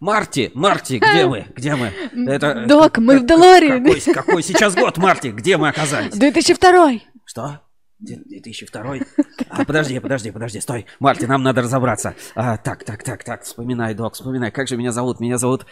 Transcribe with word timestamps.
Марти, 0.00 0.50
Марти, 0.54 0.98
где 0.98 1.26
мы? 1.26 1.46
Где 1.56 1.74
мы? 1.74 1.92
Это, 2.30 2.66
Док, 2.66 2.98
мы 2.98 3.18
в 3.18 3.26
Делориан. 3.26 3.84
Какой, 3.84 4.14
какой 4.14 4.42
сейчас 4.42 4.74
год, 4.74 4.96
Марти? 4.98 5.28
Где 5.28 5.56
мы 5.56 5.68
оказались? 5.68 6.12
2002. 6.16 7.00
Что? 7.24 7.60
2002? 7.98 8.96
А, 9.48 9.64
подожди, 9.64 9.98
подожди, 9.98 10.30
подожди, 10.30 10.60
стой. 10.60 10.86
Марти, 11.00 11.24
нам 11.24 11.42
надо 11.42 11.62
разобраться. 11.62 12.14
А, 12.36 12.56
так, 12.56 12.84
так, 12.84 13.02
так, 13.02 13.24
так, 13.24 13.42
вспоминай, 13.42 13.94
док, 13.94 14.14
вспоминай. 14.14 14.52
Как 14.52 14.68
же 14.68 14.76
меня 14.76 14.92
зовут? 14.92 15.20
Меня 15.20 15.36
зовут... 15.38 15.66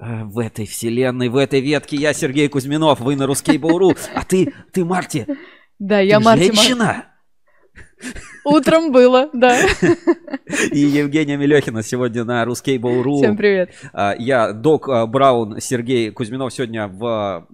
Э, 0.00 0.24
в 0.24 0.38
этой 0.38 0.64
вселенной, 0.66 1.28
в 1.28 1.36
этой 1.36 1.60
ветке 1.60 1.96
я 1.96 2.12
Сергей 2.12 2.48
Кузьминов, 2.48 3.00
вы 3.00 3.16
на 3.16 3.26
русский 3.26 3.58
Бауру, 3.58 3.96
а 4.14 4.24
ты, 4.24 4.54
ты 4.72 4.84
Марти. 4.84 5.26
Да, 5.80 5.98
я 5.98 6.20
Марти. 6.20 6.52
Женщина? 6.52 7.06
Утром 8.48 8.92
было, 8.92 9.28
да. 9.32 9.58
И 10.72 10.78
Евгения 10.78 11.36
Мелехина 11.36 11.82
сегодня 11.82 12.24
на 12.24 12.44
Ру. 13.02 13.18
Всем 13.18 13.36
привет. 13.36 13.70
А, 13.92 14.14
я 14.18 14.52
Док 14.52 14.88
а, 14.88 15.06
Браун, 15.06 15.60
Сергей 15.60 16.10
Кузьминов 16.10 16.52
сегодня 16.52 16.88
в 16.88 17.46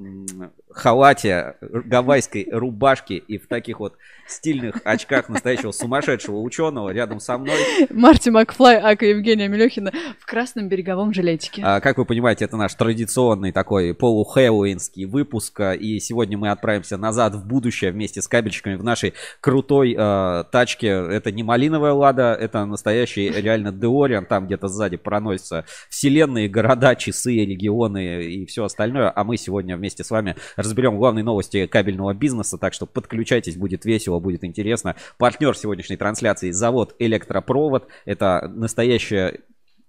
халате, 0.70 1.56
гавайской 1.60 2.48
рубашке 2.50 3.16
и 3.16 3.38
в 3.38 3.46
таких 3.46 3.80
вот 3.80 3.94
стильных 4.26 4.80
очках 4.84 5.28
настоящего 5.28 5.72
сумасшедшего 5.72 6.38
ученого 6.38 6.90
рядом 6.90 7.20
со 7.20 7.38
мной. 7.38 7.56
Марти 7.90 8.30
Макфлай, 8.30 8.76
Ака 8.76 9.06
Евгения 9.06 9.48
Мелехина 9.48 9.92
в 10.18 10.26
красном 10.26 10.68
береговом 10.68 11.12
жилетике. 11.12 11.62
А, 11.64 11.80
как 11.80 11.98
вы 11.98 12.04
понимаете, 12.04 12.44
это 12.44 12.56
наш 12.56 12.74
традиционный 12.74 13.52
такой 13.52 13.94
полухэуинский 13.94 15.04
выпуск. 15.04 15.60
И 15.78 16.00
сегодня 16.00 16.38
мы 16.38 16.50
отправимся 16.50 16.96
назад 16.96 17.34
в 17.34 17.46
будущее 17.46 17.92
вместе 17.92 18.22
с 18.22 18.28
кабельчиками 18.28 18.74
в 18.74 18.84
нашей 18.84 19.14
крутой 19.40 19.94
э, 19.96 20.44
тачке. 20.50 20.88
Это 20.88 21.30
не 21.30 21.42
малиновая 21.42 21.92
лада, 21.92 22.36
это 22.38 22.64
настоящий 22.64 23.28
реально 23.28 23.72
Деориан. 23.72 24.26
Там 24.26 24.46
где-то 24.46 24.68
сзади 24.68 24.96
проносятся 24.96 25.64
вселенные, 25.88 26.48
города, 26.48 26.94
часы, 26.94 27.44
регионы 27.44 28.24
и 28.24 28.46
все 28.46 28.64
остальное. 28.64 29.10
А 29.10 29.24
мы 29.24 29.36
сегодня 29.36 29.76
вместе 29.76 30.04
с 30.04 30.10
вами 30.10 30.36
разберем 30.56 30.96
главные 30.96 31.24
новости 31.24 31.66
кабельного 31.66 32.14
бизнеса. 32.14 32.58
Так 32.58 32.74
что 32.74 32.86
подключайтесь, 32.86 33.56
будет 33.56 33.84
весело 33.84 34.13
весело, 34.14 34.20
будет 34.20 34.44
интересно. 34.44 34.96
Партнер 35.18 35.56
сегодняшней 35.56 35.96
трансляции 35.96 36.50
завод 36.50 36.94
Электропровод. 36.98 37.88
Это 38.04 38.50
настоящая 38.54 39.40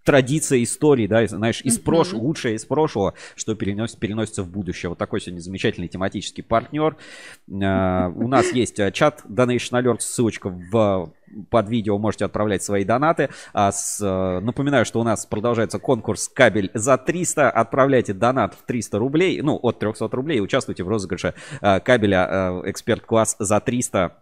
традиция 0.04 0.62
истории, 0.62 1.08
да, 1.08 1.26
знаешь, 1.26 1.62
из 1.62 1.80
прошлого, 1.80 2.22
лучшее 2.22 2.56
из 2.56 2.66
прошлого, 2.66 3.16
что 3.36 3.56
переносится, 3.56 4.00
переносится 4.00 4.44
в 4.44 4.50
будущее. 4.50 4.90
Вот 4.90 5.00
такой 5.00 5.20
сегодня 5.20 5.42
замечательный 5.42 5.88
тематический 5.88 6.44
партнер. 6.44 6.96
Uh, 7.50 8.14
у 8.16 8.28
нас 8.28 8.54
есть 8.54 8.80
э, 8.80 8.92
чат 8.92 9.24
Donation 9.28 9.82
Alert, 9.82 10.02
ссылочка 10.02 10.50
в 10.50 11.12
под 11.50 11.70
видео 11.70 11.98
можете 11.98 12.26
отправлять 12.26 12.64
свои 12.64 12.84
донаты. 12.84 13.30
А 13.54 13.72
с, 13.72 14.00
э, 14.02 14.40
напоминаю, 14.40 14.86
что 14.86 15.00
у 15.00 15.04
нас 15.04 15.26
продолжается 15.26 15.80
конкурс 15.80 16.28
кабель 16.28 16.72
за 16.74 16.98
300. 16.98 17.50
Отправляйте 17.50 18.14
донат 18.14 18.54
в 18.54 18.66
300 18.66 19.00
рублей, 19.00 19.42
ну, 19.42 19.60
от 19.62 19.80
300 19.80 20.08
рублей. 20.12 20.42
Участвуйте 20.42 20.84
в 20.84 20.88
розыгрыше 20.88 21.34
э, 21.62 21.80
кабеля 21.80 22.28
э, 22.30 22.70
эксперт-класс 22.72 23.36
за 23.40 23.60
300 23.60 24.22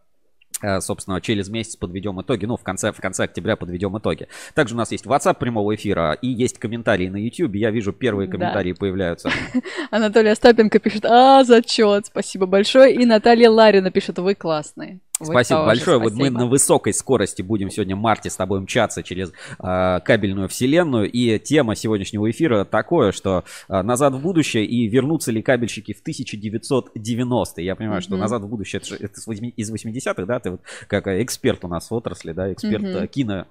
собственно, 0.79 1.19
через 1.19 1.49
месяц 1.49 1.75
подведем 1.75 2.21
итоги. 2.21 2.45
Ну, 2.45 2.55
в 2.55 2.63
конце, 2.63 2.93
в 2.93 3.01
конце 3.01 3.25
октября 3.25 3.57
подведем 3.57 3.97
итоги. 3.97 4.29
Также 4.53 4.75
у 4.75 4.77
нас 4.77 4.91
есть 4.91 5.05
WhatsApp 5.05 5.37
прямого 5.37 5.75
эфира 5.75 6.13
и 6.13 6.27
есть 6.27 6.57
комментарии 6.57 7.09
на 7.09 7.17
YouTube. 7.17 7.55
Я 7.55 7.71
вижу, 7.71 7.91
первые 7.91 8.29
комментарии 8.29 8.71
да. 8.71 8.79
появляются. 8.79 9.29
Анатолий 9.91 10.29
Остапенко 10.29 10.79
пишет, 10.79 11.05
а, 11.05 11.43
зачет, 11.43 12.05
спасибо 12.05 12.45
большое. 12.45 12.95
И 12.95 13.05
Наталья 13.05 13.49
Ларина 13.49 13.91
пишет, 13.91 14.19
вы 14.19 14.35
классные. 14.35 14.99
Спасибо 15.21 15.59
тоже, 15.59 15.67
большое. 15.67 15.97
Спасибо. 15.99 16.03
Вот 16.03 16.13
мы 16.13 16.29
на 16.29 16.47
высокой 16.47 16.93
скорости 16.93 17.41
будем 17.41 17.69
сегодня 17.69 17.95
Марте 17.95 18.29
с 18.29 18.35
тобой 18.35 18.61
мчаться 18.61 19.03
через 19.03 19.31
э, 19.59 19.99
кабельную 20.03 20.49
вселенную. 20.49 21.09
И 21.09 21.37
тема 21.39 21.75
сегодняшнего 21.75 22.29
эфира 22.29 22.65
такое, 22.65 23.11
что 23.11 23.43
э, 23.69 23.81
назад 23.81 24.15
в 24.15 24.21
будущее 24.21 24.65
и 24.65 24.87
вернутся 24.87 25.31
ли 25.31 25.41
кабельщики 25.41 25.93
в 25.93 26.03
1990-е. 26.05 27.65
Я 27.65 27.75
понимаю, 27.75 28.01
mm-hmm. 28.01 28.03
что 28.03 28.17
назад 28.17 28.41
в 28.41 28.47
будущее 28.47 28.81
это, 28.83 28.95
это 28.95 29.21
из 29.55 29.71
80-х, 29.71 30.25
да? 30.25 30.39
Ты 30.39 30.51
вот 30.51 30.61
как 30.87 31.07
эксперт 31.07 31.63
у 31.63 31.67
нас 31.67 31.91
в 31.91 31.93
отрасли, 31.93 32.31
да, 32.31 32.51
эксперт 32.51 32.83
mm-hmm. 32.83 33.07
кино, 33.07 33.47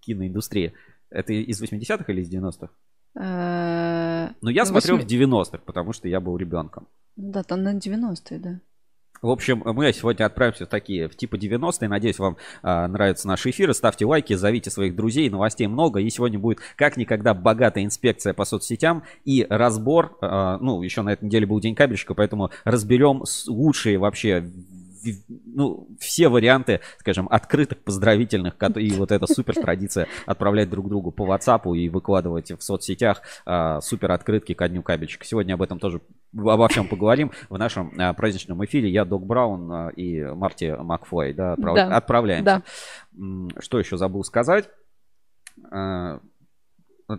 киноиндустрии. 0.00 0.72
Это 1.10 1.34
из 1.34 1.62
80-х 1.62 2.10
или 2.10 2.22
из 2.22 2.32
90-х? 2.32 2.70
Э, 3.20 4.30
ну, 4.40 4.48
я 4.48 4.64
смотрел 4.64 4.96
в 4.96 5.04
90-х, 5.04 5.58
потому 5.58 5.92
что 5.92 6.08
я 6.08 6.20
был 6.20 6.36
ребенком. 6.38 6.88
Да, 7.16 7.42
там 7.42 7.62
на 7.62 7.76
90-е, 7.76 8.38
да. 8.38 8.60
В 9.22 9.30
общем, 9.30 9.62
мы 9.64 9.92
сегодня 9.92 10.24
отправимся 10.24 10.66
в 10.66 10.68
такие, 10.68 11.08
в 11.08 11.14
типа 11.14 11.36
90-е. 11.36 11.88
Надеюсь, 11.88 12.18
вам 12.18 12.36
а, 12.64 12.88
нравятся 12.88 13.28
наши 13.28 13.50
эфиры. 13.50 13.72
Ставьте 13.72 14.04
лайки, 14.04 14.34
зовите 14.34 14.68
своих 14.68 14.96
друзей. 14.96 15.30
Новостей 15.30 15.68
много. 15.68 16.00
И 16.00 16.10
сегодня 16.10 16.40
будет 16.40 16.58
как 16.74 16.96
никогда 16.96 17.32
богатая 17.32 17.84
инспекция 17.84 18.34
по 18.34 18.44
соцсетям 18.44 19.04
и 19.24 19.46
разбор. 19.48 20.18
А, 20.20 20.58
ну, 20.58 20.82
еще 20.82 21.02
на 21.02 21.12
этой 21.12 21.26
неделе 21.26 21.46
был 21.46 21.60
день 21.60 21.76
кабельщика, 21.76 22.14
поэтому 22.14 22.50
разберем 22.64 23.22
лучшие 23.46 23.96
вообще 23.96 24.44
ну, 25.28 25.88
все 25.98 26.28
варианты, 26.28 26.80
скажем, 26.98 27.28
открытых, 27.30 27.78
поздравительных, 27.78 28.54
и 28.76 28.90
вот 28.92 29.12
эта 29.12 29.26
супер 29.26 29.54
традиция 29.54 30.06
отправлять 30.26 30.70
друг 30.70 30.88
другу 30.88 31.12
по 31.12 31.32
WhatsApp 31.32 31.76
и 31.76 31.88
выкладывать 31.88 32.52
в 32.52 32.62
соцсетях 32.62 33.22
а, 33.44 33.80
супер 33.80 34.12
открытки 34.12 34.54
ко 34.54 34.68
дню 34.68 34.82
кабельчика. 34.82 35.24
Сегодня 35.24 35.54
об 35.54 35.62
этом 35.62 35.78
тоже 35.78 36.00
обо 36.34 36.68
всем 36.68 36.88
поговорим 36.88 37.32
в 37.48 37.58
нашем 37.58 37.92
а, 37.98 38.12
праздничном 38.12 38.64
эфире. 38.64 38.90
Я 38.90 39.04
Док 39.04 39.26
Браун 39.26 39.70
а, 39.72 39.88
и 39.88 40.22
Марти 40.22 40.74
Макфлей, 40.78 41.32
да, 41.32 41.52
отправ... 41.52 41.76
да. 41.76 41.96
отправляемся. 41.96 42.62
Да. 43.12 43.60
Что 43.60 43.78
еще 43.78 43.96
забыл 43.96 44.24
сказать? 44.24 44.68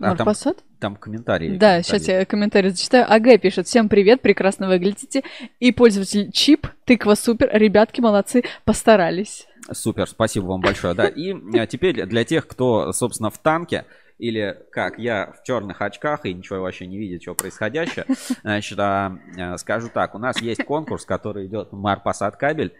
А, 0.02 0.12
а 0.12 0.16
там, 0.16 0.34
там 0.78 0.96
комментарии. 0.96 1.56
Да, 1.56 1.82
сейчас 1.82 2.08
я 2.08 2.24
комментарий 2.24 2.70
зачитаю. 2.70 3.10
АГ 3.12 3.40
пишет, 3.40 3.66
всем 3.66 3.88
привет, 3.88 4.20
прекрасно 4.20 4.68
выглядите. 4.68 5.22
И 5.60 5.72
пользователь 5.72 6.30
Чип, 6.32 6.66
тыква 6.84 7.14
супер, 7.14 7.50
ребятки 7.52 8.00
молодцы, 8.00 8.44
постарались. 8.64 9.46
Супер, 9.72 10.08
спасибо 10.08 10.46
вам 10.46 10.60
большое, 10.60 10.94
да. 10.94 11.06
И 11.06 11.34
а, 11.58 11.66
теперь 11.66 12.04
для 12.06 12.24
тех, 12.24 12.46
кто, 12.46 12.92
собственно, 12.92 13.30
в 13.30 13.38
танке, 13.38 13.84
или 14.18 14.56
как 14.70 14.98
я 14.98 15.32
в 15.38 15.44
черных 15.44 15.82
очках 15.82 16.24
и 16.24 16.32
ничего 16.32 16.60
вообще 16.60 16.86
не 16.86 16.98
видит, 16.98 17.22
что 17.22 17.34
происходящее, 17.34 18.06
значит, 18.42 18.78
а, 18.78 19.18
а, 19.38 19.58
скажу 19.58 19.88
так, 19.92 20.14
у 20.14 20.18
нас 20.18 20.40
есть 20.40 20.64
конкурс, 20.64 21.04
который 21.04 21.46
идет 21.46 21.72
Мар 21.72 22.00
Посад 22.00 22.36
Кабель. 22.36 22.72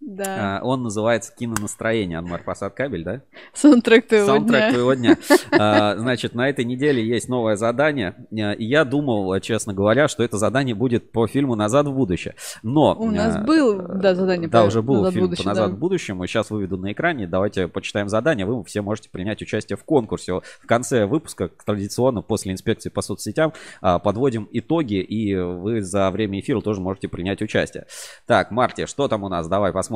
Да. 0.00 0.58
А, 0.58 0.64
он 0.64 0.84
называется 0.84 1.34
«Кинонастроение». 1.36 2.18
Анмар 2.18 2.42
Посад 2.44 2.72
Кабель, 2.74 3.02
да? 3.02 3.22
Саундтрек 3.52 4.06
твоего 4.06 4.26
Саундтрек 4.26 4.60
дня. 4.60 4.70
твоего 4.70 4.94
дня. 4.94 5.16
А, 5.50 5.96
значит, 5.96 6.34
на 6.34 6.48
этой 6.48 6.64
неделе 6.64 7.04
есть 7.04 7.28
новое 7.28 7.56
задание. 7.56 8.14
А, 8.30 8.52
и 8.52 8.64
я 8.64 8.84
думал, 8.84 9.38
честно 9.40 9.74
говоря, 9.74 10.06
что 10.06 10.22
это 10.22 10.38
задание 10.38 10.74
будет 10.74 11.10
по 11.10 11.26
фильму 11.26 11.56
«Назад 11.56 11.86
в 11.86 11.92
будущее». 11.92 12.34
Но... 12.62 12.94
У 12.94 13.10
нас 13.10 13.44
был, 13.44 13.76
да, 13.76 14.14
задание 14.14 14.48
Да, 14.48 14.62
по 14.62 14.66
уже 14.66 14.82
был 14.82 15.10
фильм 15.10 15.24
будущее, 15.24 15.46
«Назад 15.46 15.70
да. 15.70 15.76
в 15.76 15.78
будущее». 15.78 16.14
Мы 16.14 16.28
сейчас 16.28 16.50
выведу 16.50 16.76
на 16.76 16.92
экране. 16.92 17.26
Давайте 17.26 17.66
почитаем 17.66 18.08
задание. 18.08 18.46
Вы 18.46 18.62
все 18.64 18.82
можете 18.82 19.10
принять 19.10 19.42
участие 19.42 19.76
в 19.76 19.84
конкурсе. 19.84 20.34
В 20.34 20.66
конце 20.66 21.06
выпуска, 21.06 21.50
традиционно, 21.64 22.22
после 22.22 22.52
инспекции 22.52 22.88
по 22.88 23.02
соцсетям, 23.02 23.52
подводим 23.80 24.48
итоги. 24.52 25.00
И 25.00 25.34
вы 25.34 25.82
за 25.82 26.10
время 26.10 26.38
эфира 26.38 26.60
тоже 26.60 26.80
можете 26.80 27.08
принять 27.08 27.42
участие. 27.42 27.86
Так, 28.26 28.52
Марти, 28.52 28.86
что 28.86 29.08
там 29.08 29.24
у 29.24 29.28
нас? 29.28 29.48
Давай 29.48 29.72
посмотрим. 29.72 29.87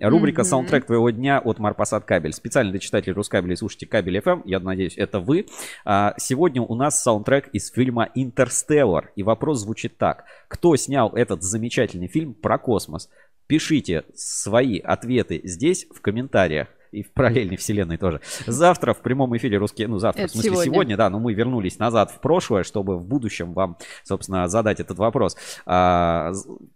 Рубрика 0.00 0.42
mm-hmm. 0.42 0.44
«Саундтрек 0.44 0.86
твоего 0.86 1.10
дня» 1.10 1.38
от 1.38 1.58
Марпасад 1.58 2.04
Кабель. 2.04 2.32
Специально 2.32 2.70
для 2.70 2.80
читателей 2.80 3.14
Рускабеля 3.14 3.54
и 3.54 3.56
слушайте 3.56 3.86
Кабель 3.86 4.18
FM. 4.18 4.42
Я 4.44 4.60
надеюсь, 4.60 4.96
это 4.96 5.20
вы. 5.20 5.46
А, 5.84 6.14
сегодня 6.18 6.62
у 6.62 6.74
нас 6.74 7.02
саундтрек 7.02 7.48
из 7.48 7.70
фильма 7.70 8.08
«Интерстеллар». 8.14 9.12
И 9.16 9.22
вопрос 9.22 9.60
звучит 9.60 9.98
так. 9.98 10.24
Кто 10.48 10.76
снял 10.76 11.10
этот 11.10 11.42
замечательный 11.42 12.08
фильм 12.08 12.34
про 12.34 12.58
космос? 12.58 13.08
Пишите 13.46 14.04
свои 14.14 14.78
ответы 14.78 15.40
здесь 15.44 15.86
в 15.90 16.00
комментариях 16.00 16.68
и 16.92 17.02
в 17.02 17.12
параллельной 17.12 17.56
вселенной 17.56 17.96
тоже. 17.96 18.20
Завтра 18.46 18.94
в 18.94 19.00
прямом 19.00 19.36
эфире 19.36 19.58
русские, 19.58 19.88
ну 19.88 19.98
завтра, 19.98 20.22
Это 20.22 20.30
в 20.30 20.32
смысле 20.32 20.50
сегодня. 20.50 20.72
сегодня, 20.72 20.96
да, 20.96 21.10
но 21.10 21.18
мы 21.18 21.34
вернулись 21.34 21.78
назад 21.78 22.10
в 22.10 22.20
прошлое, 22.20 22.62
чтобы 22.62 22.98
в 22.98 23.04
будущем 23.04 23.52
вам, 23.52 23.76
собственно, 24.04 24.48
задать 24.48 24.80
этот 24.80 24.98
вопрос. 24.98 25.36
А, 25.66 26.32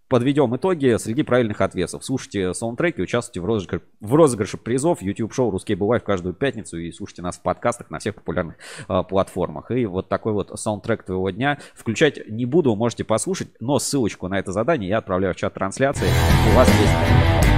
подведем 0.08 0.54
итоги 0.54 0.96
среди 0.98 1.22
правильных 1.22 1.60
ответов. 1.60 2.04
Слушайте 2.04 2.52
саундтреки, 2.52 3.02
участвуйте 3.02 3.40
в 3.40 3.46
розыгрыше, 3.46 3.82
в 4.00 4.14
розыгрыше 4.14 4.58
призов. 4.58 5.00
YouTube-шоу 5.00 5.50
«Русский 5.50 5.74
бывай» 5.74 6.00
в 6.00 6.04
каждую 6.04 6.34
пятницу 6.34 6.76
и 6.78 6.92
слушайте 6.92 7.22
нас 7.22 7.38
в 7.38 7.42
подкастах 7.42 7.90
на 7.90 7.98
всех 7.98 8.16
популярных 8.16 8.56
а, 8.88 9.02
платформах. 9.02 9.70
И 9.70 9.86
вот 9.86 10.08
такой 10.08 10.32
вот 10.32 10.50
саундтрек 10.58 11.04
твоего 11.04 11.30
дня. 11.30 11.58
Включать 11.74 12.28
не 12.28 12.44
буду, 12.44 12.74
можете 12.76 13.04
послушать, 13.04 13.48
но 13.60 13.78
ссылочку 13.78 14.28
на 14.28 14.38
это 14.38 14.52
задание 14.52 14.90
я 14.90 14.98
отправляю 14.98 15.34
в 15.34 15.36
чат 15.36 15.54
трансляции. 15.54 16.06
У 16.52 16.56
вас 16.56 16.68
есть 16.68 17.51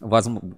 возможно, 0.00 0.54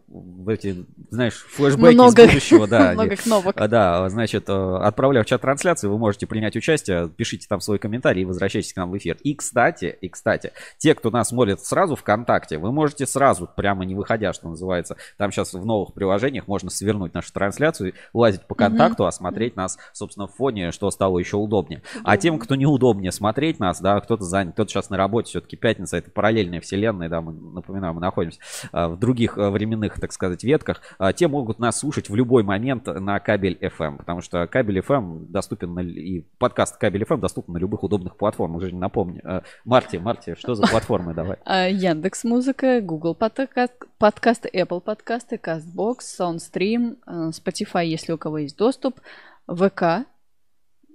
эти, 0.48 0.86
знаешь, 1.10 1.34
флешбеки 1.50 1.94
Много- 1.94 2.22
из 2.24 2.28
будущего, 2.32 2.66
да, 2.66 2.92
Много 2.92 3.16
кнопок. 3.16 3.54
а, 3.56 3.68
Да, 3.68 4.08
значит, 4.08 4.48
э, 4.48 4.52
отправляю 4.52 5.24
в 5.24 5.28
чат 5.28 5.40
трансляции, 5.42 5.88
вы 5.88 5.98
можете 5.98 6.26
принять 6.26 6.56
участие, 6.56 7.08
пишите 7.08 7.46
там 7.48 7.60
свой 7.60 7.78
комментарий 7.78 8.22
и 8.22 8.24
возвращайтесь 8.24 8.72
к 8.72 8.76
нам 8.76 8.90
в 8.90 8.96
эфир. 8.96 9.16
И, 9.22 9.34
кстати, 9.34 9.96
и, 10.00 10.08
кстати, 10.08 10.52
те, 10.78 10.94
кто 10.94 11.10
нас 11.10 11.28
смотрит 11.28 11.60
сразу 11.60 11.96
ВКонтакте, 11.96 12.58
вы 12.58 12.72
можете 12.72 13.06
сразу, 13.06 13.48
прямо 13.56 13.84
не 13.84 13.94
выходя, 13.94 14.32
что 14.32 14.48
называется, 14.48 14.96
там 15.16 15.30
сейчас 15.32 15.54
в 15.54 15.64
новых 15.64 15.92
приложениях 15.94 16.46
можно 16.48 16.70
свернуть 16.70 17.14
нашу 17.14 17.32
трансляцию, 17.32 17.94
лазить 18.12 18.42
по 18.46 18.54
контакту, 18.54 19.06
а 19.06 19.12
смотреть 19.12 19.56
нас, 19.56 19.78
собственно, 19.92 20.26
в 20.26 20.34
фоне, 20.34 20.72
что 20.72 20.90
стало 20.90 21.18
еще 21.18 21.36
удобнее. 21.36 21.82
А 22.04 22.16
тем, 22.16 22.38
кто 22.38 22.54
неудобнее 22.54 23.12
смотреть 23.12 23.60
нас, 23.60 23.80
да, 23.80 24.00
кто-то 24.00 24.24
занят, 24.24 24.54
кто-то 24.54 24.70
сейчас 24.70 24.90
на 24.90 24.96
работе, 24.96 25.28
все-таки 25.28 25.56
пятница, 25.56 25.96
это 25.98 26.10
параллельная 26.10 26.60
вселенная, 26.60 27.08
да, 27.08 27.20
мы, 27.20 27.32
напоминаю, 27.32 27.94
мы 27.94 28.00
находимся 28.00 28.40
а, 28.72 28.88
в 28.88 28.98
других 28.98 29.27
а, 29.36 29.50
временных, 29.50 29.98
так 30.00 30.12
сказать, 30.12 30.44
ветках, 30.44 30.80
а, 30.98 31.12
те 31.12 31.28
могут 31.28 31.58
нас 31.58 31.78
слушать 31.78 32.08
в 32.08 32.14
любой 32.14 32.42
момент 32.42 32.86
на 32.86 33.18
кабель 33.20 33.58
FM, 33.60 33.98
потому 33.98 34.20
что 34.20 34.46
кабель 34.46 34.78
FM 34.78 35.26
доступен 35.28 35.74
на, 35.74 35.80
и 35.80 36.24
подкаст 36.38 36.76
кабель 36.76 37.02
FM 37.02 37.18
доступен 37.18 37.54
на 37.54 37.58
любых 37.58 37.82
удобных 37.82 38.16
платформах. 38.16 38.62
Уже 38.62 38.74
напомню. 38.74 39.20
А, 39.24 39.42
Марти, 39.64 39.96
Марти, 39.96 40.34
что 40.38 40.54
за 40.54 40.66
платформы 40.66 41.14
давай? 41.14 41.36
А, 41.44 41.68
Яндекс 41.68 42.24
Музыка, 42.24 42.80
Google 42.80 43.16
подка- 43.18 43.70
подкасты, 43.98 44.48
Apple 44.52 44.80
подкасты, 44.80 45.36
Castbox, 45.36 45.98
Soundstream, 46.18 46.96
э, 47.06 47.30
Spotify, 47.30 47.84
если 47.84 48.12
у 48.12 48.18
кого 48.18 48.38
есть 48.38 48.56
доступ, 48.56 49.00
ВК. 49.46 50.06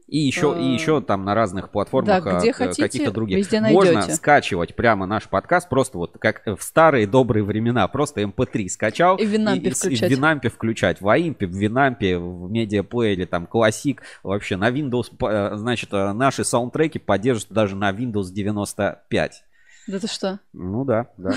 И 0.07 0.19
еще, 0.19 0.55
и 0.57 0.63
А, 0.63 0.73
еще 0.73 1.01
там 1.01 1.23
на 1.23 1.33
разных 1.33 1.69
платформах 1.69 2.23
да, 2.23 2.39
где 2.39 2.51
а, 2.51 2.53
хотите, 2.53 2.83
каких-то 2.83 3.11
других. 3.11 3.38
везде 3.38 3.61
Можно 3.61 4.01
скачивать 4.03 4.75
прямо 4.75 5.05
наш 5.05 5.29
подкаст, 5.29 5.69
просто 5.69 5.97
вот 5.97 6.17
как 6.19 6.44
в 6.45 6.61
старые 6.61 7.07
добрые 7.07 7.44
времена, 7.44 7.88
просто 7.88 8.21
MP3 8.21 8.67
скачал. 8.67 9.17
И 9.17 9.25
в 9.25 9.29
Винампе 9.29 9.71
включать. 9.71 10.09
в 10.09 10.11
Винампе 10.11 10.50
включать. 10.50 11.01
В 11.01 11.09
Аимпе, 11.09 11.47
в 11.47 11.55
Винампе, 11.55 12.17
в 12.17 12.51
медиаплеере, 12.51 13.25
там, 13.25 13.47
Классик. 13.47 14.03
Вообще 14.23 14.57
на 14.57 14.69
Windows, 14.69 15.11
э, 15.27 15.55
значит, 15.55 15.94
э, 15.94 16.13
наши 16.13 16.44
саундтреки 16.44 16.99
поддержат 16.99 17.47
даже 17.51 17.75
на 17.75 17.91
Windows 17.91 18.31
95. 18.31 19.44
Да 19.88 19.99
ты 19.99 20.07
что? 20.07 20.39
Ну 20.53 20.85
да, 20.85 21.07
да. 21.17 21.33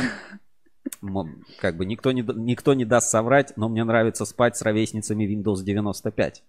Как 1.60 1.76
бы 1.76 1.84
никто 1.84 2.12
не, 2.12 2.22
никто 2.22 2.74
не 2.74 2.84
даст 2.84 3.10
соврать, 3.10 3.52
но 3.56 3.69
мне 3.69 3.84
нравится 3.84 4.24
спать 4.24 4.56
с 4.56 4.62
ровесницами 4.62 5.24
Windows 5.24 5.62
95. 5.62 6.42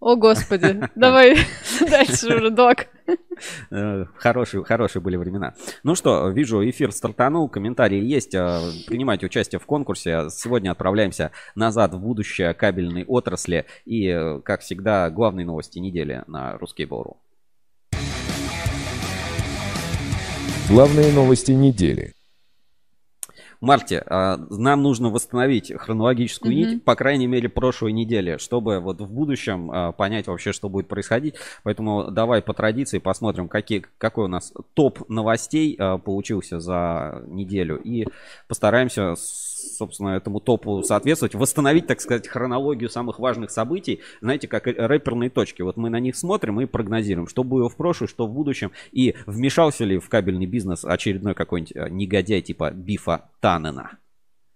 О, 0.00 0.14
господи. 0.16 0.80
Давай 0.94 1.36
дальше 1.90 2.26
уже, 2.36 2.50
док. 2.50 2.86
Э, 3.70 4.04
Хорошие, 4.16 4.62
хорошие 4.64 5.02
были 5.02 5.16
времена. 5.16 5.54
Ну 5.82 5.94
что, 5.96 6.28
вижу, 6.28 6.62
эфир 6.68 6.92
стартанул, 6.92 7.48
комментарии 7.48 8.00
есть. 8.02 8.34
э, 8.34 8.60
Принимайте 8.86 9.26
участие 9.26 9.58
в 9.58 9.66
конкурсе. 9.66 10.28
Сегодня 10.30 10.70
отправляемся 10.70 11.32
назад 11.56 11.94
в 11.94 11.98
будущее 12.00 12.54
кабельной 12.54 13.04
отрасли. 13.06 13.66
И, 13.86 14.06
э, 14.06 14.40
как 14.44 14.60
всегда, 14.60 15.10
главные 15.10 15.44
новости 15.46 15.78
недели 15.80 16.22
на 16.28 16.56
Русский 16.58 16.84
Бору. 16.84 17.16
Главные 20.68 21.12
новости 21.12 21.52
недели. 21.52 22.12
Марте, 23.60 24.04
а, 24.06 24.36
нам 24.50 24.82
нужно 24.82 25.08
восстановить 25.10 25.72
хронологическую 25.76 26.52
Мгм. 26.52 26.60
нить, 26.60 26.84
по 26.84 26.94
крайней 26.94 27.26
мере, 27.26 27.48
прошлой 27.48 27.92
недели, 27.92 28.36
чтобы 28.38 28.78
вот 28.78 29.00
в 29.00 29.12
будущем 29.12 29.70
а, 29.70 29.92
понять 29.92 30.28
вообще, 30.28 30.52
что 30.52 30.68
будет 30.68 30.86
происходить. 30.86 31.34
Поэтому 31.64 32.10
давай 32.10 32.40
по 32.40 32.54
традиции 32.54 32.98
посмотрим, 32.98 33.48
какие, 33.48 33.84
какой 33.98 34.26
у 34.26 34.28
нас 34.28 34.52
топ 34.74 35.08
новостей 35.08 35.74
а, 35.78 35.98
получился 35.98 36.60
за 36.60 37.22
неделю. 37.26 37.80
И 37.82 38.06
постараемся, 38.46 39.14
с- 39.16 39.47
собственно, 39.76 40.16
этому 40.16 40.40
топу 40.40 40.82
соответствовать. 40.82 41.34
Восстановить, 41.34 41.86
так 41.86 42.00
сказать, 42.00 42.26
хронологию 42.28 42.88
самых 42.88 43.18
важных 43.18 43.50
событий. 43.50 44.00
Знаете, 44.20 44.48
как 44.48 44.66
рэперные 44.66 45.30
точки. 45.30 45.62
Вот 45.62 45.76
мы 45.76 45.90
на 45.90 46.00
них 46.00 46.16
смотрим 46.16 46.60
и 46.60 46.66
прогнозируем, 46.66 47.28
что 47.28 47.44
было 47.44 47.68
в 47.68 47.76
прошлом, 47.76 48.08
что 48.08 48.26
в 48.26 48.32
будущем. 48.32 48.72
И 48.92 49.14
вмешался 49.26 49.84
ли 49.84 49.98
в 49.98 50.08
кабельный 50.08 50.46
бизнес 50.46 50.84
очередной 50.84 51.34
какой-нибудь 51.34 51.76
а, 51.76 51.88
негодяй 51.88 52.40
типа 52.42 52.70
Бифа 52.70 53.30
Таннена. 53.40 53.98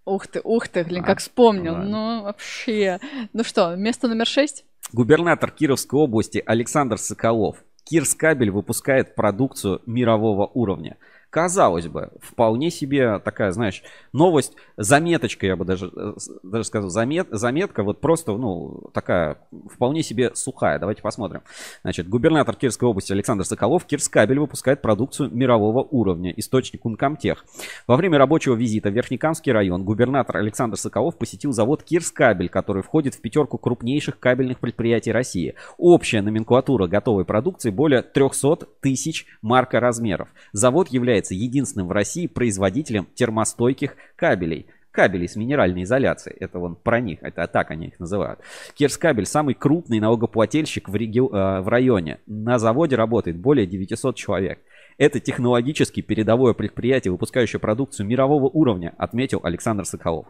Ух 0.04 0.26
ты, 0.26 0.40
ух 0.42 0.66
ты, 0.68 0.84
блин, 0.84 1.02
А, 1.02 1.06
как 1.06 1.18
вспомнил. 1.20 1.72
ладно. 1.74 1.88
Ну, 1.88 2.22
вообще. 2.24 2.98
Ну 3.32 3.44
что, 3.44 3.76
место 3.76 4.08
номер 4.08 4.26
шесть? 4.26 4.64
Губернатор 4.92 5.50
Кировской 5.50 6.00
области 6.00 6.42
Александр 6.44 6.98
Соколов. 6.98 7.62
Кирскабель 7.84 8.50
выпускает 8.50 9.14
продукцию 9.14 9.80
мирового 9.86 10.46
уровня. 10.54 10.96
Казалось 11.32 11.88
бы, 11.88 12.10
вполне 12.20 12.70
себе 12.70 13.18
такая, 13.18 13.52
знаешь, 13.52 13.82
новость, 14.12 14.52
заметочка, 14.76 15.46
я 15.46 15.56
бы 15.56 15.64
даже, 15.64 15.90
э, 15.96 16.12
даже 16.42 16.64
сказал, 16.64 16.90
замет, 16.90 17.28
заметка, 17.30 17.82
вот 17.84 18.02
просто, 18.02 18.36
ну, 18.36 18.90
такая, 18.92 19.38
вполне 19.72 20.02
себе 20.02 20.32
сухая. 20.34 20.78
Давайте 20.78 21.00
посмотрим. 21.00 21.40
Значит, 21.84 22.06
губернатор 22.06 22.54
Кирской 22.54 22.86
области 22.86 23.12
Александр 23.12 23.46
Соколов, 23.46 23.86
Кирскабель 23.86 24.40
выпускает 24.40 24.82
продукцию 24.82 25.30
мирового 25.32 25.88
уровня, 25.90 26.34
источник 26.36 26.84
Ункомтех. 26.84 27.46
Во 27.86 27.96
время 27.96 28.18
рабочего 28.18 28.54
визита 28.54 28.90
в 28.90 28.92
Верхнекамский 28.92 29.52
район 29.52 29.84
губернатор 29.84 30.36
Александр 30.36 30.76
Соколов 30.76 31.16
посетил 31.16 31.52
завод 31.52 31.82
Кирскабель, 31.82 32.50
который 32.50 32.82
входит 32.82 33.14
в 33.14 33.22
пятерку 33.22 33.56
крупнейших 33.56 34.18
кабельных 34.18 34.58
предприятий 34.58 35.12
России. 35.12 35.54
Общая 35.78 36.20
номенклатура 36.20 36.88
готовой 36.88 37.24
продукции 37.24 37.70
более 37.70 38.02
300 38.02 38.66
тысяч 38.82 39.24
маркоразмеров. 39.40 40.28
Завод 40.52 40.88
является 40.88 41.21
единственным 41.30 41.88
в 41.88 41.92
России 41.92 42.26
производителем 42.26 43.06
термостойких 43.14 43.96
кабелей. 44.16 44.66
Кабелей 44.90 45.26
с 45.26 45.36
минеральной 45.36 45.84
изоляцией. 45.84 46.36
Это 46.38 46.58
вон 46.58 46.76
про 46.76 47.00
них, 47.00 47.20
это 47.22 47.46
так 47.46 47.70
они 47.70 47.86
их 47.86 47.98
называют. 47.98 48.40
Кирскабель 48.74 49.24
самый 49.24 49.54
крупный 49.54 50.00
налогоплательщик 50.00 50.88
в, 50.88 50.94
реги- 50.94 51.18
э, 51.20 51.60
в 51.62 51.68
районе. 51.68 52.20
На 52.26 52.58
заводе 52.58 52.96
работает 52.96 53.38
более 53.38 53.66
900 53.66 54.16
человек. 54.16 54.58
Это 54.98 55.18
технологически 55.18 56.02
передовое 56.02 56.52
предприятие, 56.52 57.12
выпускающее 57.12 57.58
продукцию 57.58 58.06
мирового 58.06 58.50
уровня, 58.50 58.94
отметил 58.98 59.40
Александр 59.42 59.86
Соколов. 59.86 60.26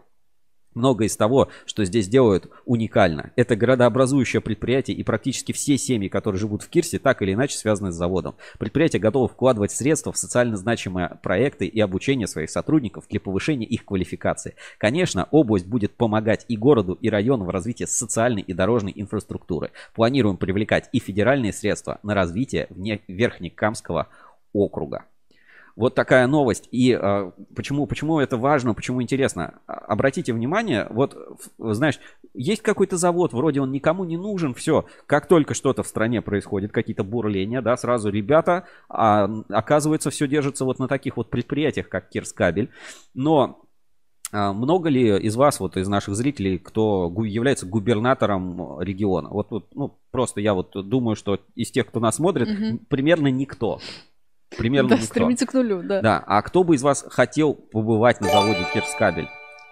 Многое 0.75 1.07
из 1.07 1.17
того, 1.17 1.49
что 1.65 1.85
здесь 1.85 2.07
делают, 2.07 2.49
уникально. 2.65 3.31
Это 3.35 3.55
городообразующее 3.55 4.41
предприятие, 4.41 4.97
и 4.97 5.03
практически 5.03 5.51
все 5.51 5.77
семьи, 5.77 6.09
которые 6.09 6.39
живут 6.39 6.63
в 6.63 6.69
Кирсе, 6.69 6.99
так 6.99 7.21
или 7.21 7.33
иначе 7.33 7.57
связаны 7.57 7.91
с 7.91 7.95
заводом. 7.95 8.35
Предприятие 8.59 8.99
готово 8.99 9.27
вкладывать 9.27 9.71
средства 9.71 10.11
в 10.11 10.17
социально 10.17 10.57
значимые 10.57 11.17
проекты 11.21 11.65
и 11.65 11.79
обучение 11.79 12.27
своих 12.27 12.49
сотрудников 12.49 13.05
для 13.09 13.19
повышения 13.19 13.65
их 13.65 13.85
квалификации. 13.85 14.55
Конечно, 14.77 15.27
область 15.31 15.67
будет 15.67 15.95
помогать 15.95 16.45
и 16.47 16.57
городу, 16.57 16.97
и 16.99 17.09
району 17.09 17.45
в 17.45 17.49
развитии 17.49 17.85
социальной 17.85 18.41
и 18.41 18.53
дорожной 18.53 18.93
инфраструктуры. 18.95 19.71
Планируем 19.93 20.37
привлекать 20.37 20.89
и 20.91 20.99
федеральные 20.99 21.53
средства 21.53 21.99
на 22.03 22.13
развитие 22.13 22.67
Верхнекамского 23.07 24.07
округа. 24.53 25.05
Вот 25.75 25.95
такая 25.95 26.27
новость. 26.27 26.67
И 26.71 26.91
э, 26.99 27.31
почему, 27.55 27.87
почему 27.87 28.19
это 28.19 28.37
важно, 28.37 28.73
почему 28.73 29.01
интересно? 29.01 29.59
А- 29.65 29.73
Обратите 29.73 30.31
внимание, 30.33 30.87
вот, 30.89 31.17
знаешь, 31.57 31.99
есть 32.35 32.61
какой-то 32.61 32.97
завод, 32.97 33.33
вроде 33.33 33.59
он 33.61 33.71
никому 33.71 34.03
не 34.05 34.17
нужен, 34.17 34.53
все. 34.53 34.85
Как 35.07 35.27
только 35.27 35.53
что-то 35.53 35.81
в 35.83 35.87
стране 35.87 36.21
происходит, 36.21 36.71
какие-то 36.71 37.03
бурления, 37.03 37.61
да, 37.61 37.75
сразу 37.77 38.09
ребята, 38.09 38.65
а, 38.87 39.29
оказывается, 39.49 40.09
все 40.11 40.27
держится 40.27 40.63
вот 40.65 40.77
на 40.79 40.87
таких 40.87 41.17
вот 41.17 41.29
предприятиях, 41.29 41.89
как 41.89 42.09
Кирскабель. 42.09 42.69
Но 43.15 43.61
а, 44.31 44.53
много 44.53 44.89
ли 44.89 45.17
из 45.19 45.35
вас, 45.35 45.59
вот 45.59 45.77
из 45.77 45.87
наших 45.87 46.15
зрителей, 46.15 46.59
кто 46.59 47.11
является 47.23 47.65
губернатором 47.65 48.79
региона? 48.79 49.29
Вот, 49.29 49.51
вот, 49.51 49.67
ну, 49.73 49.97
просто 50.11 50.39
я 50.41 50.53
вот 50.53 50.71
думаю, 50.87 51.15
что 51.15 51.39
из 51.55 51.71
тех, 51.71 51.87
кто 51.87 51.99
нас 51.99 52.17
смотрит, 52.17 52.47
Мгм. 52.47 52.79
примерно 52.89 53.27
никто. 53.27 53.79
Примерно 54.57 54.89
Да, 54.89 54.95
никто. 54.95 55.07
стремится 55.07 55.45
к 55.45 55.53
нулю, 55.53 55.81
да. 55.83 56.01
Да, 56.01 56.23
а 56.25 56.41
кто 56.41 56.63
бы 56.63 56.75
из 56.75 56.83
вас 56.83 57.05
хотел 57.09 57.53
побывать 57.53 58.21
на 58.21 58.29
заводе 58.29 58.65
Кирскабель? 58.73 59.27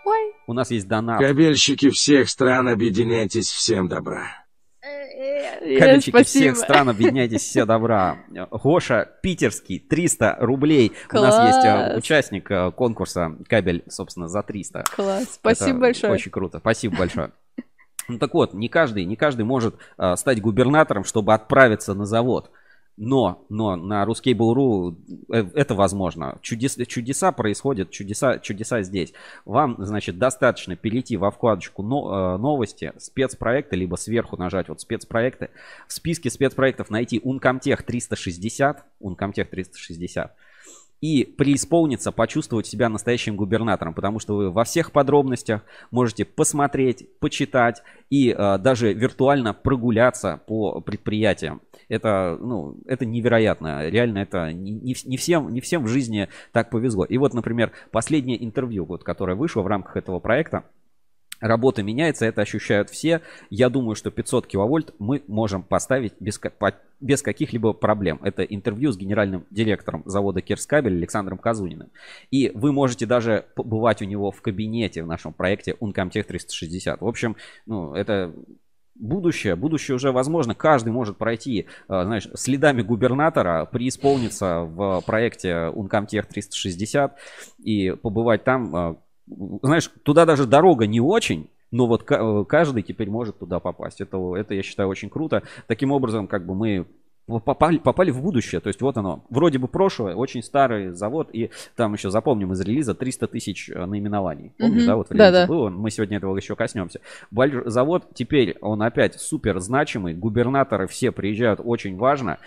Ой. 0.05 0.33
У 0.47 0.53
нас 0.53 0.71
есть 0.71 0.88
донат. 0.88 1.19
Кабельщики 1.19 1.89
всех 1.89 2.29
стран, 2.29 2.67
объединяйтесь, 2.67 3.50
всем 3.50 3.88
добра. 3.88 4.23
Э, 4.83 5.77
Кабельщики 5.77 6.09
спасибо. 6.09 6.23
всех 6.53 6.57
стран, 6.57 6.89
объединяйтесь, 6.89 7.41
все 7.41 7.65
добра. 7.65 8.17
Гоша 8.50 9.09
Питерский, 9.21 9.79
300 9.79 10.38
рублей. 10.39 10.91
У 11.11 11.15
нас 11.17 11.47
есть 11.53 11.65
э, 11.65 11.71
Класс. 11.71 11.97
участник 11.97 12.50
э, 12.51 12.71
конкурса 12.71 13.38
кабель, 13.47 13.83
собственно, 13.88 14.27
за 14.27 14.41
300. 14.41 14.85
Класс, 14.95 15.27
спасибо 15.33 15.69
Это 15.69 15.79
большое. 15.79 16.13
Очень 16.13 16.31
круто. 16.31 16.57
Спасибо 16.59 16.97
большое. 16.97 17.31
Ну 18.07 18.17
так 18.17 18.33
вот, 18.33 18.53
не 18.55 18.67
каждый, 18.67 19.05
не 19.05 19.15
каждый 19.15 19.45
может 19.45 19.75
э, 19.97 20.15
стать 20.15 20.41
губернатором, 20.41 21.03
чтобы 21.03 21.33
отправиться 21.35 21.93
на 21.93 22.05
завод. 22.05 22.50
Но, 23.03 23.43
но 23.50 23.75
на 23.75 24.03
Ruskable.ru 24.03 24.96
э, 25.34 25.50
это 25.55 25.74
возможно. 25.74 26.38
Чудес, 26.43 26.77
чудеса 26.88 27.31
происходят, 27.31 27.89
чудеса, 27.89 28.38
чудеса 28.38 28.84
здесь. 28.84 29.12
Вам, 29.43 29.75
значит, 29.79 30.20
достаточно 30.20 30.75
перейти 30.75 31.17
во 31.17 31.31
вкладочку 31.31 31.81
э, 31.81 32.38
новости, 32.38 32.93
спецпроекты, 33.00 33.75
либо 33.75 33.96
сверху 33.96 34.38
нажать 34.38 34.70
вот 34.70 34.81
спецпроекты. 34.81 35.50
В 35.88 35.93
списке 35.93 36.29
спецпроектов 36.29 36.91
найти 36.91 37.17
Uncomtech 37.17 37.81
360, 37.81 38.86
Uncomtech 39.01 39.46
360. 39.46 40.36
и 41.01 41.24
преисполниться, 41.24 42.12
почувствовать 42.12 42.67
себя 42.67 42.88
настоящим 42.88 43.36
губернатором, 43.36 43.96
потому 43.96 44.20
что 44.20 44.36
вы 44.36 44.51
во 44.51 44.63
всех 44.63 44.91
подробностях 44.91 45.63
можете 45.89 46.24
посмотреть, 46.24 47.08
почитать 47.20 47.81
и 48.12 48.29
э, 48.29 48.58
даже 48.60 48.93
виртуально 48.93 49.55
прогуляться 49.55 50.39
по 50.46 50.81
предприятиям. 50.81 51.62
Это, 51.91 52.38
ну, 52.39 52.77
это 52.86 53.05
невероятно. 53.05 53.89
Реально 53.89 54.19
это 54.19 54.53
не, 54.53 54.95
не, 55.05 55.17
всем, 55.17 55.53
не 55.53 55.60
всем 55.60 55.83
в 55.83 55.88
жизни 55.88 56.29
так 56.53 56.69
повезло. 56.69 57.03
И 57.03 57.17
вот, 57.17 57.33
например, 57.33 57.74
последнее 57.91 58.43
интервью, 58.43 58.86
вот, 58.86 59.03
которое 59.03 59.36
вышло 59.36 59.62
в 59.62 59.67
рамках 59.67 59.98
этого 59.98 60.19
проекта, 60.19 60.63
Работа 61.41 61.81
меняется, 61.81 62.27
это 62.27 62.41
ощущают 62.41 62.91
все. 62.91 63.21
Я 63.50 63.69
думаю, 63.69 63.95
что 63.95 64.12
500 64.12 64.45
киловольт 64.45 64.93
мы 65.00 65.24
можем 65.27 65.63
поставить 65.63 66.13
без, 66.19 66.39
без 67.00 67.24
каких-либо 67.24 67.74
проблем. 67.74 68.19
Это 68.21 68.43
интервью 68.43 68.91
с 68.91 68.98
генеральным 68.98 69.48
директором 69.50 70.03
завода 70.05 70.41
Кирскабель 70.41 70.98
Александром 70.98 71.39
Казуниным. 71.39 71.89
И 72.29 72.51
вы 72.53 72.71
можете 72.71 73.07
даже 73.07 73.45
побывать 73.55 74.03
у 74.03 74.05
него 74.05 74.29
в 74.29 74.39
кабинете 74.43 75.03
в 75.03 75.07
нашем 75.07 75.33
проекте 75.33 75.75
Uncomtech 75.81 76.24
360. 76.24 77.01
В 77.01 77.07
общем, 77.07 77.36
ну, 77.65 77.95
это 77.95 78.36
будущее. 79.01 79.55
Будущее 79.55 79.96
уже 79.96 80.12
возможно. 80.12 80.55
Каждый 80.55 80.93
может 80.93 81.17
пройти, 81.17 81.65
э, 81.89 82.03
знаешь, 82.03 82.29
следами 82.36 82.81
губернатора, 82.81 83.65
преисполниться 83.65 84.62
в 84.62 85.01
проекте 85.05 85.72
Uncomtech 85.74 86.27
360 86.29 87.17
и 87.63 87.91
побывать 87.91 88.43
там 88.43 88.75
э, 88.75 88.96
знаешь, 89.62 89.89
туда 90.03 90.25
даже 90.25 90.46
дорога 90.46 90.88
не 90.88 91.00
очень, 91.00 91.50
но 91.72 91.88
вот 91.88 92.10
э, 92.10 92.46
каждый 92.48 92.84
теперь 92.84 93.10
может 93.10 93.39
туда 93.39 93.60
попасть. 93.60 94.01
Это, 94.01 94.17
это 94.36 94.53
я 94.53 94.62
считаю 94.62 94.89
очень 94.89 95.10
круто. 95.10 95.43
Таким 95.67 95.91
образом, 95.91 96.27
как 96.27 96.46
бы 96.46 96.53
мы 96.53 96.86
попали, 97.39 97.77
попали 97.77 98.11
в 98.11 98.21
будущее. 98.21 98.61
То 98.61 98.67
есть 98.67 98.81
вот 98.81 98.97
оно, 98.97 99.23
вроде 99.29 99.57
бы 99.57 99.67
прошлое, 99.67 100.15
очень 100.15 100.43
старый 100.43 100.91
завод, 100.91 101.29
и 101.33 101.50
там 101.75 101.93
еще 101.93 102.09
запомним 102.09 102.53
из 102.53 102.61
релиза 102.61 102.93
300 102.93 103.27
тысяч 103.27 103.69
э, 103.69 103.85
наименований. 103.85 104.51
Помнишь, 104.57 104.83
mm-hmm. 104.83 104.88
да, 104.88 104.95
вот 104.95 105.07
в 105.09 105.11
релизе 105.11 105.31
да, 105.31 105.47
было, 105.47 105.69
мы 105.69 105.91
сегодня 105.91 106.17
этого 106.17 106.35
еще 106.35 106.55
коснемся. 106.55 107.00
Завод 107.65 108.05
теперь, 108.13 108.57
он 108.61 108.81
опять 108.81 109.19
супер 109.19 109.59
значимый, 109.59 110.13
губернаторы 110.13 110.88
все 110.88 111.11
приезжают, 111.11 111.61
очень 111.63 111.97
важно. 111.97 112.38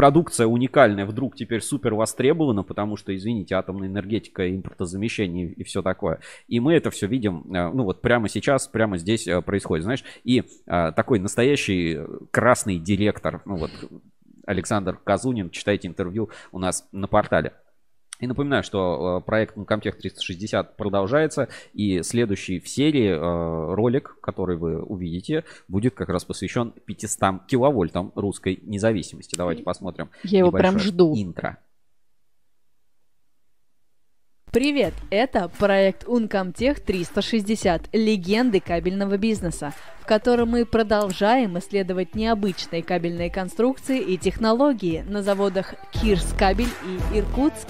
Продукция 0.00 0.46
уникальная 0.46 1.04
вдруг 1.04 1.36
теперь 1.36 1.60
супер 1.60 1.92
востребована, 1.92 2.62
потому 2.62 2.96
что, 2.96 3.14
извините, 3.14 3.54
атомная 3.54 3.86
энергетика, 3.86 4.50
импортозамещение 4.50 5.48
и 5.48 5.62
все 5.62 5.82
такое. 5.82 6.20
И 6.48 6.58
мы 6.58 6.72
это 6.72 6.90
все 6.90 7.06
видим, 7.06 7.44
э, 7.54 7.68
ну 7.68 7.84
вот 7.84 8.00
прямо 8.00 8.30
сейчас, 8.30 8.66
прямо 8.66 8.96
здесь 8.96 9.28
э, 9.28 9.42
происходит, 9.42 9.84
знаешь. 9.84 10.02
И 10.24 10.44
а, 10.66 10.92
такой 10.92 11.18
настоящий 11.18 11.98
красный 12.30 12.78
директор, 12.78 13.42
ну 13.44 13.56
вот 13.56 13.72
Александр 14.46 14.96
Казунин, 15.04 15.50
читайте 15.50 15.86
интервью 15.86 16.30
у 16.50 16.58
нас 16.58 16.88
на 16.92 17.06
портале. 17.06 17.52
И 18.20 18.26
напоминаю, 18.26 18.62
что 18.62 19.18
э, 19.18 19.26
проект 19.26 19.56
Comtech 19.56 19.92
360 19.92 20.76
продолжается, 20.76 21.48
и 21.72 22.02
следующий 22.02 22.60
в 22.60 22.68
серии 22.68 23.10
э, 23.10 23.74
ролик, 23.74 24.16
который 24.20 24.56
вы 24.56 24.82
увидите, 24.82 25.44
будет 25.68 25.94
как 25.94 26.08
раз 26.10 26.24
посвящен 26.24 26.72
500 26.84 27.46
киловольтам 27.46 28.12
русской 28.14 28.60
независимости. 28.62 29.36
Давайте 29.36 29.62
посмотрим. 29.62 30.10
Я 30.22 30.40
его 30.40 30.50
прям 30.50 30.78
жду. 30.78 31.14
Интро. 31.16 31.58
Привет! 34.52 34.94
Это 35.10 35.48
проект 35.48 36.02
Uncomtech 36.08 36.80
360 36.84 37.90
«Легенды 37.92 38.58
кабельного 38.58 39.16
бизнеса», 39.16 39.72
в 40.00 40.06
котором 40.06 40.50
мы 40.50 40.66
продолжаем 40.66 41.56
исследовать 41.60 42.16
необычные 42.16 42.82
кабельные 42.82 43.30
конструкции 43.30 44.00
и 44.00 44.18
технологии 44.18 45.04
на 45.06 45.22
заводах 45.22 45.74
Кирс 45.92 46.34
Кабель 46.36 46.66
и 46.66 47.18
Иркутс 47.18 47.64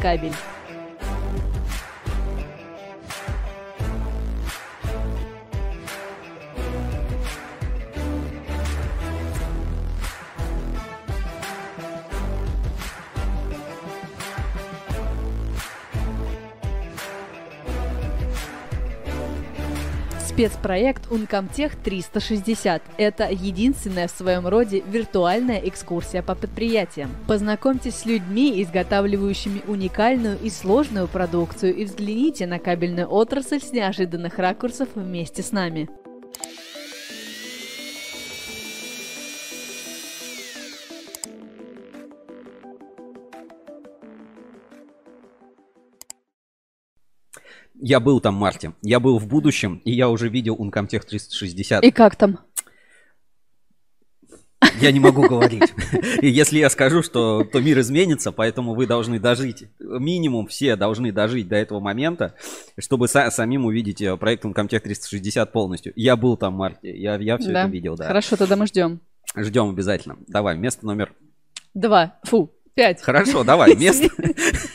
Спецпроект 20.30 21.10
Uncomtech 21.10 21.72
360– 21.82 22.82
это 22.98 23.28
единственная 23.28 24.06
в 24.06 24.12
своем 24.12 24.46
роде 24.46 24.80
виртуальная 24.86 25.58
экскурсия 25.58 26.22
по 26.22 26.36
предприятиям. 26.36 27.10
Познакомьтесь 27.26 27.96
с 27.96 28.06
людьми, 28.06 28.62
изготавливающими 28.62 29.62
уникальную 29.66 30.38
и 30.40 30.48
сложную 30.48 31.08
продукцию 31.08 31.74
и 31.74 31.84
взгляните 31.84 32.46
на 32.46 32.60
кабельную 32.60 33.12
отрасль 33.12 33.60
с 33.60 33.72
неожиданных 33.72 34.38
ракурсов 34.38 34.90
вместе 34.94 35.42
с 35.42 35.50
нами. 35.50 35.88
Я 47.82 48.00
был 48.00 48.20
там, 48.20 48.34
Марти. 48.34 48.72
Я 48.82 49.00
был 49.00 49.18
в 49.18 49.26
будущем, 49.26 49.80
и 49.84 49.92
я 49.92 50.08
уже 50.08 50.28
видел 50.28 50.56
Uncomtech 50.56 51.00
360. 51.06 51.82
И 51.82 51.90
как 51.90 52.16
там? 52.16 52.38
Я 54.80 54.92
не 54.92 55.00
могу 55.00 55.22
говорить. 55.22 55.72
И 56.20 56.28
если 56.28 56.58
я 56.58 56.68
скажу, 56.68 57.02
что 57.02 57.44
то 57.44 57.60
мир 57.60 57.80
изменится, 57.80 58.32
поэтому 58.32 58.74
вы 58.74 58.86
должны 58.86 59.18
дожить, 59.18 59.64
минимум 59.78 60.46
все 60.46 60.76
должны 60.76 61.12
дожить 61.12 61.48
до 61.48 61.56
этого 61.56 61.80
момента, 61.80 62.34
чтобы 62.78 63.06
са- 63.06 63.30
самим 63.30 63.64
увидеть 63.64 64.02
э, 64.02 64.16
проект 64.16 64.44
Uncomtech 64.44 64.80
360 64.80 65.50
полностью. 65.50 65.92
Я 65.96 66.16
был 66.16 66.36
там, 66.36 66.54
Марти, 66.54 66.86
я, 66.86 67.16
я 67.16 67.38
все 67.38 67.52
да. 67.52 67.62
это 67.62 67.70
видел, 67.70 67.96
да. 67.96 68.06
Хорошо, 68.06 68.36
тогда 68.36 68.56
мы 68.56 68.66
ждем. 68.66 69.00
Ждем 69.34 69.70
обязательно. 69.70 70.18
Давай, 70.28 70.56
место 70.58 70.86
номер... 70.86 71.14
Два. 71.72 72.18
Фу, 72.24 72.52
пять. 72.74 73.00
Хорошо, 73.00 73.44
давай, 73.44 73.74
место... 73.76 74.08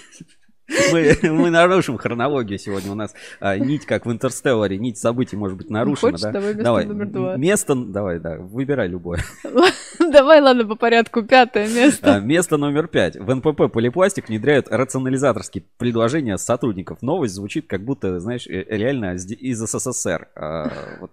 Мы, 0.68 1.18
мы 1.24 1.50
нарушим 1.50 1.98
хронологию 1.98 2.58
сегодня. 2.58 2.92
У 2.92 2.96
нас 2.96 3.14
а, 3.40 3.58
нить, 3.58 3.86
как 3.86 4.06
в 4.06 4.12
Интерстелларе, 4.12 4.78
нить 4.78 4.98
событий 4.98 5.36
может 5.36 5.58
быть 5.58 5.70
нарушена. 5.70 6.12
Хочешь, 6.12 6.24
да? 6.24 6.32
давай 6.32 6.50
место 6.50 6.64
давай. 6.64 6.86
номер 6.86 7.06
два. 7.08 7.38
Место, 7.38 7.76
давай, 7.76 8.20
да, 8.20 8.38
выбирай 8.38 8.88
любое. 8.88 9.24
Давай, 10.12 10.40
ладно, 10.42 10.66
по 10.66 10.76
порядку. 10.76 11.24
Пятое 11.24 11.68
место. 11.68 12.16
А, 12.16 12.20
место 12.20 12.58
номер 12.58 12.88
пять. 12.88 13.16
В 13.16 13.34
НПП 13.34 13.72
Полипластик 13.72 14.28
внедряют 14.28 14.68
рационализаторские 14.70 15.64
предложения 15.78 16.38
сотрудников. 16.38 17.02
Новость 17.02 17.34
звучит 17.34 17.66
как 17.68 17.84
будто, 17.84 18.20
знаешь, 18.20 18.46
э, 18.46 18.66
реально 18.68 19.16
из 19.16 19.58
СССР. 19.58 20.28
А, 20.36 20.72
вот. 21.00 21.12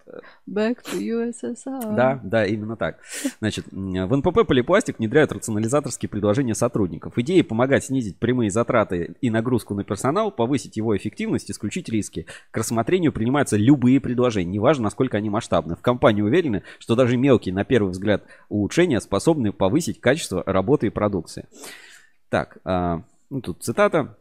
Back 0.48 0.78
to 0.84 0.98
USSR. 0.98 1.94
Да, 1.94 2.20
да, 2.24 2.44
именно 2.44 2.76
так. 2.76 2.98
Значит, 3.38 3.66
в 3.70 4.16
НПП 4.16 4.44
Полипластик 4.46 4.98
внедряют 4.98 5.30
рационализаторские 5.30 6.08
предложения 6.08 6.54
сотрудников. 6.54 7.16
Идея 7.16 7.44
помогать 7.44 7.84
снизить 7.84 8.18
прямые 8.18 8.50
затраты 8.50 9.14
и 9.20 9.30
нагрузку 9.30 9.74
на 9.74 9.84
персонал, 9.84 10.32
повысить 10.32 10.76
его 10.76 10.96
эффективность, 10.96 11.50
исключить 11.50 11.88
риски. 11.88 12.26
К 12.50 12.56
рассмотрению 12.56 13.12
принимаются 13.12 13.56
любые 13.56 14.00
предложения, 14.00 14.50
неважно, 14.50 14.84
насколько 14.84 15.16
они 15.16 15.30
масштабны. 15.30 15.76
В 15.76 15.80
компании 15.80 16.22
уверены, 16.22 16.64
что 16.80 16.96
даже 16.96 17.16
мелкие, 17.16 17.54
на 17.54 17.64
первый 17.64 17.90
взгляд, 17.90 18.24
улучшения 18.48 19.00
способны 19.00 19.52
повысить 19.52 20.00
качество 20.00 20.42
работы 20.44 20.88
и 20.88 20.90
продукции. 20.90 21.46
Так, 22.30 22.58
а, 22.64 23.02
ну, 23.30 23.40
тут 23.40 23.62
цитата. 23.62 24.16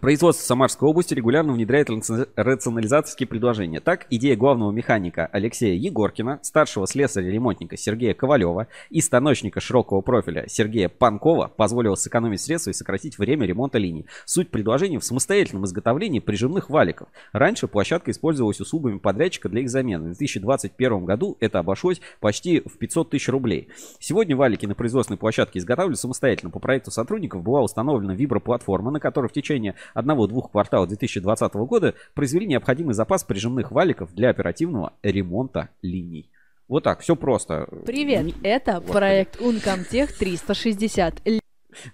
Производство 0.00 0.44
Самарской 0.44 0.88
области 0.88 1.14
регулярно 1.14 1.52
внедряет 1.52 1.88
рационализаторские 2.36 3.26
предложения. 3.28 3.80
Так, 3.80 4.06
идея 4.10 4.34
главного 4.34 4.72
механика 4.72 5.26
Алексея 5.26 5.74
Егоркина, 5.74 6.40
старшего 6.42 6.86
слесаря-ремонтника 6.86 7.76
Сергея 7.76 8.14
Ковалева 8.14 8.66
и 8.90 9.00
станочника 9.00 9.60
широкого 9.60 10.00
профиля 10.00 10.46
Сергея 10.48 10.88
Панкова 10.88 11.48
позволила 11.48 11.94
сэкономить 11.94 12.40
средства 12.40 12.70
и 12.70 12.74
сократить 12.74 13.18
время 13.18 13.46
ремонта 13.46 13.78
линий. 13.78 14.06
Суть 14.24 14.50
предложения 14.50 14.98
в 14.98 15.04
самостоятельном 15.04 15.64
изготовлении 15.66 16.18
прижимных 16.18 16.70
валиков. 16.70 17.08
Раньше 17.32 17.68
площадка 17.68 18.10
использовалась 18.10 18.60
услугами 18.60 18.98
подрядчика 18.98 19.48
для 19.48 19.60
их 19.60 19.70
замены. 19.70 20.10
В 20.10 20.16
2021 20.16 21.04
году 21.04 21.36
это 21.40 21.60
обошлось 21.60 22.00
почти 22.20 22.60
в 22.60 22.78
500 22.78 23.10
тысяч 23.10 23.28
рублей. 23.28 23.68
Сегодня 24.00 24.34
валики 24.36 24.66
на 24.66 24.74
производственной 24.74 25.18
площадке 25.18 25.60
изготавливают 25.60 26.00
самостоятельно. 26.00 26.50
По 26.50 26.58
проекту 26.58 26.90
сотрудников 26.90 27.42
была 27.42 27.62
установлена 27.62 28.14
виброплатформа, 28.14 28.90
на 28.90 28.98
которой 28.98 29.28
в 29.28 29.32
течение 29.32 29.74
одного-двух 29.92 30.50
кварталов 30.50 30.88
2020 30.88 31.54
года 31.54 31.94
произвели 32.14 32.46
необходимый 32.46 32.94
запас 32.94 33.24
прижимных 33.24 33.70
валиков 33.70 34.14
для 34.14 34.30
оперативного 34.30 34.92
ремонта 35.02 35.68
линий. 35.82 36.30
Вот 36.68 36.84
так, 36.84 37.00
все 37.00 37.14
просто. 37.14 37.68
Привет, 37.84 38.24
Не... 38.24 38.34
это 38.42 38.80
вот 38.80 38.92
проект 38.92 39.40
Uncomtech 39.40 40.12
360. 40.18 41.22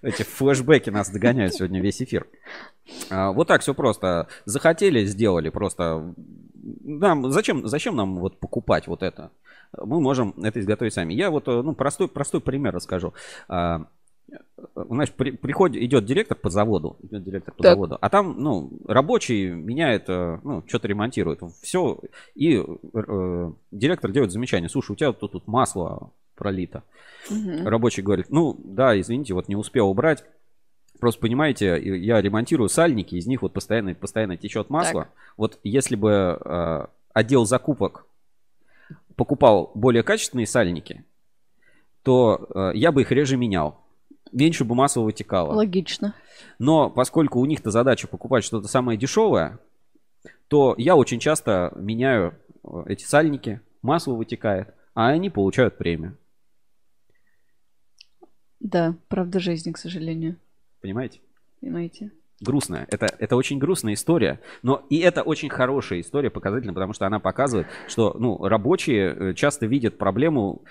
Эти 0.02 0.22
флешбеки 0.22 0.90
нас 0.90 1.10
догоняют 1.10 1.54
сегодня 1.54 1.80
весь 1.80 2.00
эфир. 2.02 2.26
А, 3.10 3.32
вот 3.32 3.48
так 3.48 3.62
все 3.62 3.74
просто. 3.74 4.28
Захотели, 4.44 5.04
сделали 5.04 5.48
просто. 5.48 6.14
Нам, 6.82 7.30
зачем, 7.32 7.66
зачем 7.66 7.96
нам 7.96 8.18
вот 8.18 8.38
покупать 8.38 8.86
вот 8.86 9.02
это? 9.02 9.30
Мы 9.76 10.00
можем 10.00 10.34
это 10.42 10.60
изготовить 10.60 10.94
сами. 10.94 11.14
Я 11.14 11.30
вот 11.30 11.46
ну, 11.46 11.74
простой, 11.74 12.08
простой 12.08 12.40
пример 12.40 12.74
расскажу. 12.74 13.14
А, 13.48 13.86
знаешь, 14.74 15.10
при- 15.12 15.30
приходит, 15.32 15.82
идет 15.82 16.04
директор 16.04 16.36
по 16.36 16.50
заводу, 16.50 16.96
идет 17.02 17.24
директор 17.24 17.54
по 17.54 17.62
Так. 17.62 17.72
заводу, 17.74 17.98
а 18.00 18.08
там, 18.10 18.36
ну, 18.38 18.70
рабочий 18.86 19.50
меняет, 19.50 20.04
э, 20.08 20.38
ну, 20.44 20.62
что-то 20.66 20.88
ремонтирует, 20.88 21.40
все, 21.62 21.98
и 22.34 22.56
э, 22.94 23.52
директор 23.70 24.10
делает 24.12 24.32
замечание, 24.32 24.68
слушай, 24.68 24.92
у 24.92 24.96
тебя 24.96 25.12
тут, 25.12 25.32
тут 25.32 25.46
масло 25.46 26.10
пролито. 26.34 26.82
Мгм. 27.30 27.66
Рабочий 27.66 28.02
говорит, 28.02 28.26
ну, 28.30 28.56
да, 28.62 28.98
извините, 28.98 29.34
вот 29.34 29.48
не 29.48 29.56
успел 29.56 29.88
убрать, 29.88 30.24
просто 31.00 31.20
понимаете, 31.20 31.78
и- 31.78 31.98
я 31.98 32.20
ремонтирую 32.20 32.68
сальники, 32.68 33.14
из 33.14 33.26
них 33.26 33.42
вот 33.42 33.52
постоянно, 33.52 33.94
постоянно 33.94 34.36
течет 34.36 34.70
масло. 34.70 35.08
Вот 35.36 35.58
если 35.64 35.96
бы 35.96 36.38
э, 36.42 36.86
отдел 37.12 37.44
закупок 37.46 38.06
покупал 39.16 39.70
более 39.74 40.02
качественные 40.02 40.46
сальники, 40.46 41.04
то 42.02 42.46
э, 42.54 42.72
я 42.74 42.92
бы 42.92 43.02
их 43.02 43.12
реже 43.12 43.36
менял. 43.36 43.79
Меньше 44.32 44.64
бы 44.64 44.74
масла 44.74 45.02
вытекало. 45.02 45.54
Логично. 45.54 46.14
Но 46.58 46.90
поскольку 46.90 47.40
у 47.40 47.46
них-то 47.46 47.70
задача 47.70 48.06
покупать 48.06 48.44
что-то 48.44 48.68
самое 48.68 48.98
дешевое, 48.98 49.58
то 50.48 50.74
я 50.78 50.96
очень 50.96 51.20
часто 51.20 51.72
меняю 51.76 52.34
э, 52.64 52.84
эти 52.86 53.04
сальники, 53.04 53.60
масло 53.82 54.14
вытекает, 54.14 54.74
а 54.94 55.08
они 55.08 55.30
получают 55.30 55.78
премию. 55.78 56.16
Да, 58.60 58.94
правда 59.08 59.40
жизни, 59.40 59.72
к 59.72 59.78
сожалению. 59.78 60.36
Понимаете? 60.80 61.20
Понимаете? 61.60 62.12
Грустная. 62.40 62.86
Это, 62.90 63.06
это 63.18 63.36
очень 63.36 63.58
грустная 63.58 63.94
история. 63.94 64.40
Но 64.62 64.86
и 64.90 64.98
это 64.98 65.22
очень 65.22 65.48
хорошая 65.48 66.00
история, 66.00 66.30
показательная, 66.30 66.74
потому 66.74 66.92
что 66.92 67.06
она 67.06 67.20
показывает, 67.20 67.66
что 67.86 68.16
ну, 68.18 68.38
рабочие 68.46 69.14
э, 69.14 69.34
часто 69.34 69.66
видят 69.66 69.98
проблему 69.98 70.62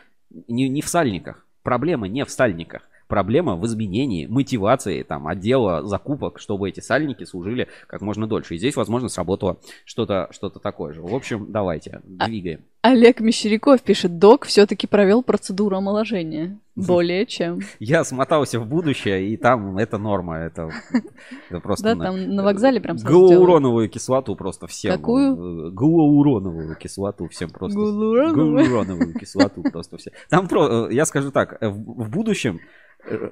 не, 0.47 0.67
не 0.67 0.81
в 0.81 0.87
сальниках. 0.87 1.45
Проблема 1.63 2.07
не 2.07 2.25
в 2.25 2.29
сальниках. 2.29 2.89
Проблема 3.09 3.55
в 3.55 3.65
изменении 3.65 4.27
мотивации 4.27 5.01
там, 5.01 5.27
отдела 5.27 5.83
закупок, 5.83 6.37
чтобы 6.37 6.69
эти 6.69 6.79
сальники 6.79 7.23
служили 7.23 7.67
как 7.87 8.01
можно 8.01 8.27
дольше. 8.27 8.53
И 8.53 8.59
здесь, 8.59 8.75
возможно, 8.75 9.09
сработало 9.09 9.57
что-то 9.83 10.27
что 10.29 10.49
такое 10.49 10.93
же. 10.93 11.01
В 11.01 11.15
общем, 11.15 11.51
давайте, 11.51 12.01
двигаем. 12.03 12.65
Олег 12.81 13.19
Мещеряков 13.19 13.81
пишет, 13.81 14.19
док 14.19 14.45
все-таки 14.45 14.87
провел 14.87 15.21
процедуру 15.21 15.77
омоложения. 15.77 16.59
Более 16.75 17.25
чем. 17.25 17.59
Я 17.79 18.05
смотался 18.05 18.57
в 18.57 18.65
будущее, 18.65 19.27
и 19.27 19.35
там 19.37 19.77
это 19.77 19.97
норма. 19.97 20.37
Это, 20.37 20.69
это 21.49 21.59
просто... 21.59 21.95
Да, 21.95 22.05
там 22.05 22.35
на 22.35 22.43
вокзале 22.43 22.79
прям. 22.79 22.95
Галуроновую 22.95 23.89
кислоту 23.89 24.35
просто 24.37 24.67
всем. 24.67 24.93
Какую? 24.93 25.67
э, 25.67 25.71
Галуроновую 25.71 26.75
кислоту 26.77 27.27
всем 27.27 27.49
просто. 27.49 27.77
Галуроновую 27.77 29.13
кислоту 29.13 29.61
просто 29.63 29.97
все. 29.97 30.11
Там, 30.29 30.47
про- 30.47 30.87
э, 30.87 30.93
я 30.93 31.05
скажу 31.05 31.31
так, 31.31 31.57
э, 31.61 31.67
в 31.67 32.09
будущем 32.09 32.61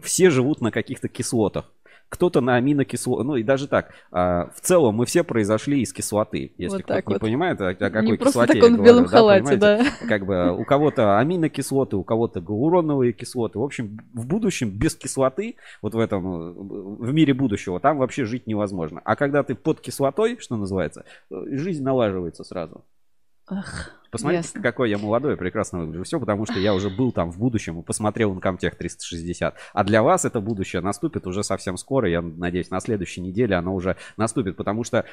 все 0.01 0.29
живут 0.29 0.59
на 0.59 0.71
каких-то 0.71 1.07
кислотах. 1.07 1.71
Кто-то 2.09 2.39
на 2.39 2.55
аминокислотах. 2.55 3.25
Ну 3.25 3.35
и 3.35 3.43
даже 3.43 3.67
так. 3.67 3.91
а, 4.11 4.49
В 4.55 4.61
целом 4.61 4.95
мы 4.95 5.05
все 5.05 5.23
произошли 5.23 5.81
из 5.81 5.91
кислоты. 5.91 6.53
Если 6.57 6.77
Вот 6.77 6.83
кто-то 6.83 6.93
так 6.95 7.07
не 7.07 7.13
вот. 7.15 7.21
понимает, 7.21 7.59
о 7.59 7.67
о 7.69 7.75
какой 7.75 8.01
Не 8.03 8.13
просто 8.17 8.45
кислоте 8.45 8.53
так 8.53 8.61
я 8.61 8.65
он 8.67 8.73
в 8.73 8.75
говорю, 8.77 8.93
белом 8.93 9.03
да, 9.05 9.09
халате, 9.09 9.43
понимаете? 9.43 9.91
да. 10.01 10.07
Как 10.07 10.25
бы 10.25 10.57
у 10.57 10.63
кого-то 10.63 11.19
аминокислоты, 11.19 11.97
у 11.97 12.03
кого-то 12.03 12.39
галуроновые 12.39 13.11
кислоты. 13.11 13.59
В 13.59 13.63
общем, 13.63 13.99
в 14.13 14.25
будущем 14.25 14.69
без 14.69 14.95
кислоты, 14.95 15.55
вот 15.81 15.95
в 15.95 15.99
этом, 15.99 16.53
в 16.97 17.13
мире 17.13 17.33
будущего, 17.33 17.79
там 17.79 17.97
вообще 17.97 18.23
жить 18.25 18.47
невозможно. 18.47 19.01
А 19.03 19.15
когда 19.15 19.43
ты 19.43 19.55
под 19.55 19.81
кислотой, 19.81 20.37
что 20.39 20.55
называется, 20.55 21.03
жизнь 21.29 21.83
налаживается 21.83 22.43
сразу. 22.43 22.85
Ах, 23.49 23.97
Посмотрите, 24.11 24.47
Ясно. 24.47 24.61
какой 24.61 24.89
я 24.89 24.97
молодой, 24.97 25.35
прекрасно 25.35 25.79
выгляжу. 25.79 26.03
Все 26.03 26.19
потому, 26.19 26.45
что 26.45 26.59
я 26.59 26.73
уже 26.73 26.89
был 26.89 27.11
там 27.11 27.31
в 27.31 27.37
будущем 27.37 27.79
и 27.79 27.83
посмотрел 27.83 28.37
Incomtech 28.37 28.75
360. 28.75 29.55
А 29.73 29.83
для 29.83 30.01
вас 30.01 30.25
это 30.25 30.39
будущее 30.39 30.81
наступит 30.81 31.27
уже 31.27 31.43
совсем 31.43 31.77
скоро. 31.77 32.09
Я 32.09 32.21
надеюсь, 32.21 32.69
на 32.69 32.79
следующей 32.79 33.21
неделе 33.21 33.55
оно 33.55 33.73
уже 33.75 33.97
наступит, 34.15 34.55
потому 34.55 34.83
что 34.83 35.05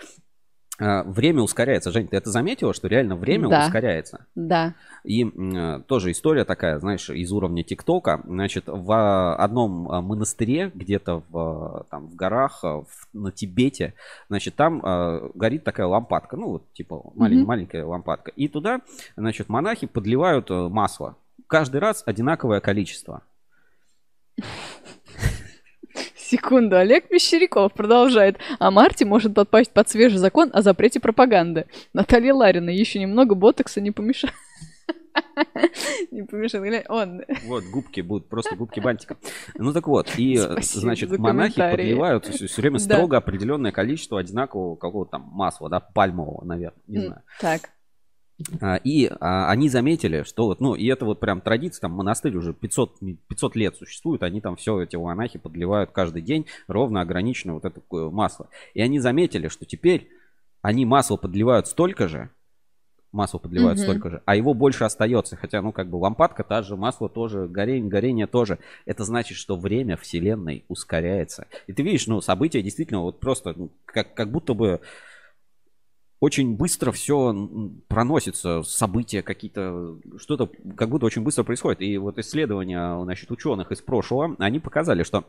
время 0.78 1.42
ускоряется. 1.42 1.92
Жень, 1.92 2.08
ты 2.08 2.16
это 2.16 2.30
заметила, 2.30 2.74
что 2.74 2.88
реально 2.88 3.14
время 3.16 3.48
Да. 3.48 3.64
ускоряется? 3.66 4.26
Да. 4.34 4.74
И 5.04 5.24
э, 5.24 5.80
тоже 5.86 6.10
история 6.10 6.44
такая, 6.44 6.78
знаешь, 6.80 7.08
из 7.10 7.30
уровня 7.30 7.62
ТикТока. 7.62 8.20
Значит, 8.26 8.64
в 8.66 9.34
одном 9.36 9.88
э, 9.90 10.00
монастыре, 10.00 10.72
где-то 10.74 11.22
в, 11.28 11.86
там, 11.90 12.08
в 12.08 12.16
горах, 12.16 12.62
в- 12.64 12.86
на 13.12 13.30
Тибете, 13.30 13.94
значит, 14.28 14.56
там 14.56 14.84
э, 14.84 15.30
горит 15.34 15.62
такая 15.62 15.86
лампадка, 15.86 16.36
ну, 16.36 16.48
вот, 16.48 16.72
типа, 16.72 17.12
малень- 17.14 17.38
Мгм. 17.40 17.46
маленькая 17.46 17.84
лампадка. 17.84 18.32
И 18.32 18.48
туда, 18.48 18.80
значит, 19.16 19.48
монахи 19.48 19.86
подливают 19.86 20.50
э, 20.50 20.68
масло. 20.68 21.16
Каждый 21.46 21.80
раз 21.80 22.02
одинаковое 22.06 22.60
количество. 22.60 23.22
Секунду, 26.28 26.76
Олег 26.76 27.10
Мещеряков 27.10 27.72
продолжает. 27.74 28.38
А 28.58 28.70
Марти 28.70 29.04
может 29.04 29.34
подпасть 29.34 29.72
под 29.72 29.88
свежий 29.88 30.18
закон 30.18 30.50
о 30.52 30.62
запрете 30.62 30.98
пропаганды. 30.98 31.66
Наталья 31.92 32.32
Ларина, 32.32 32.70
еще 32.70 32.98
немного 32.98 33.34
ботокса 33.34 33.80
не 33.80 33.90
помешает. 33.90 34.34
Не 36.10 36.22
помешает. 36.22 36.86
Он. 36.88 37.22
Вот, 37.44 37.64
губки 37.72 38.00
будут, 38.00 38.28
просто 38.28 38.56
губки 38.56 38.80
бантиком. 38.80 39.16
Ну 39.54 39.72
так 39.72 39.86
вот, 39.86 40.10
и, 40.16 40.36
Спасибо 40.38 40.80
значит, 40.80 41.18
монахи 41.18 41.56
подливают 41.56 42.26
все, 42.26 42.60
время 42.60 42.78
Да. 42.78 42.84
строго 42.84 43.16
определенное 43.16 43.70
количество 43.70 44.18
одинакового 44.18 44.76
какого-то 44.76 45.12
там 45.12 45.28
масла, 45.32 45.68
да, 45.68 45.78
пальмового, 45.78 46.44
наверное, 46.44 46.82
не 46.88 47.00
знаю. 47.00 47.22
Так. 47.40 47.70
А, 48.60 48.76
И 48.76 49.06
а, 49.20 49.48
они 49.50 49.68
заметили, 49.68 50.22
что 50.24 50.46
вот, 50.46 50.60
ну, 50.60 50.74
и 50.74 50.86
это 50.86 51.04
вот 51.04 51.20
прям 51.20 51.40
традиция, 51.40 51.82
там 51.82 51.92
монастырь 51.92 52.36
уже 52.36 52.52
500, 52.52 53.00
м, 53.00 53.18
500 53.28 53.56
лет 53.56 53.76
существует, 53.76 54.22
они 54.22 54.40
там 54.40 54.56
все 54.56 54.80
эти 54.80 54.96
монахи 54.96 55.38
подливают 55.38 55.92
каждый 55.92 56.22
день 56.22 56.46
ровно 56.66 57.00
ограниченное 57.00 57.54
вот 57.54 57.64
это 57.64 57.80
масло. 57.90 58.48
И 58.74 58.80
они 58.82 58.98
заметили, 58.98 59.48
что 59.48 59.64
теперь 59.64 60.08
они 60.62 60.84
масло 60.84 61.16
подливают 61.16 61.68
столько 61.68 62.08
же, 62.08 62.30
масло 63.12 63.38
подливают 63.38 63.78
Мгм. 63.78 63.82
столько 63.84 64.10
же, 64.10 64.22
а 64.26 64.34
его 64.34 64.52
больше 64.54 64.84
остается. 64.84 65.36
Хотя, 65.36 65.62
ну, 65.62 65.70
как 65.72 65.88
бы 65.88 65.96
лампадка 65.96 66.42
та 66.42 66.62
же, 66.62 66.76
масло 66.76 67.08
тоже, 67.08 67.46
горение, 67.46 67.88
горение 67.88 68.26
тоже. 68.26 68.58
Это 68.84 69.04
значит, 69.04 69.38
что 69.38 69.56
время 69.56 69.96
Вселенной 69.96 70.64
ускоряется. 70.68 71.46
И 71.68 71.72
ты 71.72 71.82
видишь, 71.82 72.08
ну, 72.08 72.20
события 72.20 72.60
действительно 72.62 73.00
вот 73.00 73.20
просто 73.20 73.54
ну, 73.56 73.70
как, 73.84 74.14
как 74.14 74.32
будто 74.32 74.54
бы 74.54 74.80
очень 76.24 76.56
быстро 76.56 76.90
все 76.90 77.34
проносится, 77.86 78.62
события 78.62 79.22
какие-то, 79.22 79.98
что-то 80.16 80.50
как 80.74 80.88
будто 80.88 81.04
очень 81.04 81.20
быстро 81.20 81.44
происходит. 81.44 81.82
И 81.82 81.98
вот 81.98 82.18
исследования, 82.18 82.98
значит, 83.02 83.30
ученых 83.30 83.70
из 83.70 83.82
прошлого, 83.82 84.34
они 84.38 84.58
показали, 84.58 85.02
что 85.02 85.26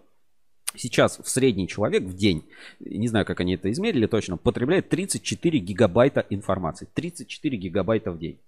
сейчас 0.78 1.20
в 1.20 1.28
средний 1.28 1.68
человек 1.68 2.04
в 2.04 2.16
день, 2.16 2.46
не 2.80 3.10
знаю, 3.10 3.26
как 3.26 3.42
они 3.42 3.56
это 3.56 3.70
измерили 3.74 4.08
точно, 4.08 4.38
потребляет 4.38 4.88
34 4.88 5.60
гигабайта 5.60 6.26
информации. 6.30 6.88
34 6.94 7.58
гигабайта 7.58 8.12
в 8.14 8.18
день. 8.18 8.40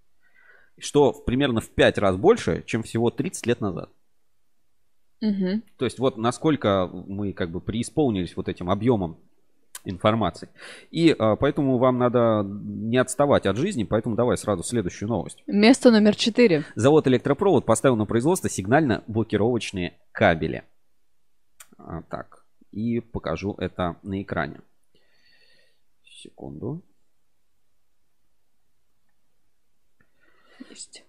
Что 0.80 1.12
примерно 1.12 1.60
в 1.60 1.70
5 1.70 1.98
раз 1.98 2.16
больше, 2.16 2.64
чем 2.66 2.82
всего 2.82 3.10
30 3.10 3.46
лет 3.46 3.60
назад. 3.60 3.90
Мгм. 5.20 5.64
То 5.76 5.84
есть 5.84 6.00
вот 6.00 6.16
насколько 6.16 6.88
мы 6.88 7.34
как 7.34 7.52
бы 7.52 7.60
преисполнились 7.60 8.38
вот 8.38 8.48
этим 8.48 8.70
объемом 8.70 9.18
информации. 9.90 10.50
И 10.92 11.16
а, 11.18 11.36
поэтому 11.36 11.78
вам 11.78 11.98
надо 11.98 12.44
не 12.46 12.98
отставать 12.98 13.46
от 13.46 13.58
жизни, 13.58 13.84
поэтому 13.84 14.16
давай 14.16 14.38
сразу 14.38 14.64
следующую 14.64 15.10
новость. 15.10 15.44
Место 15.48 15.92
номер 15.92 16.16
четыре. 16.16 16.66
Завод 16.76 17.08
Электропровод 17.08 17.66
поставил 17.66 17.96
на 17.96 18.06
производство 18.06 18.50
сигнально-блокировочные 18.50 19.94
кабели. 20.12 20.64
А, 21.78 22.02
так, 22.04 22.46
и 22.72 23.00
покажу 23.00 23.56
это 23.58 23.98
на 24.04 24.22
экране. 24.22 24.62
Секунду. 26.04 26.84
Есть. 30.70 31.07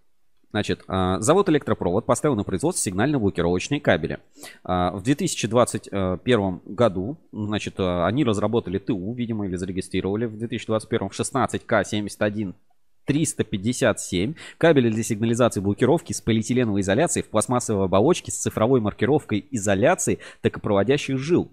Значит, 0.50 0.82
а, 0.88 1.20
завод 1.20 1.48
Электропровод 1.50 2.06
поставил 2.06 2.34
на 2.34 2.44
производство 2.44 2.82
сигнально-блокировочные 2.82 3.80
кабели. 3.80 4.18
А, 4.64 4.92
В 4.92 5.02
2021 5.02 6.60
году, 6.64 7.18
значит, 7.32 7.74
а, 7.78 8.06
они 8.06 8.24
разработали 8.24 8.78
ТУ, 8.78 9.12
видимо, 9.12 9.46
или 9.46 9.56
зарегистрировали 9.56 10.24
в 10.24 10.38
2021 10.38 11.08
в 11.08 11.12
16К71 11.12 12.54
357 13.04 14.34
кабели 14.58 14.90
для 14.90 15.02
сигнализации 15.02 15.60
блокировки 15.60 16.12
с 16.12 16.20
полиэтиленовой 16.20 16.82
изоляцией 16.82 17.24
в 17.24 17.30
пластмассовой 17.30 17.86
оболочке 17.86 18.30
с 18.30 18.36
цифровой 18.36 18.80
маркировкой 18.82 19.46
изоляции 19.50 20.18
токопроводящих 20.42 21.16
жил. 21.18 21.50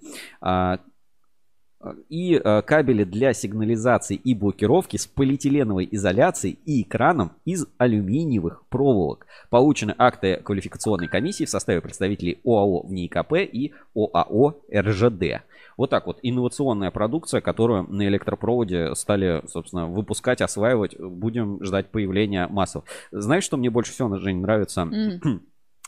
И 2.09 2.35
э, 2.35 2.61
кабели 2.61 3.03
для 3.03 3.33
сигнализации 3.33 4.15
и 4.15 4.33
блокировки 4.33 4.97
с 4.97 5.07
полиэтиленовой 5.07 5.87
изоляцией 5.91 6.59
и 6.65 6.81
экраном 6.81 7.33
из 7.45 7.65
алюминиевых 7.77 8.65
проволок. 8.69 9.27
Получены 9.49 9.93
акты 9.97 10.37
квалификационной 10.43 11.07
комиссии 11.07 11.45
в 11.45 11.49
составе 11.49 11.81
представителей 11.81 12.39
ОАО 12.43 12.87
ВНИИКП 12.87 13.33
и 13.51 13.73
ОАО 13.95 14.55
РЖД. 14.73 15.43
Вот 15.77 15.89
так 15.89 16.07
вот, 16.07 16.19
инновационная 16.21 16.91
продукция, 16.91 17.41
которую 17.41 17.83
на 17.83 18.07
электропроводе 18.07 18.95
стали, 18.95 19.43
собственно, 19.47 19.87
выпускать, 19.87 20.41
осваивать. 20.41 20.97
Будем 20.97 21.63
ждать 21.63 21.89
появления 21.89 22.47
массов. 22.47 22.85
Знаешь, 23.11 23.43
что 23.43 23.57
мне 23.57 23.69
больше 23.69 23.91
всего, 23.91 24.15
Жень, 24.17 24.39
нравится 24.39 24.81
М. 24.81 25.41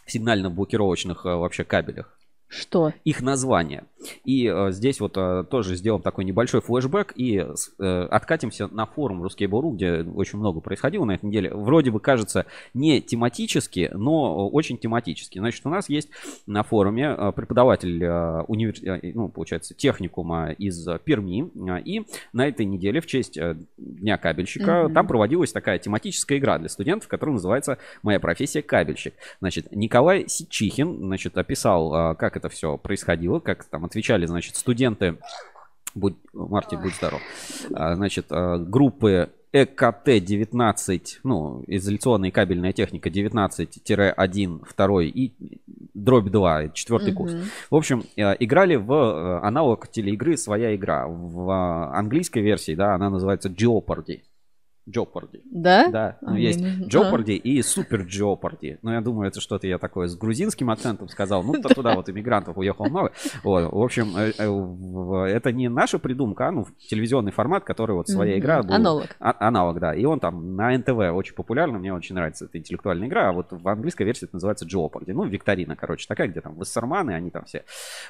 в 0.06 0.12
сигнально-блокировочных 0.12 1.26
э, 1.26 1.36
вообще 1.36 1.64
кабелях? 1.64 2.17
Что? 2.48 2.94
их 3.04 3.22
название. 3.22 3.84
И 4.24 4.48
э, 4.48 4.72
здесь 4.72 5.00
вот 5.00 5.18
э, 5.18 5.44
тоже 5.50 5.76
сделаем 5.76 6.02
такой 6.02 6.24
небольшой 6.24 6.62
флешбэк 6.62 7.14
и 7.16 7.38
э, 7.80 8.02
откатимся 8.12 8.68
на 8.68 8.86
форум 8.86 9.24
Ruskable.ru, 9.24 9.74
где 9.74 10.04
очень 10.04 10.40
много 10.40 10.60
происходило 10.62 11.04
на 11.04 11.16
этой 11.16 11.26
неделе. 11.26 11.52
Вроде 11.54 11.92
бы 11.92 12.00
кажется 12.00 12.46
не 12.74 13.02
тематически, 13.02 13.90
но 13.94 14.48
очень 14.50 14.78
тематически. 14.78 15.40
Значит, 15.40 15.66
у 15.66 15.70
нас 15.70 15.90
есть 15.90 16.10
на 16.46 16.64
форуме 16.64 17.16
э, 17.18 17.32
преподаватель 17.36 18.02
э, 18.04 18.44
универ- 18.48 18.84
э, 19.04 19.12
ну, 19.14 19.28
получается, 19.30 19.74
техникума 19.74 20.52
из 20.52 20.88
э, 20.88 21.00
Перми. 21.04 21.50
Э, 21.70 21.82
И 21.82 22.06
на 22.34 22.48
этой 22.48 22.66
неделе 22.66 23.02
в 23.02 23.08
честь 23.08 23.38
э, 23.38 23.58
Дня 23.78 24.18
кабельщика 24.18 24.84
Мгм. 24.84 24.94
там 24.94 25.08
проводилась 25.08 25.52
такая 25.52 25.80
тематическая 25.80 26.38
игра 26.38 26.58
для 26.60 26.70
студентов, 26.70 27.08
которая 27.10 27.34
называется 27.34 27.78
«Моя 28.04 28.20
профессия 28.20 28.62
кабельщик». 28.62 29.16
Значит, 29.40 29.72
Николай 29.72 30.26
Сичихин, 30.28 30.98
значит, 31.00 31.38
описал, 31.38 31.94
а, 31.94 32.16
как 32.16 32.37
это 32.38 32.50
все 32.50 32.78
происходило, 32.78 33.40
как 33.40 33.66
там 33.66 33.86
отвечали, 33.86 34.26
значит, 34.26 34.56
студенты, 34.56 35.18
будь, 35.96 36.16
Марти, 36.34 36.76
будь 36.76 36.96
здоров, 36.96 37.22
А, 37.74 37.96
значит, 37.96 38.28
а, 38.30 38.58
группы 38.58 39.30
ЭКТ-19, 39.54 41.02
ну, 41.24 41.64
изоляционная 41.68 42.30
и 42.30 42.32
кабельная 42.32 42.74
техника 42.74 43.10
19-1, 43.10 44.62
2 44.78 45.04
и 45.04 45.32
дробь 45.94 46.30
2, 46.30 46.70
четвертый 46.70 47.14
курс. 47.14 47.34
Мгм. 47.34 47.44
В 47.72 47.76
общем, 47.76 48.04
э, 48.16 48.36
играли 48.40 48.76
в 48.76 48.92
э, 48.92 49.40
аналог 49.46 49.88
телеигры 49.88 50.38
«Своя 50.38 50.76
игра». 50.76 51.08
В 51.08 51.50
э, 51.50 51.98
английской 51.98 52.42
версии, 52.42 52.76
да, 52.76 52.94
она 52.94 53.10
называется 53.10 53.50
Jeopardy. 53.50 54.22
Jeopardy. 54.90 55.42
Да? 55.52 55.88
Да, 55.90 56.18
А, 56.22 56.32
ну, 56.32 56.36
есть 56.38 56.60
не 56.60 56.68
знаю. 56.70 56.90
Jeopardy 56.90 57.36
и 57.36 57.60
Super 57.60 58.06
Jeopardy. 58.08 58.78
Ну, 58.82 58.92
я 58.92 59.02
думаю, 59.02 59.28
это 59.28 59.42
что-то 59.42 59.68
я 59.68 59.78
такое 59.78 60.08
с 60.08 60.16
грузинским 60.16 60.70
акцентом 60.70 61.10
сказал. 61.10 61.44
Ну, 61.44 61.54
туда 61.62 61.96
вот 61.96 62.10
иммигрантов 62.10 62.58
уехало 62.58 62.88
много. 62.88 63.12
Вот, 63.44 63.72
в 63.72 63.82
общем, 63.82 64.16
э, 64.18 64.32
э, 64.38 65.36
это 65.36 65.52
не 65.52 65.70
наша 65.70 66.00
придумка, 66.00 66.48
а 66.48 66.52
ну, 66.52 66.66
телевизионный 66.90 67.32
формат, 67.32 67.64
который 67.64 67.96
вот 67.96 68.08
своя 68.08 68.38
игра. 68.40 68.64
был- 68.64 68.74
Аналог. 68.74 69.06
А- 69.20 69.36
аналог, 69.48 69.80
да. 69.80 69.94
И 69.94 70.06
он 70.06 70.20
там 70.20 70.56
на 70.56 70.72
НТВ 70.78 70.98
очень 71.14 71.36
популярный, 71.36 71.80
мне 71.80 71.94
очень 71.94 72.16
нравится 72.16 72.46
эта 72.46 72.58
интеллектуальная 72.58 73.08
игра. 73.08 73.30
А 73.30 73.32
вот 73.34 73.48
в 73.52 73.68
английской 73.68 74.04
версии 74.04 74.26
это 74.26 74.36
называется 74.36 74.66
Jeopardy. 74.66 75.14
Ну, 75.14 75.26
викторина, 75.26 75.76
короче, 75.76 76.06
такая, 76.08 76.28
где 76.28 76.42
там 76.42 76.56
вассерманы, 76.56 77.12
они 77.12 77.30
там 77.30 77.46
все. 77.46 77.64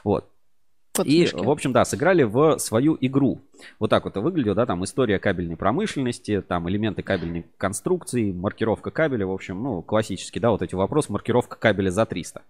Вот. 0.04 0.30
Под 0.98 1.08
И, 1.08 1.28
смешки. 1.28 1.46
в 1.46 1.50
общем, 1.50 1.72
да, 1.72 1.86
сыграли 1.86 2.24
в 2.24 2.58
свою 2.60 2.98
игру. 3.00 3.40
Вот 3.80 3.90
так 3.90 4.04
вот 4.06 4.12
это 4.12 4.22
выглядело, 4.22 4.56
да, 4.56 4.66
там 4.66 4.84
история 4.84 5.20
кабельной 5.20 5.56
промышленности, 5.56 6.42
там 6.42 6.70
элементы 6.70 7.02
кабельной 7.02 7.46
конструкции, 7.58 8.32
маркировка 8.32 8.92
кабеля, 8.92 9.26
в 9.26 9.32
общем, 9.32 9.62
ну, 9.62 9.82
классический, 9.82 10.40
да, 10.40 10.52
вот 10.52 10.62
эти 10.62 10.76
вопросы, 10.76 11.12
маркировка 11.12 11.58
кабеля 11.58 11.90
за 11.90 12.06
300. 12.06 12.42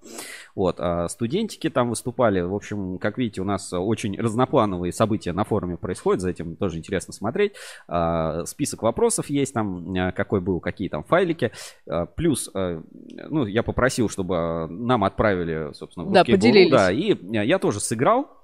Вот, 0.55 0.77
а 0.79 1.07
студентики 1.07 1.69
там 1.69 1.89
выступали, 1.89 2.41
в 2.41 2.53
общем, 2.53 2.97
как 2.97 3.17
видите, 3.17 3.41
у 3.41 3.45
нас 3.45 3.71
очень 3.73 4.19
разноплановые 4.19 4.91
события 4.91 5.31
на 5.31 5.43
форуме 5.43 5.77
происходят, 5.77 6.21
за 6.21 6.29
этим 6.29 6.55
тоже 6.55 6.77
интересно 6.77 7.13
смотреть. 7.13 7.53
А, 7.87 8.45
Список 8.45 8.83
вопросов 8.83 9.29
есть 9.29 9.53
там, 9.53 9.93
а, 9.97 10.11
какой 10.11 10.41
был, 10.41 10.59
какие 10.59 10.89
там 10.89 11.03
файлики. 11.03 11.51
А, 11.89 12.05
Плюс, 12.05 12.49
а, 12.53 12.81
ну, 13.29 13.45
я 13.45 13.63
попросил, 13.63 14.09
чтобы 14.09 14.35
а, 14.37 14.67
нам 14.67 15.03
отправили, 15.03 15.73
собственно, 15.73 16.05
в 16.05 16.11
Да, 16.11 16.23
поделились. 16.23 16.71
Да, 16.71 16.91
и 16.91 17.17
я 17.21 17.59
тоже 17.59 17.79
сыграл. 17.79 18.36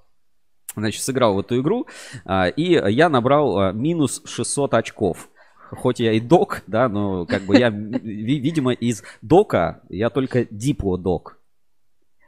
Значит, 0.76 1.02
сыграл 1.02 1.34
в 1.34 1.38
эту 1.40 1.60
игру, 1.60 1.86
а, 2.24 2.48
и 2.48 2.72
я 2.92 3.08
набрал 3.08 3.58
а, 3.58 3.72
минус 3.72 4.22
600 4.24 4.74
очков. 4.74 5.28
Хоть 5.70 6.00
я 6.00 6.12
и 6.12 6.20
док, 6.20 6.62
да, 6.66 6.88
но 6.88 7.26
как 7.26 7.42
бы 7.42 7.58
я, 7.58 7.68
ви- 7.70 8.38
видимо, 8.38 8.72
из 8.72 9.02
дока 9.22 9.80
я 9.88 10.10
только 10.10 10.46
диплодок. 10.50 11.33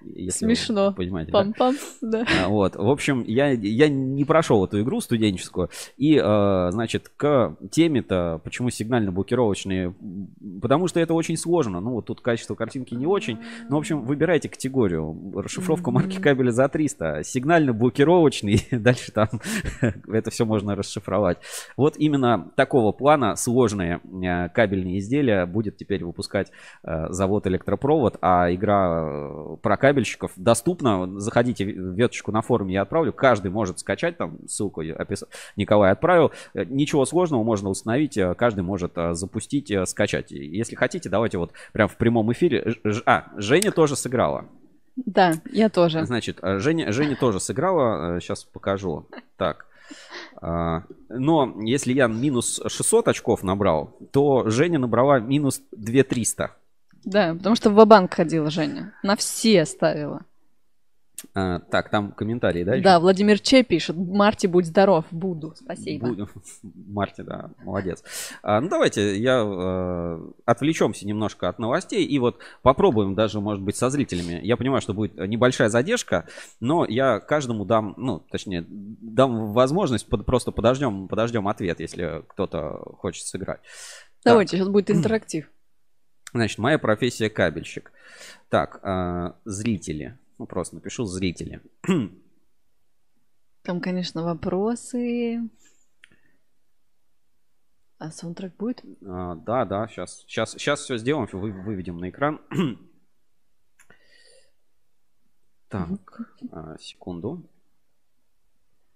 Если 0.02 0.46
Смешно. 0.46 0.92
Понимаете, 0.92 1.32
да? 1.32 1.42
Пам-пам, 1.42 1.74
да. 2.00 2.26
А, 2.44 2.48
Вот, 2.48 2.76
в 2.76 2.88
общем, 2.88 3.24
я, 3.26 3.50
я 3.50 3.88
не 3.88 4.24
прошел 4.24 4.64
эту 4.64 4.80
игру 4.80 5.00
студенческую. 5.00 5.70
И, 5.96 6.20
э, 6.22 6.68
значит, 6.70 7.10
к 7.16 7.56
теме-то, 7.70 8.40
почему 8.44 8.70
сигнально-блокировочные? 8.70 9.94
Потому 10.60 10.88
что 10.88 11.00
это 11.00 11.14
очень 11.14 11.36
сложно. 11.36 11.80
Ну, 11.80 11.92
вот 11.92 12.06
тут 12.06 12.20
качество 12.20 12.54
картинки 12.54 12.94
не 12.94 13.06
очень. 13.06 13.38
Ну, 13.68 13.76
в 13.76 13.78
общем, 13.78 14.02
выбирайте 14.02 14.48
категорию. 14.48 15.32
Расшифровка 15.34 15.90
марки 15.90 16.20
кабеля 16.20 16.50
за 16.50 16.68
300. 16.68 17.22
Сигнально-блокировочный. 17.24 18.66
Дальше 18.70 19.12
там 19.12 19.28
это 20.08 20.30
все 20.30 20.44
можно 20.44 20.76
расшифровать. 20.76 21.38
Вот 21.76 21.96
именно 21.96 22.50
такого 22.56 22.92
плана 22.92 23.36
сложные 23.36 24.00
э, 24.04 24.48
кабельные 24.50 24.98
изделия 24.98 25.46
будет 25.46 25.76
теперь 25.76 26.04
выпускать 26.04 26.52
э, 26.82 27.06
завод 27.10 27.46
Электропровод, 27.46 28.18
а 28.20 28.52
игра 28.52 29.04
э, 29.06 29.56
про 29.62 29.76
кабельщиков 29.86 30.32
доступна. 30.36 31.20
Заходите 31.20 31.64
в 31.64 31.94
веточку 31.94 32.32
на 32.32 32.42
форуме, 32.42 32.74
я 32.74 32.82
отправлю. 32.82 33.12
Каждый 33.12 33.52
может 33.52 33.78
скачать, 33.78 34.16
там 34.16 34.38
ссылку 34.48 34.82
опис- 34.82 35.28
Николай 35.56 35.92
отправил. 35.92 36.32
Э, 36.54 36.64
Ничего 36.64 37.04
сложного, 37.06 37.44
можно 37.44 37.68
установить, 37.68 38.16
э, 38.18 38.34
каждый 38.34 38.64
может 38.64 38.92
э, 38.96 39.14
запустить, 39.14 39.72
скачать. 39.88 40.32
Если 40.32 40.74
хотите, 40.74 41.08
давайте 41.08 41.38
вот 41.38 41.52
прям 41.72 41.86
в 41.88 41.96
прямом 41.96 42.32
эфире. 42.32 42.74
Ж- 42.84 43.02
А, 43.06 43.26
Женя 43.36 43.70
тоже 43.70 43.94
сыграла. 43.94 44.46
Да, 44.96 45.34
я 45.52 45.68
тоже. 45.68 46.04
Значит, 46.04 46.40
Женя, 46.42 46.90
Женя 46.92 47.14
тоже 47.16 47.38
сыграла. 47.38 48.18
Сейчас 48.20 48.44
покажу. 48.44 49.06
Так. 49.36 49.66
А, 50.42 50.82
Но 51.08 51.54
если 51.62 51.92
я 51.92 52.08
минус 52.08 52.60
600 52.66 53.06
очков 53.08 53.44
набрал, 53.44 53.96
то 54.10 54.48
Женя 54.50 54.78
набрала 54.80 55.20
минус 55.20 55.62
2300. 55.70 56.50
Да, 57.06 57.34
потому 57.34 57.54
что 57.54 57.70
в 57.70 57.86
банк 57.86 58.12
ходила 58.12 58.50
Женя. 58.50 58.92
На 59.02 59.14
все 59.16 59.64
ставила. 59.64 60.24
А, 61.34 61.60
Так, 61.60 61.88
там 61.88 62.10
комментарии, 62.12 62.64
да? 62.64 62.78
Да, 62.80 63.00
Владимир 63.00 63.38
Че 63.38 63.62
пишет. 63.62 63.96
Марти, 63.96 64.46
будь 64.48 64.66
здоров. 64.66 65.04
Буду. 65.12 65.54
Спасибо. 65.56 66.08
Буду. 66.08 66.28
Марти, 66.74 67.22
да, 67.22 67.50
молодец. 67.64 68.02
А, 68.42 68.60
ну, 68.60 68.68
давайте 68.68 69.16
я 69.16 69.40
э, 69.40 70.30
отвлечемся 70.44 71.06
немножко 71.06 71.48
от 71.48 71.58
новостей 71.60 72.04
и 72.04 72.18
вот 72.18 72.40
попробуем 72.62 73.14
даже, 73.14 73.40
может 73.40 73.62
быть, 73.62 73.76
со 73.76 73.88
зрителями. 73.88 74.40
Я 74.42 74.56
понимаю, 74.56 74.82
что 74.82 74.92
будет 74.92 75.14
небольшая 75.16 75.68
задержка, 75.68 76.26
но 76.60 76.84
я 76.84 77.20
каждому 77.20 77.64
дам, 77.64 77.94
ну, 77.96 78.18
точнее, 78.18 78.64
дам 78.68 79.52
возможность, 79.52 80.08
под- 80.08 80.26
просто 80.26 80.50
подождем, 80.50 81.06
подождем 81.08 81.46
ответ, 81.48 81.78
если 81.80 82.24
кто-то 82.26 82.78
хочет 82.98 83.24
сыграть. 83.26 83.60
Давайте, 84.24 84.56
сейчас 84.56 84.68
будет 84.68 84.90
интерактив. 84.90 85.48
Значит, 86.36 86.58
моя 86.58 86.78
профессия 86.78 87.30
кабельщик. 87.30 87.92
Так, 88.50 88.80
а, 88.82 89.36
зрители. 89.44 90.18
Ну, 90.38 90.46
просто 90.46 90.74
напишу 90.74 91.04
зрители. 91.04 91.62
Там, 93.62 93.80
конечно, 93.80 94.22
вопросы. 94.22 95.40
А 97.98 98.10
саундтрек 98.10 98.54
будет? 98.56 98.84
А, 99.06 99.34
да, 99.36 99.64
да, 99.64 99.88
сейчас, 99.88 100.24
сейчас, 100.26 100.52
сейчас 100.52 100.80
все 100.80 100.98
сделаем, 100.98 101.26
вы, 101.32 101.52
выведем 101.52 101.98
на 101.98 102.10
экран. 102.10 102.40
Так, 105.68 106.20
а, 106.52 106.78
секунду. 106.78 107.50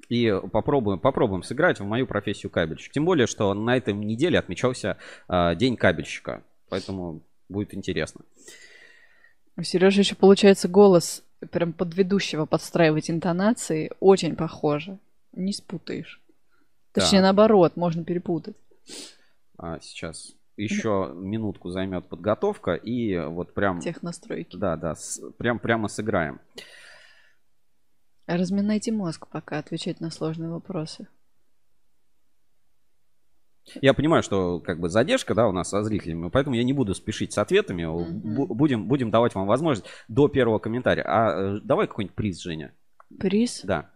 И 0.08 0.32
попробуем, 0.52 1.00
попробуем 1.00 1.42
сыграть 1.42 1.80
в 1.80 1.84
мою 1.84 2.06
профессию 2.06 2.48
кабельщик. 2.48 2.92
Тем 2.92 3.04
более, 3.04 3.26
что 3.26 3.52
на 3.54 3.76
этой 3.76 3.92
неделе 3.92 4.38
отмечался 4.38 4.96
а, 5.26 5.56
День 5.56 5.76
кабельщика. 5.76 6.44
Поэтому 6.68 7.22
будет 7.50 7.74
интересно. 7.74 8.22
У 9.56 9.62
Сережи 9.62 10.00
еще 10.00 10.14
получается 10.14 10.68
голос 10.68 11.22
прям 11.50 11.72
под 11.72 11.94
ведущего 11.94 12.46
подстраивать 12.46 13.10
интонации. 13.10 13.90
Очень 14.00 14.36
похоже. 14.36 14.98
Не 15.32 15.52
спутаешь. 15.52 16.20
Точнее, 16.92 17.18
Так. 17.18 17.22
наоборот, 17.24 17.76
можно 17.76 18.04
перепутать. 18.04 18.56
А, 19.58 19.78
сейчас 19.80 20.34
еще 20.56 21.12
минутку 21.14 21.70
займет 21.70 22.06
подготовка. 22.06 22.74
И 22.74 23.16
вот 23.18 23.54
прям... 23.54 23.80
Тех 23.80 24.02
настройки. 24.02 24.56
Да, 24.56 24.76
да, 24.76 24.94
с- 24.94 25.20
прям, 25.38 25.58
прямо 25.58 25.88
сыграем. 25.88 26.40
Разминайте 28.26 28.92
мозг, 28.92 29.26
пока 29.28 29.58
отвечать 29.58 30.00
на 30.00 30.10
сложные 30.10 30.50
вопросы. 30.50 31.08
Я 33.80 33.94
понимаю, 33.94 34.22
что 34.22 34.60
как 34.60 34.80
бы 34.80 34.88
задержка, 34.88 35.34
да, 35.34 35.48
у 35.48 35.52
нас 35.52 35.68
со 35.68 35.82
зрителями, 35.82 36.30
поэтому 36.30 36.56
я 36.56 36.64
не 36.64 36.72
буду 36.72 36.94
спешить 36.94 37.32
с 37.32 37.38
ответами. 37.38 37.84
Будем, 37.84 38.88
будем 38.88 39.10
давать 39.10 39.34
вам 39.34 39.46
возможность 39.46 39.86
до 40.08 40.28
первого 40.28 40.58
комментария. 40.58 41.04
А 41.06 41.56
э, 41.56 41.60
давай 41.62 41.86
какой-нибудь 41.86 42.16
приз, 42.16 42.40
Женя. 42.40 42.74
Приз? 43.18 43.62
Да. 43.64 43.90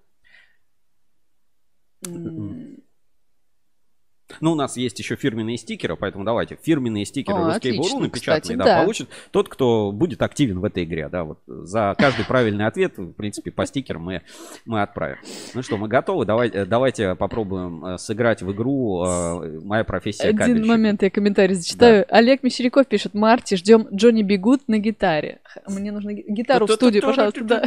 Ну, 4.41 4.53
у 4.53 4.55
нас 4.55 4.77
есть 4.77 4.99
еще 4.99 5.17
фирменные 5.17 5.57
стикеры, 5.57 5.97
поэтому 5.97 6.25
давайте. 6.25 6.59
Фирменные 6.63 7.05
стикеры 7.05 7.39
О, 7.39 7.45
Русские 7.47 7.75
отлично, 7.75 8.01
напечатанные, 8.01 8.41
кстати, 8.41 8.57
да, 8.57 8.65
да. 8.65 8.81
получит 8.83 9.09
тот, 9.31 9.49
кто 9.49 9.93
будет 9.93 10.23
активен 10.23 10.61
в 10.61 10.65
этой 10.65 10.85
игре, 10.85 11.09
да, 11.09 11.25
вот 11.25 11.39
за 11.47 11.95
каждый 11.99 12.25
правильный 12.25 12.67
ответ, 12.67 12.97
в 12.97 13.13
принципе, 13.13 13.51
по 13.51 13.67
стикерам 13.67 14.03
мы, 14.03 14.23
мы 14.65 14.83
отправим. 14.83 15.19
Ну 15.55 15.63
что, 15.63 15.77
мы 15.77 15.89
готовы? 15.89 16.25
Давай, 16.25 16.49
э, 16.49 16.67
давайте 16.67 17.15
попробуем 17.15 17.85
э, 17.85 17.99
сыграть 17.99 18.43
в 18.43 18.53
игру 18.53 19.05
э, 19.05 19.61
«Моя 19.63 19.85
профессия 19.85 20.29
Один 20.29 20.39
кабельщик». 20.39 20.67
момент, 20.67 21.03
я 21.03 21.11
комментарий 21.11 21.55
зачитаю. 21.55 22.05
Олег 22.09 22.43
Мещеряков 22.43 22.87
пишет, 22.87 23.15
Марти, 23.15 23.57
ждем 23.57 23.89
Джонни 23.93 24.23
Бегут 24.23 24.69
на 24.69 24.79
гитаре. 24.79 25.41
Мне 25.69 25.93
нужно 25.93 26.15
ги- 26.15 26.25
гитару 26.29 26.67
в 26.67 26.73
студию, 26.73 27.03
пожалуйста, 27.03 27.45
да. 27.45 27.65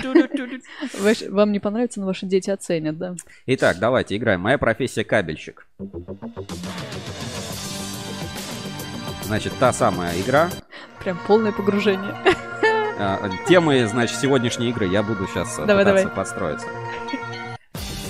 Вам 1.30 1.52
не 1.52 1.60
понравится, 1.60 2.00
но 2.00 2.06
ваши 2.06 2.26
дети 2.26 2.50
оценят, 2.50 2.98
да. 2.98 3.16
Итак, 3.46 3.78
давайте 3.80 4.18
играем. 4.18 4.42
Моя 4.42 4.58
профессия 4.58 5.04
кабельщик. 5.04 5.67
Значит, 9.24 9.54
та 9.60 9.72
самая 9.74 10.20
игра. 10.20 10.50
Прям 11.04 11.20
полное 11.28 11.52
погружение. 11.52 12.16
А, 13.00 13.30
Темы, 13.48 13.86
значит, 13.88 14.18
сегодняшней 14.18 14.70
игры 14.70 14.88
я 14.88 15.04
буду 15.04 15.28
сейчас 15.28 15.56
Давай, 15.58 15.86
пытаться 15.86 16.04
давай. 16.04 16.16
подстроиться. 16.16 16.68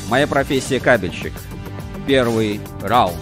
Моя 0.10 0.28
профессия 0.28 0.80
кабельщик. 0.80 1.34
Первый 2.08 2.62
раунд. 2.82 3.18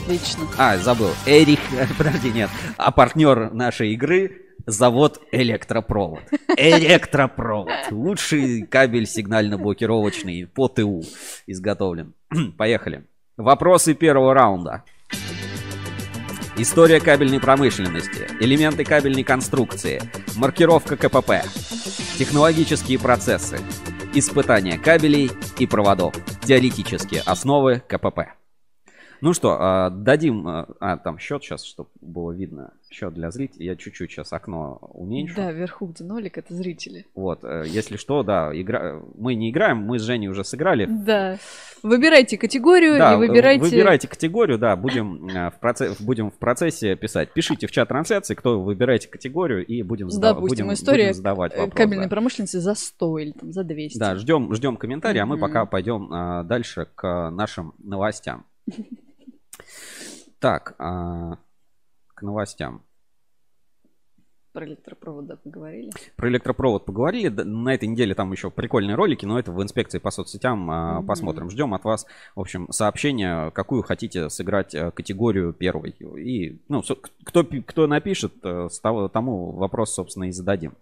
Отлично. 0.00 0.44
А, 0.56 0.78
забыл. 0.78 1.10
Эрик, 1.26 1.60
подожди, 1.98 2.30
нет. 2.30 2.48
А 2.78 2.90
партнер 2.90 3.52
нашей 3.52 3.92
игры 3.92 4.46
завод 4.66 5.20
Электропровод. 5.30 6.22
Электропровод. 6.56 7.68
Лучший 7.90 8.62
кабель 8.62 9.04
сигнально-блокировочный 9.06 10.46
по 10.46 10.68
ТУ 10.68 11.02
изготовлен. 11.46 12.14
Поехали. 12.56 13.04
Вопросы 13.36 13.94
первого 13.94 14.32
раунда. 14.32 14.84
История 16.56 17.00
кабельной 17.00 17.40
промышленности, 17.40 18.28
элементы 18.38 18.84
кабельной 18.84 19.24
конструкции, 19.24 20.00
маркировка 20.36 20.96
КПП, 20.96 21.42
технологические 22.16 23.00
процессы, 23.00 23.58
испытания 24.14 24.78
кабелей 24.78 25.32
и 25.58 25.66
проводов, 25.66 26.14
теоретические 26.44 27.22
основы 27.22 27.82
КПП. 27.88 28.43
Ну 29.24 29.32
что, 29.32 29.56
а, 29.58 29.88
дадим... 29.88 30.46
А, 30.46 30.68
а, 30.80 30.98
там 30.98 31.18
счет 31.18 31.42
сейчас, 31.42 31.64
чтобы 31.64 31.88
было 32.02 32.30
видно. 32.30 32.74
Счет 32.90 33.14
для 33.14 33.30
зрителей. 33.30 33.64
Я 33.64 33.74
чуть-чуть 33.74 34.10
сейчас 34.10 34.34
окно 34.34 34.76
уменьшу. 34.92 35.34
Да, 35.34 35.50
вверху, 35.50 35.86
где 35.86 36.04
нолик, 36.04 36.36
это 36.36 36.52
зрители. 36.52 37.06
Вот, 37.14 37.42
э, 37.42 37.62
если 37.66 37.96
что, 37.96 38.22
да, 38.22 38.50
игра... 38.52 39.00
мы 39.16 39.34
не 39.34 39.50
играем, 39.50 39.78
мы 39.78 39.98
с 39.98 40.02
Женей 40.02 40.28
уже 40.28 40.44
сыграли. 40.44 40.84
Да. 40.84 41.38
Выбирайте 41.82 42.36
категорию 42.36 42.98
Да, 42.98 43.14
и 43.14 43.16
выбирайте... 43.16 43.64
выбирайте 43.64 44.08
категорию, 44.08 44.58
да, 44.58 44.76
будем, 44.76 45.26
э, 45.26 45.50
в 45.50 45.58
проце- 45.58 45.96
будем 46.04 46.30
в 46.30 46.34
процессе 46.34 46.94
писать. 46.94 47.32
Пишите 47.32 47.66
в 47.66 47.70
чат 47.70 47.88
трансляции, 47.88 48.34
кто 48.34 48.60
выбираете 48.60 49.08
категорию, 49.08 49.64
и 49.64 49.82
будем, 49.82 50.10
задав- 50.10 50.34
Допустим, 50.34 50.66
будем, 50.66 50.74
история 50.74 51.04
будем 51.04 51.14
задавать 51.14 51.54
э, 51.54 51.60
вопрос. 51.60 51.78
кабельной 51.78 52.06
да. 52.06 52.10
промышленности 52.10 52.58
за 52.58 52.74
100 52.74 53.18
или 53.20 53.30
там 53.30 53.54
за 53.54 53.64
200. 53.64 53.98
Да, 53.98 54.16
ждем, 54.16 54.52
ждем 54.52 54.76
комментарии, 54.76 55.18
а 55.18 55.24
мы 55.24 55.38
пока 55.38 55.64
пойдем 55.64 56.12
а, 56.12 56.42
дальше 56.42 56.88
к 56.94 57.30
нашим 57.30 57.72
новостям. 57.78 58.44
Так, 60.44 60.74
а, 60.78 61.38
к 62.14 62.20
новостям. 62.20 62.82
Про 64.52 64.66
электропровод, 64.66 65.42
поговорили. 65.42 65.90
Про 66.16 66.28
электропровод 66.28 66.84
поговорили. 66.84 67.28
На 67.30 67.72
этой 67.72 67.88
неделе 67.88 68.14
там 68.14 68.30
еще 68.30 68.50
прикольные 68.50 68.94
ролики, 68.94 69.24
но 69.24 69.38
это 69.38 69.52
в 69.52 69.62
инспекции 69.62 70.00
по 70.00 70.10
соцсетям 70.10 70.66
Мгм. 70.66 71.06
посмотрим. 71.06 71.48
Ждем 71.48 71.72
от 71.72 71.84
вас, 71.84 72.04
в 72.36 72.40
общем, 72.40 72.70
сообщения, 72.70 73.52
какую 73.52 73.82
хотите 73.84 74.28
сыграть 74.28 74.74
э, 74.74 74.90
категорию 74.90 75.54
первой. 75.54 75.96
И, 76.18 76.60
ну, 76.68 76.82
кто, 77.24 77.42
кто 77.42 77.86
напишет, 77.86 78.34
э, 78.42 78.68
тому 78.82 79.50
вопрос, 79.52 79.94
собственно, 79.94 80.24
и 80.24 80.30
зададим. 80.30 80.74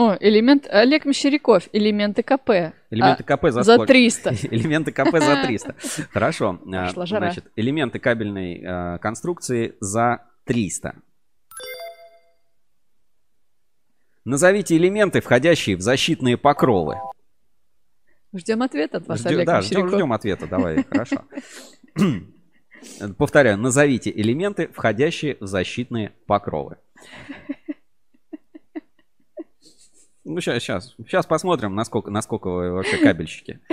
О, 0.00 0.16
элемент... 0.18 0.66
Олег 0.70 1.04
Мещеряков, 1.04 1.68
элементы 1.74 2.22
КП. 2.22 2.72
Элементы 2.88 3.22
А, 3.22 3.36
КП 3.36 3.50
за, 3.50 3.62
за 3.62 3.74
сколько? 3.74 3.88
300. 3.92 4.30
Элементы 4.50 4.92
КП 4.92 5.18
за 5.18 5.42
300. 5.44 5.74
Хорошо. 6.10 6.58
А, 6.72 6.86
Пошла 6.86 7.04
жара. 7.04 7.26
Значит, 7.26 7.52
элементы 7.54 7.98
кабельной 7.98 8.62
э, 8.64 8.98
конструкции 9.00 9.74
за 9.80 10.26
300. 10.44 10.94
Назовите 14.24 14.74
элементы, 14.78 15.20
входящие 15.20 15.76
в 15.76 15.82
защитные 15.82 16.38
покровы. 16.38 16.96
Ждем 18.34 18.62
ответ 18.62 18.94
от 18.94 19.06
вас, 19.06 19.20
Ждем- 19.20 19.28
Олег 19.28 19.46
да, 19.46 19.60
ждем, 19.60 19.88
ждем 19.88 20.12
ответа. 20.14 20.46
Давай, 20.46 20.82
хорошо. 20.90 21.24
Повторяю, 23.18 23.58
назовите 23.58 24.10
элементы, 24.10 24.68
входящие 24.68 25.36
в 25.40 25.46
защитные 25.46 26.14
покровы. 26.26 26.78
Ну, 30.32 30.40
сейчас, 30.40 30.62
сейчас, 30.62 30.94
сейчас 30.98 31.26
посмотрим, 31.26 31.74
насколько, 31.74 32.10
насколько 32.10 32.48
вы 32.48 32.70
вообще 32.72 32.98
кабельщики. 32.98 33.60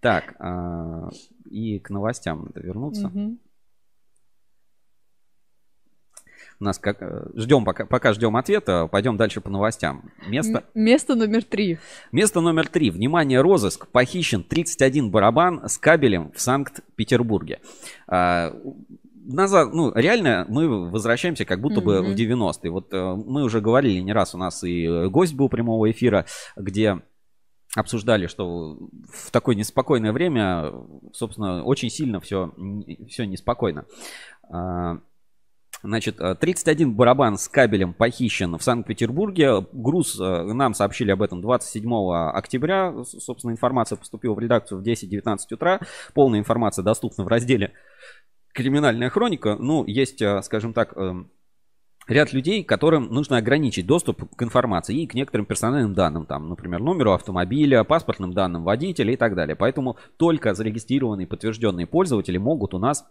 Так, 0.00 0.34
а, 0.40 1.10
и 1.48 1.78
к 1.78 1.88
новостям 1.90 2.46
надо 2.46 2.60
вернуться. 2.66 3.12
У 6.58 6.64
нас 6.64 6.78
как 6.80 6.96
э, 7.02 7.26
ждем, 7.36 7.64
пока, 7.64 7.86
пока 7.86 8.12
ждем 8.12 8.34
ответа, 8.36 8.88
пойдем 8.88 9.16
дальше 9.16 9.40
по 9.40 9.48
новостям. 9.50 10.10
Место, 10.26 10.64
М- 10.74 10.82
Место 10.84 11.14
номер 11.14 11.44
три. 11.44 11.78
место 12.10 12.40
номер 12.40 12.66
три. 12.66 12.90
Внимание, 12.90 13.40
розыск. 13.40 13.86
Похищен 13.88 14.42
31 14.42 15.10
барабан 15.12 15.68
с 15.68 15.78
кабелем 15.78 16.32
в 16.32 16.40
Санкт-Петербурге. 16.40 17.60
А, 18.08 18.52
назад, 19.24 19.72
ну, 19.72 19.92
реально 19.94 20.46
мы 20.48 20.90
возвращаемся 20.90 21.44
как 21.44 21.60
будто 21.60 21.80
бы 21.80 22.02
Мгм. 22.02 22.12
в 22.12 22.14
90-е. 22.14 22.70
Вот 22.70 22.92
э, 22.92 23.14
мы 23.14 23.44
уже 23.44 23.60
говорили 23.60 24.00
не 24.00 24.12
раз, 24.12 24.34
у 24.34 24.38
нас 24.38 24.62
и 24.64 25.06
гость 25.08 25.34
был 25.34 25.48
прямого 25.48 25.90
эфира, 25.90 26.26
где 26.56 27.00
обсуждали, 27.74 28.26
что 28.26 28.76
в 29.10 29.30
такое 29.30 29.56
неспокойное 29.56 30.12
время, 30.12 30.72
собственно, 31.12 31.64
очень 31.64 31.88
сильно 31.88 32.20
все, 32.20 32.52
все 33.08 33.24
неспокойно. 33.24 33.86
А, 34.50 34.98
Значит, 35.84 36.20
э, 36.20 36.36
31 36.36 36.94
барабан 36.94 37.36
с 37.36 37.48
кабелем 37.48 37.92
похищен 37.92 38.56
в 38.56 38.62
Санкт-Петербурге. 38.62 39.66
Груз, 39.72 40.18
э, 40.20 40.42
нам 40.44 40.74
сообщили 40.74 41.10
об 41.10 41.22
этом 41.22 41.40
27 41.40 42.30
октября. 42.30 42.94
Собственно, 43.04 43.50
информация 43.50 43.96
поступила 43.96 44.34
в 44.34 44.38
редакцию 44.38 44.78
в 44.78 44.84
10-19 44.84 45.52
утра. 45.54 45.80
Полная 46.14 46.38
информация 46.38 46.84
доступна 46.84 47.24
в 47.24 47.28
разделе 47.28 47.72
«Криминальная 48.52 49.10
хроника». 49.10 49.56
Ну, 49.58 49.84
есть, 49.86 50.22
э, 50.22 50.42
скажем 50.42 50.72
так, 50.72 50.96
эм, 50.96 51.30
ряд 52.06 52.32
людей, 52.32 52.64
которым 52.64 53.08
нужно 53.12 53.36
ограничить 53.36 53.86
доступ 53.86 54.34
к 54.34 54.42
информации 54.42 55.02
и 55.02 55.06
к 55.06 55.14
некоторым 55.14 55.46
персональным 55.46 55.94
данным, 55.94 56.26
там, 56.26 56.48
например, 56.48 56.80
номеру 56.80 57.12
автомобиля, 57.12 57.84
паспортным 57.84 58.32
данным 58.32 58.64
водителя 58.64 59.12
и 59.12 59.16
так 59.16 59.34
далее. 59.34 59.56
Поэтому 59.56 59.96
только 60.16 60.54
зарегистрированные 60.54 61.26
подтвержденные 61.26 61.86
пользователи 61.86 62.38
могут 62.38 62.74
у 62.74 62.78
нас 62.78 63.06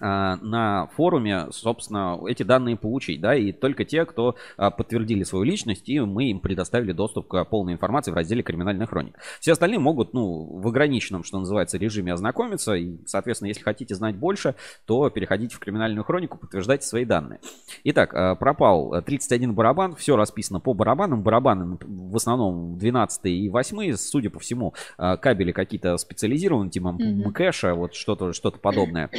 на 0.00 0.88
форуме, 0.94 1.48
собственно, 1.50 2.18
эти 2.26 2.42
данные 2.42 2.76
получить, 2.76 3.20
да, 3.20 3.34
и 3.34 3.52
только 3.52 3.84
те, 3.84 4.04
кто 4.04 4.36
а, 4.56 4.70
подтвердили 4.70 5.22
свою 5.24 5.44
личность, 5.44 5.88
и 5.88 6.00
мы 6.00 6.30
им 6.30 6.40
предоставили 6.40 6.92
доступ 6.92 7.28
к 7.28 7.44
полной 7.44 7.74
информации 7.74 8.10
в 8.10 8.14
разделе 8.14 8.42
«Криминальная 8.42 8.86
хроника». 8.86 9.20
Все 9.40 9.52
остальные 9.52 9.78
могут, 9.78 10.14
ну, 10.14 10.58
в 10.60 10.66
ограниченном, 10.68 11.24
что 11.24 11.38
называется, 11.38 11.78
режиме 11.78 12.12
ознакомиться, 12.12 12.74
и, 12.74 12.98
соответственно, 13.06 13.48
если 13.48 13.62
хотите 13.62 13.94
знать 13.94 14.16
больше, 14.16 14.54
то 14.86 15.10
переходите 15.10 15.56
в 15.56 15.58
«Криминальную 15.58 16.04
хронику», 16.04 16.38
подтверждайте 16.38 16.86
свои 16.86 17.04
данные. 17.04 17.40
Итак, 17.84 18.14
а, 18.14 18.34
пропал 18.34 18.94
а, 18.94 19.02
31 19.02 19.54
барабан, 19.54 19.94
все 19.94 20.16
расписано 20.16 20.60
по 20.60 20.74
барабанам, 20.74 21.22
барабаны 21.22 21.78
в 21.80 22.16
основном 22.16 22.78
12 22.78 23.26
и 23.26 23.48
8, 23.48 23.96
судя 23.96 24.30
по 24.30 24.38
всему, 24.38 24.74
кабели 24.96 25.52
какие-то 25.52 25.96
специализированные, 25.96 26.70
типа. 26.70 26.96
МКЭша, 26.98 27.74
вот 27.74 27.94
что-то 27.94 28.32
что 28.32 28.50
подобное. 28.50 29.10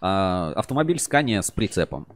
А, 0.00 0.52
Автомобиль 0.56 0.96
Scania 0.96 1.42
с 1.42 1.50
прицепом. 1.50 2.06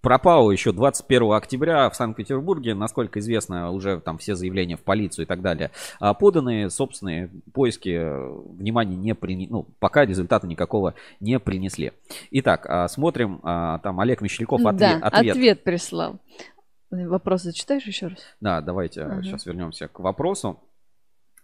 Пропал 0.00 0.50
еще 0.50 0.72
21 0.72 1.32
октября 1.32 1.88
в 1.88 1.94
Санкт-Петербурге. 1.94 2.74
Насколько 2.74 3.20
известно, 3.20 3.70
уже 3.70 4.00
там 4.00 4.18
все 4.18 4.34
заявления 4.34 4.76
в 4.76 4.82
полицию 4.82 5.24
и 5.24 5.26
так 5.26 5.40
далее 5.40 5.70
а, 6.00 6.14
поданы. 6.14 6.68
Собственные 6.68 7.30
поиски 7.52 7.90
э, 7.90 8.30
внимания 8.58 8.96
не 8.96 9.14
принесли. 9.14 9.52
Ну, 9.52 9.68
пока 9.78 10.04
результата 10.04 10.46
никакого 10.46 10.94
не 11.20 11.38
принесли. 11.38 11.92
Итак, 12.32 12.66
а, 12.68 12.88
смотрим. 12.88 13.40
Там 13.42 14.00
Олег 14.00 14.20
Мещеряков 14.20 14.64
ответ. 14.66 15.00
да, 15.00 15.06
ответ. 15.06 15.36
ответ 15.36 15.64
прислал. 15.64 16.18
Вопрос 16.90 17.42
зачитаешь 17.42 17.86
еще 17.86 18.08
раз? 18.08 18.18
Да, 18.40 18.60
давайте 18.60 19.02
Ага. 19.02 19.22
сейчас 19.22 19.46
вернемся 19.46 19.88
к 19.88 20.00
вопросу. 20.00 20.60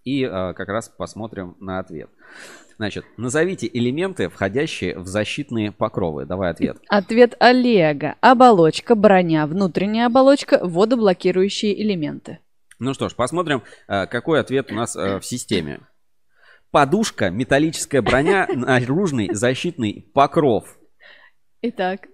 И 0.05 0.25
как 0.25 0.69
раз 0.69 0.89
посмотрим 0.89 1.57
на 1.61 1.79
ответ. 1.79 2.11
Значит, 2.79 3.05
назовите 3.17 3.69
элементы, 3.73 4.29
входящие 4.29 4.97
в 4.97 5.07
защитные 5.07 5.73
покровы. 5.73 6.27
Давай 6.27 6.51
ответ. 6.53 6.79
Ответ 6.89 7.35
Олега. 7.41 8.15
Оболочка, 8.21 8.95
броня, 8.95 9.49
внутренняя 9.49 10.07
оболочка, 10.07 10.61
водоблокирующие 10.63 11.83
элементы. 11.83 12.39
Ну 12.79 12.95
что 12.95 13.09
ж, 13.09 13.17
посмотрим, 13.17 13.65
э, 13.89 14.07
какой 14.07 14.39
ответ 14.39 14.71
у 14.71 14.77
нас 14.77 14.95
э, 14.95 15.19
в 15.19 15.25
системе. 15.25 15.81
Подушка, 16.71 17.31
металлическая 17.31 18.01
броня, 18.01 18.47
наружный 18.55 19.35
защитный 19.35 20.09
покров. 20.15 20.79
Итак, 21.63 22.07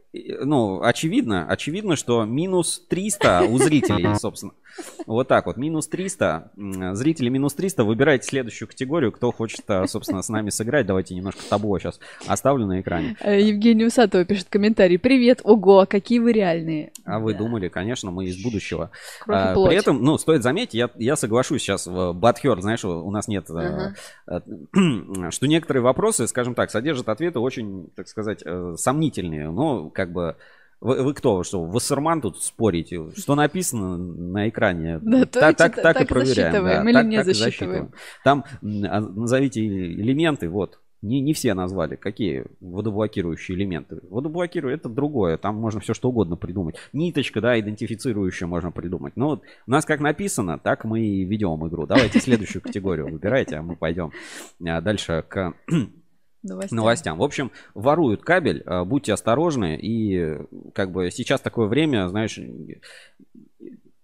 Ну, 0.42 0.80
очевидно, 0.82 1.46
очевидно, 1.48 1.96
что 1.96 2.24
минус 2.24 2.82
300 2.88 3.42
у 3.48 3.58
зрителей, 3.58 4.14
собственно. 4.18 4.52
Вот 5.06 5.28
так 5.28 5.46
вот, 5.46 5.56
минус 5.56 5.86
300. 5.86 6.50
М, 6.56 6.94
Зрители 6.96 7.28
минус 7.28 7.54
300, 7.54 7.84
выбирайте 7.84 8.26
следующую 8.26 8.66
категорию, 8.68 9.12
кто 9.12 9.30
хочет, 9.30 9.62
а, 9.68 9.86
собственно, 9.86 10.20
с 10.22 10.28
нами 10.28 10.50
сыграть. 10.50 10.86
Давайте 10.86 11.14
немножко 11.14 11.42
табло 11.48 11.78
сейчас 11.78 12.00
оставлю 12.26 12.66
на 12.66 12.80
экране. 12.80 13.16
э, 13.20 13.40
Евгений 13.40 13.84
Усатова 13.86 14.24
пишет 14.24 14.48
комментарий. 14.50 14.98
Привет, 14.98 15.40
ого, 15.44 15.86
какие 15.88 16.18
вы 16.18 16.32
реальные. 16.32 16.90
А 17.04 17.20
вы 17.20 17.32
Да. 17.32 17.38
думали, 17.38 17.68
конечно, 17.68 18.10
мы 18.10 18.24
из 18.26 18.42
будущего. 18.42 18.90
А. 19.28 19.54
При 19.54 19.76
этом, 19.76 20.02
ну, 20.02 20.18
стоит 20.18 20.42
заметить, 20.42 20.74
я, 20.74 20.90
я 20.96 21.14
соглашусь 21.14 21.62
сейчас 21.62 21.86
в 21.86 22.12
Батхер, 22.12 22.60
знаешь, 22.60 22.84
у 22.84 23.10
нас 23.12 23.28
нет, 23.28 23.48
э, 23.50 23.92
э, 24.26 24.40
что 25.30 25.46
некоторые 25.46 25.82
вопросы, 25.84 26.26
скажем 26.26 26.54
так, 26.54 26.70
содержат 26.72 27.08
ответы 27.08 27.38
очень, 27.38 27.88
так 27.94 28.08
сказать, 28.08 28.42
э, 28.44 28.74
сомнительные. 28.76 29.50
Но, 29.50 29.88
как 29.90 30.03
бы, 30.12 30.36
вы, 30.80 31.02
вы 31.02 31.14
кто, 31.14 31.42
что, 31.44 31.64
Вассерман 31.64 32.20
тут 32.20 32.42
спорите? 32.42 33.10
Что 33.16 33.34
написано 33.34 33.96
на 33.96 34.48
экране? 34.48 34.98
Да, 35.00 35.24
так, 35.24 35.54
и 35.54 35.56
так, 35.56 35.78
чита- 35.78 35.82
так 35.82 35.96
и 35.96 35.98
так 36.00 36.08
проверяем. 36.08 36.52
засчитываем 36.52 36.86
да, 36.86 36.92
так- 36.92 37.06
не 37.06 37.16
так 37.16 37.26
и 37.26 37.32
засчитываем. 37.32 37.92
Там 38.22 38.44
а, 38.62 39.00
назовите 39.00 39.64
элементы, 39.64 40.48
вот. 40.48 40.80
Не, 41.00 41.20
не 41.20 41.34
все 41.34 41.52
назвали. 41.52 41.96
Какие 41.96 42.46
водоблокирующие 42.60 43.58
элементы? 43.58 44.00
Водоблокирующие 44.08 44.78
это 44.78 44.88
другое. 44.88 45.36
Там 45.36 45.56
можно 45.56 45.80
все 45.80 45.92
что 45.92 46.08
угодно 46.08 46.36
придумать. 46.36 46.76
Ниточка, 46.94 47.42
да, 47.42 47.60
идентифицирующая 47.60 48.48
можно 48.48 48.70
придумать. 48.70 49.14
Но 49.14 49.26
вот 49.28 49.42
у 49.66 49.70
нас 49.70 49.84
как 49.84 50.00
написано, 50.00 50.58
так 50.58 50.84
мы 50.84 51.02
и 51.02 51.24
ведем 51.24 51.66
игру. 51.68 51.86
Давайте 51.86 52.20
следующую 52.20 52.62
категорию 52.62 53.10
выбирайте, 53.10 53.56
а 53.56 53.62
мы 53.62 53.76
пойдем 53.76 54.12
а, 54.66 54.80
дальше 54.80 55.24
к 55.28 55.52
Новостям. 56.44 56.76
новостям. 56.76 57.18
В 57.18 57.22
общем, 57.22 57.50
воруют 57.74 58.22
кабель, 58.22 58.62
а, 58.66 58.84
будьте 58.84 59.12
осторожны. 59.14 59.76
И 59.76 60.16
э, 60.16 60.44
как 60.74 60.92
бы 60.92 61.10
сейчас 61.10 61.40
такое 61.40 61.66
время, 61.66 62.06
знаешь, 62.08 62.38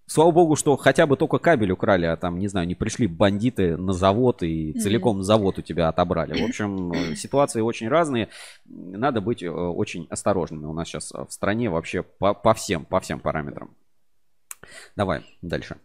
слава 0.07 0.31
богу, 0.31 0.55
что 0.55 0.75
хотя 0.75 1.05
бы 1.05 1.17
только 1.17 1.37
кабель 1.37 1.71
украли, 1.71 2.05
а 2.05 2.17
там, 2.17 2.39
не 2.39 2.47
знаю, 2.47 2.67
не 2.67 2.73
пришли 2.73 3.05
бандиты 3.05 3.77
на 3.77 3.93
завод 3.93 4.41
и 4.41 4.73
целиком 4.73 5.21
завод 5.21 5.59
у 5.59 5.61
тебя 5.61 5.87
отобрали. 5.87 6.41
В 6.41 6.43
общем, 6.43 6.91
э, 6.91 7.15
ситуации 7.15 7.61
очень 7.61 7.87
разные. 7.87 8.29
Надо 8.65 9.21
быть 9.21 9.43
э, 9.43 9.49
очень 9.49 10.07
осторожными. 10.09 10.65
У 10.65 10.73
нас 10.73 10.87
сейчас 10.87 11.11
в 11.11 11.29
стране 11.29 11.69
вообще 11.69 12.01
по, 12.01 12.33
по 12.33 12.55
всем, 12.55 12.85
по 12.85 12.99
всем 12.99 13.19
параметрам. 13.19 13.69
Давай 14.95 15.21
дальше. 15.43 15.77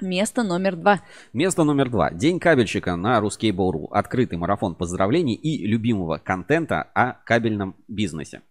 Место 0.00 0.42
номер 0.42 0.76
два. 0.76 1.02
Место 1.32 1.64
номер 1.64 1.90
два. 1.90 2.10
День 2.10 2.40
кабельщика 2.40 2.96
на 2.96 3.20
Ruskable.ru. 3.20 3.88
Открытый 3.90 4.38
марафон 4.38 4.74
поздравлений 4.74 5.34
и 5.34 5.66
любимого 5.66 6.18
контента 6.18 6.82
о 6.94 7.12
кабельном 7.24 7.76
бизнесе. 7.88 8.42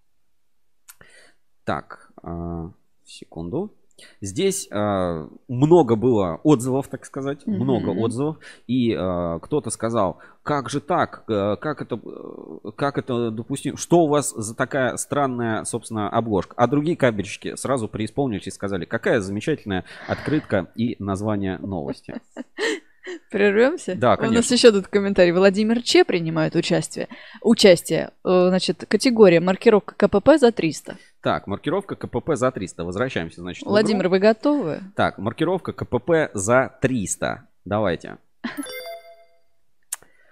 Так, 1.64 2.12
а, 2.24 2.72
секунду. 3.06 3.74
Здесь 4.22 4.68
а, 4.72 5.28
много 5.48 5.96
было 5.96 6.40
отзывов, 6.44 6.88
так 6.88 7.06
сказать, 7.06 7.46
Мгм. 7.46 7.64
много 7.64 7.90
отзывов. 7.90 8.38
И 8.68 8.94
а, 8.94 9.40
кто-то 9.40 9.70
сказал, 9.70 10.20
как 10.44 10.70
же 10.70 10.80
так, 10.80 11.24
Э, 11.28 11.56
как 11.56 11.82
это, 11.82 12.00
э, 12.04 12.72
как 12.76 12.98
это 12.98 13.32
допустимо, 13.32 13.78
что 13.78 14.00
у 14.04 14.08
вас 14.08 14.32
за 14.36 14.56
такая 14.56 14.98
странная, 14.98 15.64
собственно, 15.66 16.10
обложка. 16.10 16.54
А 16.58 16.68
другие 16.68 16.98
кабельщики 16.98 17.56
сразу 17.56 17.88
преисполнились 17.88 18.48
и 18.48 18.52
сказали, 18.52 18.86
какая 18.86 19.20
замечательная 19.22 19.86
открытка 20.08 20.68
и 20.76 20.96
название 21.00 21.58
новости. 21.60 22.16
Прервемся? 23.32 23.96
Да, 23.96 24.10
У 24.10 24.22
нас 24.22 24.30
конечно. 24.30 24.54
еще 24.54 24.72
тут 24.72 24.88
комментарий. 24.88 25.32
Владимир 25.32 25.82
Че 25.82 26.06
принимает 26.06 26.56
участие. 26.56 27.08
Участие. 27.42 28.12
Э, 28.24 28.48
Значит, 28.50 28.86
категория 28.88 29.40
маркировка 29.40 29.96
КПП 29.96 30.38
за 30.38 30.52
300. 30.52 30.98
Так, 31.22 31.46
маркировка 31.46 31.96
КПП 31.96 32.36
за 32.36 32.52
300. 32.52 32.84
Возвращаемся, 32.84 33.42
значит. 33.42 33.64
Владимир, 33.66 34.10
вы 34.10 34.20
готовы? 34.20 34.82
Так, 34.96 35.18
маркировка 35.20 35.72
КПП 35.72 36.32
за 36.34 36.76
300. 36.82 37.48
Давайте. 37.64 38.18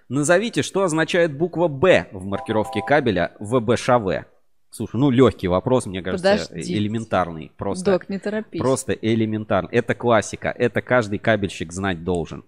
Назовите, 0.08 0.62
что 0.62 0.82
означает 0.82 1.36
буква 1.36 1.68
Б 1.68 2.08
в 2.10 2.24
маркировке 2.26 2.82
кабеля 2.84 3.32
ВБШВ. 3.38 4.26
Слушай, 4.72 4.96
ну 4.96 5.10
легкий 5.10 5.46
вопрос, 5.46 5.86
мне 5.86 6.02
кажется, 6.02 6.30
Подождите. 6.32 6.76
элементарный. 6.76 7.52
Просто, 7.56 7.92
Док, 7.92 8.08
не 8.08 8.18
торопись. 8.18 8.60
просто 8.60 8.92
элементарный. 8.92 9.70
Это 9.72 9.94
классика, 9.94 10.48
это 10.56 10.80
каждый 10.80 11.18
кабельщик 11.20 11.72
знать 11.72 12.02
должен. 12.02 12.44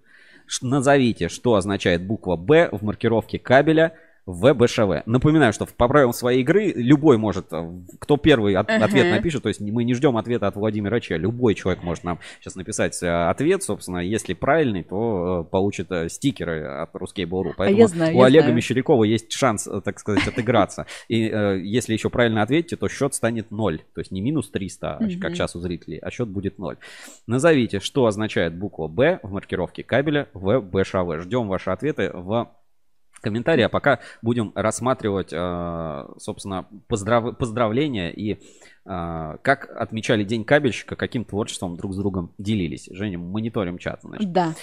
Назовите, 0.60 1.28
что 1.28 1.54
означает 1.54 2.04
буква 2.04 2.36
Б 2.36 2.68
в 2.72 2.82
маркировке 2.82 3.38
кабеля 3.38 3.94
ВБШВ. 4.26 5.04
Напоминаю, 5.06 5.52
что 5.52 5.66
по 5.66 5.88
правилам 5.88 6.12
своей 6.12 6.40
игры 6.42 6.72
любой 6.74 7.18
может, 7.18 7.46
э, 7.52 7.70
кто 7.98 8.16
первый 8.16 8.54
от- 8.54 8.70
Ага. 8.70 8.84
ответ 8.84 9.10
напишет, 9.10 9.42
то 9.42 9.48
есть 9.48 9.60
мы 9.60 9.84
не 9.84 9.94
ждем 9.94 10.16
ответа 10.16 10.46
от 10.46 10.56
Владимира 10.56 11.00
Че, 11.00 11.16
любой 11.16 11.54
человек 11.54 11.82
может 11.82 12.04
нам 12.04 12.18
сейчас 12.40 12.54
написать 12.54 13.02
э, 13.02 13.08
ответ, 13.08 13.62
собственно, 13.62 13.98
если 13.98 14.34
правильный, 14.34 14.84
то 14.84 15.44
э, 15.46 15.50
получит 15.50 15.88
стикеры 16.12 16.64
от 16.64 16.94
Ruskable.ru. 16.94 17.52
Поэтому 17.56 17.78
А 17.78 17.80
я 17.80 17.88
знаю, 17.88 18.14
у 18.16 18.20
я 18.20 18.26
Олега 18.26 18.42
знаю. 18.44 18.56
Мещерякова 18.56 19.04
есть 19.04 19.32
шанс, 19.32 19.68
так 19.84 19.98
сказать, 19.98 20.26
отыграться. 20.28 20.86
И 21.08 21.28
э, 21.28 21.58
если 21.62 21.92
еще 21.92 22.08
правильно 22.10 22.42
ответите, 22.42 22.76
то 22.76 22.88
счет 22.88 23.14
станет 23.14 23.50
0. 23.50 23.78
То 23.94 24.00
есть 24.00 24.12
не 24.12 24.20
минус 24.20 24.50
300, 24.50 24.96
а 24.98 25.08
щ- 25.08 25.18
как 25.18 25.34
сейчас 25.34 25.56
у 25.56 25.60
зрителей, 25.60 25.98
а 25.98 26.10
счет 26.10 26.28
будет 26.28 26.58
0. 26.58 26.76
Назовите, 27.26 27.80
что 27.80 28.06
означает 28.06 28.54
буква 28.56 28.86
Б 28.88 29.18
в 29.22 29.32
маркировке 29.32 29.82
кабеля 29.82 30.28
в 30.32 30.60
БШВ. 30.60 31.22
Ждем 31.22 31.48
ваши 31.48 31.70
ответы 31.70 32.10
в 32.14 32.48
комментарии, 33.22 33.62
а 33.62 33.68
пока 33.68 34.00
будем 34.20 34.52
рассматривать, 34.54 35.32
э, 35.32 36.04
собственно, 36.18 36.66
поздрав- 36.88 37.34
поздравления 37.36 38.10
и 38.10 38.32
э, 38.32 39.36
как 39.42 39.70
отмечали 39.74 40.24
День 40.24 40.44
кабельщика, 40.44 40.96
каким 40.96 41.24
творчеством 41.24 41.76
друг 41.76 41.94
с 41.94 41.96
другом 41.96 42.32
делились. 42.36 42.88
Женя, 42.90 43.18
мониторим 43.18 43.78
чат, 43.78 44.00
значит. 44.02 44.30
Да. 44.30 44.54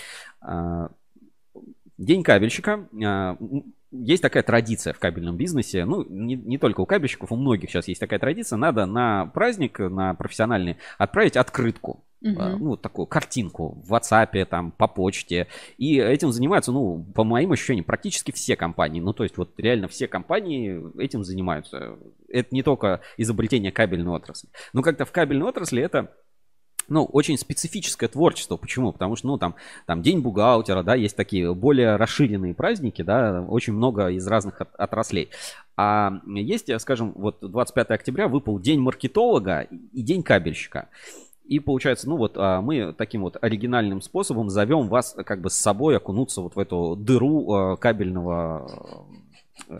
А, 0.41 0.89
День 1.97 2.23
кабельщика. 2.23 2.87
Есть 3.91 4.21
такая 4.21 4.43
традиция 4.43 4.93
в 4.93 4.99
кабельном 4.99 5.35
бизнесе. 5.35 5.85
Ну, 5.85 6.05
не, 6.07 6.35
не 6.35 6.57
только 6.57 6.81
у 6.81 6.85
кабельщиков, 6.85 7.31
у 7.31 7.35
многих 7.35 7.69
сейчас 7.69 7.87
есть 7.87 7.99
такая 7.99 8.19
традиция. 8.19 8.57
Надо 8.57 8.85
на 8.85 9.25
праздник, 9.27 9.79
на 9.79 10.13
профессиональный, 10.13 10.77
отправить 10.97 11.35
открытку. 11.35 12.03
А, 12.37 12.55
Ну, 12.57 12.69
вот 12.69 12.81
такую 12.81 13.07
картинку 13.07 13.81
в 13.85 13.93
WhatsApp, 13.93 14.45
там, 14.45 14.71
по 14.71 14.87
почте. 14.87 15.47
И 15.77 15.97
этим 15.97 16.31
занимаются, 16.31 16.71
ну, 16.71 17.03
по 17.15 17.23
моим 17.23 17.51
ощущениям, 17.51 17.85
практически 17.85 18.31
все 18.31 18.55
компании. 18.55 18.99
Ну, 18.99 19.13
то 19.13 19.23
есть, 19.23 19.37
вот 19.37 19.53
реально 19.57 19.87
все 19.87 20.07
компании 20.07 20.83
этим 21.01 21.23
занимаются. 21.23 21.97
Это 22.27 22.49
не 22.53 22.61
только 22.61 23.01
изобретение 23.17 23.71
кабельной 23.71 24.11
отрасли. 24.11 24.49
Но 24.73 24.81
как-то 24.81 25.05
в 25.05 25.11
кабельной 25.11 25.47
отрасли 25.47 25.81
это 25.81 26.13
ну, 26.89 27.05
очень 27.05 27.37
специфическое 27.37 28.09
творчество. 28.09 28.57
Почему? 28.57 28.91
Потому 28.91 29.15
что, 29.15 29.27
ну, 29.27 29.37
там, 29.37 29.55
там 29.85 30.01
День 30.01 30.21
бухгалтера, 30.21 30.83
да, 30.83 30.95
есть 30.95 31.15
такие 31.15 31.53
более 31.53 31.95
расширенные 31.95 32.53
праздники, 32.53 33.01
да, 33.01 33.41
очень 33.47 33.73
много 33.73 34.09
из 34.09 34.27
разных 34.27 34.61
от- 34.61 34.75
отраслей. 34.75 35.29
А 35.77 36.11
есть, 36.25 36.69
скажем, 36.81 37.13
вот 37.15 37.37
25 37.41 37.91
октября 37.91 38.27
выпал 38.27 38.59
День 38.59 38.79
маркетолога 38.79 39.61
и 39.61 40.01
День 40.01 40.23
кабельщика. 40.23 40.89
И 41.49 41.59
получается, 41.59 42.07
ну 42.07 42.15
вот 42.15 42.33
а, 42.37 42.61
мы 42.61 42.93
таким 42.93 43.21
вот 43.21 43.37
оригинальным 43.41 44.01
способом 44.01 44.51
зовем 44.51 44.87
вас 44.87 45.15
как 45.25 45.41
бы 45.41 45.49
с 45.49 45.55
собой 45.55 45.97
окунуться 45.97 46.41
вот 46.41 46.55
в 46.55 46.59
эту 46.59 46.95
дыру 46.95 47.73
э, 47.73 47.77
кабельного 47.77 48.69
э, 49.67 49.79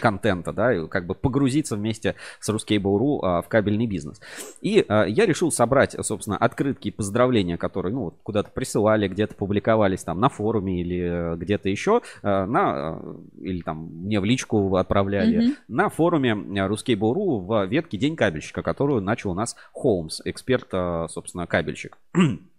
контента, 0.00 0.52
да, 0.52 0.74
и 0.74 0.86
как 0.88 1.06
бы 1.06 1.14
погрузиться 1.14 1.76
вместе 1.76 2.14
с 2.40 2.48
Ruskable.ru 2.48 3.18
а, 3.22 3.42
в 3.42 3.48
кабельный 3.48 3.86
бизнес. 3.86 4.20
И 4.60 4.84
а, 4.88 5.04
я 5.04 5.26
решил 5.26 5.52
собрать, 5.52 5.96
собственно, 6.00 6.36
открытки 6.36 6.88
и 6.88 6.90
поздравления, 6.90 7.56
которые, 7.56 7.94
ну, 7.94 8.04
вот 8.04 8.14
куда-то 8.22 8.50
присылали, 8.50 9.08
где-то 9.08 9.34
публиковались 9.34 10.02
там 10.04 10.20
на 10.20 10.28
форуме 10.28 10.80
или 10.80 11.34
э, 11.34 11.36
где-то 11.36 11.68
еще, 11.68 12.02
э, 12.22 12.44
на, 12.44 12.98
э, 13.02 13.14
или 13.40 13.60
там 13.60 13.90
мне 14.04 14.20
в 14.20 14.24
личку 14.24 14.76
отправляли, 14.76 15.38
Мгм. 15.38 15.56
на 15.68 15.88
форуме 15.88 16.32
Ruskable.ru 16.32 17.40
в 17.40 17.66
ветке 17.66 17.98
День 17.98 18.16
кабельщика, 18.16 18.62
которую 18.62 19.02
начал 19.02 19.30
у 19.30 19.34
нас 19.34 19.56
Холмс, 19.72 20.20
эксперт, 20.24 20.68
собственно, 21.10 21.46
кабельщик. 21.46 21.98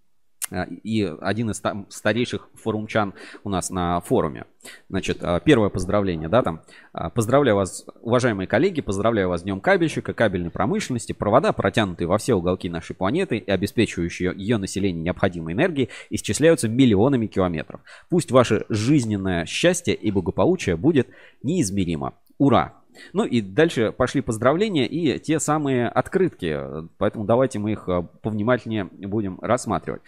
Э, 0.52 0.66
И 0.84 1.04
один 1.04 1.50
из 1.50 1.60
там 1.60 1.86
старейших 1.90 2.50
форумчан 2.56 3.14
у 3.44 3.50
нас 3.50 3.70
на 3.70 4.02
форуме. 4.02 4.46
Значит, 4.90 5.18
э, 5.22 5.40
первое 5.44 5.70
поздравление, 5.70 6.30
да, 6.30 6.44
там. 6.44 6.62
Э, 6.94 7.10
Поздравляю 7.10 7.56
вас, 7.56 7.86
уважаемые 8.02 8.48
коллеги, 8.48 8.82
поздравляю 8.82 9.30
вас 9.30 9.42
с 9.42 9.44
Днем 9.44 9.62
кабельщика, 9.62 10.14
кабельной 10.14 10.52
промышленности. 10.52 11.14
Провода, 11.14 11.54
протянутые 11.54 12.08
во 12.08 12.18
все 12.18 12.36
уголки 12.36 12.70
нашей 12.70 12.96
планеты 12.96 13.38
и 13.38 13.50
обеспечивающие 13.50 14.34
ее 14.36 14.58
население 14.58 15.02
необходимой 15.02 15.54
энергией, 15.54 15.90
исчисляются 16.10 16.68
миллионами 16.68 17.28
километров. 17.28 17.82
Пусть 18.10 18.32
ваше 18.32 18.66
жизненное 18.70 19.46
счастье 19.46 19.94
и 19.94 20.12
благополучие 20.12 20.76
будет 20.76 21.08
неизмеримо. 21.44 22.14
Ура! 22.38 22.74
Ну 23.14 23.24
и 23.24 23.40
дальше 23.40 23.94
пошли 23.94 24.22
поздравления 24.22 24.86
и 24.86 25.18
те 25.18 25.40
самые 25.40 25.88
открытки. 25.88 26.60
Поэтому 26.98 27.26
давайте 27.26 27.58
мы 27.58 27.72
их 27.72 27.88
повнимательнее 28.22 28.86
будем 28.86 29.40
рассматривать. 29.42 30.02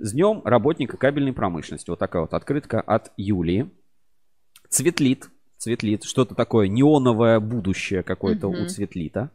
С 0.00 0.12
днем 0.12 0.42
работника 0.44 0.96
кабельной 0.96 1.32
промышленности. 1.32 1.90
Вот 1.90 1.98
такая 1.98 2.22
вот 2.22 2.32
открытка 2.32 2.80
от 2.80 3.10
Юлии. 3.16 3.68
Цветлит. 4.68 5.28
Цветлит. 5.56 6.04
Что-то 6.04 6.36
такое 6.36 6.68
неоновое 6.68 7.40
будущее 7.40 8.04
какое-то 8.04 8.48
Мгм. 8.48 8.62
у 8.62 8.66
Цветлита. 8.66 9.30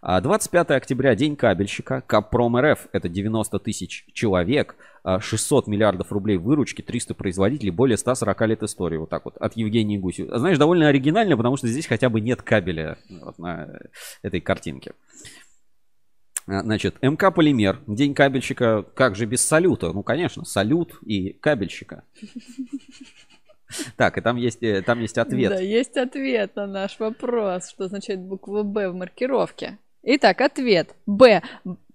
А, 0.00 0.20
25 0.20 0.76
октября, 0.76 1.14
день 1.14 1.36
кабельщика. 1.36 2.02
Капром 2.04 2.56
РФ, 2.56 2.88
это 2.90 3.08
90 3.08 3.60
тысяч 3.60 4.04
человек, 4.12 4.74
а, 5.04 5.20
600 5.20 5.68
миллиардов 5.68 6.10
рублей 6.10 6.36
выручки, 6.38 6.82
300 6.82 7.14
производителей, 7.14 7.70
более 7.70 7.96
140 7.96 8.44
лет 8.48 8.64
истории. 8.64 8.96
Вот 8.96 9.10
так 9.10 9.24
вот, 9.24 9.36
от 9.36 9.56
Евгении 9.56 9.98
Гуси. 9.98 10.26
А 10.28 10.40
Знаешь, 10.40 10.58
довольно 10.58 10.88
оригинально, 10.88 11.36
потому 11.36 11.56
что 11.56 11.68
здесь 11.68 11.86
хотя 11.86 12.08
бы 12.08 12.20
нет 12.20 12.42
кабеля 12.42 12.98
вот 13.08 13.38
на 13.38 13.78
этой 14.22 14.40
картинке. 14.40 14.94
А, 16.46 16.62
Значит, 16.62 16.96
МК 17.02 17.30
Полимер, 17.30 17.80
день 17.86 18.14
кабельщика, 18.14 18.82
как 18.82 19.16
же 19.16 19.26
без 19.26 19.42
салюта? 19.42 19.92
Ну, 19.92 20.02
конечно, 20.02 20.44
салют 20.44 20.98
и 21.02 21.32
кабельщика. 21.34 22.04
Так, 23.96 24.18
и 24.18 24.20
там 24.20 24.36
есть, 24.36 24.62
э, 24.62 24.82
там 24.82 25.00
есть 25.00 25.16
ответ. 25.16 25.50
Да, 25.50 25.58
есть 25.58 25.96
ответ 25.96 26.56
на 26.56 26.66
наш 26.66 26.98
вопрос, 26.98 27.70
что 27.70 27.84
означает 27.84 28.20
буква 28.20 28.64
Б 28.64 28.90
в 28.90 28.94
маркировке. 28.94 29.78
Итак, 30.02 30.42
ответ. 30.42 30.94
Б. 31.06 31.42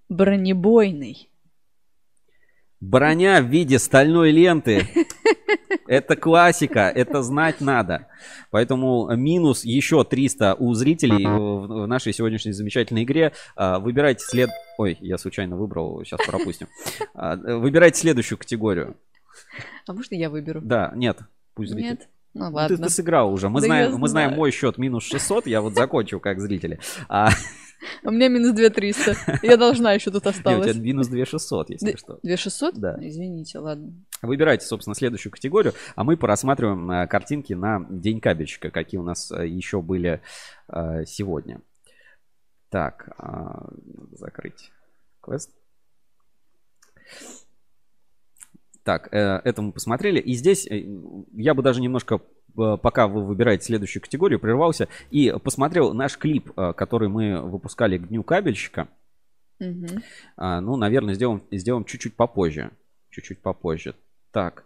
Бронебойный. 0.09 1.29
Броня 2.79 3.41
в 3.41 3.45
виде 3.47 3.79
стальной 3.79 4.31
ленты. 4.31 4.87
Это 5.87 6.15
классика, 6.15 6.91
это 6.93 7.21
знать 7.23 7.61
надо. 7.61 8.07
Поэтому 8.51 9.09
минус 9.15 9.63
еще 9.63 10.03
300 10.03 10.55
у 10.55 10.73
зрителей 10.73 11.25
в 11.25 11.87
нашей 11.87 12.13
сегодняшней 12.13 12.51
замечательной 12.51 13.03
игре. 13.03 13.31
А, 13.55 13.79
Выбирайте 13.79 14.23
след... 14.25 14.49
Ой, 14.77 14.97
я 14.99 15.17
случайно 15.17 15.55
выбрал, 15.55 16.03
сейчас 16.03 16.19
пропустим. 16.25 16.67
А, 17.13 17.35
Выбирайте 17.35 17.99
следующую 17.99 18.37
категорию. 18.37 18.97
А 19.87 19.93
можно 19.93 20.15
я 20.15 20.29
выберу? 20.29 20.59
Да, 20.61 20.91
нет, 20.95 21.19
пусть 21.53 21.71
зритель. 21.71 21.89
Нет? 21.91 22.09
Ну 22.33 22.47
Ты, 22.49 22.53
ладно. 22.53 22.77
ты 22.77 22.89
сыграл 22.89 23.31
уже. 23.33 23.49
Мы, 23.49 23.61
Да 23.61 23.65
знаем, 23.67 23.95
мы 23.97 24.07
знаем 24.09 24.33
мой 24.33 24.51
счет 24.51 24.77
минус 24.77 25.05
600. 25.05 25.47
Я 25.47 25.61
вот 25.61 25.73
закончил 25.73 26.19
как 26.19 26.39
зрители. 26.39 26.79
А 27.09 27.29
У 28.03 28.11
меня 28.11 28.27
минус 28.27 28.53
2300. 28.53 29.39
Я 29.43 29.57
должна 29.57 29.93
еще 29.93 30.11
тут 30.11 30.25
не, 30.25 30.31
у 30.31 30.63
тебя 30.63 30.73
минус 30.73 31.07
2600, 31.07 31.69
если 31.71 31.95
что. 31.95 32.19
2600? 32.23 32.75
Да. 32.75 32.97
Извините, 32.99 33.59
ладно. 33.59 33.93
Выбирайте, 34.21 34.65
собственно, 34.65 34.95
следующую 34.95 35.31
категорию, 35.31 35.73
а 35.95 36.03
мы 36.03 36.17
порассматриваем 36.17 36.89
э, 36.89 37.07
картинки 37.07 37.53
на 37.53 37.85
День 37.89 38.19
кабельщика, 38.19 38.71
какие 38.71 38.99
у 38.99 39.03
нас 39.03 39.31
э, 39.31 39.47
еще 39.47 39.81
были 39.81 40.21
э, 40.67 41.05
сегодня. 41.05 41.61
Так, 42.69 43.09
а, 43.17 43.69
закрыть 44.11 44.71
квест. 45.21 45.51
Так, 48.83 49.07
это 49.11 49.61
мы 49.61 49.71
посмотрели. 49.71 50.19
И 50.19 50.33
здесь 50.33 50.67
я 50.69 51.53
бы 51.53 51.63
даже 51.63 51.81
немножко, 51.81 52.21
пока 52.57 53.07
вы 53.07 53.23
выбираете 53.23 53.65
следующую 53.65 54.01
категорию, 54.01 54.39
прервался 54.39 54.87
и 55.11 55.33
посмотрел 55.43 55.93
наш 55.93 56.17
клип, 56.17 56.51
э, 56.57 56.73
который 56.73 57.07
мы 57.07 57.41
выпускали 57.41 57.97
к 57.97 58.07
Дню 58.07 58.23
кабельщика. 58.23 58.87
А, 60.35 60.61
ну, 60.61 60.75
наверное, 60.75 61.13
сделаем, 61.13 61.43
сделаем 61.51 61.85
чуть-чуть 61.85 62.15
попозже. 62.15 62.71
Чуть-чуть 63.09 63.41
попозже. 63.41 63.95
Так. 64.31 64.65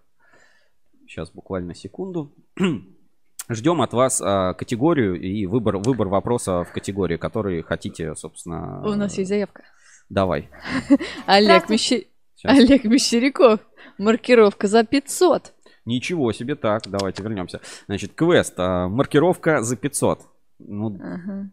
Сейчас 1.08 1.32
буквально 1.32 1.74
секунду. 1.76 2.34
Ждем 3.50 3.82
от 3.82 3.94
вас 3.94 4.22
а, 4.22 4.54
категорию 4.54 5.20
и 5.20 5.46
выбор, 5.46 5.78
выбор 5.78 6.08
вопроса 6.08 6.64
в 6.64 6.72
категории, 6.72 7.18
которые 7.18 7.64
хотите, 7.64 8.16
собственно. 8.16 8.82
У 8.86 8.96
нас 8.96 9.18
есть 9.18 9.30
заявка. 9.30 9.64
Давай. 10.10 10.50
Олег, 11.26 11.70
Щас. 11.70 12.04
Олег 12.44 12.84
Мещеряков. 12.86 13.60
Маркировка 13.98 14.68
за 14.68 14.84
500. 14.84 15.54
Ничего 15.86 16.32
себе. 16.32 16.56
Так, 16.56 16.84
давайте 16.88 17.24
вернемся. 17.24 17.60
Значит, 17.88 18.14
квест. 18.14 18.54
а, 18.58 18.88
маркировка 18.88 19.62
за 19.64 19.76
500. 19.76 20.22
Ну, 20.60 20.96
Ага. 21.02 21.50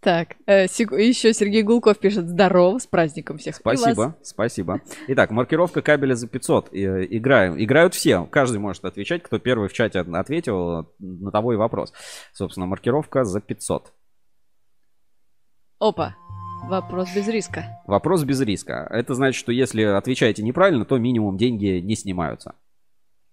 Так, 0.00 0.36
э, 0.46 0.68
сек- 0.68 0.92
еще 0.92 1.34
Сергей 1.34 1.62
Гулков 1.64 1.98
пишет 1.98 2.28
«Здорово, 2.28 2.78
с 2.78 2.86
праздником 2.86 3.38
всех». 3.38 3.56
Спасибо, 3.56 4.16
спасибо. 4.22 4.80
Итак, 5.08 5.32
маркировка 5.32 5.82
кабеля 5.82 6.14
за 6.14 6.28
500. 6.28 6.72
Э, 6.72 7.04
Играем. 7.04 7.60
Играют 7.60 7.94
все. 7.94 8.24
Каждый 8.26 8.58
может 8.58 8.84
отвечать. 8.84 9.24
Кто 9.24 9.40
первый 9.40 9.68
в 9.68 9.72
чате 9.72 9.98
ответил, 9.98 10.94
на 11.00 11.32
того 11.32 11.52
и 11.52 11.56
вопрос. 11.56 11.92
Собственно, 12.32 12.66
маркировка 12.66 13.24
за 13.24 13.40
500. 13.40 13.92
Опа, 15.80 16.14
вопрос 16.68 17.12
без 17.14 17.26
риска. 17.26 17.82
Вопрос 17.86 18.22
без 18.22 18.40
риска. 18.40 18.86
Это 18.90 19.14
значит, 19.14 19.38
что 19.38 19.50
если 19.50 19.82
отвечаете 19.82 20.44
неправильно, 20.44 20.84
то 20.84 20.96
минимум 20.98 21.36
деньги 21.36 21.80
не 21.80 21.96
снимаются. 21.96 22.54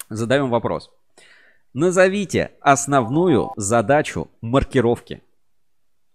Задаем 0.10 0.50
вопрос. 0.50 0.92
Назовите 1.74 2.52
основную 2.62 3.52
задачу 3.58 4.30
маркировки. 4.42 5.22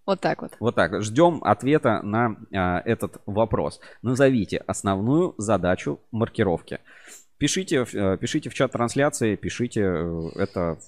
Вот 0.06 0.20
так 0.20 0.42
вот. 0.42 0.52
Вот 0.58 0.74
так. 0.74 1.02
Ждем 1.02 1.40
ответа 1.44 2.00
на 2.02 2.36
а, 2.52 2.80
этот 2.84 3.20
вопрос. 3.26 3.80
Назовите 4.02 4.58
основную 4.58 5.34
задачу 5.38 6.00
маркировки. 6.10 6.78
Пишите, 7.38 7.86
э, 7.92 8.18
пишите 8.18 8.50
в 8.50 8.54
чат 8.54 8.72
трансляции, 8.72 9.36
пишите 9.36 9.80
э, 9.82 10.28
это 10.36 10.78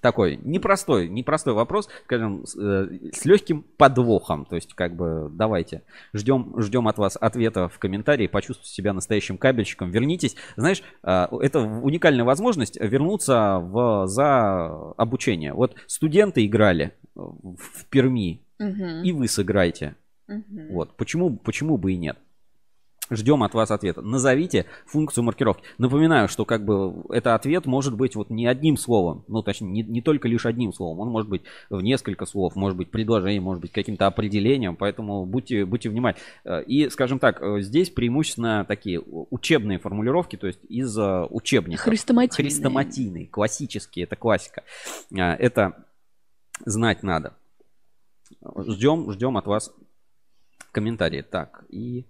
такой 0.00 0.38
непростой, 0.42 1.08
непростой 1.08 1.54
вопрос, 1.54 1.88
скажем, 2.04 2.46
с, 2.46 2.56
э, 2.56 3.10
с 3.12 3.24
легким 3.24 3.64
подвохом. 3.76 4.44
То 4.46 4.56
есть, 4.56 4.74
как 4.74 4.96
бы, 4.96 5.28
давайте, 5.30 5.82
ждем, 6.14 6.54
ждем 6.60 6.88
от 6.88 6.98
вас 6.98 7.16
ответа 7.20 7.68
в 7.68 7.78
комментарии, 7.78 8.26
почувствуйте 8.26 8.70
себя 8.72 8.92
настоящим 8.92 9.38
кабельщиком, 9.38 9.90
вернитесь. 9.90 10.36
Знаешь, 10.56 10.82
э, 11.02 11.26
это 11.40 11.60
уникальная 11.60 12.24
возможность 12.24 12.78
вернуться 12.80 13.58
в, 13.60 14.06
за 14.06 14.66
обучение. 14.96 15.52
Вот 15.52 15.74
студенты 15.86 16.46
играли 16.46 16.94
в 17.14 17.84
Перми, 17.90 18.40
Мгм. 18.58 19.02
и 19.04 19.12
вы 19.12 19.28
сыграете. 19.28 19.96
Мгм. 20.28 20.72
Вот. 20.72 20.96
Почему, 20.96 21.36
почему 21.36 21.76
бы 21.76 21.92
и 21.92 21.96
нет? 21.96 22.18
Ждем 23.10 23.42
от 23.42 23.54
вас 23.54 23.70
ответа. 23.70 24.02
Назовите 24.02 24.66
функцию 24.86 25.24
маркировки. 25.24 25.64
Напоминаю, 25.78 26.28
что 26.28 26.44
как 26.44 26.64
бы 26.64 27.02
это 27.10 27.34
ответ 27.34 27.66
может 27.66 27.94
быть 27.96 28.14
вот 28.14 28.30
не 28.30 28.46
одним 28.46 28.76
словом, 28.76 29.24
ну 29.26 29.42
точнее 29.42 29.68
не, 29.68 29.82
не 29.82 30.00
только 30.00 30.28
лишь 30.28 30.46
одним 30.46 30.72
словом, 30.72 31.00
он 31.00 31.08
может 31.08 31.28
быть 31.28 31.42
в 31.68 31.80
несколько 31.80 32.24
слов, 32.26 32.54
может 32.54 32.76
быть 32.78 32.90
предложением, 32.90 33.42
может 33.42 33.60
быть 33.60 33.72
каким-то 33.72 34.06
определением, 34.06 34.76
поэтому 34.76 35.26
будьте, 35.26 35.64
будьте 35.64 35.90
внимательны. 35.90 36.24
Э, 36.44 36.62
И, 36.62 36.88
скажем 36.88 37.18
так, 37.18 37.42
э, 37.42 37.60
здесь 37.60 37.90
преимущественно 37.90 38.64
такие 38.66 39.00
учебные 39.00 39.78
формулировки, 39.78 40.36
то 40.36 40.46
есть 40.46 40.60
из 40.68 40.96
э, 40.96 41.26
учебников. 41.30 41.84
Хрестоматийные. 41.84 42.50
Хрестоматийные, 42.50 43.26
классические, 43.26 44.04
это 44.04 44.16
классика. 44.16 44.62
Это 45.12 45.84
знать 46.64 47.02
надо. 47.02 47.34
Ждем, 48.66 49.10
ждем 49.10 49.36
от 49.36 49.46
вас 49.46 49.74
комментарии. 50.72 51.22
Так, 51.22 51.64
и 51.68 52.04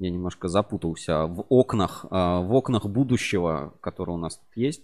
я 0.00 0.10
немножко 0.10 0.48
запутался 0.48 1.26
в 1.26 1.44
окнах, 1.50 2.06
а, 2.10 2.40
в 2.40 2.52
окнах 2.54 2.86
будущего, 2.86 3.74
которые 3.80 4.14
у 4.16 4.18
нас 4.18 4.36
тут 4.38 4.48
есть. 4.56 4.82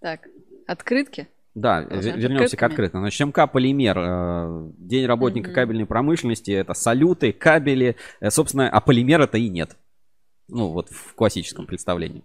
Так, 0.00 0.28
открытки? 0.66 1.28
Да, 1.54 1.82
с 1.82 2.04
вернемся 2.04 2.56
к 2.56 2.62
открытым. 2.62 3.00
Значит, 3.00 3.26
МК 3.26 3.46
Полимер, 3.46 3.98
э, 3.98 4.70
День 4.78 5.06
работника 5.06 5.48
Мгм. 5.48 5.54
кабельной 5.54 5.86
промышленности, 5.86 6.50
это 6.52 6.74
салюты, 6.74 7.32
кабели, 7.32 7.96
э, 8.20 8.30
собственно, 8.30 8.68
а 8.68 8.80
полимера-то 8.80 9.38
и 9.38 9.48
нет. 9.48 9.76
Ну, 10.48 10.68
вот 10.68 10.90
в 10.90 11.14
классическом 11.14 11.66
представлении. 11.66 12.22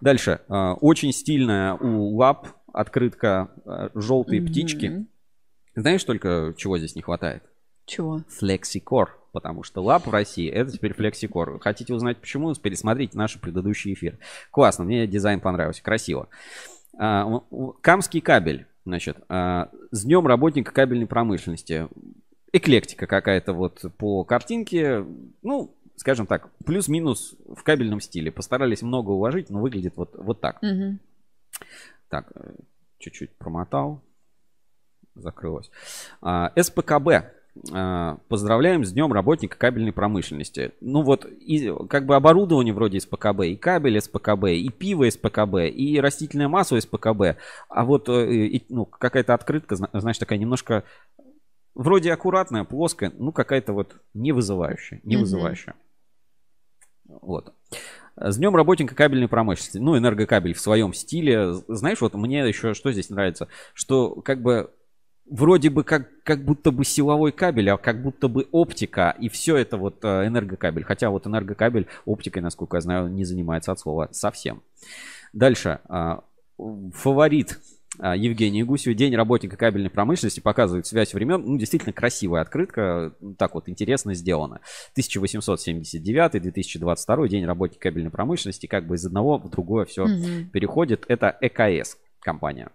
Дальше. 0.00 0.40
э, 0.48 0.72
Очень 0.80 1.12
стильная 1.12 1.74
у 1.74 2.14
лап 2.16 2.48
открытка 2.72 3.54
желтые 3.94 4.40
Мгм. 4.42 4.48
птички. 4.50 5.06
Знаешь 5.76 6.04
только, 6.04 6.52
чего 6.56 6.76
здесь 6.76 6.96
не 6.96 7.02
хватает? 7.02 7.44
Чего? 7.86 8.22
Флексикор. 8.28 9.18
Потому 9.34 9.64
что 9.64 9.82
лап 9.82 10.06
в 10.06 10.10
России 10.10 10.48
это 10.48 10.70
теперь 10.70 10.94
флексикор. 10.94 11.58
Хотите 11.58 11.92
узнать 11.92 12.18
почему? 12.18 12.54
Пересмотрите 12.54 13.18
наши 13.18 13.40
предыдущие 13.40 13.94
эфиры. 13.94 14.20
Классно, 14.52 14.84
мне 14.84 15.08
дизайн 15.08 15.40
понравился, 15.40 15.82
красиво. 15.82 16.28
А, 16.96 17.40
Камский 17.80 18.20
кабель. 18.20 18.68
Значит, 18.84 19.18
а, 19.28 19.70
с 19.90 20.04
днем 20.04 20.28
работника 20.28 20.72
кабельной 20.72 21.08
промышленности. 21.08 21.88
Эклектика 22.52 23.08
какая-то 23.08 23.54
вот 23.54 23.84
по 23.98 24.22
картинке. 24.22 25.04
Ну, 25.42 25.74
скажем 25.96 26.28
так, 26.28 26.54
плюс-минус 26.64 27.34
в 27.44 27.64
кабельном 27.64 28.00
стиле. 28.00 28.30
Постарались 28.30 28.82
много 28.82 29.10
уложить, 29.10 29.50
но 29.50 29.58
выглядит 29.58 29.96
вот, 29.96 30.14
вот 30.14 30.40
так. 30.40 30.62
Мгм. 30.62 31.00
Так, 32.08 32.30
э, 32.36 32.54
чуть-чуть 32.98 33.36
промотал. 33.36 34.00
Закрылось. 35.16 35.72
А, 36.22 36.52
СПКБ. 36.56 37.34
А, 37.72 38.18
Поздравляем 38.28 38.84
с 38.84 38.92
Днем 38.92 39.12
работника 39.12 39.56
кабельной 39.56 39.92
промышленности. 39.92 40.72
Ну 40.80 41.02
вот, 41.02 41.24
и, 41.24 41.72
как 41.88 42.06
бы 42.06 42.16
оборудование 42.16 42.74
вроде 42.74 43.00
СПКБ, 43.00 43.42
и 43.44 43.56
кабель 43.56 44.00
СПКБ, 44.00 44.46
и 44.48 44.68
пиво 44.70 45.08
СПКБ, 45.08 45.70
и 45.72 46.00
растительное 46.00 46.48
масло 46.48 46.80
СПКБ. 46.80 47.36
А 47.68 47.84
вот 47.84 48.08
э, 48.08 48.32
и, 48.32 48.64
ну, 48.68 48.84
какая-то 48.84 49.34
открытка, 49.34 49.76
зна- 49.76 49.90
знаешь, 49.92 50.18
такая 50.18 50.38
немножко 50.38 50.84
вроде 51.74 52.12
аккуратная, 52.12 52.64
плоская, 52.64 53.12
ну 53.16 53.32
какая-то 53.32 53.72
вот 53.72 53.96
не 54.14 54.32
вызывающая, 54.32 55.00
не 55.04 55.16
вызывающая. 55.16 55.74
Вот. 57.06 57.52
С 58.16 58.36
днем 58.36 58.54
работника 58.54 58.94
кабельной 58.94 59.28
промышленности. 59.28 59.78
Ну, 59.78 59.98
энергокабель 59.98 60.54
в 60.54 60.60
своем 60.60 60.94
стиле. 60.94 61.52
Знаешь, 61.68 62.00
вот 62.00 62.14
мне 62.14 62.46
еще 62.46 62.74
что 62.74 62.92
здесь 62.92 63.10
нравится, 63.10 63.48
что 63.74 64.10
как 64.22 64.40
бы 64.40 64.70
вроде 65.26 65.70
бы 65.70 65.84
как, 65.84 66.22
как 66.22 66.44
будто 66.44 66.70
бы 66.70 66.84
силовой 66.84 67.32
кабель, 67.32 67.70
а 67.70 67.76
как 67.76 68.02
будто 68.02 68.28
бы 68.28 68.46
оптика, 68.52 69.16
и 69.18 69.28
все 69.28 69.56
это 69.56 69.76
вот 69.76 70.04
э, 70.04 70.26
энергокабель. 70.26 70.84
Хотя 70.84 71.10
вот 71.10 71.26
энергокабель 71.26 71.88
оптикой, 72.04 72.40
насколько 72.42 72.76
я 72.76 72.80
знаю, 72.80 73.08
не 73.08 73.24
занимается 73.24 73.72
от 73.72 73.80
слова 73.80 74.08
совсем. 74.12 74.62
Дальше. 75.32 75.80
А, 75.88 76.22
фаворит 76.92 77.58
а, 77.98 78.14
Евгения 78.16 78.64
Гусева. 78.64 78.94
День 78.94 79.16
работника 79.16 79.56
кабельной 79.56 79.90
промышленности 79.90 80.38
показывает 80.40 80.86
связь 80.86 81.12
времен. 81.14 81.42
Ну, 81.44 81.58
действительно 81.58 81.92
красивая 81.92 82.42
открытка. 82.42 83.14
Так 83.38 83.54
вот, 83.54 83.68
интересно 83.68 84.14
сделано. 84.14 84.60
1879-2022 84.96 87.28
День 87.28 87.44
работника 87.44 87.82
кабельной 87.82 88.10
промышленности. 88.10 88.66
Как 88.66 88.86
бы 88.86 88.94
из 88.96 89.04
одного 89.04 89.36
в 89.38 89.50
другое 89.50 89.84
все 89.86 90.04
угу. 90.04 90.50
переходит. 90.52 91.04
Это 91.08 91.36
ЭКС 91.40 91.96
компания. 92.20 92.70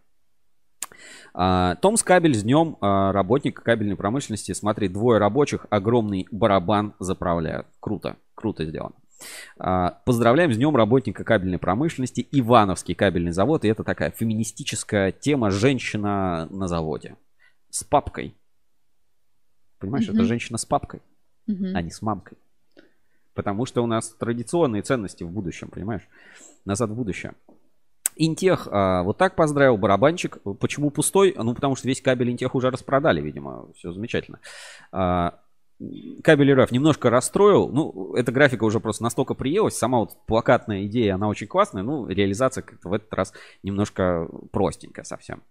А, 1.34 1.76
Томс 1.76 2.04
кабель 2.04 2.36
с 2.36 2.44
днем 2.44 2.78
а, 2.82 3.12
работника 3.12 3.62
кабельной 3.62 3.96
промышленности. 3.96 4.52
Смотри, 4.54 4.88
двое 4.88 5.20
рабочих, 5.20 5.66
огромный 5.70 6.28
барабан 6.32 6.94
заправляют. 7.00 7.68
Круто, 7.80 8.18
круто 8.36 8.66
сделано. 8.66 8.96
А, 9.58 10.02
поздравляем 10.06 10.54
с 10.54 10.58
днем 10.58 10.76
работника 10.76 11.24
кабельной 11.24 11.60
промышленности. 11.60 12.28
Ивановский 12.32 12.96
кабельный 12.96 13.32
завод. 13.32 13.66
И 13.66 13.68
это 13.68 13.84
такая 13.84 14.12
феминистическая 14.12 15.12
тема 15.12 15.52
«Женщина 15.52 16.48
на 16.50 16.68
заводе». 16.68 17.16
С 17.70 17.84
папкой. 17.84 18.36
Понимаешь, 19.80 20.10
mm 20.10 20.14
это 20.14 20.24
женщина 20.24 20.58
с 20.58 20.66
папкой, 20.66 21.02
mm 21.48 21.72
а 21.74 21.82
не 21.82 21.92
с 21.92 22.02
мамкой. 22.02 22.38
Потому 23.34 23.66
что 23.66 23.82
у 23.82 23.88
нас 23.88 24.10
традиционные 24.10 24.82
ценности 24.82 25.24
в 25.24 25.32
будущем, 25.32 25.70
понимаешь? 25.70 26.08
Назад 26.66 26.90
в 26.90 26.96
будущее. 26.96 27.34
Интех 28.22 28.68
а, 28.70 29.04
вот 29.04 29.18
так 29.18 29.36
поздравил, 29.36 29.78
барабанчик. 29.78 30.40
Почему 30.60 30.92
пустой? 30.92 31.34
Ну, 31.38 31.56
потому 31.56 31.78
что 31.78 31.88
весь 31.88 32.02
кабель 32.02 32.30
Интех 32.30 32.54
уже 32.54 32.70
распродали, 32.70 33.22
видимо. 33.22 33.72
Все 33.78 33.94
замечательно. 33.94 34.40
А, 34.92 35.40
кабель 36.22 36.54
РФ 36.54 36.70
немножко 36.72 37.10
расстроил. 37.10 37.70
Ну, 37.70 38.14
эта 38.16 38.34
графика 38.34 38.66
уже 38.66 38.82
просто 38.82 39.04
настолько 39.04 39.36
приелась. 39.36 39.78
Сама 39.78 40.00
вот 40.00 40.18
плакатная 40.28 40.86
идея, 40.86 41.16
она 41.16 41.30
очень 41.30 41.48
классная. 41.48 41.82
Ну, 41.82 42.08
реализация 42.08 42.62
как-то 42.62 42.90
в 42.90 42.94
этот 42.94 43.14
раз 43.14 43.34
немножко 43.64 44.28
простенькая 44.52 45.06
совсем. 45.06 45.42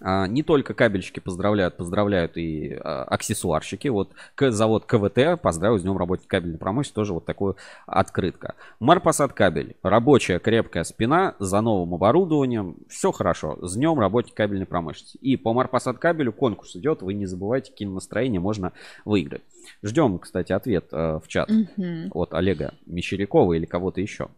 А, 0.00 0.26
не 0.26 0.42
только 0.42 0.74
кабельщики 0.74 1.20
поздравляют, 1.20 1.76
поздравляют 1.76 2.36
и 2.36 2.74
а, 2.80 3.04
аксессуарщики. 3.04 3.88
Вот 3.88 4.10
завод 4.38 4.84
КВТ 4.86 5.40
поздравил 5.40 5.78
с 5.78 5.82
днем 5.82 5.96
работника 5.96 6.36
кабельной 6.36 6.58
промышленности. 6.58 6.94
Тоже 6.94 7.12
вот 7.12 7.24
такую 7.24 7.56
открытка. 7.86 8.54
Марпасад 8.80 9.32
кабель. 9.32 9.76
Рабочая 9.82 10.38
крепкая 10.38 10.84
спина 10.84 11.34
за 11.38 11.60
новым 11.60 11.94
оборудованием. 11.94 12.76
Все 12.88 13.12
хорошо. 13.12 13.58
С 13.60 13.76
днем 13.76 13.98
работника 13.98 14.36
кабельной 14.36 14.66
промышленности. 14.66 15.18
И 15.18 15.36
по 15.36 15.52
Марпасад 15.52 15.98
кабелю 15.98 16.32
конкурс 16.32 16.76
идет. 16.76 17.02
Вы 17.02 17.14
не 17.14 17.26
забывайте, 17.26 17.70
каким 17.70 17.94
настроение 17.94 18.40
можно 18.40 18.72
выиграть. 19.04 19.42
Ждем, 19.82 20.18
кстати, 20.18 20.52
ответ 20.52 20.86
э, 20.92 21.20
в 21.22 21.28
чат 21.28 21.50
угу. 21.50 22.08
от 22.12 22.34
Олега 22.34 22.74
Мещерякова 22.86 23.52
или 23.52 23.66
кого-то 23.66 24.00
еще. 24.00 24.28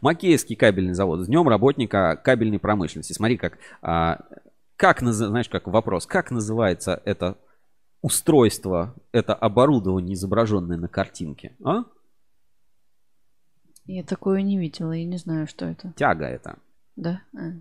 Макеевский 0.00 0.56
кабельный 0.56 0.94
завод. 0.94 1.20
С 1.20 1.26
днем 1.26 1.48
работника 1.48 2.20
кабельной 2.22 2.58
промышленности. 2.58 3.12
Смотри, 3.12 3.36
как, 3.36 3.58
а, 3.82 4.20
как 4.76 5.00
знаешь, 5.00 5.48
как 5.48 5.66
вопрос, 5.66 6.06
как 6.06 6.30
называется 6.30 7.00
это 7.04 7.38
устройство, 8.02 8.94
это 9.12 9.34
оборудование, 9.34 10.14
изображенное 10.14 10.76
на 10.76 10.88
картинке, 10.88 11.56
а? 11.64 11.84
Я 13.84 14.02
такое 14.02 14.42
не 14.42 14.58
видела, 14.58 14.92
я 14.92 15.04
не 15.04 15.16
знаю, 15.16 15.46
что 15.46 15.64
это. 15.66 15.92
Тяга 15.96 16.26
это. 16.26 16.58
Да? 16.96 17.22
А. 17.34 17.52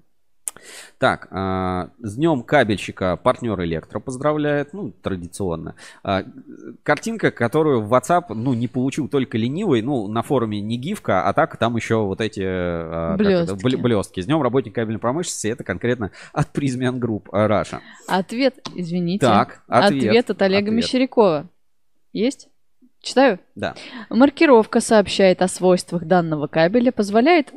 Так, 0.97 1.27
а, 1.31 1.89
с 1.99 2.15
днем 2.15 2.43
кабельщика 2.43 3.17
партнер 3.17 3.59
Электро 3.61 3.99
поздравляет, 3.99 4.73
ну, 4.73 4.91
традиционно. 4.91 5.75
А, 6.03 6.23
картинка, 6.83 7.31
которую 7.31 7.81
в 7.81 7.93
WhatsApp, 7.93 8.33
ну, 8.33 8.53
не 8.53 8.67
получил 8.67 9.07
только 9.07 9.37
ленивый, 9.37 9.81
ну, 9.81 10.07
на 10.07 10.21
форуме 10.21 10.61
не 10.61 10.77
гифка, 10.77 11.27
а 11.27 11.33
так 11.33 11.57
там 11.57 11.75
еще 11.75 12.03
вот 12.03 12.21
эти 12.21 12.41
а, 12.45 13.15
блестки. 13.17 13.53
Это, 13.53 13.77
блестки. 13.77 14.21
С 14.21 14.25
днем 14.25 14.41
работника 14.41 14.81
кабельной 14.81 14.99
промышленности, 14.99 15.47
это 15.47 15.63
конкретно 15.63 16.11
от 16.33 16.55
Prismian 16.55 16.99
Group 16.99 17.25
Russia. 17.31 17.79
Ответ, 18.07 18.67
извините. 18.75 19.25
Так, 19.25 19.61
ответ. 19.67 20.05
Ответ 20.05 20.29
от 20.29 20.41
Олега 20.41 20.67
ответ. 20.67 20.77
Мещерякова. 20.77 21.49
Есть? 22.13 22.49
Читаю? 23.01 23.39
Да. 23.53 23.75
Маркировка 24.09 24.79
сообщает 24.79 25.41
о 25.43 25.47
свойствах 25.47 26.05
данного 26.05 26.47
кабеля, 26.47 26.91
позволяет 26.91 27.53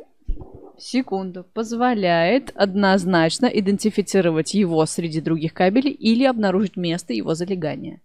секунду, 0.78 1.44
позволяет 1.44 2.52
однозначно 2.54 3.46
идентифицировать 3.46 4.54
его 4.54 4.84
среди 4.86 5.20
других 5.20 5.54
кабелей 5.54 5.92
или 5.92 6.24
обнаружить 6.24 6.76
место 6.76 7.12
его 7.12 7.34
залегания. 7.34 8.00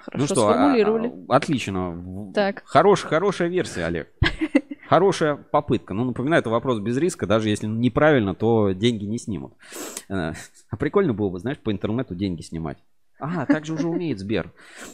Хорошо 0.00 0.20
ну 0.20 0.26
что, 0.26 0.48
а, 0.48 0.52
сформулировали. 0.52 1.12
А, 1.28 1.36
отлично. 1.36 2.32
Так. 2.34 2.62
Хорош, 2.64 3.02
хорошая 3.02 3.48
версия, 3.48 3.84
Олег. 3.84 4.08
Хорошая 4.88 5.36
попытка. 5.36 5.92
Ну, 5.92 6.04
напоминаю, 6.04 6.40
это 6.40 6.48
вопрос 6.48 6.80
без 6.80 6.96
риска. 6.96 7.26
Даже 7.26 7.50
если 7.50 7.66
неправильно, 7.66 8.34
то 8.34 8.70
деньги 8.70 9.04
не 9.04 9.18
снимут. 9.18 9.52
Э, 10.08 10.32
а 10.70 10.76
прикольно 10.78 11.12
было 11.12 11.28
бы, 11.28 11.38
знаешь, 11.38 11.58
по 11.58 11.70
интернету 11.70 12.14
деньги 12.14 12.40
снимать. 12.40 12.78
А, 13.20 13.44
так 13.44 13.66
же 13.66 13.74
уже 13.74 13.86
умеет 13.86 14.18
Сбер. 14.18 14.50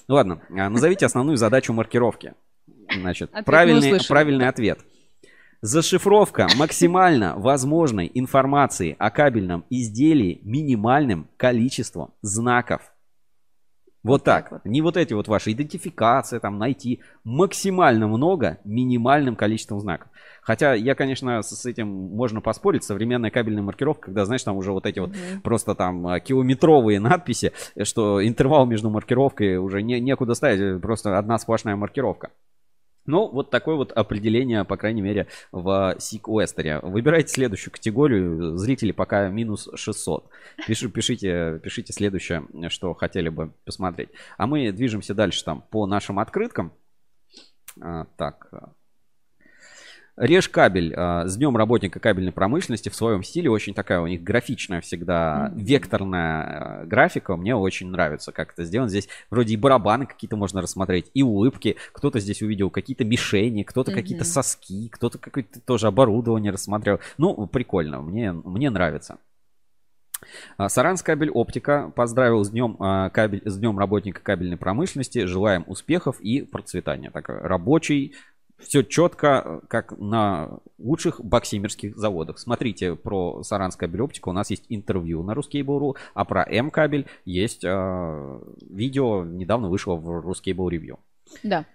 Ладно, 0.09 0.43
а, 0.51 0.69
назовите 0.69 1.07
основную 1.07 1.37
задачу 1.37 1.73
маркировки. 1.73 2.35
Значит, 2.93 3.31
правильный, 3.45 4.01
правильный 4.09 4.49
ответ– 4.49 4.81
Зашифровка 5.67 6.47
максимально 6.59 7.37
возможной 7.39 8.11
информации 8.13 8.95
о 8.99 9.11
кабельном 9.11 9.65
изделии 9.71 10.43
минимальным 10.43 11.27
количеством 11.39 12.13
знаков. 12.21 12.93
Вот 14.03 14.25
так. 14.25 14.51
вот. 14.51 14.67
Не 14.67 14.83
вот 14.83 14.99
эти 14.99 15.15
вот 15.15 15.27
ваши 15.27 15.53
идентификации, 15.53 16.39
там 16.39 16.59
найти 16.59 17.01
максимально 17.25 18.09
много 18.09 18.59
минимальным 18.67 19.37
количеством 19.37 19.81
знаков. 19.81 20.09
Хотя 20.43 20.75
я, 20.75 20.95
конечно, 20.95 21.41
с 21.41 21.65
этим 21.65 21.89
можно 21.89 22.43
поспорить. 22.43 22.85
Современная 22.85 23.31
кабельная 23.31 23.63
маркировка, 23.63 24.09
когда, 24.09 24.27
знаешь, 24.27 24.43
там 24.43 24.59
уже 24.59 24.71
вот 24.71 24.85
эти 24.85 24.99
вот 24.99 25.13
mm-hmm. 25.13 25.41
просто 25.43 25.75
там 25.75 26.07
а, 26.07 26.21
километровые 26.21 27.01
надписи, 27.01 27.55
что 27.85 28.23
интервал 28.23 28.67
между 28.67 28.91
маркировкой 28.91 29.57
уже 29.57 29.81
не, 29.81 29.99
некуда 29.99 30.35
ставить, 30.35 30.83
просто 30.83 31.17
одна 31.17 31.39
сплошная 31.39 31.75
маркировка. 31.75 32.29
Ну, 33.07 33.29
вот 33.29 33.51
такое 33.51 33.77
вот 33.77 33.93
определение, 33.93 34.65
по 34.65 34.77
крайней 34.77 35.03
мере, 35.03 35.27
в 35.53 35.97
Sequester. 35.99 36.81
Выбирайте 36.89 37.29
следующую 37.29 37.73
категорию. 37.73 38.57
Зрители 38.57 38.93
пока 38.93 39.29
минус 39.29 39.69
600. 39.75 40.29
Пиши, 40.67 40.89
пишите, 40.89 41.61
пишите 41.63 41.93
следующее, 41.93 42.47
что 42.71 42.95
хотели 42.95 43.29
бы 43.29 43.53
посмотреть. 43.65 44.11
А 44.39 44.47
мы 44.47 44.73
движемся 44.73 45.15
дальше 45.15 45.45
там 45.45 45.63
по 45.71 45.87
нашим 45.87 46.19
открыткам. 46.19 46.73
А, 47.81 48.07
так, 48.17 48.49
Режь 50.17 50.49
кабель 50.49 50.95
а, 50.97 51.27
с 51.27 51.37
днем 51.37 51.57
работника 51.57 51.99
кабельной 51.99 52.31
промышленности 52.31 52.89
в 52.89 52.95
своем 52.95 53.25
стиле. 53.25 53.51
Очень 53.51 53.75
такая 53.75 54.01
у 54.01 54.07
них 54.07 54.23
графичная 54.23 54.81
всегда, 54.81 55.53
векторная 55.57 56.43
а, 56.43 56.85
графика. 56.85 57.37
Мне 57.37 57.57
очень 57.57 57.91
нравится, 57.91 58.31
как 58.31 58.53
это 58.53 58.65
сделано. 58.65 58.89
Здесь 58.89 59.09
вроде 59.29 59.55
и 59.55 59.57
барабаны 59.57 60.07
какие-то 60.07 60.37
можно 60.37 60.63
рассмотреть, 60.63 61.11
и 61.15 61.25
улыбки. 61.25 61.77
Кто-то 61.93 62.21
здесь 62.21 62.43
увидел 62.43 62.71
какие-то 62.71 63.05
мишени, 63.05 63.65
кто-то 63.65 63.91
mm-hmm. 63.91 63.95
какие-то 63.95 64.25
соски, 64.25 64.89
кто-то 64.89 65.19
какое-то 65.19 65.61
тоже 65.61 65.89
оборудование 65.89 66.53
рассмотрел. 66.53 67.01
Ну, 67.19 67.49
прикольно, 67.49 68.01
мне, 68.01 68.31
мне 68.31 68.71
нравится. 68.71 69.19
А, 70.57 70.69
Сарансккабель-Оптика 70.69 71.93
поздравил 71.97 72.45
с 72.45 72.51
днем, 72.51 72.77
кабель, 73.11 73.43
с 73.45 73.59
днем 73.59 73.81
работника 73.81 74.21
кабельной 74.21 74.59
промышленности. 74.59 75.27
Желаем 75.27 75.65
успехов 75.67 76.21
и 76.21 76.43
процветания. 76.43 77.11
Так, 77.11 77.29
рабочий 77.29 78.15
все 78.59 78.83
четко, 78.83 79.61
как 79.69 79.99
на 79.99 80.61
лучших 80.79 81.21
боксимерских 81.25 81.97
заводах. 81.97 82.39
Смотрите 82.39 82.95
про 82.95 83.43
Сарансккабель-Оптика. 83.43 84.29
У 84.29 84.33
нас 84.33 84.51
есть 84.51 84.65
интервью 84.69 85.23
на 85.23 85.33
RusCable.ru, 85.33 85.97
а 86.15 86.25
про 86.25 86.45
М-кабель 86.45 87.07
есть 87.25 87.65
э, 87.65 88.41
видео, 88.71 89.25
недавно 89.25 89.69
вышло 89.69 89.95
в 89.95 90.27
RusCable 90.27 90.69
Review. 90.71 90.99
Да. 91.43 91.67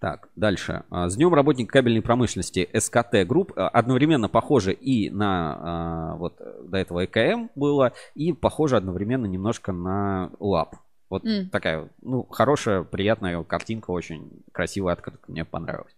Так, 0.00 0.28
дальше. 0.36 0.84
А, 0.90 1.08
с 1.08 1.16
днем 1.16 1.32
работника 1.32 1.72
кабельной 1.72 2.02
промышленности 2.02 2.68
СКТ 2.78 3.26
Групп. 3.26 3.52
А, 3.56 3.68
одновременно 3.68 4.28
похоже 4.28 4.72
и 4.72 5.08
на 5.08 6.16
вот 6.18 6.38
до 6.68 6.76
этого 6.76 7.06
ЭКМ 7.06 7.48
было, 7.54 7.92
и 8.14 8.32
похоже 8.32 8.76
одновременно 8.76 9.26
немножко 9.26 9.72
на 9.72 10.30
ЛАП. 10.40 10.76
Вот 11.14 11.24
mm. 11.24 11.50
такая, 11.50 11.88
ну, 12.02 12.24
хорошая, 12.24 12.82
приятная 12.82 13.40
картинка, 13.44 13.92
очень 13.92 14.42
красивая 14.50 14.94
открытка, 14.94 15.30
мне 15.30 15.44
понравилась. 15.44 15.94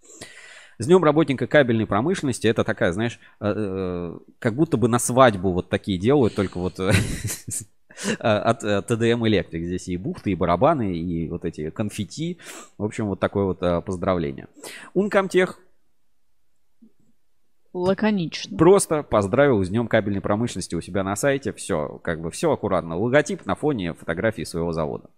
С 0.77 0.85
днем 0.85 1.03
работника 1.03 1.47
кабельной 1.47 1.87
промышленности 1.87 2.47
это 2.47 2.65
такая, 2.65 2.93
знаешь, 2.93 3.19
э, 3.41 3.51
э, 3.57 4.19
как 4.39 4.55
будто 4.55 4.77
бы 4.77 4.89
на 4.89 4.99
свадьбу 4.99 5.53
вот 5.53 5.71
такие 5.71 5.97
делают, 5.99 6.35
только 6.35 6.59
вот 6.59 6.79
от 8.19 8.63
э, 8.63 8.83
TDM 8.87 9.23
Electric. 9.23 9.65
Здесь 9.65 9.89
и 9.89 9.97
бухты, 9.97 10.33
и 10.33 10.35
барабаны, 10.35 10.95
и 10.95 11.31
вот 11.31 11.47
эти 11.47 11.71
конфетти. 11.71 12.39
В 12.77 12.85
общем, 12.85 13.07
вот 13.07 13.19
такое 13.19 13.45
вот 13.45 13.63
э, 13.63 13.81
поздравление. 13.81 14.49
Uncomtech 14.95 15.55
Лаконично. 17.77 18.57
Просто 18.57 19.03
поздравил 19.03 19.63
с 19.63 19.69
днем 19.69 19.87
кабельной 19.87 20.23
промышленности 20.23 20.75
у 20.75 20.81
себя 20.81 21.05
на 21.05 21.15
сайте. 21.15 21.53
Все, 21.53 22.01
как 22.03 22.23
бы 22.23 22.31
все 22.31 22.51
аккуратно. 22.51 22.97
Логотип 22.97 23.45
на 23.45 23.55
фоне 23.55 23.93
фотографии 23.93 24.45
своего 24.45 24.73
завода. 24.73 25.11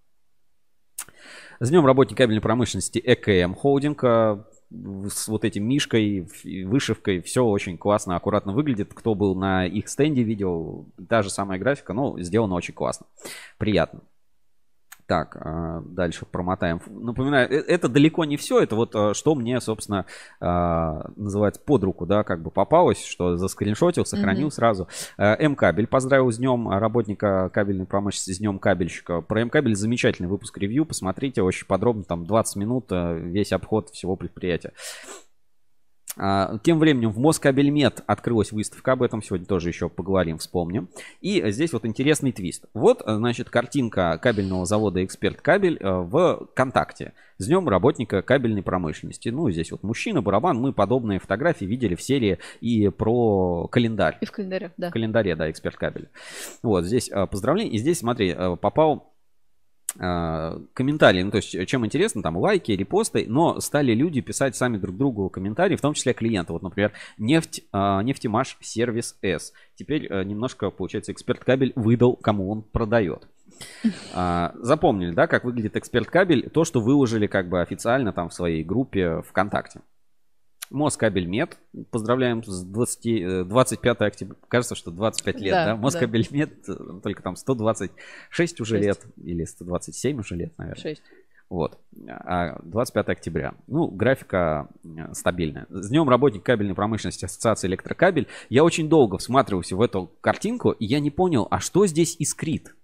С 1.61 1.71
днем 1.71 1.87
работника 1.87 2.25
кабельной 2.25 2.41
промышленности 2.41 2.99
ЭКМ 2.99 3.55
Холдинг 3.55 4.03
с 4.03 5.29
вот 5.29 5.45
этим 5.45 5.69
мишкой, 5.69 6.29
вышивкой, 6.65 7.23
все 7.23 7.45
очень 7.45 7.79
классно, 7.79 8.17
аккуратно 8.17 8.53
выглядит. 8.53 8.93
Кто 8.93 9.15
был 9.15 9.37
на 9.37 9.65
их 9.65 9.89
стенде, 9.89 10.25
видел, 10.25 10.89
та 11.09 11.23
же 11.23 11.31
самая 11.31 11.61
графика, 11.61 11.93
но 11.93 12.19
сделано 12.19 12.57
очень 12.57 12.75
классно. 12.75 13.07
Приятно. 13.57 14.01
Так, 15.09 15.39
а, 15.41 15.81
дальше 15.87 16.27
промотаем. 16.31 16.83
Напоминаю, 16.87 17.51
э, 17.51 17.65
это 17.67 17.89
далеко 17.89 18.27
не 18.27 18.37
все. 18.37 18.61
Это 18.61 18.77
вот 18.77 18.95
а, 18.95 19.15
что 19.15 19.35
мне, 19.35 19.59
собственно, 19.59 20.05
а, 20.39 21.11
называется 21.17 21.63
под 21.65 21.83
руку, 21.83 22.05
да, 22.05 22.25
как 22.25 22.43
бы 22.43 22.51
попалось, 22.51 23.03
что 23.07 23.39
заскриншотил, 23.39 24.05
сохранил 24.05 24.49
mm-hmm. 24.49 24.53
сразу. 24.53 24.89
М-кабель. 25.17 25.87
Поздравил 25.87 26.31
с 26.31 26.37
днем 26.37 26.69
работника 26.69 27.49
кабельной 27.55 27.87
промышленности, 27.87 28.33
с 28.33 28.39
днем 28.39 28.59
кабельщика. 28.59 29.23
Про 29.23 29.41
М-кабель 29.41 29.75
замечательный 29.75 30.29
выпуск 30.29 30.59
ревью. 30.59 30.85
Посмотрите, 30.85 31.41
очень 31.41 31.67
подробно, 31.67 32.05
там 32.05 32.27
20 32.27 32.57
минут, 32.57 32.89
весь 32.91 33.53
обход 33.53 33.89
всего 33.89 34.15
предприятия. 34.15 34.73
А, 36.19 36.59
тем 36.65 36.79
временем 36.79 37.11
в 37.11 37.19
Москабельмет 37.19 38.03
открылась 38.07 38.51
выставка, 38.53 38.93
об 38.93 39.03
этом 39.03 39.23
сегодня 39.23 39.47
тоже 39.47 39.69
еще 39.69 39.89
поговорим, 39.89 40.39
вспомним. 40.39 40.89
И 41.21 41.43
здесь 41.51 41.73
вот 41.73 41.87
интересный 41.87 42.33
твист. 42.33 42.65
Вот, 42.75 43.03
значит, 43.07 43.51
картинка 43.51 44.19
кабельного 44.21 44.67
завода 44.67 45.05
«Эксперт 45.05 45.41
Кабель» 45.41 45.79
э, 45.81 45.89
в 45.89 46.49
Контакте. 46.55 47.13
С 47.39 47.47
днем 47.47 47.69
работника 47.69 48.21
кабельной 48.23 48.63
промышленности. 48.63 49.29
Ну, 49.29 49.49
здесь 49.51 49.71
вот 49.71 49.85
мужчина, 49.85 50.21
барабан. 50.23 50.59
Мы 50.59 50.73
подобные 50.73 51.21
фотографии 51.21 51.65
видели 51.65 51.95
в 51.95 52.03
серии 52.03 52.39
и 52.61 52.89
про 52.89 53.69
календарь. 53.69 54.19
И 54.21 54.27
в 54.27 54.33
календаре, 54.33 54.73
да. 54.77 54.91
В 54.91 54.93
календаре, 54.93 55.37
да, 55.37 55.49
«Эксперт 55.49 55.77
Кабель». 55.77 56.09
Вот, 56.63 56.85
здесь 56.85 57.09
э, 57.11 57.27
поздравления. 57.27 57.71
И 57.71 57.79
здесь, 57.79 57.99
смотри, 57.99 58.35
э, 58.37 58.57
попал 58.57 59.13
комментарии, 59.95 61.23
ну 61.23 61.31
то 61.31 61.39
есть 61.39 61.67
чем 61.67 61.85
интересно, 61.85 62.23
там 62.23 62.37
лайки, 62.37 62.73
репосты, 62.73 63.25
но 63.27 63.59
стали 63.61 63.95
люди 63.95 64.21
писать 64.21 64.55
сами 64.55 64.77
друг 64.77 64.97
другу 64.97 65.31
комментарии, 65.31 65.77
в 65.77 65.81
том 65.81 65.95
числе 65.95 66.13
клиенты. 66.13 66.53
Вот, 66.53 66.63
например, 66.63 66.93
нефть, 67.17 67.63
а, 67.73 68.03
нефтемаш 68.03 68.59
сервис 68.61 69.17
С. 69.23 69.53
Теперь 69.75 70.07
а, 70.11 70.23
немножко, 70.25 70.71
получается, 70.71 71.13
эксперт 71.13 71.43
кабель 71.43 71.73
выдал, 71.75 72.17
кому 72.17 72.51
он 72.51 72.63
продает. 72.63 73.27
А, 74.15 74.53
запомнили, 74.61 75.13
да, 75.13 75.27
как 75.27 75.45
выглядит 75.45 75.77
эксперт 75.77 76.09
кабель? 76.09 76.49
То, 76.51 76.65
что 76.65 76.81
выложили 76.81 77.27
как 77.27 77.49
бы 77.49 77.61
официально 77.61 78.13
там 78.13 78.29
в 78.29 78.35
своей 78.35 78.63
группе 78.63 79.23
ВКонтакте. 79.23 79.81
Москабельмет. 80.71 81.59
Поздравляем 81.91 82.43
с 82.45 82.63
20, 82.63 83.49
25 83.49 84.01
октября. 84.01 84.37
Кажется, 84.49 84.75
что 84.75 84.91
25 84.91 85.41
лет, 85.41 85.53
да? 85.53 85.65
да? 85.67 85.77
Москабельмет, 85.77 86.51
да. 86.67 86.75
Э, 86.75 87.01
только 87.03 87.23
там 87.23 87.37
126 87.37 88.61
уже 88.61 88.77
6. 88.77 88.87
лет. 88.87 89.07
Или 89.23 89.45
127 89.45 90.21
уже 90.21 90.37
лет, 90.37 90.53
наверное. 90.59 90.81
6. 90.81 91.03
Вот. 91.49 91.79
А 92.09 92.61
25 92.63 93.09
октября. 93.09 93.55
Ну, 93.67 93.89
графика 93.89 94.69
э, 94.85 95.15
стабильная. 95.15 95.67
С 95.71 95.89
днем 95.89 96.09
работник 96.09 96.43
кабельной 96.43 96.75
промышленности 96.75 97.25
Ассоциации 97.25 97.69
Электрокабель. 97.69 98.27
Я 98.51 98.65
очень 98.65 98.89
долго 98.89 99.19
всматривался 99.19 99.75
в 99.77 99.81
эту 99.81 100.11
картинку, 100.21 100.73
и 100.73 100.85
я 100.85 101.01
не 101.01 101.11
понял, 101.11 101.49
а 101.51 101.61
что 101.61 101.87
здесь 101.87 102.17
искрит? 102.19 102.75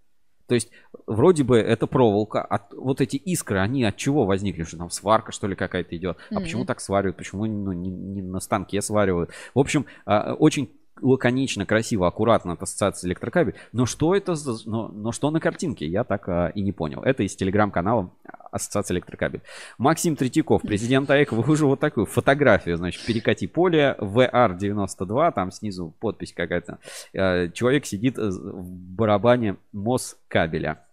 То 0.47 0.55
есть, 0.55 0.70
вроде 1.07 1.42
бы 1.42 1.59
это 1.59 1.86
проволока, 1.86 2.42
а 2.42 2.66
вот 2.76 3.01
эти 3.01 3.16
искры, 3.16 3.59
они 3.59 3.84
от 3.84 3.97
чего 3.97 4.26
возникли? 4.26 4.64
Что 4.64 4.76
там 4.76 4.90
сварка, 4.90 5.32
что 5.32 5.47
ли, 5.47 5.55
какая-то 5.55 5.97
идет? 5.97 6.18
А 6.30 6.34
mm-hmm. 6.34 6.40
почему 6.40 6.64
так 6.64 6.80
сваривают? 6.80 7.16
Почему 7.16 7.47
ну, 7.47 7.72
не, 7.72 7.90
не 7.90 8.22
на 8.22 8.40
станке 8.40 8.82
сваривают? 8.82 9.30
В 9.55 9.59
общем, 9.59 9.86
а, 10.05 10.34
очень 10.34 10.70
лаконично, 11.01 11.66
красиво, 11.66 12.07
аккуратно 12.07 12.53
от 12.53 12.62
ассоциации 12.62 13.09
электрокабель. 13.09 13.55
Но 13.72 13.86
что 13.86 14.14
это 14.14 14.34
за... 14.34 14.68
Но, 14.68 14.88
но 14.88 15.12
что 15.12 15.30
на 15.30 15.40
картинке? 15.40 15.86
Я 15.86 16.05
так 16.05 16.28
а, 16.28 16.49
и 16.55 16.62
не 16.62 16.72
понял. 16.72 17.03
Это 17.03 17.22
из 17.22 17.34
телеграм-канала 17.36 18.11
Ассоциации 18.51 18.95
электрокабель. 18.95 19.42
Максим 19.78 20.16
Третьяков, 20.16 20.62
президент 20.62 21.11
АЭК, 21.11 21.32
выложил 21.32 21.68
вот 21.68 21.80
такую 21.80 22.07
фотографию. 22.07 22.76
Значит, 22.76 23.05
перекати 23.05 23.47
поле, 23.47 23.97
VR92, 23.99 25.32
там 25.32 25.51
снизу 25.51 25.95
подпись 26.01 26.32
какая-то. 26.32 26.78
А, 27.16 27.49
человек 27.49 27.86
сидит 27.86 28.16
в 28.16 28.70
барабане 28.70 29.57
Москабеля 29.72 30.84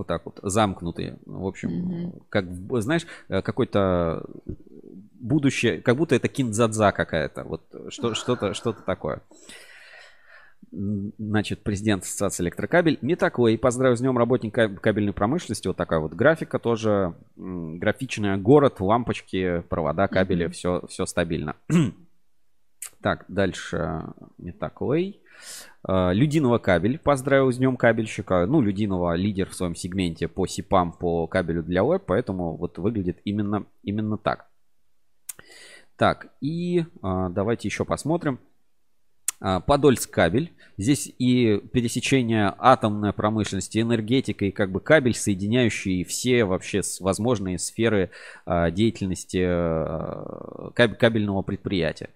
вот 0.00 0.06
так 0.06 0.24
вот 0.24 0.40
замкнутые. 0.42 1.18
В 1.26 1.46
общем, 1.46 1.70
mm-hmm. 1.70 2.22
как 2.30 2.46
знаешь, 2.80 3.06
э, 3.28 3.42
какой-то 3.42 4.24
будущее, 5.20 5.80
как 5.80 5.96
будто 5.96 6.14
это 6.14 6.28
киндзадза 6.28 6.92
какая-то, 6.92 7.44
вот 7.44 7.62
что, 7.88 8.14
что-то, 8.14 8.54
что-то 8.54 8.82
такое. 8.82 9.22
Значит, 10.72 11.64
президент 11.64 12.04
Ассоциации 12.04 12.44
Электрокабель 12.44 12.98
Метакой 13.02 13.58
поздравил 13.58 13.96
с 13.96 14.00
днем 14.00 14.16
работника 14.16 14.68
кабельной 14.68 15.12
промышленности. 15.12 15.66
Вот 15.66 15.76
такая 15.76 15.98
вот 15.98 16.14
графика 16.14 16.60
тоже. 16.60 17.14
Графичная 17.36 18.36
город, 18.36 18.80
лампочки, 18.80 19.64
провода, 19.68 20.06
кабели, 20.06 20.46
mm-hmm. 20.46 20.50
все, 20.50 20.86
все 20.86 21.06
стабильно. 21.06 21.56
так, 23.02 23.24
дальше 23.26 24.12
Метакой. 24.38 25.20
А, 25.82 26.12
Людинова 26.12 26.58
кабель 26.58 26.98
поздравил 26.98 27.50
с 27.50 27.56
днем 27.56 27.76
кабельщика. 27.76 28.46
Ну, 28.46 28.60
Людинова 28.60 29.16
лидер 29.16 29.48
в 29.48 29.54
своем 29.54 29.74
сегменте 29.74 30.28
по 30.28 30.46
СИПам, 30.46 30.92
по 30.92 31.26
кабелю 31.26 31.64
для 31.64 31.82
веб, 31.82 32.04
поэтому 32.06 32.56
вот 32.56 32.78
выглядит 32.78 33.18
именно, 33.24 33.66
именно 33.82 34.18
так. 34.18 34.49
Так, 35.96 36.32
и 36.40 36.84
а, 37.02 37.28
давайте 37.28 37.68
еще 37.68 37.84
посмотрим. 37.84 38.40
А, 39.40 39.60
Подольск 39.60 40.10
кабель. 40.10 40.52
Здесь 40.76 41.12
и 41.18 41.60
пересечение 41.72 42.54
атомной 42.58 43.12
промышленности, 43.12 43.80
энергетика 43.80 44.46
и 44.46 44.50
как 44.50 44.70
бы 44.70 44.80
кабель, 44.80 45.14
соединяющий 45.14 46.04
все 46.04 46.44
вообще 46.44 46.80
возможные 47.00 47.58
сферы 47.58 48.10
а, 48.46 48.70
деятельности 48.70 49.42
а, 49.42 50.70
кабельного 50.74 51.42
предприятия. 51.42 52.10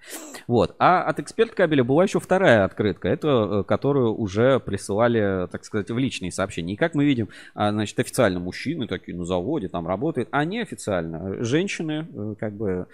Вот. 0.47 0.75
А 0.79 1.03
от 1.03 1.19
эксперт 1.21 1.53
кабеля 1.53 1.85
была 1.85 2.05
еще 2.05 2.21
вторая 2.21 2.65
открытка, 2.65 3.09
это 3.09 3.29
э, 3.29 3.65
которую 3.65 4.15
уже 4.15 4.61
присылали, 4.61 5.49
так 5.49 5.65
сказать, 5.65 5.91
в 5.91 5.99
личные 5.99 6.33
сообщения. 6.33 6.75
И 6.75 6.77
как 6.77 6.95
мы 6.95 7.05
видим, 7.05 7.29
значит, 7.55 7.99
официально 7.99 8.41
мужчины 8.41 8.87
такие 8.87 9.17
на 9.17 9.25
заводе 9.25 9.69
там 9.69 9.87
работают, 9.87 10.29
а 10.31 10.45
неофициально 10.45 11.43
женщины 11.43 12.07
э, 12.13 12.35
как 12.39 12.55
бы 12.55 12.87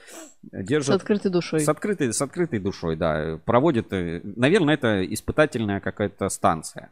держат... 0.43 0.97
С 0.97 1.03
открытой 1.03 1.31
душой. 1.31 1.61
С 1.61 1.69
открытой, 1.69 2.13
с 2.13 2.23
открытой 2.23 2.59
душой, 2.59 2.97
да. 2.97 3.39
Проводят, 3.45 3.93
э, 3.93 4.20
наверное, 4.23 4.75
это 4.75 5.05
испытательная 5.15 5.81
какая-то 5.81 6.29
станция. 6.29 6.91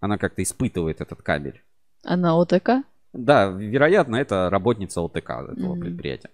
Она 0.00 0.18
как-то 0.18 0.42
испытывает 0.42 1.00
этот 1.00 1.22
кабель. 1.22 1.62
Она 2.04 2.34
ОТК? 2.34 2.84
Да, 3.12 3.46
вероятно, 3.46 4.16
это 4.16 4.48
работница 4.50 5.00
ОТК 5.00 5.30
этого 5.30 5.76
mm-hmm. 5.76 5.80
предприятия. 5.80 6.30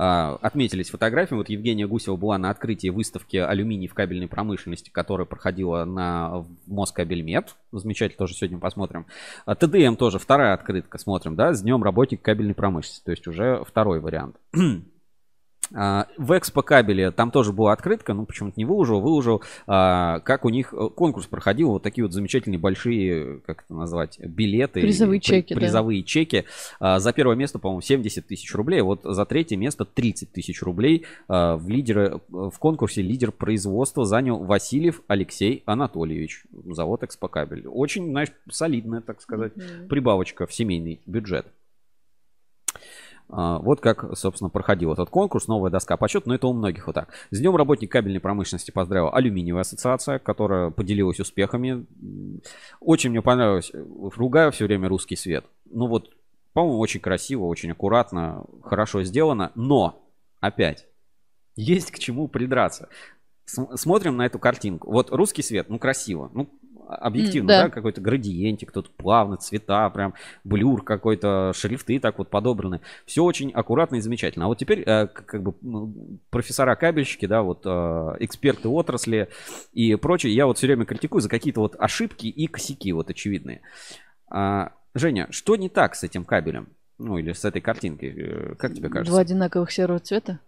А, 0.00 0.38
отметились 0.42 0.90
фотографии. 0.90 1.34
Вот 1.34 1.48
Евгения 1.48 1.86
Гусева 1.86 2.16
была 2.16 2.38
на 2.38 2.50
открытии 2.50 2.88
выставки 2.88 3.36
алюминий 3.36 3.88
в 3.88 3.94
кабельной 3.94 4.28
промышленности, 4.28 4.90
которая 4.90 5.26
проходила 5.26 5.84
на 5.84 6.44
Москабельмет. 6.66 7.56
Замечательно, 7.72 8.18
тоже 8.18 8.34
сегодня 8.34 8.58
посмотрим. 8.58 9.06
А, 9.44 9.56
ТДМ 9.56 9.96
тоже 9.96 10.20
вторая 10.20 10.54
открытка, 10.54 10.98
смотрим, 10.98 11.34
да, 11.34 11.52
с 11.52 11.62
днем 11.62 11.82
работник 11.82 12.22
кабельной 12.22 12.54
промышленности. 12.54 13.04
То 13.04 13.10
есть 13.10 13.26
уже 13.26 13.64
второй 13.66 14.00
вариант. 14.00 14.36
А, 15.74 16.06
в 16.16 16.36
Экспо 16.36 16.62
кабеле 16.62 17.10
там 17.10 17.30
тоже 17.30 17.52
была 17.52 17.72
открытка, 17.72 18.14
ну 18.14 18.26
почему-то 18.26 18.54
не 18.56 18.64
выложил, 18.64 19.00
выложил, 19.00 19.42
а, 19.66 20.20
как 20.20 20.44
у 20.44 20.48
них 20.48 20.72
э, 20.72 20.88
конкурс 20.94 21.26
проходил, 21.26 21.70
вот 21.70 21.82
такие 21.82 22.04
вот 22.04 22.12
замечательные 22.12 22.58
большие, 22.58 23.40
как 23.46 23.64
это 23.64 23.74
назвать, 23.74 24.18
билеты. 24.18 24.80
Призовые 24.80 25.20
чеки, 25.20 25.54
Призовые 25.54 26.02
да. 26.02 26.06
чеки. 26.06 26.44
А, 26.80 26.98
за 26.98 27.12
первое 27.12 27.36
место, 27.36 27.58
по-моему, 27.58 27.80
70 27.80 28.26
тысяч 28.26 28.54
рублей, 28.54 28.80
вот 28.80 29.00
за 29.02 29.24
третье 29.24 29.56
место 29.56 29.84
30 29.84 30.32
тысяч 30.32 30.62
рублей. 30.62 31.04
В 31.28 31.62
лидеры, 31.68 32.20
в 32.28 32.58
конкурсе 32.58 33.02
лидер 33.02 33.32
производства 33.32 34.04
занял 34.04 34.38
Васильев 34.38 35.02
Алексей 35.08 35.62
Анатольевич, 35.66 36.44
завод 36.66 37.02
Экспо 37.02 37.28
кабель. 37.28 37.66
Очень, 37.66 38.10
знаешь, 38.10 38.28
солидная, 38.50 39.00
так 39.00 39.20
сказать, 39.20 39.52
mm-hmm. 39.54 39.88
прибавочка 39.88 40.46
в 40.46 40.54
семейный 40.54 41.00
бюджет. 41.06 41.46
А, 43.30 43.58
вот 43.58 43.80
как, 43.80 44.16
собственно, 44.16 44.50
проходил 44.50 44.92
этот 44.92 45.10
конкурс. 45.10 45.48
Новая 45.48 45.70
доска 45.70 45.96
почета, 45.96 46.28
но 46.28 46.34
это 46.34 46.46
у 46.46 46.52
многих 46.52 46.86
вот 46.86 46.94
так. 46.94 47.12
С 47.30 47.38
днем 47.38 47.56
работник 47.56 47.92
кабельной 47.92 48.20
промышленности 48.20 48.70
поздравил 48.70 49.10
Алюминиевая 49.12 49.62
ассоциация, 49.62 50.18
которая 50.18 50.70
поделилась 50.70 51.20
успехами. 51.20 51.86
Очень 52.80 53.10
мне 53.10 53.22
понравилось. 53.22 53.72
Ругаю 53.74 54.52
все 54.52 54.64
время 54.64 54.88
русский 54.88 55.16
свет. 55.16 55.44
Ну 55.66 55.86
вот, 55.86 56.10
по-моему, 56.52 56.78
очень 56.78 57.00
красиво, 57.00 57.44
очень 57.44 57.72
аккуратно, 57.72 58.44
хорошо 58.62 59.02
сделано. 59.02 59.52
Но, 59.54 60.02
опять, 60.40 60.86
есть 61.54 61.90
к 61.90 61.98
чему 61.98 62.28
придраться. 62.28 62.88
Смотрим 63.44 64.16
на 64.16 64.26
эту 64.26 64.38
картинку. 64.38 64.90
Вот 64.90 65.10
русский 65.10 65.42
свет, 65.42 65.70
ну 65.70 65.78
красиво. 65.78 66.30
Ну, 66.34 66.50
объективно, 66.88 67.48
да. 67.48 67.62
да, 67.64 67.68
какой-то 67.70 68.00
градиентик, 68.00 68.72
тут 68.72 68.90
плавно, 68.90 69.36
цвета, 69.36 69.88
прям 69.90 70.14
блюр 70.44 70.82
какой-то, 70.82 71.52
шрифты 71.54 72.00
так 72.00 72.18
вот 72.18 72.30
подобраны. 72.30 72.80
Все 73.04 73.22
очень 73.22 73.50
аккуратно 73.50 73.96
и 73.96 74.00
замечательно. 74.00 74.46
А 74.46 74.48
вот 74.48 74.58
теперь 74.58 74.82
э, 74.86 75.06
как 75.06 75.42
бы 75.42 75.54
ну, 75.60 76.18
профессора-кабельщики, 76.30 77.26
да, 77.26 77.42
вот 77.42 77.62
э, 77.64 78.16
эксперты 78.20 78.68
отрасли 78.68 79.28
и 79.72 79.94
прочее, 79.96 80.34
я 80.34 80.46
вот 80.46 80.58
все 80.58 80.66
время 80.66 80.84
критикую 80.84 81.20
за 81.20 81.28
какие-то 81.28 81.60
вот 81.60 81.76
ошибки 81.78 82.26
и 82.26 82.46
косяки 82.46 82.92
вот 82.92 83.10
очевидные. 83.10 83.60
А, 84.30 84.72
Женя, 84.94 85.28
что 85.30 85.56
не 85.56 85.68
так 85.68 85.94
с 85.94 86.04
этим 86.04 86.24
кабелем? 86.24 86.68
Ну, 86.98 87.16
или 87.16 87.32
с 87.32 87.44
этой 87.44 87.60
картинкой, 87.60 88.14
э, 88.16 88.54
как 88.56 88.74
тебе 88.74 88.88
кажется? 88.88 89.12
Два 89.12 89.20
одинаковых 89.20 89.70
серого 89.70 90.00
цвета. 90.00 90.40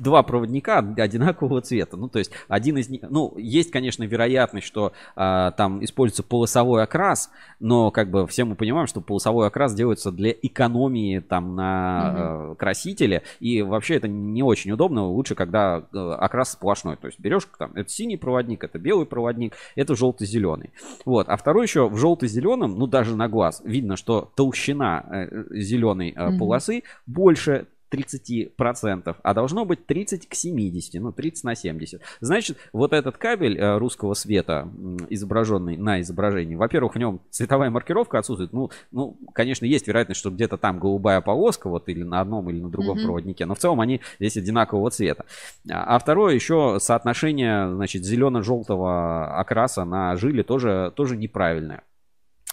Два 0.00 0.22
проводника 0.22 0.78
одинакового 0.78 1.60
цвета. 1.60 1.96
Ну, 1.96 2.08
то 2.08 2.18
есть 2.18 2.30
один 2.48 2.78
из 2.78 2.88
них... 2.88 3.02
Ну, 3.08 3.34
есть, 3.36 3.70
конечно, 3.70 4.04
вероятность, 4.04 4.66
что 4.66 4.92
а, 5.16 5.50
там 5.52 5.82
используется 5.84 6.22
полосовой 6.22 6.82
окрас, 6.82 7.30
но 7.60 7.90
как 7.90 8.10
бы 8.10 8.26
все 8.26 8.44
мы 8.44 8.54
понимаем, 8.54 8.86
что 8.86 9.00
полосовой 9.00 9.46
окрас 9.46 9.74
делается 9.74 10.12
для 10.12 10.30
экономии 10.30 11.18
там 11.18 11.56
на 11.56 12.52
э, 12.52 12.54
красителе, 12.56 13.22
и 13.40 13.62
вообще 13.62 13.96
это 13.96 14.08
не 14.08 14.42
очень 14.42 14.72
удобно. 14.72 15.06
Лучше, 15.06 15.34
когда 15.34 15.84
э, 15.92 15.98
окрас 15.98 16.52
сплошной. 16.52 16.96
То 16.96 17.06
есть 17.08 17.18
берешь 17.18 17.48
там, 17.58 17.72
это 17.74 17.88
синий 17.88 18.16
проводник, 18.16 18.64
это 18.64 18.78
белый 18.78 19.06
проводник, 19.06 19.54
это 19.74 19.96
желто-зеленый. 19.96 20.70
Вот. 21.04 21.28
А 21.28 21.36
второй 21.36 21.64
еще 21.64 21.88
в 21.88 21.96
желто-зеленом, 21.96 22.78
ну, 22.78 22.86
даже 22.86 23.16
на 23.16 23.28
глаз, 23.28 23.62
видно, 23.64 23.96
что 23.96 24.30
толщина 24.36 25.28
зеленой 25.50 26.14
Мгм. 26.16 26.38
полосы 26.38 26.82
больше 27.06 27.66
30%, 27.90 29.16
а 29.22 29.34
должно 29.34 29.64
быть 29.64 29.86
30 29.86 30.28
к 30.28 30.34
70, 30.34 31.00
ну 31.00 31.12
30 31.12 31.44
на 31.44 31.54
70. 31.54 32.00
Значит, 32.20 32.58
вот 32.72 32.92
этот 32.92 33.16
кабель 33.16 33.58
э, 33.58 33.78
русского 33.78 34.14
света, 34.14 34.68
изображенный 35.10 35.76
на 35.76 36.00
изображении, 36.00 36.54
во-первых, 36.54 36.94
в 36.94 36.98
нем 36.98 37.20
цветовая 37.30 37.70
маркировка 37.70 38.18
отсутствует. 38.18 38.52
Ну, 38.52 38.70
ну, 38.92 39.16
конечно, 39.32 39.64
есть 39.64 39.86
вероятность, 39.88 40.20
что 40.20 40.30
где-то 40.30 40.56
там 40.56 40.78
голубая 40.78 41.20
полоска, 41.20 41.68
вот 41.68 41.88
или 41.88 42.02
на 42.02 42.20
одном, 42.20 42.48
или 42.50 42.60
на 42.60 42.70
другом 42.70 42.96
Мгм. 42.96 43.04
проводнике, 43.04 43.46
но 43.46 43.54
в 43.54 43.58
целом 43.58 43.80
они 43.80 44.00
здесь 44.18 44.36
одинакового 44.36 44.90
цвета. 44.90 45.24
А 45.70 45.88
а 45.88 45.98
второе, 45.98 46.34
еще 46.34 46.78
соотношение, 46.80 47.74
значит, 47.74 48.04
зелено-желтого 48.04 49.38
окраса 49.38 49.84
на 49.84 50.16
жиле 50.16 50.42
тоже, 50.42 50.92
тоже 50.94 51.16
неправильное. 51.16 51.82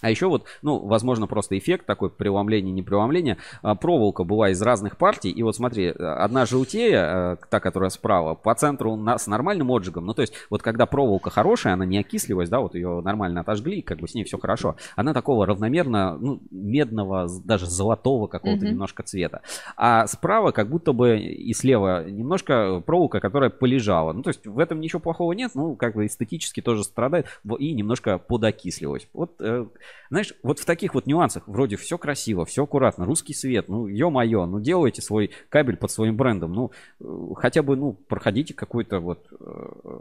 А 0.01 0.09
еще 0.09 0.27
вот, 0.27 0.43
ну, 0.61 0.77
возможно, 0.85 1.25
просто 1.25 1.57
эффект 1.57 1.85
такой 1.85 2.09
преломления, 2.09 2.71
не 2.71 2.83
преломления. 2.83 3.37
А, 3.61 3.75
Проволока 3.75 4.23
была 4.23 4.49
из 4.49 4.61
разных 4.61 4.97
партий. 4.97 5.31
И 5.31 5.41
вот 5.41 5.55
смотри, 5.55 5.87
одна 5.87 6.45
желтее, 6.45 6.91
э, 6.95 7.37
та, 7.49 7.59
которая 7.59 7.89
справа, 7.89 8.35
по 8.35 8.53
центру 8.55 8.95
на- 8.97 9.17
с 9.17 9.25
нормальным 9.27 9.71
отжигом. 9.71 10.05
Ну, 10.05 10.13
то 10.13 10.21
есть, 10.21 10.33
вот 10.49 10.61
когда 10.61 10.85
проволока 10.85 11.29
хорошая, 11.29 11.73
она 11.73 11.85
не 11.85 11.97
окислилась, 11.97 12.49
да, 12.49 12.59
вот 12.59 12.75
ее 12.75 13.01
нормально 13.01 13.41
отожгли, 13.41 13.81
как 13.81 13.99
бы 13.99 14.07
с 14.07 14.13
ней 14.13 14.25
все 14.25 14.37
хорошо. 14.37 14.75
Она 14.95 15.13
такого 15.13 15.45
равномерно, 15.45 16.17
ну, 16.19 16.39
медного, 16.51 17.27
даже 17.43 17.65
золотого 17.65 18.27
какого-то 18.27 18.63
Мгм. 18.63 18.71
немножко 18.73 19.01
цвета. 19.03 19.41
А 19.77 20.07
справа 20.07 20.51
как 20.51 20.69
будто 20.69 20.91
бы 20.93 21.17
и 21.19 21.53
слева 21.53 22.03
немножко 22.03 22.81
проволока, 22.85 23.19
которая 23.19 23.49
полежала. 23.49 24.11
Ну, 24.13 24.23
то 24.23 24.29
есть, 24.29 24.45
в 24.45 24.59
этом 24.59 24.81
ничего 24.81 24.99
плохого 24.99 25.31
нет, 25.31 25.51
ну, 25.55 25.75
как 25.75 25.95
бы 25.95 26.05
эстетически 26.05 26.61
тоже 26.61 26.83
страдает 26.83 27.27
и 27.59 27.73
немножко 27.73 28.17
подокислилась. 28.17 29.07
Вот 29.13 29.31
э, 29.39 29.65
знаешь, 30.09 30.33
вот 30.43 30.59
в 30.59 30.65
таких 30.65 30.93
вот 30.93 31.07
нюансах 31.07 31.47
вроде 31.47 31.75
все 31.77 31.97
красиво, 31.97 32.45
все 32.45 32.63
аккуратно, 32.63 33.05
русский 33.05 33.33
свет, 33.33 33.69
ну, 33.69 33.87
ё-моё, 33.87 34.45
ну, 34.45 34.59
делайте 34.59 35.01
свой 35.01 35.31
кабель 35.49 35.77
под 35.77 35.91
своим 35.91 36.15
брендом, 36.17 36.53
ну, 36.53 36.71
э, 36.99 37.05
хотя 37.35 37.63
бы, 37.63 37.75
ну, 37.75 37.93
проходите 37.93 38.53
какой-то 38.53 38.99
вот, 38.99 39.27
э, 39.39 39.99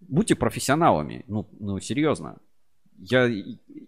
будьте 0.00 0.34
профессионалами, 0.34 1.24
ну, 1.28 1.48
ну, 1.58 1.80
серьезно. 1.80 2.38
Я, 2.98 3.28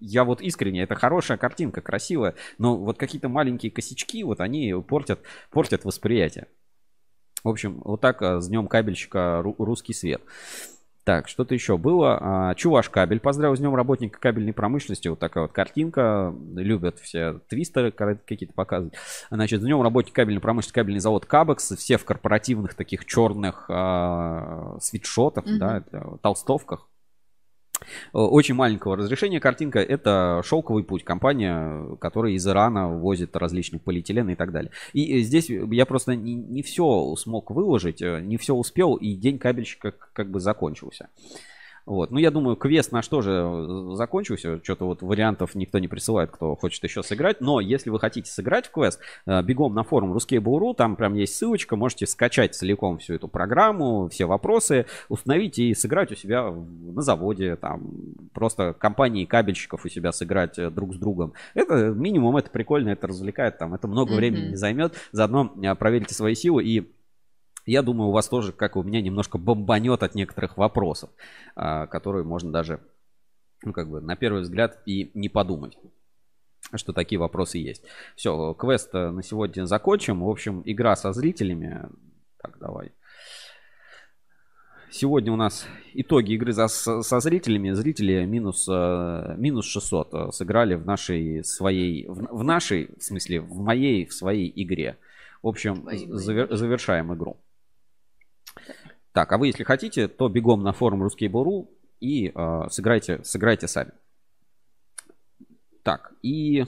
я 0.01 0.25
вот 0.25 0.41
искренне, 0.41 0.83
это 0.83 0.95
хорошая 0.95 1.39
картинка, 1.39 1.81
красивая, 1.81 2.35
но 2.59 2.77
вот 2.77 2.99
какие-то 2.99 3.29
маленькие 3.29 3.71
косячки, 3.71 4.25
вот 4.25 4.41
они 4.41 4.75
портят, 4.89 5.21
портят 5.51 5.85
восприятие. 5.85 6.49
В 7.45 7.49
общем, 7.51 7.83
вот 7.85 8.01
так 8.01 8.23
а, 8.23 8.41
с 8.41 8.49
днем 8.49 8.67
кабельщика 8.67 9.43
ру- 9.45 9.55
русский 9.59 9.93
свет. 9.93 10.23
Так, 11.05 11.29
что-то 11.29 11.53
еще 11.55 11.77
было. 11.77 12.19
А, 12.21 12.55
Чуваш 12.55 12.89
кабель. 12.89 13.21
Поздравил 13.21 13.55
с 13.55 13.59
днем 13.61 13.75
работника 13.75 14.19
кабельной 14.19 14.55
промышленности. 14.55 15.09
Вот 15.09 15.19
такая 15.19 15.43
вот 15.45 15.53
картинка. 15.53 16.35
Любят 16.55 16.99
все 16.99 17.41
твистеры 17.49 17.93
какие-то 17.93 18.55
показывать. 18.55 18.95
Значит, 19.31 19.61
с 19.61 19.65
днем 19.65 19.83
работника 19.83 20.17
кабельной 20.17 20.41
промышленности 20.41 20.75
кабельный 20.75 21.01
завод 21.01 21.27
Кабекс. 21.27 21.77
Все 21.77 21.99
в 21.99 22.05
корпоративных 22.07 22.75
таких 22.75 23.05
черных 23.05 23.67
а, 23.69 24.79
свитшотах, 24.81 25.45
Мгм. 25.45 25.59
да, 25.59 25.77
это, 25.79 26.19
толстовках. 26.23 26.89
Э, 28.13 28.19
Очень 28.19 28.55
маленького 28.55 28.97
разрешения 28.97 29.41
картинка. 29.41 29.81
Это 29.81 30.43
шелковый 30.45 30.85
путь. 30.85 31.05
Компания, 31.05 31.97
которая 32.01 32.33
из 32.33 32.47
Ирана 32.47 32.89
возит 32.89 33.37
различный 33.37 33.79
полиэтилен 33.79 34.31
и 34.31 34.35
так 34.35 34.53
далее. 34.53 34.71
И 34.93 35.19
э, 35.19 35.23
здесь 35.23 35.49
я 35.51 35.87
просто 35.87 36.15
не, 36.15 36.35
не 36.35 36.63
все 36.63 37.15
смог 37.17 37.51
выложить, 37.51 38.03
э, 38.03 38.21
не 38.21 38.37
все 38.37 38.55
успел, 38.55 38.95
и 38.95 39.15
день 39.15 39.39
кабельщика 39.39 39.95
как 40.13 40.31
бы 40.31 40.41
закончился. 40.41 41.09
Вот. 41.87 42.11
Ну, 42.11 42.19
я 42.19 42.31
думаю, 42.31 42.57
квест 42.57 42.93
наш 42.93 43.07
тоже 43.09 43.31
э, 43.45 43.95
закончился. 43.95 44.59
Что-то 44.63 44.87
вот 44.87 45.03
вариантов 45.03 45.55
никто 45.55 45.79
не 45.79 45.89
присылает, 45.89 46.31
кто 46.31 46.57
хочет 46.57 46.83
еще 46.83 47.03
сыграть. 47.03 47.41
Но 47.41 47.61
если 47.61 47.91
вы 47.91 48.01
хотите 48.01 48.31
сыграть 48.31 48.67
в 48.67 48.71
квест, 48.71 49.01
э, 49.27 49.43
бегом 49.43 49.75
на 49.75 49.85
форум 49.85 50.17
Ruskable.ru, 50.17 50.75
там 50.75 50.97
прям 50.97 51.15
есть 51.15 51.35
ссылочка, 51.37 51.77
можете 51.77 52.07
скачать 52.07 52.55
целиком 52.55 52.99
всю 52.99 53.15
эту 53.15 53.29
программу, 53.29 54.09
все 54.09 54.25
вопросы, 54.25 54.87
установить 55.09 55.59
и 55.59 55.75
сыграть 55.75 56.11
у 56.13 56.15
себя 56.15 56.51
на 56.51 57.03
заводе, 57.03 57.57
там 57.57 57.93
просто 58.33 58.73
компании 58.73 59.27
кабельщиков 59.27 59.85
у 59.85 59.89
себя 59.89 60.13
сыграть 60.13 60.59
э, 60.59 60.71
друг 60.71 60.95
с 60.95 60.97
другом. 60.99 61.35
Это 61.53 61.89
минимум, 61.91 62.37
это 62.39 62.49
прикольно, 62.51 62.91
это 62.91 63.09
развлекает, 63.09 63.59
там 63.59 63.75
это 63.75 63.89
много 63.89 64.13
Мгм. 64.13 64.17
времени 64.17 64.49
не 64.51 64.57
займет. 64.57 64.95
Заодно 65.13 65.53
проверите 65.79 66.15
свои 66.15 66.35
силы 66.35 66.65
и 66.65 66.91
я 67.67 67.83
думаю, 67.83 68.09
у 68.09 68.13
вас 68.13 68.29
тоже, 68.29 68.53
как 68.53 68.77
и 68.77 68.79
у 68.79 68.83
меня, 68.83 69.01
немножко 69.01 69.39
бомбанет 69.39 70.03
от 70.03 70.15
некоторых 70.15 70.57
вопросов, 70.57 71.11
а, 71.55 71.87
которые 71.87 72.25
можно 72.25 72.53
даже, 72.53 72.81
ну, 73.65 73.73
как 73.73 73.89
бы, 73.89 74.01
на 74.01 74.17
первый 74.17 74.43
взгляд 74.43 74.81
и 74.87 75.11
не 75.15 75.29
подумать 75.29 75.79
что 76.77 76.93
такие 76.93 77.19
вопросы 77.19 77.59
есть. 77.59 77.85
Все, 78.17 78.55
квест 78.55 78.89
э, 78.95 79.11
на 79.11 79.23
сегодня 79.23 79.67
закончим. 79.67 80.23
В 80.23 80.29
общем, 80.29 80.63
игра 80.65 80.97
со 80.97 81.13
зрителями. 81.13 81.89
Так, 82.43 82.59
давай. 82.59 82.93
Сегодня 84.91 85.33
у 85.33 85.37
нас 85.37 85.67
итоги 85.93 86.33
игры 86.35 86.53
за- 86.53 86.69
со, 86.69 87.21
зрителями. 87.21 87.73
Зрители 87.73 88.25
минус, 88.25 88.69
э, 88.71 89.35
минус 89.37 89.67
600 89.67 90.15
э, 90.15 90.31
сыграли 90.33 90.75
в 90.77 90.87
нашей 90.87 91.43
своей, 91.45 92.07
в, 92.07 92.39
в 92.39 92.45
нашей, 92.45 92.91
в 92.97 93.03
смысле, 93.03 93.41
в 93.41 93.59
моей, 93.59 94.07
в 94.07 94.15
своей 94.15 94.51
игре. 94.55 94.97
В 95.43 95.49
общем, 95.49 95.89
завер- 95.89 96.55
завершаем 96.55 97.13
игру. 97.15 97.39
Так, 99.15 99.31
а 99.31 99.39
вы, 99.39 99.47
если 99.47 99.63
хотите, 99.63 100.09
то 100.09 100.29
бегом 100.29 100.65
на 100.65 100.73
форум 100.73 101.05
Ruskable.ru 101.05 101.69
и 102.01 102.33
э, 102.35 102.63
сыграйте, 102.69 103.23
сыграйте 103.23 103.69
сами. 103.69 103.93
Так, 105.85 106.13
и 106.21 106.65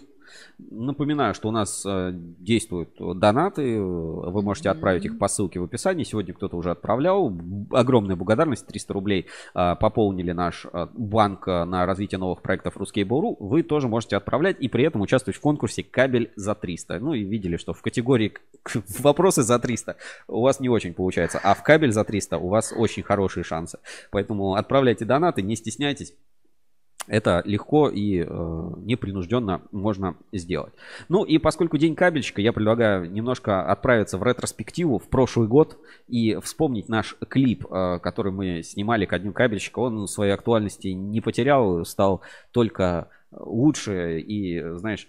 напоминаю, 0.58 1.34
что 1.34 1.48
у 1.48 1.52
нас 1.52 1.84
э, 1.86 2.10
действуют 2.12 2.90
донаты. 2.98 3.80
Вы 3.80 4.42
можете 4.42 4.70
отправить 4.70 5.04
их 5.04 5.18
по 5.18 5.28
ссылке 5.28 5.60
в 5.60 5.64
описании. 5.64 6.04
Сегодня 6.04 6.34
кто-то 6.34 6.56
уже 6.56 6.70
отправлял. 6.70 7.32
Огромная 7.70 8.16
благодарность. 8.16 8.66
300 8.66 8.92
рублей 8.94 9.26
э, 9.54 9.74
пополнили 9.80 10.32
наш 10.32 10.66
э, 10.72 10.86
банк 10.94 11.46
на 11.46 11.86
развитие 11.86 12.18
новых 12.18 12.42
проектов 12.42 12.76
Ruskable.ru. 12.76 13.36
Вы 13.40 13.62
тоже 13.62 13.88
можете 13.88 14.16
отправлять 14.16 14.56
и 14.60 14.68
при 14.68 14.84
этом 14.84 15.00
участвовать 15.00 15.36
в 15.36 15.40
конкурсе 15.40 15.82
«Кабель 15.82 16.32
за 16.36 16.52
300». 16.52 16.98
Ну 16.98 17.14
и 17.14 17.24
видели, 17.24 17.56
что 17.56 17.72
в 17.72 17.82
категории 17.82 18.34
«Вопросы 18.98 19.42
за 19.42 19.56
300» 19.56 19.96
у 20.28 20.42
вас 20.42 20.60
не 20.60 20.68
очень 20.68 20.94
получается, 20.94 21.40
а 21.42 21.54
в 21.54 21.62
«Кабель 21.62 21.92
за 21.92 22.02
300» 22.02 22.38
у 22.38 22.48
вас 22.48 22.72
очень 22.76 23.02
хорошие 23.02 23.44
шансы. 23.44 23.78
Поэтому 24.10 24.54
отправляйте 24.54 25.04
донаты, 25.04 25.42
не 25.42 25.56
стесняйтесь. 25.56 26.14
Это 27.06 27.42
легко 27.44 27.88
и 27.88 28.20
э, 28.20 28.24
непринужденно 28.78 29.62
можно 29.72 30.16
сделать. 30.32 30.72
Ну 31.08 31.24
и 31.24 31.38
поскольку 31.38 31.78
день 31.78 31.94
кабельщика, 31.94 32.40
я 32.40 32.52
предлагаю 32.52 33.10
немножко 33.10 33.62
отправиться 33.70 34.18
в 34.18 34.24
ретроспективу 34.24 34.98
в 34.98 35.08
прошлый 35.08 35.48
год 35.48 35.78
и 36.08 36.36
вспомнить 36.42 36.88
наш 36.88 37.16
клип, 37.28 37.66
э, 37.70 37.98
который 38.02 38.32
мы 38.32 38.62
снимали 38.62 39.06
ко 39.06 39.18
дню 39.18 39.32
кабельщика. 39.32 39.78
Он 39.78 40.08
своей 40.08 40.32
актуальности 40.32 40.88
не 40.88 41.20
потерял, 41.20 41.84
стал 41.84 42.22
только 42.50 43.08
лучше 43.30 44.20
и, 44.20 44.62
знаешь, 44.76 45.08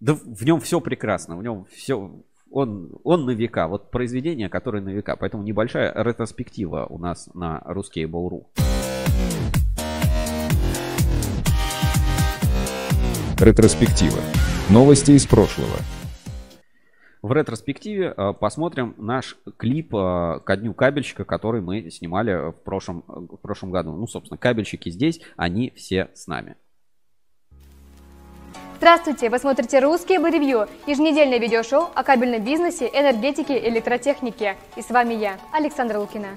да 0.00 0.14
в 0.14 0.44
нем 0.44 0.60
все 0.60 0.80
прекрасно, 0.80 1.36
в 1.36 1.42
нем 1.42 1.66
все, 1.72 2.10
он, 2.50 2.90
он 3.04 3.24
на 3.24 3.30
века, 3.30 3.68
вот 3.68 3.90
произведение, 3.90 4.48
которое 4.48 4.82
на 4.82 4.90
века. 4.90 5.16
Поэтому 5.16 5.42
небольшая 5.42 5.92
ретроспектива 5.94 6.86
у 6.88 6.98
нас 6.98 7.30
на 7.34 7.62
русский 7.64 8.04
Ball.ru. 8.04 8.71
Ретроспектива. 13.42 14.20
Новости 14.70 15.10
из 15.10 15.26
прошлого. 15.26 15.76
в 17.22 17.32
ретроспективе 17.32 18.14
э, 18.16 18.32
посмотрим 18.34 18.94
наш 18.98 19.36
клип 19.56 19.92
э, 19.96 20.38
ко 20.44 20.56
дню 20.56 20.74
кабельщика, 20.74 21.24
который 21.24 21.60
мы 21.60 21.90
снимали 21.90 22.50
в 22.50 22.52
прошлом, 22.52 23.02
в 23.08 23.38
прошлом 23.38 23.72
году. 23.72 23.96
Ну, 23.96 24.06
собственно, 24.06 24.38
кабельщики 24.38 24.90
здесь, 24.90 25.20
они 25.36 25.72
все 25.74 26.10
с 26.14 26.28
нами. 26.28 26.54
Здравствуйте! 28.76 29.28
Вы 29.28 29.40
смотрите 29.40 29.80
«Русские 29.80 30.20
бы 30.20 30.30
ревью»– 30.30 30.68
еженедельное 30.86 31.40
видеошоу 31.40 31.88
о 31.96 32.04
кабельном 32.04 32.44
бизнесе, 32.44 32.88
энергетике 32.94 33.58
и 33.58 33.68
электротехнике. 33.68 34.56
И 34.76 34.82
с 34.82 34.90
вами 34.90 35.14
я, 35.14 35.36
Александра 35.52 35.98
Лукина. 35.98 36.28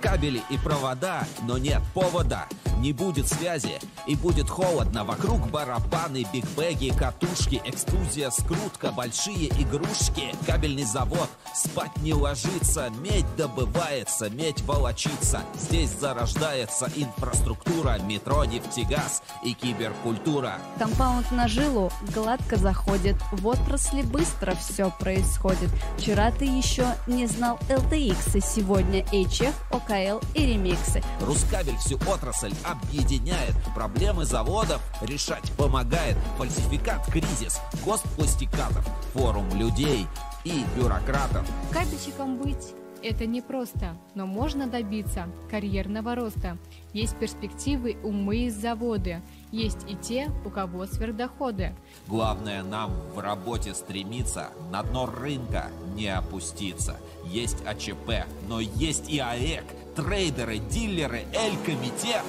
Кабели 0.00 0.42
и 0.50 0.56
провода, 0.56 1.24
но 1.42 1.58
нет 1.58 1.82
повода 1.94 2.46
не 2.80 2.92
будет 2.92 3.28
связи 3.28 3.78
и 4.06 4.16
будет 4.16 4.48
холодно. 4.48 5.04
Вокруг 5.04 5.50
барабаны, 5.50 6.26
бигбеги, 6.32 6.92
катушки, 6.96 7.60
экструзия, 7.64 8.30
скрутка, 8.30 8.90
большие 8.90 9.48
игрушки. 9.48 10.34
Кабельный 10.46 10.84
завод, 10.84 11.28
спать 11.54 11.94
не 11.98 12.14
ложится, 12.14 12.90
медь 13.00 13.26
добывается, 13.36 14.30
медь 14.30 14.62
волочится. 14.62 15.42
Здесь 15.54 15.90
зарождается 15.90 16.88
инфраструктура, 16.96 17.98
метро, 18.02 18.44
нефтегаз 18.44 19.22
и 19.44 19.52
киберкультура. 19.52 20.54
Компаунд 20.78 21.30
на 21.32 21.48
жилу 21.48 21.92
гладко 22.14 22.56
заходит, 22.56 23.16
в 23.32 23.46
отрасли 23.46 24.02
быстро 24.02 24.54
все 24.54 24.90
происходит. 24.98 25.70
Вчера 25.98 26.30
ты 26.30 26.46
еще 26.46 26.86
не 27.06 27.26
знал 27.26 27.58
LTX, 27.68 28.38
и 28.38 28.40
сегодня 28.40 29.02
HF, 29.12 29.54
ОКЛ 29.90 30.24
и 30.34 30.46
ремиксы. 30.46 31.02
RusCable 31.20 31.76
всю 31.76 31.96
отрасль 32.08 32.52
объединяет, 32.64 33.54
проблемы 33.74 34.24
заводов 34.24 34.80
решать 35.02 35.50
помогает. 35.56 36.16
Фальсификат, 36.38 37.04
кризис, 37.06 37.60
ГОСТ 37.84 38.04
пластикатов, 38.16 38.86
форум 39.12 39.48
людей 39.54 40.06
и 40.44 40.64
бюрократов. 40.76 41.46
Кабельщиком 41.72 42.38
быть 42.38 42.74
это 43.02 43.26
непросто, 43.26 43.96
но 44.14 44.26
можно 44.26 44.66
добиться 44.66 45.26
карьерного 45.50 46.14
роста. 46.14 46.58
Есть 46.92 47.16
перспективы, 47.16 47.96
умы 48.02 48.44
и 48.44 48.50
заводы. 48.50 49.22
Есть 49.52 49.88
и 49.88 49.96
те, 49.96 50.30
у 50.44 50.50
кого 50.50 50.86
сверхдоходы. 50.86 51.74
Главное 52.06 52.62
нам 52.62 52.92
в 53.14 53.18
работе 53.18 53.74
стремиться, 53.74 54.50
на 54.70 54.82
дно 54.82 55.06
рынка 55.06 55.70
не 55.94 56.08
опуститься. 56.08 56.98
Есть 57.30 57.58
АЧП, 57.64 58.26
но 58.48 58.60
есть 58.60 59.08
и 59.08 59.18
АЭК, 59.20 59.64
трейдеры, 59.94 60.58
дилеры, 60.58 61.22
Эль-комитет 61.32 62.22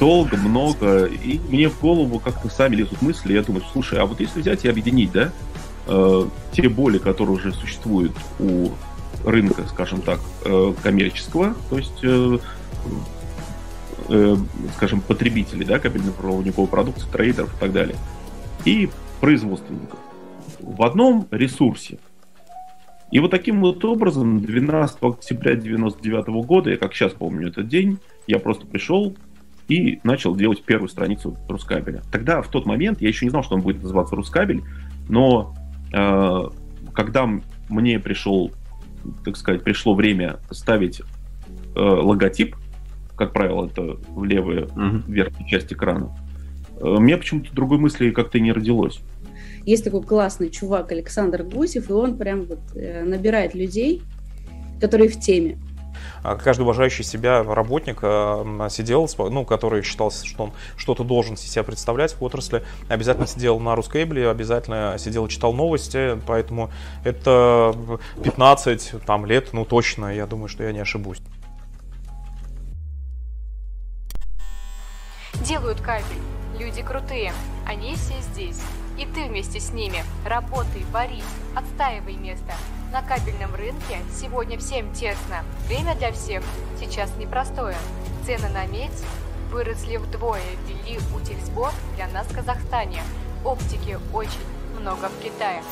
долго, 0.00 0.36
много, 0.36 1.04
и 1.06 1.38
мне 1.48 1.68
в 1.68 1.80
голову 1.80 2.18
как-то 2.18 2.48
сами 2.48 2.76
лезут 2.76 3.02
мысли, 3.02 3.34
я 3.34 3.42
думаю, 3.42 3.64
слушай, 3.72 3.98
а 3.98 4.06
вот 4.06 4.20
если 4.20 4.40
взять 4.40 4.64
и 4.64 4.68
объединить, 4.68 5.12
да, 5.12 5.32
э, 5.86 6.26
те 6.52 6.68
боли, 6.68 6.98
которые 6.98 7.36
уже 7.36 7.52
существуют 7.52 8.12
у 8.38 8.70
рынка, 9.24 9.64
скажем 9.68 10.02
так, 10.02 10.20
э, 10.44 10.74
коммерческого, 10.82 11.54
то 11.70 11.78
есть, 11.78 12.02
э, 12.02 12.38
э, 14.08 14.36
скажем, 14.76 15.00
потребителей, 15.00 15.64
да, 15.64 15.78
кабельно-проводниковой 15.78 16.68
продукции, 16.68 17.08
трейдеров 17.10 17.54
и 17.54 17.60
так 17.60 17.72
далее, 17.72 17.96
и 18.64 18.90
производственников. 19.20 19.98
В 20.60 20.82
одном 20.82 21.26
ресурсе. 21.30 21.98
И 23.12 23.18
вот 23.18 23.30
таким 23.30 23.60
вот 23.60 23.84
образом 23.84 24.40
12 24.40 24.96
октября 25.02 25.52
1999 25.52 26.46
года, 26.46 26.70
я 26.70 26.78
как 26.78 26.94
сейчас 26.94 27.12
помню 27.12 27.48
этот 27.48 27.68
день, 27.68 27.98
я 28.26 28.38
просто 28.38 28.66
пришел 28.66 29.14
и 29.68 30.00
начал 30.02 30.34
делать 30.34 30.62
первую 30.62 30.88
страницу 30.88 31.36
Рускабеля. 31.46 32.02
Тогда, 32.10 32.40
в 32.40 32.48
тот 32.48 32.64
момент, 32.64 33.02
я 33.02 33.08
еще 33.08 33.26
не 33.26 33.30
знал, 33.30 33.44
что 33.44 33.54
он 33.54 33.60
будет 33.60 33.82
называться 33.82 34.16
Рускабель, 34.16 34.62
но 35.10 35.54
э, 35.92 36.48
когда 36.94 37.28
мне 37.68 38.00
пришел, 38.00 38.50
так 39.26 39.36
сказать, 39.36 39.62
пришло 39.62 39.94
время 39.94 40.38
ставить 40.50 41.00
э, 41.00 41.04
логотип, 41.78 42.56
как 43.14 43.34
правило, 43.34 43.66
это 43.66 43.98
в 44.08 44.24
левую 44.24 44.68
uh-huh. 44.68 45.02
верхнюю 45.06 45.48
часть 45.50 45.70
экрана, 45.70 46.16
э, 46.80 46.96
меня 46.98 47.18
почему-то 47.18 47.54
другой 47.54 47.76
мысли 47.76 48.10
как-то 48.10 48.40
не 48.40 48.52
родилось. 48.52 49.02
Есть 49.64 49.84
такой 49.84 50.02
классный 50.02 50.50
чувак 50.50 50.92
Александр 50.92 51.42
Гусев, 51.44 51.88
и 51.90 51.92
он 51.92 52.16
прям 52.16 52.44
вот 52.44 52.60
э, 52.74 53.04
набирает 53.04 53.54
людей, 53.54 54.02
которые 54.80 55.08
в 55.08 55.20
теме. 55.20 55.58
А 56.22 56.36
каждый 56.36 56.62
уважающий 56.62 57.04
себя 57.04 57.42
работник 57.42 57.98
э, 58.02 58.68
сидел, 58.70 59.08
ну, 59.18 59.44
который 59.44 59.82
считал, 59.82 60.10
что 60.10 60.44
он 60.44 60.52
что-то 60.76 61.04
должен 61.04 61.36
себя 61.36 61.62
представлять 61.62 62.14
в 62.14 62.22
отрасли, 62.22 62.62
обязательно 62.88 63.26
сидел 63.26 63.58
на 63.58 63.74
Рускейбле, 63.74 64.28
обязательно 64.28 64.96
сидел 64.98 65.26
и 65.26 65.28
читал 65.28 65.52
новости, 65.52 66.20
поэтому 66.26 66.70
это 67.04 67.74
15 68.22 69.04
там, 69.06 69.26
лет, 69.26 69.52
ну, 69.52 69.64
точно, 69.64 70.14
я 70.14 70.26
думаю, 70.26 70.48
что 70.48 70.64
я 70.64 70.72
не 70.72 70.80
ошибусь. 70.80 71.20
Делают 75.46 75.80
кабель. 75.80 76.04
Люди 76.58 76.82
крутые. 76.82 77.32
Они 77.66 77.94
все 77.94 78.14
здесь. 78.32 78.60
И 79.02 79.04
ты 79.04 79.24
вместе 79.24 79.58
с 79.58 79.72
ними. 79.72 80.04
Работай, 80.24 80.84
борись, 80.92 81.24
отстаивай 81.56 82.14
место. 82.14 82.52
На 82.92 83.02
кабельном 83.02 83.52
рынке 83.52 83.98
сегодня 84.14 84.56
всем 84.58 84.92
тесно. 84.92 85.42
Время 85.66 85.96
для 85.96 86.12
всех 86.12 86.44
сейчас 86.78 87.10
непростое. 87.16 87.74
Цены 88.24 88.48
на 88.50 88.64
медь 88.66 89.02
выросли 89.50 89.96
вдвое, 89.96 90.40
ввели 90.68 91.00
утильсбор 91.16 91.72
для 91.96 92.06
нас 92.06 92.28
в 92.28 92.34
Казахстане. 92.36 93.02
Оптики 93.44 93.98
очень 94.12 94.38
много 94.82 95.08
в 95.08 95.22
Китае. 95.22 95.62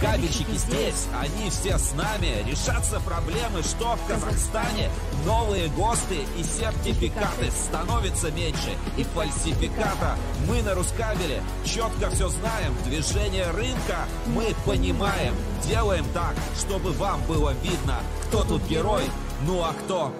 Кабельщики 0.00 0.52
здесь, 0.52 1.08
они 1.20 1.50
все 1.50 1.78
с 1.78 1.92
нами. 1.94 2.48
Решатся 2.48 3.00
проблемы, 3.00 3.62
что 3.62 3.96
в 3.96 4.06
Казахстане. 4.06 4.90
Новые 5.24 5.68
ГОСТы 5.68 6.18
и 6.36 6.42
сертификаты 6.44 7.50
становятся 7.50 8.30
меньше. 8.30 8.76
И 8.96 9.02
фальсификата. 9.02 10.16
Мы 10.46 10.62
на 10.62 10.74
Рускабеле 10.74 11.42
четко 11.64 12.10
все 12.10 12.28
знаем. 12.28 12.74
Движение 12.84 13.50
рынка 13.50 14.06
мы 14.26 14.54
понимаем. 14.64 15.34
Делаем 15.66 16.04
так, 16.14 16.34
чтобы 16.56 16.92
вам 16.92 17.20
было 17.26 17.52
видно, 17.62 17.96
кто 18.28 18.44
тут 18.44 18.62
герой, 18.68 19.02
ну 19.44 19.62
а 19.62 19.72
кто 19.72 20.12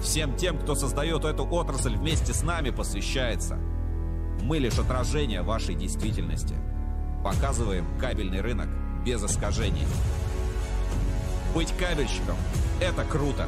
Всем 0.00 0.36
тем, 0.36 0.58
кто 0.58 0.74
создает 0.74 1.24
эту 1.24 1.46
отрасль 1.46 1.96
вместе 1.96 2.34
с 2.34 2.42
нами, 2.42 2.68
посвящается. 2.70 3.58
Мы 4.42 4.58
лишь 4.58 4.78
отражение 4.78 5.40
вашей 5.40 5.74
действительности. 5.74 6.54
Показываем 7.24 7.86
кабельный 7.98 8.42
рынок 8.42 8.68
без 9.02 9.24
искажений. 9.24 9.86
Быть 11.54 11.72
кабельщиком– 11.78 12.36
это 12.82 13.02
круто. 13.04 13.46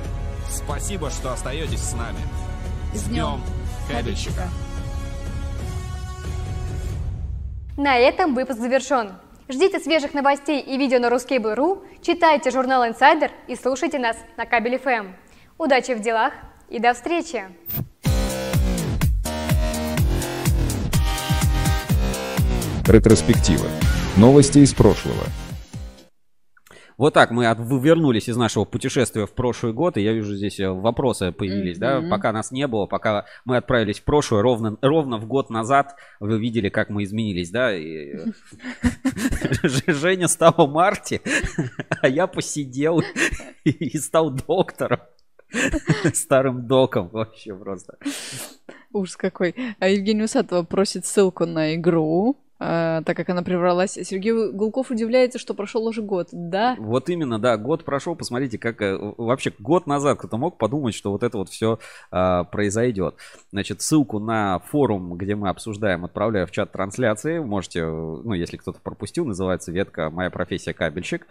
Спасибо, 0.49 1.11
что 1.11 1.35
остаетесь 1.35 1.83
с 1.83 1.93
нами. 1.93 2.18
С 2.95 3.03
днем 3.03 3.43
кабельщика! 3.87 4.49
На 7.77 7.99
этом 7.99 8.35
выпуск 8.35 8.59
завершен. 8.59 9.12
Ждите 9.51 9.79
свежих 9.79 10.14
новостей 10.14 10.59
и 10.59 10.79
видео 10.79 10.99
на 10.99 11.09
ruskable.ru, 11.09 11.87
читайте 12.01 12.51
журнал 12.51 12.83
Insider 12.83 13.31
и 13.47 13.57
слушайте 13.57 13.99
нас 13.99 14.16
на 14.39 14.47
Кабель 14.47 14.77
FM. 14.77 15.12
Удачи 15.59 15.93
в 15.93 16.01
делах 16.01 16.33
и 16.70 16.79
до 16.79 16.95
встречи! 16.95 17.45
Ретроспектива. 22.89 23.66
Новости 24.16 24.61
из 24.61 24.72
прошлого. 24.72 25.24
Вот 26.97 27.14
так 27.14 27.32
мы 27.32 27.47
от, 27.47 27.59
вернулись 27.59 28.28
из 28.28 28.37
нашего 28.37 28.64
путешествия 28.64 29.26
в 29.26 29.32
прошлый 29.32 29.72
год, 29.72 29.97
и 29.97 30.03
я 30.03 30.12
вижу 30.12 30.37
здесь 30.37 30.61
э, 30.61 30.70
вопросы 30.70 31.32
появились, 31.32 31.78
mm-hmm. 31.78 32.03
да, 32.03 32.09
пока 32.09 32.30
нас 32.30 32.53
не 32.53 32.68
было, 32.68 32.87
пока 32.87 33.26
мы 33.45 33.57
отправились 33.57 33.99
в 33.99 34.05
прошлое, 34.05 34.41
ровно, 34.41 34.78
ровно 34.82 35.18
в 35.18 35.26
год 35.26 35.51
назад, 35.51 35.97
вы 36.20 36.39
видели, 36.39 36.68
как 36.68 36.89
мы 36.89 37.03
изменились, 37.03 37.51
да, 37.51 37.76
и... 37.76 38.18
Женя 39.64 40.28
стала 40.28 40.68
Марти, 40.68 41.20
а 42.03 42.09
я 42.09 42.28
посидел 42.28 43.03
и 43.64 43.99
стал 43.99 44.30
доктором. 44.30 45.01
Старым 46.14 46.68
доком 46.68 47.09
вообще 47.09 47.53
просто. 47.53 47.99
Ужас 48.93 49.16
какой. 49.16 49.57
А 49.80 49.89
Евгений 49.89 50.22
Усатова 50.22 50.62
просит 50.62 51.05
ссылку 51.05 51.47
на 51.47 51.74
игру. 51.74 52.46
А, 52.59 53.03
так 53.03 53.17
как 53.17 53.29
она 53.29 53.43
превралась. 53.43 53.93
Сергей 53.93 54.51
Гулков 54.51 54.91
удивляется, 54.91 55.39
что 55.39 55.53
прошел 55.53 55.87
уже 55.87 56.01
год, 56.01 56.29
да? 56.33 56.75
Вот 56.79 57.11
именно, 57.11 57.39
да, 57.39 57.59
год 57.59 57.85
прошел. 57.85 58.17
Посмотрите, 58.17 58.57
как 58.57 58.81
э, 58.81 58.97
вообще 59.19 59.53
год 59.59 59.87
назад 59.87 60.19
кто-то 60.19 60.39
мог 60.39 60.57
подумать, 60.57 60.95
что 60.95 61.11
вот 61.13 61.23
это 61.23 61.37
вот 61.37 61.51
все 61.51 61.79
а, 62.11 62.45
произойдет. 62.45 63.17
Значит, 63.53 63.83
ссылку 63.83 64.19
на 64.19 64.61
форум, 64.61 65.19
где 65.19 65.35
мы 65.35 65.51
обсуждаем, 65.51 66.07
отправляю 66.07 66.47
в 66.47 66.51
чат 66.51 66.73
трансляции. 66.73 67.41
Можете, 67.41 67.85
ну, 67.85 68.33
если 68.33 68.57
кто-то 68.57 68.81
пропустил, 68.81 69.27
называется 69.27 69.71
ветка 69.71 70.09
«Моя 70.09 70.31
профессия 70.31 70.73
кабельщик». 70.73 71.27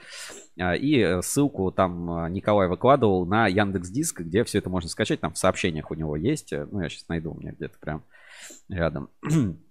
А, 0.60 0.76
и 0.76 1.22
ссылку 1.24 1.72
там 1.72 2.32
Николай 2.32 2.68
выкладывал 2.68 3.26
на 3.26 3.48
Яндекс 3.48 3.90
Диск, 3.90 4.22
где 4.22 4.44
все 4.44 4.60
это 4.60 4.70
можно 4.70 4.90
скачать. 4.90 5.22
Там 5.22 5.34
в 5.34 5.40
сообщениях 5.40 5.90
у 5.90 5.96
него 5.96 6.16
есть. 6.16 6.52
Ну, 6.52 6.82
я 6.82 6.90
сейчас 6.90 7.08
найду, 7.08 7.32
у 7.32 7.40
меня 7.40 7.52
где-то 7.52 7.80
прям 7.80 8.04
рядом. 8.70 9.10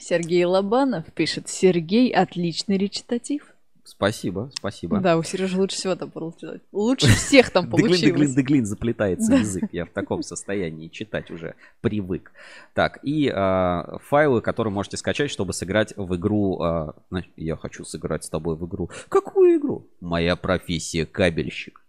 Сергей 0.00 0.44
Лобанов 0.44 1.12
пишет. 1.12 1.48
Сергей 1.48 2.10
отличный 2.10 2.76
речитатив. 2.76 3.52
Спасибо, 3.84 4.50
спасибо. 4.56 5.00
Да, 5.00 5.16
у 5.18 5.22
Сережи 5.24 5.58
лучше 5.58 5.76
всего 5.76 5.96
там 5.96 6.10
получилось. 6.10 6.60
Лучше 6.70 7.08
всех 7.08 7.50
там 7.50 7.68
получилось. 7.70 8.00
деглин, 8.00 8.34
деглин, 8.34 8.64
заплетается 8.64 9.34
язык. 9.34 9.64
Я 9.72 9.86
в 9.86 9.90
таком 9.90 10.22
состоянии 10.22 10.88
читать 10.88 11.30
уже 11.30 11.56
привык. 11.80 12.32
Так, 12.74 13.00
и 13.02 13.28
а, 13.28 13.98
файлы, 14.04 14.40
которые 14.40 14.72
можете 14.72 14.96
скачать, 14.96 15.30
чтобы 15.30 15.52
сыграть 15.52 15.94
в 15.96 16.14
игру. 16.14 16.60
а, 16.62 16.94
я 17.36 17.56
хочу 17.56 17.84
сыграть 17.84 18.24
с 18.24 18.30
тобой 18.30 18.56
в 18.56 18.64
игру. 18.66 18.88
Какую 19.08 19.56
игру? 19.56 19.86
Моя 20.00 20.36
профессия 20.36 21.04
кабельщик. 21.04 21.81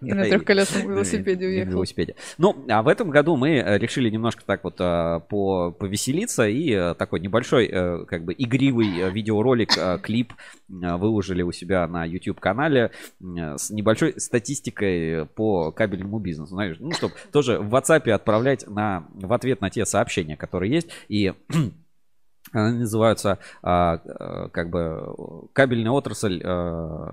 И 0.00 0.12
на 0.12 0.24
трехколесном 0.24 0.92
велосипеде 0.92 1.46
уехал. 1.46 1.72
велосипеде. 1.72 2.16
Ну, 2.38 2.64
а 2.68 2.82
в 2.82 2.88
этом 2.88 3.10
году 3.10 3.36
мы 3.36 3.56
э, 3.56 3.78
решили 3.78 4.10
немножко 4.10 4.42
так 4.44 4.64
вот 4.64 4.76
а, 4.80 5.20
по, 5.20 5.72
повеселиться 5.72 6.46
и 6.48 6.70
э, 6.70 6.94
такой 6.94 7.20
небольшой, 7.20 7.66
э, 7.66 8.04
как 8.06 8.24
бы 8.24 8.34
игривый 8.36 9.00
э, 9.00 9.10
видеоролик, 9.10 9.76
э, 9.76 9.98
клип 10.02 10.32
э, 10.68 10.96
выложили 10.96 11.42
у 11.42 11.52
себя 11.52 11.86
на 11.86 12.04
YouTube-канале 12.04 12.90
э, 13.20 13.56
с 13.56 13.70
небольшой 13.70 14.20
статистикой 14.20 15.26
по 15.26 15.72
кабельному 15.72 16.18
бизнесу. 16.18 16.54
Знаешь, 16.54 16.76
ну, 16.78 16.92
чтобы 16.92 17.14
тоже 17.32 17.58
в 17.58 17.74
WhatsApp 17.74 18.10
отправлять 18.10 18.66
на, 18.66 19.06
в 19.14 19.32
ответ 19.32 19.60
на 19.60 19.70
те 19.70 19.84
сообщения, 19.86 20.36
которые 20.36 20.72
есть. 20.72 20.88
И 21.08 21.32
они 22.52 22.78
называются 22.78 23.38
а, 23.62 23.96
э, 23.96 24.48
как 24.50 24.70
бы 24.70 25.48
кабельная 25.52 25.92
отрасль 25.92 26.40
э, 26.42 27.12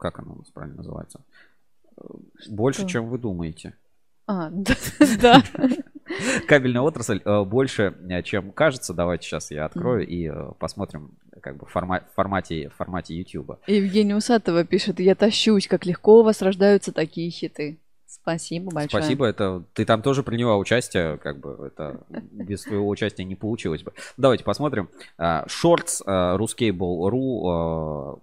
как 0.00 0.18
оно 0.18 0.32
у 0.32 0.38
нас 0.38 0.50
правильно 0.50 0.78
называется? 0.78 1.20
Э, 1.96 2.02
Больше, 2.48 2.80
Что? 2.82 2.90
чем 2.90 3.08
вы 3.08 3.18
думаете. 3.18 3.74
А, 4.26 4.48
да, 4.50 4.74
да. 5.20 5.42
Кабельная 6.46 6.82
отрасль 6.82 7.20
э, 7.24 7.44
больше, 7.44 7.94
э, 8.08 8.22
чем 8.22 8.52
кажется. 8.52 8.94
Давайте 8.94 9.26
сейчас 9.26 9.50
я 9.50 9.64
открою 9.66 10.06
и 10.06 10.28
э, 10.28 10.52
посмотрим 10.58 11.18
как 11.40 11.56
бы 11.56 11.66
в 11.66 11.70
форма- 11.70 12.04
в 12.10 12.14
формате, 12.14 12.68
в 12.68 12.74
формате 12.74 13.16
YouTube. 13.16 13.58
Евгения 13.66 14.16
Усатова 14.16 14.64
пишет. 14.64 15.00
Я 15.00 15.14
тащусь, 15.14 15.68
как 15.68 15.86
легко 15.86 16.20
у 16.20 16.22
вас 16.22 16.42
рождаются 16.42 16.92
такие 16.92 17.30
хиты. 17.30 17.78
Спасибо 18.06 18.72
большое. 18.72 19.02
Спасибо, 19.02 19.26
это 19.26 19.64
ты 19.72 19.84
там 19.84 20.02
тоже 20.02 20.22
приняла 20.22 20.56
участие, 20.56 21.16
как 21.18 21.38
бы 21.38 21.56
это 21.66 22.00
без 22.10 22.62
твоего 22.62 22.88
участия 22.88 23.24
не 23.24 23.36
получилось 23.36 23.82
бы. 23.82 23.92
Давайте 24.16 24.42
посмотрим. 24.44 24.90
А, 25.16 25.46
Shorts, 25.46 26.02
а, 26.04 26.36
Ruscable.ru 26.36 28.20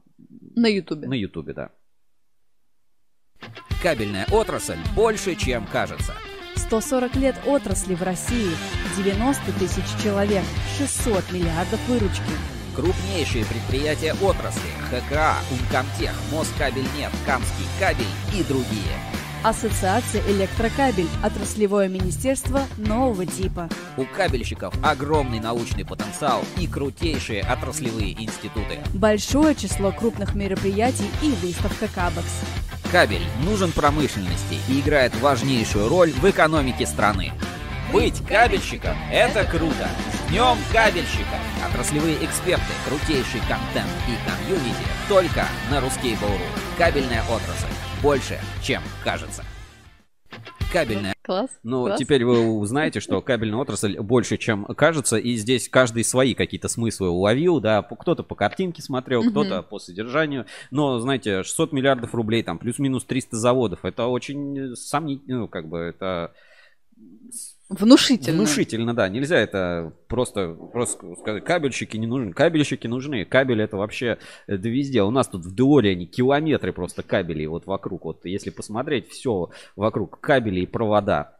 На 0.57 0.67
Ютубе. 0.67 1.07
на 1.07 1.13
YouTube, 1.13 1.53
да. 1.53 1.69
Кабельная 3.83 4.25
отрасль 4.31 4.79
больше, 4.95 5.35
чем 5.35 5.67
кажется. 5.67 6.13
140 6.55 7.15
лет 7.17 7.35
отрасли 7.45 7.93
в 7.93 8.01
России, 8.01 8.49
90 8.97 9.51
тысяч 9.59 9.85
человек, 10.03 10.43
600 10.79 11.31
миллиардов 11.31 11.79
выручки. 11.87 12.23
Крупнейшие 12.75 13.45
предприятия 13.45 14.13
отрасли– 14.13 14.69
ХКА, 14.89 15.35
Умкомтех, 15.51 16.15
Москабельнет, 16.31 17.11
Камский 17.27 17.67
кабель 17.79 18.05
и 18.33 18.43
другие. 18.43 18.97
Ассоциация 19.43 20.21
«Электрокабель», 20.27 21.07
отраслевое 21.23 21.87
министерство 21.87 22.61
нового 22.77 23.25
типа. 23.25 23.69
У 23.95 24.03
кабельщиков 24.05 24.73
огромный 24.83 25.39
научный 25.39 25.85
потенциал 25.85 26.43
и 26.57 26.67
крутейшие 26.67 27.43
отраслевые 27.43 28.13
институты. 28.13 28.79
Большое 28.93 29.55
число 29.55 29.91
крупных 29.91 30.33
мероприятий 30.33 31.09
и 31.21 31.29
выставка 31.45 31.87
Кабекс. 31.87 32.41
Кабель 32.91 33.25
нужен 33.45 33.71
промышленности 33.71 34.57
и 34.69 34.79
играет 34.79 35.15
важнейшую 35.21 35.87
роль 35.87 36.11
в 36.11 36.29
экономике 36.29 36.87
страны. 36.87 37.31
Быть 37.93 38.21
кабельщиком– 38.27 38.97
это 39.11 39.45
круто! 39.45 39.87
С 40.13 40.29
Днем 40.29 40.57
кабельщика! 40.73 41.37
Отраслевые 41.69 42.17
эксперты, 42.25 42.73
крутейший 42.87 43.39
контент 43.41 43.91
и 44.07 44.29
комьюнити 44.29 44.83
только 45.07 45.45
на 45.69 45.75
Ruskable.ru. 45.75 46.39
Кабельная 46.77 47.21
отрасль. 47.23 47.86
Больше, 48.01 48.39
чем 48.61 48.81
кажется. 49.03 49.43
Кабельная 50.71 51.13
Класс. 51.23 51.49
Ну, 51.63 51.85
класс. 51.87 51.99
теперь 51.99 52.23
вы 52.25 52.47
узнаете, 52.59 52.99
что 52.99 53.21
кабельная 53.21 53.59
отрасль 53.59 53.97
больше, 53.99 54.37
чем 54.37 54.65
кажется, 54.65 55.17
и 55.17 55.35
здесь 55.35 55.67
каждый 55.67 56.03
свои 56.03 56.33
какие-то 56.33 56.67
смыслы 56.67 57.09
уловил, 57.09 57.59
да, 57.59 57.81
кто-то 57.81 58.23
по 58.23 58.35
картинке 58.35 58.81
смотрел, 58.81 59.23
Мгм. 59.23 59.31
кто-то 59.31 59.61
по 59.61 59.79
содержанию, 59.79 60.45
но, 60.71 60.99
знаете, 60.99 61.43
600 61.43 61.71
миллиардов 61.73 62.13
рублей, 62.13 62.43
там, 62.43 62.59
плюс-минус 62.59 63.03
300 63.05 63.35
заводов, 63.37 63.83
это 63.83 64.07
очень 64.07 64.75
сомнительно, 64.75 65.39
ну, 65.39 65.47
как 65.47 65.67
бы, 65.67 65.79
это 65.79 66.33
Внушительно. 67.69 68.37
внушительно, 68.37 68.93
да, 68.93 69.09
нельзя 69.09 69.37
это 69.37 69.91
просто, 70.07 70.53
просто 70.71 71.15
сказать, 71.15 71.43
кабельщики 71.43 71.97
не 71.97 72.07
нужны, 72.07 72.31
кабельщики 72.31 72.87
нужны, 72.87 73.25
кабель 73.25 73.61
это 73.61 73.75
вообще, 73.75 74.19
это 74.47 74.69
везде, 74.69 75.03
у 75.03 75.11
нас 75.11 75.27
тут 75.27 75.45
в 75.45 75.53
Деориане 75.53 76.05
километры 76.05 76.71
просто 76.71 77.03
кабелей 77.03 77.47
вот 77.47 77.65
вокруг, 77.65 78.05
вот 78.05 78.25
если 78.25 78.51
посмотреть, 78.51 79.09
все 79.09 79.49
вокруг 79.75 80.21
кабелей 80.21 80.63
и 80.63 80.65
провода, 80.67 81.35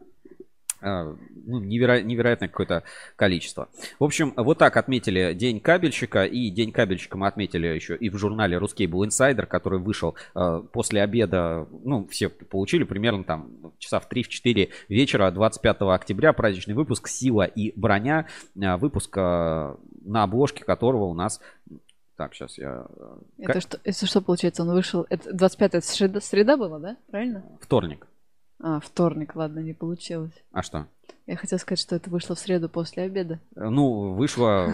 ну, 0.80 1.60
неверо- 1.60 2.02
невероятное 2.02 2.48
какое-то 2.48 2.84
количество. 3.16 3.68
В 3.98 4.04
общем, 4.04 4.32
вот 4.36 4.58
так 4.58 4.76
отметили 4.76 5.32
День 5.34 5.60
кабельщика. 5.60 6.24
И 6.24 6.50
День 6.50 6.72
кабельщика 6.72 7.16
мы 7.18 7.26
отметили 7.26 7.66
еще 7.66 7.96
и 7.96 8.10
в 8.10 8.16
журнале 8.16 8.58
Ruscable 8.58 9.06
Insider, 9.06 9.46
который 9.46 9.78
вышел 9.78 10.14
э, 10.34 10.62
после 10.72 11.02
обеда. 11.02 11.66
Ну, 11.84 12.06
все 12.08 12.28
получили 12.28 12.84
примерно 12.84 13.24
там 13.24 13.72
часа 13.78 14.00
в 14.00 14.08
3-4 14.10 14.68
вечера 14.88 15.30
25 15.30 15.76
октября. 15.82 16.32
Праздничный 16.32 16.74
выпуск 16.74 17.08
«Сила 17.08 17.42
и 17.44 17.72
броня». 17.78 18.26
Э, 18.60 18.76
Выпуск, 18.76 19.16
э, 19.16 19.74
на 20.04 20.22
обложке 20.22 20.64
которого 20.64 21.04
у 21.04 21.14
нас... 21.14 21.40
Так, 22.16 22.34
сейчас 22.34 22.58
я... 22.58 22.86
э, 22.96 23.16
Это 23.38 23.60
что, 23.60 23.78
это 23.84 24.06
что 24.06 24.20
получается? 24.20 24.62
Он 24.62 24.70
вышел... 24.72 25.06
Это 25.08 25.32
25 25.32 25.74
это 25.74 25.86
среда, 25.86 26.20
среда 26.20 26.56
была, 26.56 26.78
да? 26.78 26.96
Правильно? 27.10 27.44
Вторник. 27.60 28.06
А, 28.60 28.80
вторник, 28.80 29.36
ладно, 29.36 29.60
не 29.60 29.72
получилось. 29.72 30.44
А 30.52 30.62
что? 30.62 30.86
Я 31.26 31.36
хотела 31.36 31.58
сказать, 31.58 31.78
что 31.78 31.94
это 31.94 32.08
вышло 32.08 32.34
в 32.34 32.38
среду 32.38 32.70
после 32.70 33.02
обеда. 33.02 33.38
Ну, 33.54 34.14
вышло, 34.14 34.72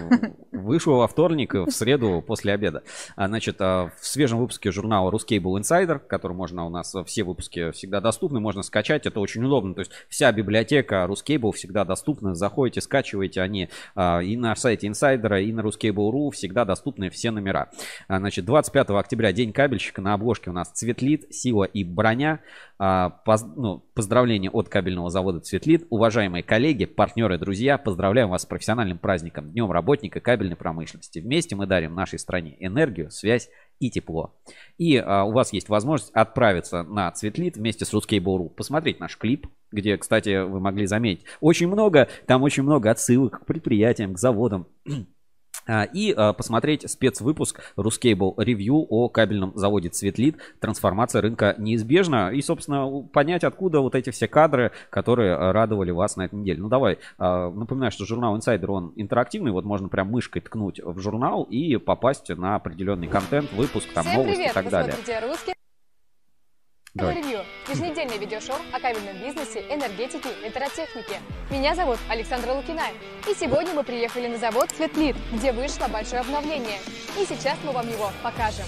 вышло 0.53 0.93
во 0.93 1.09
вторник, 1.09 1.53
в 1.53 1.70
среду 1.72 2.22
после 2.24 2.53
обеда. 2.53 2.85
А, 3.16 3.26
Значит, 3.26 3.57
а, 3.59 3.91
в 4.01 4.07
свежем 4.07 4.39
выпуске 4.39 4.70
журнала 4.70 5.11
Ruscable 5.11 5.59
Insider, 5.59 5.99
который 5.99 6.35
можно 6.37 6.64
у 6.64 6.68
нас, 6.68 6.95
все 7.07 7.24
выпуски 7.24 7.72
всегда 7.72 8.01
доступны, 8.01 8.39
можно 8.39 8.62
скачать, 8.62 9.05
это 9.05 9.18
очень 9.18 9.43
удобно. 9.45 9.74
То 9.74 9.80
есть 9.80 9.91
вся 10.09 10.30
библиотека 10.30 11.07
Ruscable 11.11 11.51
всегда 11.53 11.85
доступна, 11.85 12.37
заходите, 12.37 12.80
скачиваете, 12.80 13.41
они 13.41 13.68
а, 13.97 14.20
и 14.20 14.37
на 14.37 14.55
сайте 14.55 14.87
Инсайдера, 14.87 15.41
и 15.41 15.53
на 15.53 15.61
Ruscable.ru 15.62 16.30
всегда 16.30 16.64
доступны 16.64 17.11
все 17.11 17.32
номера. 17.32 17.70
Значит, 18.09 18.45
25 18.45 18.91
октября 18.91 19.32
День 19.32 19.53
кабельщика, 19.53 20.01
на 20.01 20.14
обложке 20.14 20.51
у 20.51 20.53
нас 20.53 20.68
Цветлит, 20.70 21.35
Сила 21.35 21.64
и 21.64 21.82
Броня. 21.82 22.39
Поз- 22.76 23.47
ну, 23.57 23.85
поздравления 23.95 24.51
от 24.51 24.68
кабельного 24.68 25.09
завода 25.11 25.41
Цветлит. 25.41 25.87
Уважаемые 25.91 26.24
коллеги, 26.43 26.85
партнеры, 26.85 27.39
друзья, 27.39 27.79
поздравляем 27.79 28.31
вас 28.31 28.43
с 28.43 28.47
профессиональным 28.47 28.99
праздником, 28.99 29.51
Днем 29.51 29.70
работника 29.70 30.20
кабельной 30.20 30.57
промышленности. 30.57 31.18
Вместе 31.18 31.57
мы 31.57 31.66
дарим 31.66 31.95
нашей 31.95 32.18
стране 32.18 32.57
энергию, 32.59 33.11
связь 33.11 33.49
и 33.81 33.91
тепло. 33.91 34.35
И 34.79 34.97
а, 34.97 35.25
у 35.25 35.33
вас 35.33 35.53
есть 35.53 35.68
возможность 35.68 36.12
отправиться 36.12 36.83
на 36.83 37.11
Цветлит 37.12 37.57
вместе 37.57 37.85
с 37.85 37.93
Ruskable.ru, 37.93 38.49
посмотреть 38.51 39.01
наш 39.01 39.16
клип, 39.16 39.47
где, 39.72 39.97
кстати, 39.97 40.45
вы 40.45 40.61
могли 40.61 40.87
заметить, 40.87 41.25
очень 41.41 41.68
много, 41.68 42.09
там 42.27 42.43
очень 42.43 42.62
много 42.62 42.91
отсылок 42.91 43.41
к 43.41 43.47
предприятиям, 43.47 44.14
к 44.14 44.18
заводам. 44.18 44.66
А, 45.66 45.84
И 45.84 46.12
а, 46.12 46.32
посмотреть 46.32 46.90
спецвыпуск 46.90 47.60
Ruscable 47.76 48.34
Review 48.36 48.86
о 48.88 49.08
кабельном 49.08 49.52
заводе 49.54 49.88
Цветлит. 49.88 50.36
Трансформация 50.60 51.22
рынка 51.22 51.54
неизбежна. 51.58 52.30
И, 52.30 52.42
собственно, 52.42 53.02
понять, 53.12 53.44
откуда 53.44 53.80
вот 53.80 53.94
эти 53.94 54.10
все 54.10 54.28
кадры, 54.28 54.72
которые 54.90 55.34
а, 55.34 55.52
радовали 55.52 55.90
вас 55.90 56.16
на 56.16 56.22
этой 56.26 56.36
неделе. 56.36 56.60
Ну, 56.60 56.68
давай, 56.68 56.98
напоминаю, 57.18 57.90
что 57.90 58.04
журнал 58.04 58.36
Insider, 58.36 58.66
он 58.66 58.92
интерактивный. 58.96 59.52
Вот 59.52 59.64
можно 59.64 59.88
прям 59.88 60.10
мышкой 60.10 60.42
ткнуть 60.42 60.80
в 60.82 60.98
журнал 61.00 61.44
и 61.44 61.76
попасть 61.76 62.28
на 62.28 62.56
определенный 62.56 63.08
контент, 63.08 63.52
выпуск, 63.52 63.88
там, 63.94 64.04
Всем 64.04 64.16
новости 64.16 64.36
привет! 64.36 64.50
и 64.50 64.54
так 64.54 64.68
далее. 64.70 64.94
русский 65.28 65.54
Давай. 66.95 67.16
ревью. 67.16 67.40
Еженедельное 67.68 68.18
видеошоу 68.18 68.55
о 68.72 68.78
кабельном 68.78 69.16
бизнесе, 69.18 69.64
энергетике, 69.68 70.28
электротехнике. 70.45 71.18
Меня 71.51 71.74
зовут 71.74 71.99
Александра 72.09 72.53
Лукина. 72.53 72.82
И 73.28 73.34
сегодня 73.34 73.74
мы 73.74 73.82
приехали 73.82 74.28
на 74.28 74.38
завод 74.38 74.70
Светлит, 74.76 75.16
где 75.32 75.51
вышло 75.51 75.88
большое 75.88 76.20
обновление. 76.20 76.78
И 77.20 77.24
сейчас 77.26 77.59
мы 77.64 77.72
вам 77.72 77.88
его 77.90 78.12
покажем. 78.22 78.64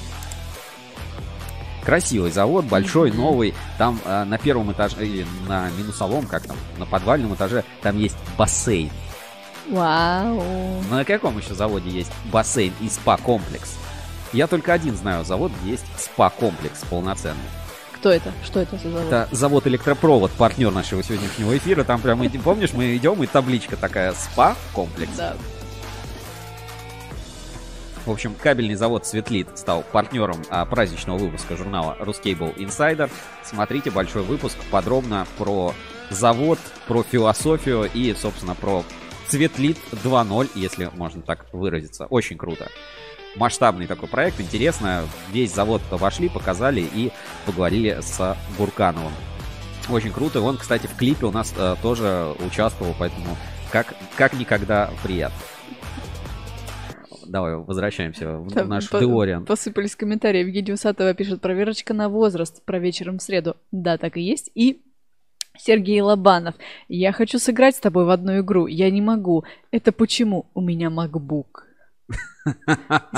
Красивый 1.85 2.33
завод, 2.33 2.65
большой, 2.65 3.13
новый. 3.13 3.55
Там 3.79 4.01
а, 4.05 4.25
на 4.25 4.39
первом 4.39 4.73
этаже, 4.73 5.07
или 5.07 5.25
на 5.47 5.71
минусовом, 5.71 6.27
как 6.27 6.49
там, 6.49 6.57
на 6.79 6.87
подвальном 6.87 7.33
этаже, 7.33 7.63
там 7.81 7.97
есть 7.97 8.17
бассейн. 8.37 8.91
Вау. 9.69 10.43
Ну, 10.91 10.97
на 10.97 11.05
каком 11.05 11.39
еще 11.39 11.55
заводе 11.55 11.91
есть 11.91 12.11
бассейн 12.33 12.73
и 12.81 12.89
спа-комплекс? 12.89 13.79
Я 14.33 14.49
только 14.49 14.73
один 14.73 14.97
знаю 14.97 15.25
завод, 15.25 15.53
где 15.61 15.73
есть 15.73 15.87
спа-комплекс 15.97 16.83
полноценный. 16.91 17.37
Что 18.07 18.13
это? 18.13 18.33
Что 18.45 18.61
это 18.61 18.77
за 18.77 18.89
завод? 18.89 19.07
Это 19.09 19.29
завод 19.33 19.67
Электропровод, 19.67 20.31
партнер 20.31 20.71
нашего 20.71 21.03
сегодняшнего 21.03 21.57
эфира. 21.59 21.83
Там 21.83 22.01
прямо, 22.01 22.31
помнишь, 22.45 22.73
мы 22.73 22.97
идем, 22.97 23.21
и 23.25 23.27
табличка 23.27 23.77
такая 23.77 24.13
СПА-комплекс. 24.13 25.11
Да. 25.17 25.35
В 28.05 28.13
общем, 28.13 28.37
кабельный 28.41 28.77
завод 28.77 29.05
Светлит 29.09 29.49
стал 29.59 29.83
партнером 29.91 30.41
а, 30.51 30.65
праздничного 30.67 31.19
выпуска 31.19 31.57
журнала 31.57 31.97
Ruscable 31.99 32.57
Insider. 32.57 33.11
Смотрите 33.43 33.91
большой 33.91 34.23
выпуск 34.23 34.57
подробно 34.71 35.27
про 35.37 35.75
завод, 36.09 36.61
про 36.87 37.03
философию 37.03 37.91
и, 37.93 38.15
собственно, 38.15 38.55
про 38.55 38.85
Светлит 39.27 39.79
2.0, 39.91 40.51
если 40.55 40.91
можно 40.95 41.23
так 41.23 41.47
выразиться. 41.53 42.07
Очень 42.07 42.39
круто. 42.39 42.69
Масштабный 43.37 43.87
такой 43.87 44.09
проект, 44.09 44.41
интересно. 44.41 45.05
Весь 45.31 45.53
завод 45.53 45.83
обошли, 45.91 46.29
показали 46.29 46.81
и 46.81 47.13
поговорили 47.47 47.99
с 48.01 48.37
Буркановым. 48.59 49.13
Очень 49.89 50.11
круто. 50.13 50.41
Он, 50.41 50.57
кстати, 50.57 50.87
в 50.87 50.97
клипе 50.97 51.27
у 51.27 51.31
нас 51.31 51.55
э, 51.57 51.77
тоже 51.81 52.35
участвовал, 52.45 52.95
поэтому 52.99 53.37
как, 53.71 53.95
как 54.17 54.33
никогда 54.35 54.91
приятно. 55.03 55.39
Давай, 57.27 57.57
возвращаемся 57.57 58.39
в 58.39 58.53
Там 58.53 58.69
наш 58.69 58.89
по- 58.89 58.99
Деориан. 59.01 59.45
Посыпались 59.45 59.97
комментарии. 59.97 60.41
Евгений 60.41 60.73
Усатова 60.73 61.15
пишет 61.15 61.41
проверочка 61.41 61.95
на 61.95 62.09
возраст 62.09 62.65
про 62.65 62.79
вечером 62.79 63.19
в 63.19 63.23
среду. 63.23 63.57
Да, 63.73 63.99
так 63.99 64.17
и 64.17 64.23
есть. 64.23 64.51
И 64.55 64.83
Сергей 65.59 66.01
Лобанов. 66.01 66.55
Я 66.89 67.13
хочу 67.13 67.39
сыграть 67.39 67.77
с 67.77 67.81
тобой 67.81 68.05
в 68.05 68.11
одну 68.11 68.39
игру. 68.41 68.67
Я 68.67 68.91
не 68.91 69.01
могу. 69.01 69.45
Это 69.71 69.93
почему? 69.93 70.51
У 70.55 70.61
меня 70.61 70.89
MacBook. 70.89 71.66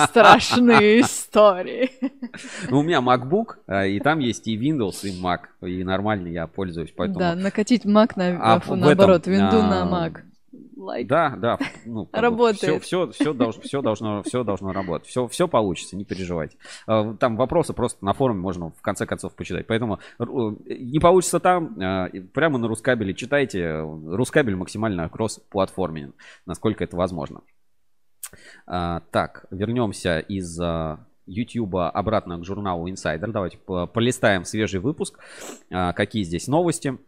Страшные 0.08 1.00
истории. 1.00 1.90
Ну, 2.70 2.80
у 2.80 2.82
меня 2.82 3.00
MacBook, 3.00 3.56
а, 3.66 3.86
и 3.86 4.00
там 4.00 4.20
есть 4.20 4.46
и 4.48 4.56
Windows, 4.56 5.06
и 5.06 5.22
Mac. 5.22 5.40
И 5.68 5.84
нормально 5.84 6.28
я 6.28 6.46
пользуюсь, 6.46 6.92
поэтому... 6.96 7.18
Да, 7.18 7.34
накатить 7.34 7.84
Mac 7.84 8.12
на, 8.16 8.54
А 8.56 8.62
наоборот, 8.74 9.22
этом, 9.22 9.32
винду 9.32 9.58
а, 9.58 9.84
на 9.84 10.06
Mac. 10.06 10.22
Лайк. 10.78 11.08
Да, 11.08 11.34
да. 11.36 11.58
Ну, 11.84 12.08
Работает. 12.12 12.82
Все, 12.82 13.08
все, 13.08 13.10
все, 13.10 13.32
должно, 13.34 13.62
все, 13.62 13.82
должно, 13.82 14.22
все 14.22 14.44
должно 14.44 14.72
работать. 14.72 15.08
Все, 15.08 15.26
все 15.26 15.48
получится, 15.48 15.96
не 15.96 16.04
переживайте. 16.04 16.56
А, 16.86 17.14
Там 17.14 17.36
вопросы 17.36 17.72
просто 17.74 18.04
на 18.04 18.12
форуме 18.12 18.40
можно 18.40 18.70
в 18.70 18.80
конце 18.80 19.04
концов 19.04 19.34
почитать. 19.34 19.66
Поэтому 19.66 19.98
не 20.18 21.00
получится 21.00 21.40
там, 21.40 21.76
а, 21.80 22.08
прямо 22.32 22.58
на 22.58 22.68
Рускабеле 22.68 23.12
читайте. 23.12 23.80
Рускабель 23.80 24.54
максимально 24.54 25.08
кросс-платформенен, 25.08 26.14
насколько 26.46 26.84
это 26.84 26.96
возможно. 26.96 27.40
А, 28.66 29.00
Так, 29.10 29.46
вернемся 29.50 30.18
из 30.18 30.58
а, 30.60 31.06
YouTube 31.26 31.76
обратно 31.76 32.38
к 32.38 32.44
журналу 32.44 32.88
Insider. 32.88 33.30
Давайте 33.30 33.58
по- 33.58 33.86
полистаем 33.86 34.44
свежий 34.44 34.80
выпуск. 34.80 35.18
А, 35.70 35.92
Какие 35.92 36.22
здесь 36.22 36.48
новости? 36.48 36.98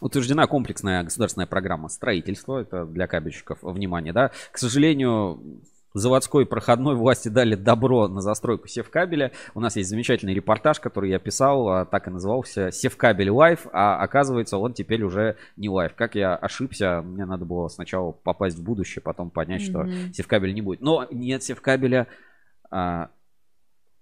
Утверждена 0.00 0.46
комплексная 0.46 1.02
государственная 1.04 1.46
программа 1.46 1.88
строительства. 1.88 2.58
Это 2.58 2.84
для 2.84 3.06
кабельщиков 3.06 3.58
внимание, 3.62 4.12
да. 4.12 4.30
К 4.50 4.58
сожалению, 4.58 5.40
заводской 5.98 6.44
проходной 6.44 6.96
власти 6.96 7.28
дали 7.28 7.54
добро 7.54 8.08
на 8.08 8.20
застройку 8.20 8.66
севкабеля. 8.66 9.32
У 9.54 9.60
нас 9.60 9.76
есть 9.76 9.88
замечательный 9.88 10.34
репортаж, 10.34 10.80
который 10.80 11.10
я 11.10 11.18
писал, 11.20 11.68
а, 11.68 11.84
так 11.86 12.08
и 12.08 12.10
назывался 12.10 12.70
«Севкабель 12.72 13.30
live», 13.30 13.66
а 13.72 14.02
оказывается 14.02 14.58
он 14.58 14.74
теперь 14.74 15.02
уже 15.04 15.36
не 15.56 15.68
live. 15.68 15.94
Как 15.94 16.16
я 16.16 16.34
ошибся, 16.34 17.00
мне 17.02 17.24
надо 17.24 17.44
было 17.44 17.68
сначала 17.68 18.10
попасть 18.10 18.58
в 18.58 18.62
будущее, 18.64 19.02
потом 19.02 19.30
понять, 19.30 19.62
что 19.62 19.84
Мгм. 19.84 20.12
севкабель 20.12 20.52
не 20.52 20.62
будет. 20.62 20.80
Но 20.80 21.06
нет 21.12 21.42
севкабеля 21.44 22.08
а, 22.70 23.10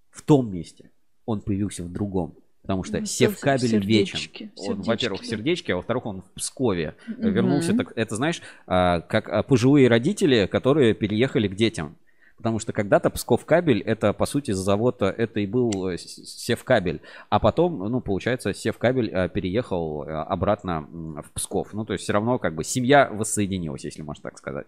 в 0.09 0.23
том 0.23 0.51
месте. 0.51 0.89
Он 1.25 1.41
появился 1.41 1.83
в 1.83 1.91
другом. 1.91 2.35
Потому 2.63 2.83
что 2.85 2.99
Ну, 2.99 3.05
севкабель 3.05 3.77
вечен. 3.85 4.17
сердечки, 4.17 4.51
Он, 4.55 4.63
сердечки, 4.63 4.87
во-первых, 4.87 5.21
в 5.21 5.25
сердечке, 5.25 5.73
а 5.73 5.75
во-вторых, 5.75 6.05
он 6.05 6.21
в 6.21 6.31
Пскове. 6.31 6.95
Мгм. 7.07 7.29
Вернулся, 7.29 7.75
так, 7.75 7.91
это 7.97 8.15
знаешь, 8.15 8.41
а, 8.67 9.01
как 9.01 9.27
а, 9.27 9.43
пожилые 9.43 9.89
родители, 9.89 10.45
которые 10.45 10.93
переехали 10.93 11.49
к 11.49 11.55
детям. 11.55 11.97
Потому 12.37 12.59
что 12.59 12.71
когда-то 12.71 13.09
Псков 13.09 13.45
кабель, 13.45 13.81
это 13.81 14.13
по 14.13 14.25
сути 14.25 14.51
завод, 14.51 15.01
а, 15.01 15.07
это 15.07 15.41
и 15.41 15.45
был 15.45 15.89
э, 15.89 15.97
Севкабель. 15.97 17.01
А 17.29 17.39
потом, 17.39 17.79
ну, 17.79 17.99
получается, 17.99 18.53
Севкабель 18.53 19.29
переехал 19.29 20.03
обратно 20.03 20.87
в 20.89 21.31
Псков. 21.33 21.73
Ну, 21.73 21.83
то 21.83 21.91
есть 21.91 22.05
все 22.05 22.13
равно 22.13 22.39
как 22.39 22.55
бы 22.55 22.63
семья 22.63 23.09
воссоединилась, 23.11 23.83
если 23.83 24.03
можно 24.03 24.23
так 24.23 24.37
сказать. 24.37 24.67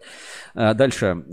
Дальше. 0.54 1.24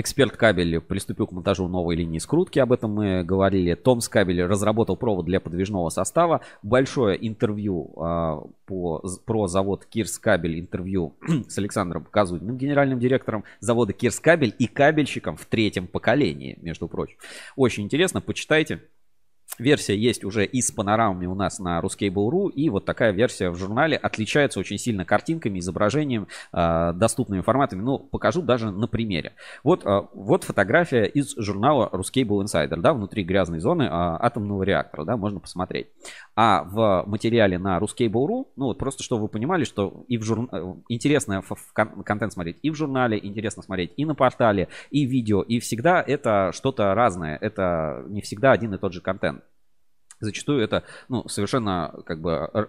Эксперт 0.00 0.36
кабель 0.36 0.80
приступил 0.80 1.26
к 1.26 1.32
монтажу 1.32 1.66
новой 1.66 1.96
линии 1.96 2.20
скрутки, 2.20 2.60
об 2.60 2.72
этом 2.72 2.92
мы 2.92 3.24
говорили. 3.24 3.74
Томс 3.74 4.08
кабель 4.08 4.44
разработал 4.44 4.96
провод 4.96 5.26
для 5.26 5.40
подвижного 5.40 5.88
состава. 5.88 6.40
Большое 6.62 7.18
интервью 7.26 7.92
а, 7.96 8.44
по, 8.66 9.02
про 9.26 9.48
завод 9.48 9.86
Кирс 9.86 10.20
кабель, 10.20 10.60
интервью 10.60 11.16
с 11.48 11.58
Александром 11.58 12.04
Казудиным, 12.04 12.56
генеральным 12.56 13.00
директором 13.00 13.42
завода 13.58 13.92
Кирс 13.92 14.20
кабель 14.20 14.54
и 14.56 14.68
кабельщиком 14.68 15.36
в 15.36 15.46
третьем 15.46 15.88
поколении, 15.88 16.56
между 16.62 16.86
прочим. 16.86 17.16
Очень 17.56 17.82
интересно, 17.82 18.20
почитайте. 18.20 18.80
Версия 19.58 19.96
есть 19.96 20.24
уже 20.24 20.44
и 20.44 20.60
с 20.60 20.70
панорамами 20.70 21.26
у 21.26 21.34
нас 21.34 21.58
на 21.58 21.80
Ruscable.ru, 21.80 22.50
и 22.50 22.70
вот 22.70 22.84
такая 22.84 23.12
версия 23.12 23.50
в 23.50 23.56
журнале 23.56 23.96
отличается 23.96 24.60
очень 24.60 24.78
сильно 24.78 25.04
картинками, 25.04 25.58
изображением, 25.58 26.28
э, 26.52 26.92
доступными 26.94 27.40
форматами. 27.40 27.82
Ну, 27.82 27.98
покажу 27.98 28.42
даже 28.42 28.70
на 28.70 28.86
примере. 28.86 29.32
Вот, 29.64 29.84
э, 29.84 30.02
вот 30.14 30.44
фотография 30.44 31.04
из 31.04 31.34
журнала 31.36 31.88
Ruscable 31.92 32.44
Insider, 32.44 32.76
да, 32.76 32.92
внутри 32.92 33.24
грязной 33.24 33.60
зоны 33.60 33.84
э, 33.84 33.88
атомного 33.90 34.62
реактора, 34.62 35.04
да, 35.04 35.16
можно 35.16 35.40
посмотреть. 35.40 35.88
А 36.40 36.62
в 36.62 37.02
материале 37.08 37.58
на 37.58 37.78
Ruscable.ru, 37.78 38.46
ну 38.54 38.66
вот 38.66 38.78
просто 38.78 39.02
чтобы 39.02 39.22
вы 39.22 39.28
понимали, 39.28 39.64
что 39.64 40.04
и 40.06 40.18
в 40.18 40.22
жур... 40.22 40.48
э, 40.52 40.74
интересно 40.88 41.40
ф- 41.40 41.50
в 41.50 41.72
кон- 41.72 42.04
контент 42.04 42.32
смотреть 42.32 42.60
и 42.62 42.70
в 42.70 42.76
журнале, 42.76 43.18
интересно 43.20 43.60
смотреть 43.64 43.92
и 43.96 44.04
на 44.04 44.14
портале, 44.14 44.68
и 44.92 45.04
видео, 45.04 45.42
и 45.42 45.58
всегда 45.58 46.00
это 46.00 46.52
что-то 46.54 46.94
разное, 46.94 47.36
это 47.40 48.04
не 48.06 48.20
всегда 48.20 48.52
один 48.52 48.72
и 48.72 48.78
тот 48.78 48.92
же 48.92 49.00
контент. 49.00 49.42
Зачастую 50.20 50.62
это 50.62 50.84
ну, 51.08 51.26
совершенно 51.26 51.92
как 52.06 52.20
бы 52.20 52.30
э, 52.30 52.66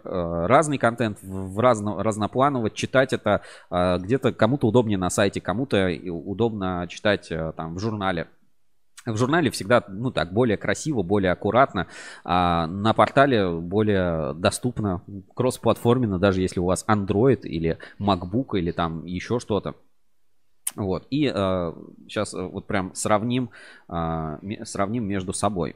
разный 0.48 0.80
контент, 0.80 1.20
в 1.22 1.54
в 1.54 1.60
разно, 1.60 2.02
разнопланово. 2.02 2.72
Читать 2.72 3.14
это 3.14 3.44
э, 3.70 4.00
где-то 4.00 4.34
кому-то 4.34 4.68
удобнее 4.68 4.98
на 4.98 5.12
сайте, 5.12 5.42
кому-то 5.42 5.92
удобно 6.10 6.88
читать 6.90 7.32
там 7.56 7.76
в 7.76 7.80
журнале. 7.80 8.30
В 9.12 9.18
журнале 9.18 9.52
всегда, 9.52 9.84
ну 9.88 10.12
так, 10.12 10.34
более 10.34 10.58
красиво, 10.58 11.02
более 11.04 11.32
аккуратно, 11.32 11.88
а 12.24 12.68
на 12.68 12.94
портале 12.94 13.50
более 13.50 14.34
доступно, 14.34 15.02
кроссплатформенно, 15.36 16.20
даже 16.20 16.42
если 16.42 16.60
у 16.60 16.66
вас 16.66 16.86
Android 16.88 17.42
или 17.42 17.78
MacBook 18.00 18.58
или 18.58 18.72
там 18.72 19.06
еще 19.06 19.40
что-то. 19.40 19.76
Вот. 20.76 21.08
И 21.10 21.32
э, 21.34 21.74
сейчас 22.08 22.34
э, 22.34 22.42
вот 22.42 22.68
прям 22.68 22.94
сравним, 22.94 23.50
э, 23.88 24.38
сравним 24.64 25.06
между 25.06 25.34
собой. 25.34 25.76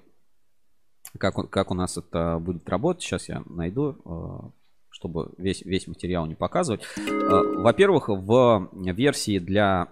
Как, 1.17 1.49
как 1.49 1.71
у 1.71 1.73
нас 1.73 1.97
это 1.97 2.39
будет 2.39 2.67
работать, 2.69 3.03
сейчас 3.03 3.29
я 3.29 3.43
найду, 3.45 3.97
э, 4.05 4.49
чтобы 4.89 5.31
весь, 5.37 5.63
весь 5.63 5.87
материал 5.87 6.25
не 6.25 6.35
показывать. 6.35 6.81
Э, 6.97 7.41
Во-первых, 7.57 8.09
в 8.09 8.69
версии 8.71 9.39
для 9.39 9.89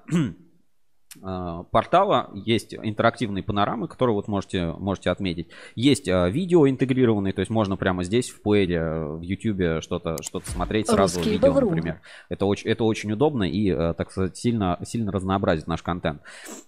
портала 1.19 2.29
есть 2.33 2.73
интерактивные 2.73 3.43
панорамы, 3.43 3.87
которые 3.87 4.15
вот 4.15 4.27
можете, 4.27 4.67
можете 4.73 5.09
отметить. 5.09 5.49
Есть 5.75 6.07
э, 6.07 6.29
видео 6.29 6.69
интегрированные, 6.69 7.33
то 7.33 7.39
есть 7.41 7.51
можно 7.51 7.75
прямо 7.75 8.03
здесь 8.03 8.29
в 8.29 8.41
плеере, 8.41 8.75
э, 8.75 9.15
в 9.15 9.21
YouTube 9.21 9.83
что-то 9.83 10.17
что 10.21 10.39
смотреть 10.39 10.87
сразу 10.87 11.17
Русский 11.19 11.33
видео, 11.33 11.49
Баврум. 11.53 11.75
например. 11.75 12.01
Это 12.29 12.45
очень, 12.45 12.69
это 12.69 12.83
очень 12.83 13.11
удобно 13.11 13.43
и, 13.43 13.69
э, 13.69 13.93
так 13.93 14.11
сказать, 14.11 14.37
сильно, 14.37 14.79
сильно 14.83 15.11
разнообразит 15.11 15.67
наш 15.67 15.81
контент. 15.83 16.21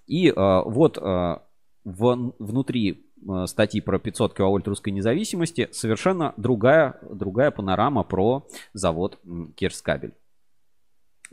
И 0.08 0.30
э, 0.30 0.34
вот 0.36 0.98
э, 0.98 1.02
в- 1.86 2.34
внутри 2.39 3.08
э, 3.28 3.46
статьи 3.48 3.82
про 3.82 4.00
500 4.00 4.34
киловольт 4.36 4.68
русской 4.68 4.89
независимости 4.89 5.70
совершенно 5.72 6.34
другая, 6.38 7.00
другая 7.10 7.52
панорама 7.52 8.04
про 8.04 8.46
завод 8.74 9.20
Кирскабель. 9.56 10.14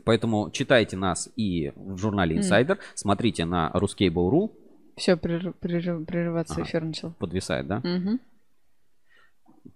Поэтому 0.03 0.49
читайте 0.51 0.97
нас 0.97 1.29
и 1.35 1.71
в 1.75 1.97
журнале. 1.97 2.37
Insider, 2.37 2.77
смотрите 2.95 3.45
на 3.45 3.71
Ruscable.ru, 3.73 4.51
Все, 4.97 5.15
прерываться 5.17 6.55
Ага. 6.55 6.63
эфир 6.63 6.83
начал. 6.83 7.11
подвисает, 7.19 7.67
да? 7.67 7.81
Мгм. 7.83 8.19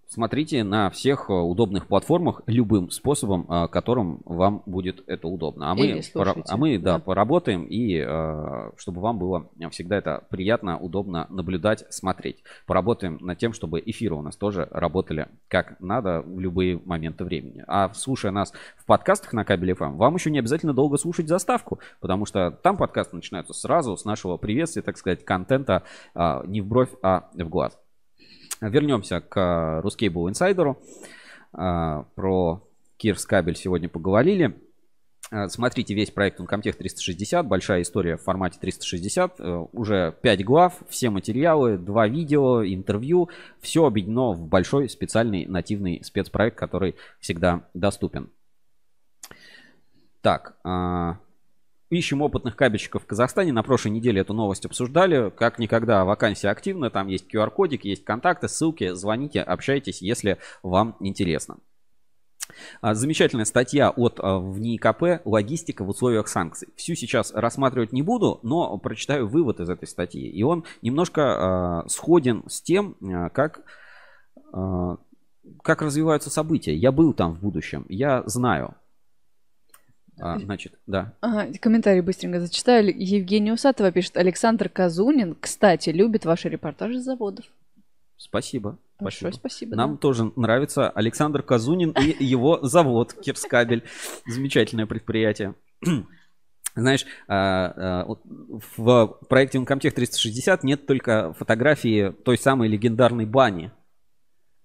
Смотрите 0.08 0.64
на 0.64 0.90
всех 0.92 1.30
э, 1.30 1.34
удобных 1.34 1.88
платформах 1.88 2.42
любым 2.46 2.90
способом, 2.90 3.46
э, 3.50 3.68
которым 3.68 4.22
вам 4.24 4.62
будет 4.66 5.04
это 5.08 5.28
удобно. 5.28 5.72
А 5.72 5.76
мы, 5.76 6.02
пора- 6.14 6.36
а 6.48 6.58
мы 6.58 6.78
да, 6.78 6.94
да. 6.94 7.00
поработаем, 7.00 7.66
и 7.66 7.98
э, 7.98 8.72
чтобы 8.78 9.02
вам 9.02 9.18
было 9.18 9.50
всегда 9.72 9.98
это 9.98 10.24
приятно, 10.30 10.78
удобно 10.78 11.28
наблюдать, 11.30 11.86
смотреть. 11.90 12.44
Поработаем 12.66 13.18
над 13.20 13.40
тем, 13.40 13.52
чтобы 13.52 13.82
эфиры 13.86 14.16
у 14.16 14.22
нас 14.22 14.38
тоже 14.38 14.70
работали 14.72 15.28
как 15.50 15.78
надо 15.82 16.22
в 16.22 16.40
любые 16.40 16.80
моменты 16.86 17.26
времени. 17.26 17.66
А 17.68 17.92
слушая 17.94 18.32
нас 18.32 18.54
в 18.78 18.86
подкастах 18.86 19.34
на 19.34 19.44
кабеле 19.44 19.74
FM, 19.74 19.98
вам 19.98 20.16
еще 20.16 20.32
не 20.32 20.40
обязательно 20.40 20.74
долго 20.74 20.98
слушать 20.98 21.28
заставку, 21.28 21.80
потому 22.00 22.26
что 22.26 22.52
там 22.52 22.78
подкасты 22.78 23.18
начинаются 23.18 23.54
сразу 23.54 23.98
с 23.98 24.06
нашего 24.06 24.38
приветствия, 24.38 24.82
так 24.82 24.98
сказать, 24.98 25.26
контента 25.26 25.84
не 26.16 26.62
в 26.62 26.68
бровь, 26.68 26.92
а 27.02 27.30
в 27.34 27.50
глаз. 27.50 27.78
Вернемся 28.62 29.22
к 29.22 29.82
Insider. 30.30 30.76
А, 31.54 32.04
Про 32.16 32.68
Кирс 32.98 33.26
кабель 33.26 33.56
сегодня 33.56 33.90
поговорили. 33.90 34.56
А, 35.32 35.50
Смотрите 35.50 35.94
весь 35.94 36.12
проект 36.12 36.40
Uncomtech 36.40 36.74
360, 36.74 37.46
большая 37.48 37.82
история 37.82 38.18
в 38.18 38.22
формате 38.22 38.58
360, 38.60 39.40
Э, 39.40 39.66
уже 39.72 40.16
5 40.22 40.44
глав, 40.46 40.82
все 40.90 41.10
материалы, 41.10 41.78
2 41.78 42.08
видео, 42.08 42.66
интервью, 42.66 43.30
все 43.60 43.86
объединено 43.86 44.32
в 44.34 44.48
большой 44.48 44.90
специальный 44.90 45.46
нативный 45.46 46.04
спецпроект, 46.04 46.58
который 46.58 46.96
всегда 47.20 47.68
доступен. 47.74 48.30
Так, 50.22 50.58
а, 50.64 51.20
ищем 51.90 52.22
опытных 52.22 52.56
кабельщиков 52.56 53.04
в 53.04 53.06
Казахстане. 53.06 53.54
На 53.54 53.64
прошлой 53.64 53.92
неделе 53.92 54.22
эту 54.22 54.34
новость 54.34 54.66
обсуждали. 54.66 55.30
Как 55.30 55.60
никогда 55.60 56.06
вакансия 56.06 56.50
активна, 56.50 56.90
там 56.90 57.08
есть 57.08 57.34
QR-кодик, 57.34 57.86
есть 57.86 58.04
контакты, 58.04 58.48
ссылки, 58.48 58.94
звоните, 58.94 59.42
общайтесь, 59.42 60.02
если 60.02 60.40
вам 60.64 60.98
интересно. 61.00 61.58
А, 62.82 62.94
Замечательная 62.94 63.46
статья 63.46 63.90
от 63.90 64.20
а, 64.20 64.38
в 64.40 64.60
НИИКП 64.60 65.26
«Логистика 65.26 65.84
в 65.84 65.90
условиях 65.90 66.28
санкций». 66.28 66.70
Всю 66.76 66.96
сейчас 66.96 67.34
рассматривать 67.34 67.92
не 67.92 68.02
буду, 68.02 68.40
но 68.44 68.78
прочитаю 68.78 69.28
вывод 69.28 69.60
из 69.60 69.70
этой 69.70 69.88
статьи. 69.88 70.28
И 70.28 70.44
он 70.44 70.64
немножко 70.82 71.22
а, 71.82 71.88
сходен 71.88 72.44
с 72.48 72.62
тем, 72.62 72.96
как, 73.34 73.62
а, 74.54 74.98
как 75.64 75.82
развиваются 75.82 76.30
события. 76.30 76.76
Я 76.76 76.92
был 76.92 77.14
там 77.14 77.34
в 77.34 77.42
будущем, 77.42 77.86
я 77.90 78.24
знаю. 78.26 78.76
А, 80.20 80.40
значит, 80.40 80.74
да. 80.88 81.14
Ага, 81.22 81.52
комментарий 81.60 82.02
быстренько 82.02 82.40
зачитаю. 82.40 82.94
Евгения 82.96 83.54
Усатова 83.54 83.92
пишет. 83.92 84.18
Александр 84.18 84.70
Казунин, 84.70 85.36
кстати, 85.40 85.90
любит 85.90 86.26
ваши 86.26 86.50
репортажи 86.50 87.00
с 87.00 87.04
заводов. 87.04 87.46
Спасибо. 88.18 88.78
Большое 89.00 89.34
спасибо. 89.34 89.76
Нам 89.76 89.94
да. 89.94 89.98
тоже 89.98 90.32
нравится 90.36 90.90
Александр 90.90 91.44
Казунин 91.44 91.92
и 91.92 92.24
его 92.24 92.60
завод 92.66 93.14
Кирскабель. 93.14 93.84
Замечательное 94.26 94.86
предприятие. 94.86 95.56
Знаешь, 96.76 97.06
а, 97.28 98.06
а, 98.06 98.16
в 98.78 99.18
проекте 99.30 99.58
Uncomtech 99.58 99.92
360 99.92 100.64
нет 100.64 100.86
только 100.88 101.34
фотографии 101.34 102.12
той 102.24 102.38
самой 102.38 102.70
легендарной 102.70 103.26
бани. 103.26 103.72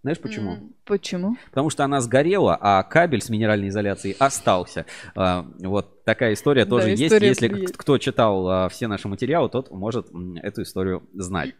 Знаешь 0.02 0.18
почему? 0.18 0.72
Почему? 0.86 1.36
Потому 1.50 1.68
что 1.68 1.84
она 1.84 2.00
сгорела, 2.00 2.56
а 2.58 2.82
кабель 2.82 3.20
с 3.20 3.28
минеральной 3.28 3.68
изоляцией 3.68 4.16
остался. 4.18 4.86
А, 5.14 5.46
Вот 5.58 6.04
такая 6.04 6.32
история 6.32 6.64
Да, 6.64 6.70
тоже 6.70 6.90
есть. 6.90 7.02
история 7.02 7.28
Если 7.28 7.48
есть. 7.60 7.76
кто 7.76 7.98
читал 7.98 8.48
а, 8.48 8.68
все 8.70 8.86
наши 8.86 9.08
материалы, 9.08 9.50
тот 9.50 9.70
может 9.70 10.06
эту 10.42 10.62
историю 10.62 11.02
знать. 11.12 11.54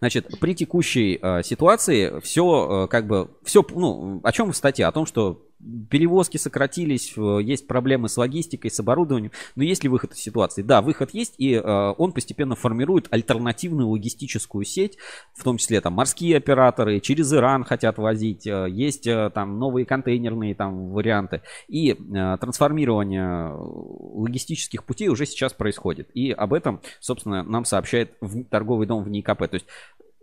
Значит, 0.00 0.38
при 0.40 0.54
текущей 0.54 1.18
э, 1.20 1.42
ситуации 1.42 2.20
все 2.20 2.86
как 2.88 3.06
бы 3.06 3.30
все, 3.42 3.62
ну, 3.68 4.20
о 4.24 4.32
чем 4.32 4.50
в 4.52 4.56
статье? 4.56 4.86
О 4.86 4.92
том, 4.92 5.04
что 5.04 5.46
перевозки 5.90 6.36
сократились, 6.36 7.12
э, 7.16 7.38
есть 7.42 7.66
проблемы 7.66 8.08
с 8.08 8.16
логистикой, 8.16 8.70
с 8.70 8.78
оборудованием. 8.80 9.32
Но 9.56 9.64
есть 9.64 9.82
ли 9.82 9.88
выход 9.88 10.12
из 10.12 10.18
ситуации? 10.18 10.62
Да, 10.62 10.82
выход 10.82 11.10
есть, 11.12 11.34
и 11.38 11.54
э, 11.54 11.94
он 11.98 12.12
постепенно 12.12 12.54
формирует 12.54 13.08
альтернативную 13.10 13.88
логистическую 13.88 14.64
сеть, 14.64 14.98
в 15.34 15.42
том 15.42 15.58
числе 15.58 15.80
там 15.80 15.94
морские 15.94 16.36
операторы, 16.36 17.00
через 17.00 17.32
Иран 17.32 17.64
хотят 17.64 17.98
возить, 17.98 18.46
э, 18.46 18.66
есть 18.70 19.08
там 19.34 19.58
новые 19.58 19.86
контейнерные 19.86 20.54
там 20.54 20.90
варианты. 20.90 21.42
И 21.66 21.94
трансформирование 21.94 23.52
логистических 23.54 24.84
путей 24.84 25.08
уже 25.08 25.26
сейчас 25.26 25.52
происходит. 25.52 26.10
И 26.14 26.30
об 26.30 26.52
этом, 26.52 26.80
собственно, 27.00 27.42
нам 27.42 27.64
сообщает 27.64 28.14
в- 28.20 28.44
торговый 28.44 28.86
дом 28.86 29.02
в 29.02 29.08
НИКП. 29.08 29.38
То 29.38 29.54
есть 29.54 29.66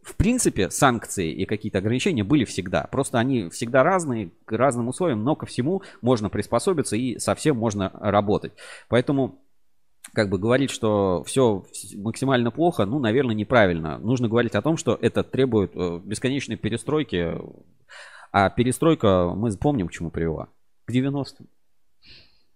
в 0.06 0.16
принципе, 0.16 0.70
санкции 0.70 1.32
и 1.32 1.46
какие-то 1.46 1.80
ограничения 1.80 2.24
были 2.24 2.46
всегда. 2.46 2.84
Просто 2.92 3.18
они 3.18 3.50
всегда 3.50 3.82
разные, 3.82 4.30
к 4.46 4.52
разным 4.52 4.88
условиям, 4.88 5.24
но 5.24 5.36
ко 5.36 5.48
всему 5.48 5.82
можно 6.02 6.30
приспособиться 6.30 6.96
и 6.96 7.18
совсем 7.18 7.58
можно 7.58 7.90
работать. 7.96 8.54
Поэтому 8.88 9.42
как 10.14 10.30
бы 10.30 10.38
говорить, 10.38 10.70
что 10.70 11.24
все 11.24 11.66
максимально 11.96 12.52
плохо, 12.52 12.86
ну, 12.86 13.00
наверное, 13.00 13.34
неправильно. 13.34 13.98
Нужно 13.98 14.28
говорить 14.28 14.54
о 14.54 14.62
том, 14.62 14.78
что 14.78 14.96
это 15.02 15.24
требует 15.24 15.72
э, 15.74 16.00
бесконечной 16.04 16.56
перестройки. 16.56 17.34
А 18.32 18.52
перестройка, 18.52 19.34
мы 19.36 19.52
помним, 19.58 19.88
к 19.88 19.92
чему 19.92 20.12
привела. 20.12 20.50
К 20.86 20.92
90-м. 20.92 21.48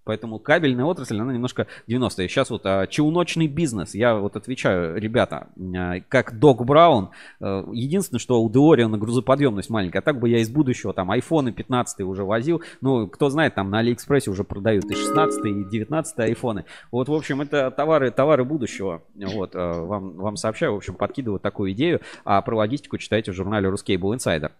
Поэтому 0.03 0.39
кабельная 0.39 0.85
отрасль, 0.85 1.19
она 1.19 1.33
немножко 1.33 1.67
90-е. 1.87 2.27
Сейчас 2.27 2.49
вот 2.49 2.65
а, 2.65 2.87
челночный 2.87 3.47
бизнес. 3.47 3.93
Я 3.93 4.15
вот 4.15 4.35
отвечаю, 4.35 4.99
ребята, 4.99 5.49
а, 5.75 5.99
как 6.07 6.39
Док 6.39 6.65
Браун, 6.65 7.09
э, 7.39 7.65
единственное, 7.71 8.19
что 8.19 8.41
у 8.41 8.49
Деориана 8.49 8.97
грузоподъемность 8.97 9.69
маленькая. 9.69 9.99
А 9.99 10.01
так 10.01 10.19
бы 10.19 10.29
я 10.29 10.39
из 10.39 10.49
будущего 10.49 10.93
там 10.93 11.11
айфоны 11.11 11.51
15 11.51 12.01
уже 12.01 12.23
возил. 12.23 12.61
Ну, 12.81 13.07
кто 13.07 13.29
знает, 13.29 13.55
там 13.55 13.69
на 13.69 13.79
Алиэкспрессе 13.79 14.31
уже 14.31 14.43
продают 14.43 14.85
и 14.85 14.95
16 14.95 15.45
и 15.45 15.63
19 15.65 16.19
айфоны. 16.19 16.65
Вот, 16.91 17.09
в 17.09 17.13
общем, 17.13 17.41
это 17.41 17.71
товары, 17.71 18.11
товары 18.11 18.43
будущего. 18.43 19.03
Вот, 19.15 19.55
э, 19.55 19.59
вам, 19.59 20.13
вам 20.13 20.35
сообщаю, 20.37 20.73
в 20.73 20.77
общем, 20.77 20.95
подкидываю 20.95 21.39
такую 21.39 21.71
идею. 21.73 22.01
А 22.25 22.41
про 22.41 22.57
логистику 22.57 22.97
читайте 22.97 23.31
в 23.31 23.35
журнале 23.35 23.69
Ruscable 23.69 24.15
Insider. 24.15 24.51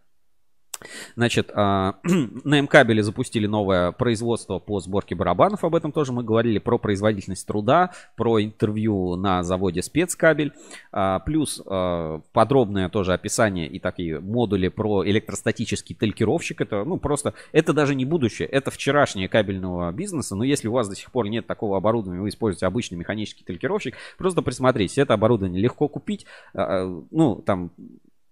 Значит, 1.15 1.51
а, 1.53 1.95
на 2.03 2.59
М-кабеле 2.59 3.03
запустили 3.03 3.47
новое 3.47 3.91
производство 3.91 4.59
по 4.59 4.79
сборке 4.79 5.15
барабанов. 5.15 5.63
Об 5.63 5.75
этом 5.75 5.91
тоже 5.91 6.11
мы 6.11 6.23
говорили. 6.23 6.59
Про 6.59 6.77
производительность 6.77 7.45
труда, 7.47 7.91
про 8.15 8.41
интервью 8.41 9.15
на 9.15 9.43
заводе 9.43 9.81
спецкабель. 9.81 10.53
А, 10.91 11.19
Плюс 11.19 11.61
а, 11.65 12.21
подробное 12.31 12.89
тоже 12.89 13.13
описание 13.13 13.67
и 13.67 13.79
такие 13.79 14.19
модули 14.19 14.69
про 14.69 15.05
электростатический 15.05 15.95
талькировщик. 15.95 16.61
Это, 16.61 16.83
ну, 16.83 16.97
просто, 16.97 17.33
это 17.51 17.73
даже 17.73 17.95
не 17.95 18.05
будущее. 18.05 18.47
Это 18.47 18.71
вчерашнее 18.71 19.27
кабельного 19.27 19.91
бизнеса. 19.91 20.35
Но 20.35 20.43
если 20.43 20.67
у 20.67 20.71
вас 20.71 20.87
до 20.87 20.95
сих 20.95 21.11
пор 21.11 21.27
нет 21.27 21.47
такого 21.47 21.77
оборудования, 21.77 22.21
вы 22.21 22.29
используете 22.29 22.65
обычный 22.65 22.95
механический 22.95 23.43
талькировщик, 23.43 23.95
просто 24.17 24.41
присмотритесь. 24.41 24.97
Это 24.97 25.13
оборудование 25.13 25.61
легко 25.61 25.87
купить. 25.87 26.25
Ну, 26.53 27.43
там 27.45 27.71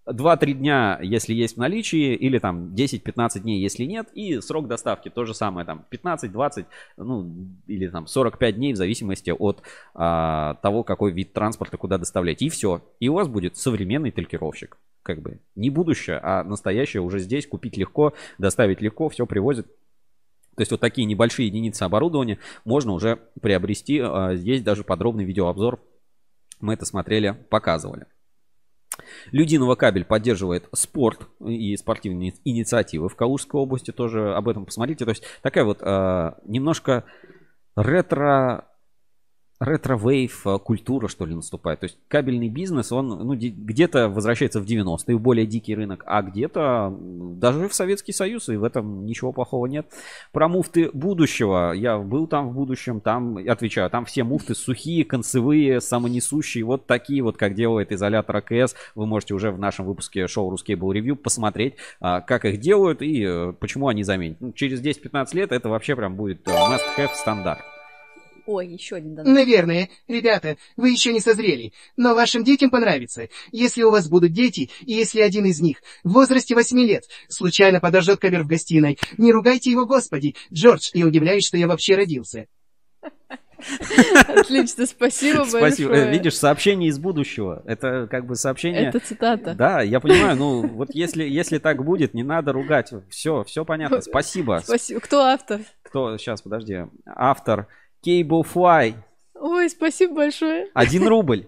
2-3 0.07 0.53
дня, 0.53 0.99
если 1.01 1.33
есть 1.33 1.55
в 1.55 1.59
наличии, 1.59 2.15
или 2.15 2.39
там 2.39 2.73
10-15 2.73 3.39
дней, 3.39 3.61
если 3.61 3.83
нет, 3.83 4.07
и 4.13 4.39
срок 4.41 4.67
доставки 4.67 5.09
то 5.09 5.25
же 5.25 5.33
самое, 5.33 5.65
там 5.65 5.85
15-20, 5.91 6.65
ну, 6.97 7.31
или 7.67 7.87
там 7.87 8.07
45 8.07 8.55
дней, 8.55 8.73
в 8.73 8.77
зависимости 8.77 9.31
от 9.31 9.61
а, 9.93 10.55
того, 10.55 10.83
какой 10.83 11.11
вид 11.11 11.33
транспорта 11.33 11.77
куда 11.77 11.97
доставлять. 11.97 12.41
И 12.41 12.49
все. 12.49 12.81
И 12.99 13.09
у 13.09 13.13
вас 13.13 13.27
будет 13.27 13.57
современный 13.57 14.11
талькировщик. 14.11 14.77
Как 15.03 15.21
бы 15.21 15.39
не 15.55 15.69
будущее, 15.69 16.19
а 16.21 16.43
настоящее 16.43 17.01
уже 17.01 17.19
здесь. 17.19 17.47
Купить 17.47 17.77
легко, 17.77 18.13
доставить 18.37 18.81
легко, 18.81 19.09
все 19.09 19.25
привозят. 19.25 19.67
То 20.55 20.61
есть 20.61 20.71
вот 20.71 20.81
такие 20.81 21.05
небольшие 21.05 21.47
единицы 21.47 21.83
оборудования 21.83 22.39
можно 22.65 22.93
уже 22.93 23.19
приобрести. 23.41 23.99
А, 23.99 24.31
Есть 24.31 24.63
даже 24.63 24.83
подробный 24.83 25.25
видеообзор. 25.25 25.79
Мы 26.59 26.73
это 26.73 26.85
смотрели, 26.85 27.37
показывали. 27.49 28.07
Людиново 29.31 29.75
кабель 29.75 30.05
поддерживает 30.05 30.67
спорт 30.73 31.27
и 31.45 31.75
спортивные 31.77 32.33
инициативы 32.43 33.09
в 33.09 33.15
Калужской 33.15 33.59
области. 33.59 33.91
Тоже 33.91 34.33
об 34.33 34.47
этом 34.49 34.65
посмотрите. 34.65 35.05
То 35.05 35.11
есть 35.11 35.23
такая 35.41 35.63
вот 35.63 35.79
э, 35.81 36.31
немножко 36.45 37.05
ретро 37.75 38.67
retrowave 39.59 40.45
э, 40.45 40.59
культура, 40.59 41.07
что 41.07 41.25
ли, 41.25 41.33
наступает. 41.33 41.79
То 41.79 41.85
есть 41.85 41.97
кабельный 42.07 42.49
бизнес, 42.49 42.91
он 42.91 43.07
ну, 43.07 43.35
где-то 43.35 44.09
возвращается 44.09 44.59
в 44.61 44.65
90-е, 44.65 45.15
в 45.15 45.21
более 45.21 45.45
дикий 45.45 45.75
рынок, 45.75 46.03
а 46.05 46.21
где-то 46.21 46.95
даже 46.99 47.67
в 47.67 47.73
Советский 47.73 48.13
Союз, 48.13 48.49
и 48.49 48.55
в 48.55 48.63
этом 48.63 49.05
ничего 49.05 49.31
плохого 49.31 49.65
нет. 49.65 49.87
Про 50.31 50.47
муфты 50.47 50.89
будущего. 50.93 51.71
Я 51.71 51.97
был 51.97 52.27
там 52.27 52.49
в 52.49 52.53
будущем, 52.53 53.01
там, 53.01 53.37
отвечаю, 53.37 53.89
там 53.89 54.05
все 54.05 54.23
муфты 54.23 54.53
сухие, 54.55 55.05
концевые, 55.05 55.81
самонесущие, 55.81 56.63
вот 56.63 56.85
такие 56.85 57.23
вот, 57.23 57.37
как 57.37 57.55
делает 57.55 57.91
изолятор 57.91 58.37
АКС. 58.37 58.75
Вы 58.95 59.05
можете 59.05 59.33
уже 59.33 59.51
в 59.51 59.59
нашем 59.59 59.85
выпуске 59.85 60.27
шоу 60.27 60.53
Ruscable 60.53 60.93
Review 60.93 61.15
посмотреть, 61.15 61.75
а, 61.99 62.21
как 62.21 62.45
их 62.45 62.59
делают 62.59 63.01
и 63.01 63.23
э, 63.23 63.53
почему 63.59 63.87
они 63.87 64.03
заменят. 64.03 64.39
Ну, 64.39 64.51
через 64.53 64.81
10-15 64.81 65.35
лет 65.35 65.51
это 65.51 65.69
вообще 65.69 65.95
прям 65.95 66.15
будет 66.15 66.47
э, 66.47 66.51
must-have 66.51 67.13
стандарт. 67.15 67.76
Ой, 68.47 68.67
еще 68.69 68.95
один 68.95 69.13
донат. 69.13 69.33
Наверное, 69.33 69.89
ребята, 70.07 70.55
вы 70.77 70.91
еще 70.91 71.11
не 71.11 71.19
созрели, 71.19 71.73
но 71.97 72.15
вашим 72.15 72.45
детям 72.45 72.69
понравится. 72.69 73.27
Если 73.51 73.83
у 73.83 73.91
вас 73.91 74.07
будут 74.07 74.31
дети, 74.31 74.69
и 74.85 74.93
если 74.93 75.19
один 75.19 75.45
из 75.45 75.59
них 75.59 75.81
в 76.05 76.13
возрасте 76.13 76.55
8 76.55 76.79
лет 76.79 77.03
случайно 77.27 77.81
подожжет 77.81 78.21
ковер 78.21 78.43
в 78.43 78.47
гостиной, 78.47 78.97
не 79.17 79.33
ругайте 79.33 79.69
его, 79.69 79.85
господи, 79.85 80.35
Джордж, 80.51 80.91
и 80.93 81.03
удивляюсь, 81.03 81.45
что 81.45 81.57
я 81.57 81.67
вообще 81.67 81.95
родился. 81.95 82.47
Отлично, 84.27 84.85
спасибо 84.85 85.39
большое. 85.39 85.61
Спасибо. 85.67 85.93
Э, 85.93 86.11
Видишь, 86.11 86.37
сообщение 86.37 86.89
из 86.89 86.99
будущего. 86.99 87.63
Это 87.65 88.07
как 88.09 88.27
бы 88.27 88.35
сообщение... 88.35 88.83
Это 88.83 88.99
цитата. 88.99 89.55
Да, 89.55 89.81
я 89.81 89.99
понимаю. 89.99 90.37
Ну, 90.37 90.67
вот 90.67 90.89
если, 90.93 91.23
если 91.23 91.57
так 91.57 91.83
будет, 91.83 92.13
не 92.13 92.23
надо 92.23 92.53
ругать. 92.53 92.93
Все, 93.09 93.43
все 93.43 93.65
понятно. 93.65 93.99
Спасибо. 94.01 94.61
Спасибо. 94.63 94.99
Кто 95.01 95.21
автор? 95.21 95.61
Кто, 95.81 96.17
сейчас, 96.17 96.43
подожди. 96.43 96.83
Автор 97.07 97.67
Cablefly. 98.07 98.95
Ой, 99.35 99.69
спасибо 99.69 100.15
большое. 100.15 100.67
Один 100.73 101.07
рубль. 101.07 101.47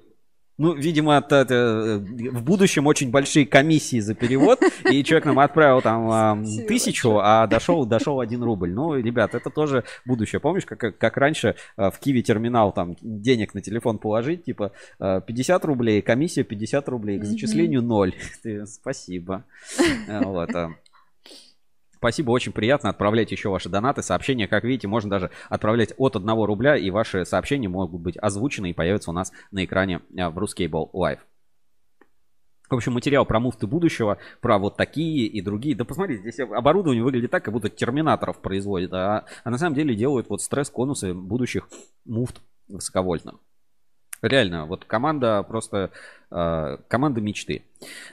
Ну, 0.57 0.73
видимо, 0.73 1.17
это, 1.17 1.37
это, 1.37 1.53
э, 1.53 1.97
в 2.31 2.43
будущем 2.43 2.85
очень 2.85 3.11
большие 3.11 3.45
комиссии 3.45 4.01
за 4.01 4.13
перевод, 4.13 4.59
и 4.91 5.05
человек 5.05 5.23
нам 5.23 5.39
отправил 5.39 5.81
там 5.81 6.11
а, 6.11 6.37
тысячу, 6.67 7.17
а 7.17 7.47
дошел, 7.47 7.85
дошел 7.85 8.19
один 8.19 8.43
рубль. 8.43 8.69
Ну, 8.73 8.93
ребят, 8.93 9.35
это 9.35 9.49
тоже 9.49 9.85
будущее. 10.05 10.41
Помнишь, 10.41 10.65
как, 10.65 10.97
как 10.97 11.15
раньше 11.15 11.55
а, 11.77 11.91
в 11.91 11.99
Киви 11.99 12.21
терминал 12.21 12.73
там 12.73 12.97
денег 13.01 13.53
на 13.53 13.61
телефон 13.61 13.99
положить, 13.99 14.43
типа 14.43 14.73
а, 14.99 15.21
50 15.21 15.63
рублей, 15.63 16.01
комиссия 16.01 16.43
50 16.43 16.89
рублей, 16.89 17.19
к 17.19 17.23
зачислению 17.23 17.81
0. 17.81 18.13
Ты, 18.43 18.65
спасибо. 18.65 19.45
А, 20.09 20.23
Вот. 20.23 20.49
Спасибо, 21.99 22.31
очень 22.31 22.53
приятно. 22.53 22.89
Отправляйте 22.89 23.35
еще 23.35 23.49
ваши 23.49 23.67
донаты, 23.67 24.01
сообщения. 24.01 24.47
Как 24.47 24.63
видите, 24.63 24.87
можно 24.87 25.09
даже 25.09 25.31
отправлять 25.49 25.93
от 25.97 26.15
1 26.15 26.29
рубля, 26.43 26.77
и 26.77 26.89
ваши 26.91 27.25
сообщения 27.25 27.67
могут 27.67 27.99
быть 27.99 28.17
озвучены 28.17 28.69
и 28.69 28.73
появятся 28.73 29.11
у 29.11 29.13
нас 29.13 29.33
на 29.51 29.65
экране 29.65 29.99
а, 30.17 30.29
в 30.29 30.39
Ruskable 30.39 30.89
Live. 30.93 31.19
В 32.69 32.75
общем, 32.75 32.93
материал 32.93 33.25
про 33.25 33.41
муфты 33.41 33.67
будущего, 33.67 34.17
про 34.39 34.59
вот 34.59 34.77
такие 34.77 35.25
и 35.25 35.41
другие. 35.41 35.75
Да 35.75 35.83
посмотрите, 35.83 36.21
здесь 36.21 36.39
оборудование 36.39 37.03
выглядит 37.03 37.31
так, 37.31 37.43
как 37.43 37.53
будто 37.53 37.67
терминаторов 37.67 38.39
производят, 38.39 38.93
а, 38.93 39.25
а 39.43 39.49
на 39.49 39.57
самом 39.57 39.75
деле 39.75 39.93
делают 39.93 40.29
вот 40.29 40.41
стресс-конусы 40.41 41.13
будущих 41.13 41.67
муфт 42.05 42.41
высоковольтных. 42.69 43.35
Реально, 44.21 44.65
вот 44.65 44.83
команда 44.85 45.43
просто 45.43 45.91
э, 46.29 46.77
команда 46.87 47.21
мечты. 47.21 47.63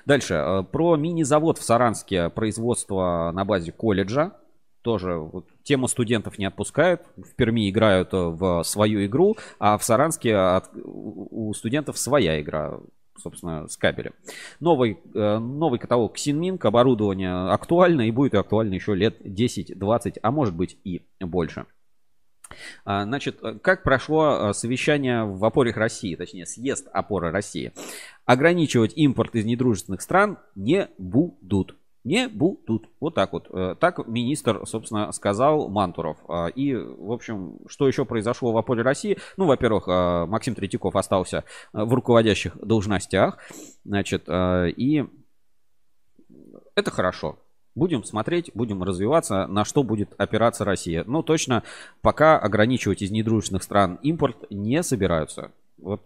Дальше 0.04 0.34
э, 0.34 0.62
про 0.70 0.96
мини-завод 0.96 1.58
в 1.58 1.64
Саранске 1.64 2.28
производство 2.30 3.32
на 3.34 3.44
базе 3.44 3.72
колледжа. 3.72 4.32
Тоже 4.82 5.14
вот, 5.16 5.46
тема 5.64 5.88
студентов 5.88 6.38
не 6.38 6.44
отпускает. 6.44 7.02
В 7.16 7.34
Перми 7.34 7.68
играют 7.68 8.14
э, 8.14 8.16
в 8.16 8.62
свою 8.62 9.04
игру, 9.06 9.36
а 9.58 9.76
в 9.78 9.84
Саранске 9.84 10.36
от- 10.36 10.70
у 10.84 11.52
студентов 11.54 11.98
своя 11.98 12.40
игра 12.40 12.78
собственно, 13.18 13.66
с 13.66 13.78
кабелем. 13.78 14.12
Новый, 14.60 14.98
новый 15.14 15.78
каталог 15.78 16.18
Синминк, 16.18 16.62
оборудование 16.66 17.50
актуально 17.50 18.02
и 18.02 18.10
будет 18.10 18.34
актуально 18.34 18.74
еще 18.74 18.94
лет 18.94 19.16
10-20, 19.22 20.18
а 20.20 20.30
может 20.30 20.54
быть 20.54 20.76
и 20.84 21.00
больше. 21.18 21.64
А, 22.84 23.04
Значит, 23.04 23.38
э, 23.42 23.58
как 23.60 23.82
прошло 23.82 24.50
э, 24.50 24.52
совещание 24.52 25.24
в 25.24 25.44
опорах 25.44 25.76
России, 25.76 26.14
точнее, 26.14 26.46
съезд 26.46 26.88
опоры 26.92 27.30
России? 27.30 27.72
Ограничивать 28.24 28.92
импорт 28.96 29.34
из 29.34 29.44
недружественных 29.44 30.02
стран 30.02 30.38
не 30.54 30.88
будут. 30.98 31.76
Не 32.04 32.28
будут. 32.28 32.88
Вот 33.00 33.14
так 33.14 33.32
вот. 33.32 33.48
Э, 33.52 33.74
Так 33.78 34.06
министр, 34.06 34.66
собственно, 34.66 35.10
сказал 35.12 35.68
Мантуров. 35.68 36.18
А, 36.28 36.46
И, 36.48 36.74
в 36.74 37.12
общем, 37.12 37.58
что 37.68 37.88
еще 37.88 38.04
произошло 38.04 38.52
в 38.52 38.56
опоре 38.56 38.82
России? 38.82 39.18
Ну, 39.36 39.46
во-первых, 39.46 39.86
Максим 39.86 40.54
Третьяков 40.54 40.96
остался 40.96 41.44
в 41.72 41.92
руководящих 41.92 42.56
должностях. 42.58 43.38
Значит, 43.84 44.28
и 44.28 45.04
это 46.74 46.90
хорошо. 46.90 47.38
Будем 47.76 48.04
смотреть, 48.04 48.50
будем 48.54 48.82
развиваться, 48.82 49.46
на 49.46 49.66
что 49.66 49.82
будет 49.82 50.14
опираться 50.16 50.64
Россия. 50.64 51.04
Но 51.06 51.22
точно 51.22 51.62
пока 52.00 52.38
ограничивать 52.38 53.02
из 53.02 53.10
недружественных 53.10 53.62
стран 53.62 53.98
импорт 54.02 54.50
не 54.50 54.82
собираются. 54.82 55.52
Вот 55.76 56.02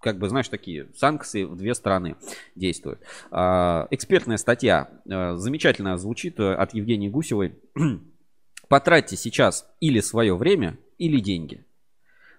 как 0.00 0.18
бы, 0.18 0.30
знаешь, 0.30 0.48
такие 0.48 0.88
санкции 0.96 1.44
в 1.44 1.56
две 1.56 1.74
стороны 1.74 2.16
действуют. 2.54 3.00
А, 3.30 3.86
Экспертная 3.90 4.38
статья 4.38 4.88
э, 5.04 5.34
замечательно 5.34 5.98
звучит 5.98 6.40
э, 6.40 6.54
от 6.54 6.72
Евгении 6.72 7.10
Гусевой. 7.10 7.56
Потратьте 8.68 9.16
сейчас 9.16 9.68
или 9.80 10.00
свое 10.00 10.34
время, 10.36 10.78
или 10.96 11.20
деньги. 11.20 11.66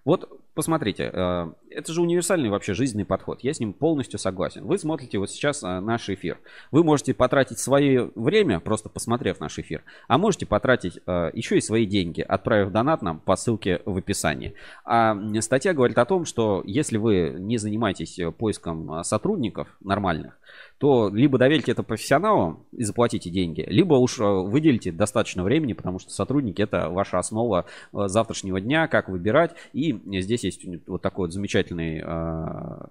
Вот 0.06 0.42
посмотрите, 0.56 1.12
э, 1.14 1.52
это 1.72 1.94
же 1.94 2.02
универсальный 2.02 2.50
вообще 2.50 2.74
жизненный 2.74 3.06
подход. 3.06 3.42
Я 3.42 3.54
с 3.54 3.60
ним 3.60 3.74
полностью 3.74 4.20
согласен. 4.20 4.66
Вы 4.66 4.78
смотрите 4.78 5.18
вот 5.18 5.30
сейчас 5.30 5.64
э, 5.64 5.80
наш 5.80 6.10
эфир. 6.10 6.40
Вы 6.72 6.84
можете 6.84 7.14
потратить 7.14 7.60
свое 7.60 8.12
время, 8.16 8.60
просто 8.60 8.90
посмотрев 8.90 9.40
наш 9.40 9.58
эфир, 9.60 9.84
а 10.08 10.18
можете 10.18 10.46
потратить 10.46 11.00
э, 11.06 11.32
еще 11.34 11.58
и 11.58 11.62
свои 11.62 11.86
деньги, 11.86 12.22
отправив 12.22 12.72
донат 12.72 13.02
нам 13.02 13.20
по 13.20 13.36
ссылке 13.36 13.82
в 13.86 13.98
описании. 13.98 14.54
А 14.86 15.16
статья 15.42 15.74
говорит 15.74 15.98
о 15.98 16.06
том, 16.06 16.26
что 16.26 16.62
если 16.66 16.98
вы 16.98 17.36
не 17.38 17.58
занимаетесь 17.58 18.20
э, 18.20 18.32
поиском 18.32 18.94
э, 18.94 19.04
сотрудников 19.04 19.68
нормальных, 19.80 20.40
то 20.80 21.10
либо 21.14 21.38
доверьте 21.38 21.74
это 21.74 21.84
профессионалам 21.84 22.66
и 22.72 22.84
заплатите 22.84 23.30
деньги, 23.30 23.66
либо 23.68 23.96
уж 23.96 24.20
э, 24.20 24.24
выделите 24.24 24.92
достаточно 24.92 25.44
времени, 25.44 25.74
потому 25.74 26.00
что 26.00 26.12
сотрудники 26.12 26.62
это 26.62 26.90
ваша 26.90 27.20
основа 27.20 27.66
э, 27.94 28.08
завтрашнего 28.08 28.62
дня, 28.62 28.88
как 28.88 29.10
выбирать. 29.10 29.52
И 29.74 30.00
здесь 30.22 30.44
есть 30.44 30.66
вот 30.88 31.02
такой 31.02 31.28
вот 31.28 31.34
замечательный 31.34 31.59
э, 31.68 32.88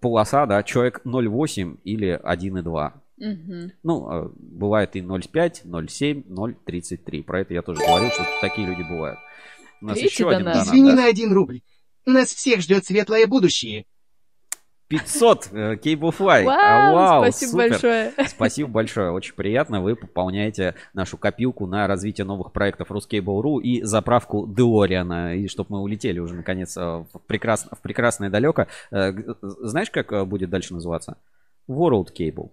полоса, 0.00 0.46
да, 0.46 0.62
человек 0.62 1.00
0,8 1.04 1.78
или 1.84 2.18
1,2. 2.22 2.92
Мгм. 3.18 3.72
Ну, 3.82 4.10
э, 4.10 4.30
бывает 4.34 4.96
и 4.96 5.00
0,5, 5.00 5.62
0,7, 5.64 6.24
0,33. 6.26 7.22
Про 7.22 7.42
это 7.42 7.54
я 7.54 7.62
тоже 7.62 7.80
говорил, 7.80 8.10
что 8.10 8.26
такие 8.40 8.66
люди 8.66 8.82
бывают. 8.82 9.18
У 9.82 9.86
нас 9.86 9.98
Третий 9.98 10.14
еще 10.14 10.28
один 10.28 10.44
донат. 10.44 10.54
донат. 10.54 10.66
Извини 10.66 10.90
да. 10.90 10.96
на 10.96 11.06
один 11.06 11.32
рубль. 11.32 11.60
Нас 12.06 12.28
всех 12.28 12.60
ждет 12.60 12.84
светлое 12.84 13.26
будущее. 13.26 13.86
500 14.90 15.48
э, 15.52 15.74
Cablefly. 15.76 16.44
Вау, 16.44 16.94
Вау, 16.94 17.22
спасибо 17.22 17.50
супер. 17.50 17.68
большое. 17.70 18.12
Спасибо 18.26 18.68
большое, 18.68 19.10
очень 19.12 19.34
приятно. 19.34 19.80
Вы 19.80 19.94
пополняете 19.94 20.74
нашу 20.94 21.16
копилку 21.16 21.66
на 21.68 21.86
развитие 21.86 22.24
новых 22.24 22.50
проектов 22.52 22.90
Ruscable.ru 22.90 23.60
и 23.62 23.82
заправку 23.84 24.48
Деориана, 24.48 25.36
и 25.36 25.46
чтобы 25.46 25.76
мы 25.76 25.80
улетели 25.80 26.18
уже 26.18 26.34
наконец 26.34 26.76
э, 26.76 26.80
в, 26.80 27.06
прекрас... 27.28 27.68
в 27.70 27.80
прекрасное 27.80 28.30
далеко. 28.30 28.66
Э, 28.90 29.12
Знаешь, 29.42 29.90
как 29.90 30.12
э, 30.12 30.24
будет 30.24 30.50
дальше 30.50 30.74
называться? 30.74 31.16
World 31.68 32.08
Cable. 32.12 32.50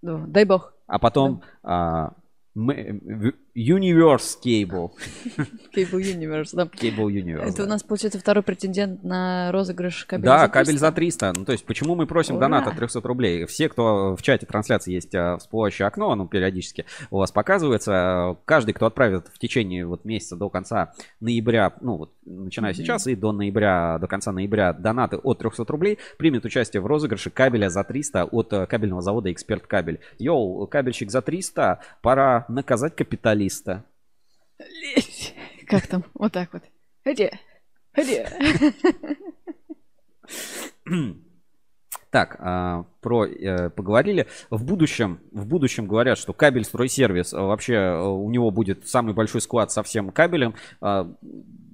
Ну, 0.00 0.26
дай 0.26 0.44
бог. 0.46 0.72
А 0.86 0.98
потом 0.98 1.42
а, 1.62 2.04
м- 2.04 2.14
в- 2.14 2.25
Universe 2.56 4.36
Cable. 4.44 4.90
Cable 5.74 6.00
Universe, 6.00 6.50
да. 6.54 6.64
Cable 6.64 7.06
Universe. 7.08 7.42
Это 7.44 7.58
да. 7.58 7.64
у 7.64 7.66
нас, 7.66 7.82
получается, 7.82 8.18
второй 8.18 8.42
претендент 8.42 9.02
на 9.04 9.50
розыгрыш 9.52 10.04
кабеля 10.06 10.26
Да, 10.26 10.38
за 10.40 10.48
кабель 10.48 10.66
300. 10.72 10.78
за 10.86 10.92
300. 10.92 11.32
Ну, 11.36 11.44
то 11.44 11.52
есть, 11.52 11.64
почему 11.66 11.94
мы 11.94 12.06
просим 12.06 12.36
Ура! 12.36 12.46
донат 12.46 12.66
от 12.66 12.76
300 12.76 13.00
рублей? 13.02 13.46
Все, 13.46 13.68
кто 13.68 14.16
в 14.16 14.22
чате 14.22 14.46
трансляции 14.46 14.92
есть 14.92 15.14
а, 15.14 15.36
всплывающее 15.38 15.86
окно, 15.86 16.10
оно 16.10 16.26
периодически 16.26 16.86
у 17.10 17.18
вас 17.18 17.30
показывается. 17.30 18.36
Каждый, 18.44 18.72
кто 18.72 18.86
отправит 18.86 19.26
в 19.32 19.38
течение 19.38 19.86
вот 19.86 20.04
месяца 20.04 20.36
до 20.36 20.48
конца 20.48 20.92
ноября, 21.20 21.74
ну, 21.80 21.96
вот, 21.96 22.12
начиная 22.24 22.72
Мгм. 22.72 22.78
сейчас 22.78 23.06
и 23.06 23.14
до 23.14 23.32
ноября, 23.32 23.98
до 24.00 24.06
конца 24.06 24.32
ноября, 24.32 24.72
донаты 24.72 25.16
от 25.16 25.38
300 25.38 25.64
рублей, 25.72 25.98
примет 26.18 26.44
участие 26.44 26.80
в 26.80 26.86
розыгрыше 26.86 27.30
кабеля 27.30 27.68
за 27.68 27.84
300 27.84 28.24
от 28.24 28.52
э, 28.52 28.66
кабельного 28.66 29.02
завода 29.02 29.30
Эксперт 29.30 29.66
Кабель. 29.66 30.00
Йоу, 30.18 30.66
кабельщик 30.66 31.10
за 31.10 31.22
300, 31.22 31.80
пора 32.02 32.45
наказать 32.48 32.96
капиталиста. 32.96 33.84
Как 35.66 35.86
там? 35.86 36.04
Вот 36.14 36.32
так 36.32 36.52
вот. 36.52 36.62
Ходи. 37.04 37.30
Ходи. 37.92 38.24
Так, 42.10 42.36
а, 42.38 42.84
про 43.02 43.26
э, 43.26 43.68
поговорили. 43.68 44.26
В 44.48 44.64
будущем, 44.64 45.20
в 45.32 45.44
будущем 45.44 45.86
говорят, 45.86 46.16
что 46.16 46.32
кабель 46.32 46.64
стройсервис 46.64 47.34
а, 47.34 47.42
вообще 47.42 47.74
э, 47.74 48.00
у 48.00 48.30
него 48.30 48.50
будет 48.50 48.88
самый 48.88 49.12
большой 49.12 49.42
склад 49.42 49.70
со 49.70 49.82
всем 49.82 50.10
кабелем. 50.10 50.54
А, 50.80 51.12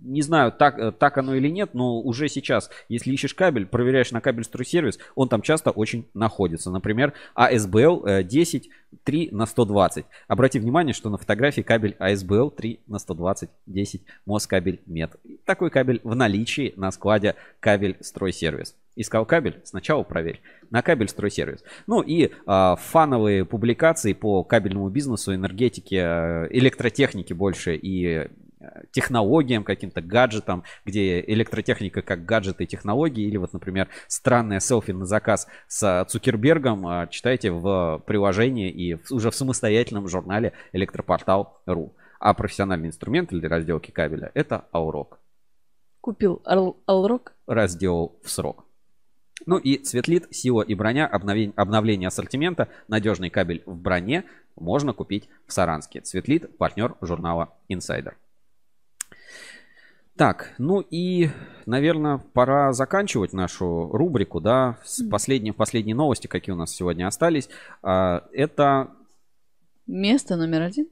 Не 0.05 0.23
знаю, 0.23 0.53
так, 0.53 0.79
э, 0.79 0.93
так 0.93 1.19
оно 1.19 1.35
или 1.35 1.49
нет, 1.49 1.75
но 1.75 2.01
уже 2.01 2.29
сейчас, 2.29 2.71
если 2.89 3.13
ищешь 3.13 3.35
кабель, 3.35 3.67
проверяешь 3.67 4.11
на 4.11 4.21
кабель 4.21 4.45
стройсервис, 4.45 4.99
он 5.15 5.29
там 5.29 5.43
часто 5.43 5.71
очень 5.71 6.07
находится. 6.15 6.71
Например, 6.71 7.13
ASBL 7.37 8.07
э, 8.07 8.23
10 8.25 8.69
3 9.05 9.31
на 9.33 9.47
120. 9.47 10.05
Обрати 10.29 10.59
внимание, 10.59 10.93
что 10.93 11.11
на 11.11 11.19
фотографии 11.19 11.63
кабель 11.63 11.97
ASBL 11.99 12.55
3 12.55 12.81
на 12.87 12.99
120 12.99 13.51
10 13.67 14.03
Москабель 14.27 14.81
мет. 14.87 15.17
Такой 15.45 15.71
кабель 15.71 16.01
в 16.05 16.15
наличии 16.15 16.73
на 16.77 16.91
складе 16.91 17.37
кабель 17.61 17.97
стройсервис. 18.01 18.75
Искал 18.95 19.25
кабель? 19.25 19.61
Сначала 19.65 20.03
проверь. 20.03 20.43
На 20.71 20.83
кабель 20.83 21.09
стройсервис. 21.09 21.65
Ну 21.87 22.03
и 22.03 22.31
а, 22.47 22.77
фановые 22.77 23.45
публикации 23.45 24.13
по 24.13 24.45
кабельному 24.45 24.91
бизнесу, 24.91 25.35
энергетике, 25.35 25.97
э, 25.97 26.49
электротехнике 26.51 27.35
больше 27.35 27.75
и 27.75 28.07
э, 28.07 28.29
технологиям, 28.91 29.65
каким-то 29.65 30.01
гаджетам, 30.01 30.65
где 30.85 31.21
электротехника 31.21 32.03
как 32.03 32.25
гаджеты 32.25 32.65
и 32.65 32.67
технологии, 32.67 33.25
или 33.25 33.37
вот, 33.37 33.53
например, 33.53 33.89
странное 34.09 34.61
селфи 34.61 34.93
на 34.93 35.07
заказ 35.07 35.47
с 35.69 36.07
Цукербергом, 36.09 36.87
а, 36.87 37.07
читайте 37.07 37.51
в 37.51 38.03
приложении 38.07 38.71
и 38.71 38.99
уже 39.11 39.31
в 39.31 39.35
самостоятельном 39.35 40.09
журнале 40.09 40.53
электропортал.ру. 40.73 41.95
А 42.19 42.35
профессиональный 42.35 42.89
инструмент 42.89 43.31
для 43.31 43.49
разделки 43.49 43.91
кабеля– 43.91 44.31
это 44.35 44.65
Аурок. 44.73 45.19
Купил 46.01 46.43
Алрок. 46.45 47.33
Разделал 47.47 48.19
в 48.25 48.31
срок. 48.31 48.65
Ну 49.47 49.59
и 49.59 49.85
Светлит, 49.85 50.27
сила 50.31 50.63
и 50.63 50.75
броня, 50.75 51.07
обновление, 51.07 51.55
обновление 51.57 52.09
ассортимента, 52.09 52.69
надежный 52.89 53.31
кабель 53.31 53.63
в 53.67 53.77
броне 53.77 54.25
можно 54.57 54.93
купить 54.93 55.29
в 55.47 55.53
Саранске. 55.53 56.05
Светлит, 56.05 56.57
партнер 56.59 56.95
журнала 57.01 57.55
Insider. 57.69 58.15
Так, 60.23 60.55
ну 60.59 60.79
и, 60.89 61.31
наверное, 61.67 62.19
пора 62.19 62.73
заканчивать 62.73 63.33
нашу 63.33 63.89
рубрику, 63.91 64.41
да, 64.41 64.79
с 64.85 65.03
последней, 65.09 65.51
последние 65.51 65.97
новости, 65.97 66.29
какие 66.29 66.53
у 66.53 66.57
нас 66.57 66.71
сегодня 66.71 67.09
остались. 67.09 67.49
А, 67.83 68.23
Это, 68.33 68.93
Место 69.89 70.37
номер 70.37 70.63
один. 70.63 70.87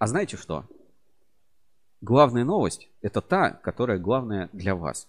а 0.00 0.08
знаете 0.08 0.36
что? 0.36 0.64
Главная 2.00 2.42
новость– 2.42 2.88
это 3.00 3.20
та, 3.20 3.50
которая 3.50 4.00
главная 4.00 4.48
для 4.52 4.74
вас. 4.74 5.06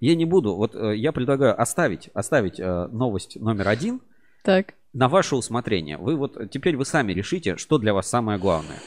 Я 0.00 0.16
не 0.16 0.24
буду, 0.24 0.56
вот 0.56 0.74
э, 0.74 0.96
я 0.96 1.12
предлагаю 1.12 1.62
оставить, 1.62 2.10
оставить 2.12 2.58
э, 2.58 2.88
новость 2.88 3.40
номер 3.40 3.68
один 3.68 4.00
Так. 4.42 4.74
на 4.92 5.08
ваше 5.08 5.36
усмотрение. 5.36 5.96
Вы 5.96 6.16
вот 6.16 6.50
теперь 6.50 6.76
вы 6.76 6.84
сами 6.84 7.12
решите, 7.12 7.56
что 7.56 7.78
для 7.78 7.94
вас 7.94 8.08
самое 8.08 8.36
главное. 8.40 8.78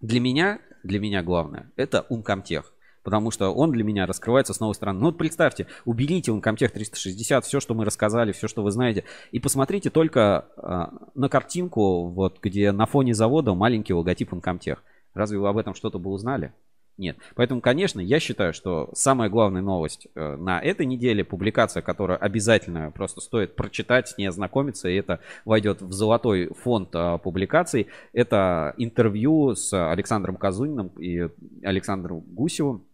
Для 0.00 0.20
меня, 0.20 0.60
для 0.82 0.98
меня 0.98 1.22
главное 1.22 1.70
это 1.76 2.06
Uncomtech. 2.10 2.64
Потому 3.02 3.30
что 3.30 3.50
он 3.50 3.72
для 3.72 3.82
меня 3.82 4.04
раскрывается 4.04 4.52
с 4.52 4.60
новой 4.60 4.74
стороны. 4.74 5.00
Ну 5.00 5.06
вот 5.06 5.16
представьте, 5.16 5.66
уберите 5.86 6.32
Uncomtech 6.32 6.68
360, 6.68 7.44
все, 7.46 7.60
что 7.60 7.74
мы 7.74 7.86
рассказали, 7.86 8.32
все, 8.32 8.46
что 8.46 8.62
вы 8.62 8.70
знаете, 8.70 9.04
и 9.32 9.40
посмотрите 9.40 9.88
только 9.88 10.46
а, 10.56 10.92
на 11.14 11.30
картинку, 11.30 12.08
вот 12.08 12.40
где 12.42 12.72
на 12.72 12.84
фоне 12.84 13.14
завода 13.14 13.54
маленький 13.54 13.94
логотип 13.94 14.34
Uncomtech. 14.34 14.78
Разве 15.14 15.38
вы 15.38 15.48
об 15.48 15.56
этом 15.56 15.74
что-то 15.74 15.98
бы 15.98 16.10
узнали? 16.10 16.52
Нет. 17.00 17.16
Поэтому, 17.34 17.62
конечно, 17.62 17.98
я 17.98 18.20
считаю, 18.20 18.52
что 18.52 18.90
самая 18.92 19.30
главная 19.30 19.62
новость 19.62 20.06
э, 20.14 20.36
на 20.36 20.60
этой 20.60 20.84
неделе, 20.84 21.24
публикация, 21.24 21.80
которая 21.80 22.18
обязательно 22.18 22.90
просто 22.90 23.22
стоит 23.22 23.56
прочитать, 23.56 24.08
с 24.08 24.18
ней 24.18 24.26
ознакомиться, 24.26 24.86
и 24.90 24.96
это 24.96 25.20
войдет 25.46 25.80
в 25.80 25.92
золотой 25.92 26.52
фонд 26.62 26.90
э, 26.94 27.16
публикаций, 27.24 27.86
это 28.12 28.74
интервью 28.76 29.54
с 29.54 29.72
Александром 29.72 30.36
Казуниным 30.36 30.88
и 30.88 31.26
Александром 31.62 32.20
Гусевым. 32.20 32.84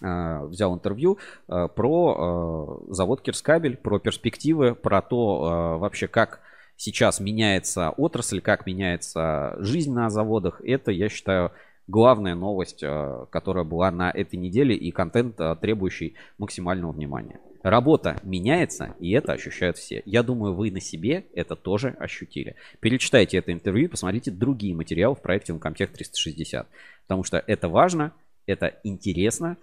Э, 0.00 0.46
Взял 0.46 0.74
интервью 0.74 1.18
э, 1.46 1.68
про 1.76 2.86
завод 2.88 3.20
Кирскабель, 3.20 3.76
про 3.76 3.98
перспективы, 3.98 4.74
про 4.74 5.02
то 5.02 5.76
вообще, 5.78 6.08
как 6.08 6.40
сейчас 6.78 7.20
меняется 7.20 7.90
отрасль, 7.90 8.40
как 8.40 8.66
меняется 8.66 9.56
жизнь 9.58 9.92
на 9.92 10.08
заводах. 10.08 10.62
Это, 10.64 10.90
я 10.90 11.10
считаю, 11.10 11.52
главная 11.86 12.34
новость, 12.34 12.82
э, 12.82 13.26
которая 13.30 13.64
была 13.64 13.90
на 13.90 14.10
этой 14.10 14.36
неделе 14.36 14.74
и 14.74 14.90
контент, 14.90 15.40
э, 15.40 15.56
требующий 15.60 16.14
максимального 16.38 16.92
внимания. 16.92 17.40
Работа 17.62 18.20
меняется, 18.22 18.94
и 19.00 19.10
это 19.12 19.32
ощущают 19.32 19.76
все. 19.76 20.02
Я 20.04 20.22
думаю, 20.22 20.54
вы 20.54 20.70
на 20.70 20.80
себе 20.80 21.26
это 21.34 21.56
тоже 21.56 21.96
ощутили. 21.98 22.54
Перечитайте 22.80 23.38
это 23.38 23.52
интервью 23.52 23.86
и 23.86 23.90
посмотрите 23.90 24.30
другие 24.30 24.74
материалы 24.74 25.16
в 25.16 25.22
проекте 25.22 25.52
Uncomtech 25.52 25.88
360. 25.88 26.68
Потому 27.02 27.24
что 27.24 27.42
это 27.44 27.68
важно, 27.68 28.12
это 28.46 28.78
интересно, 28.84 29.56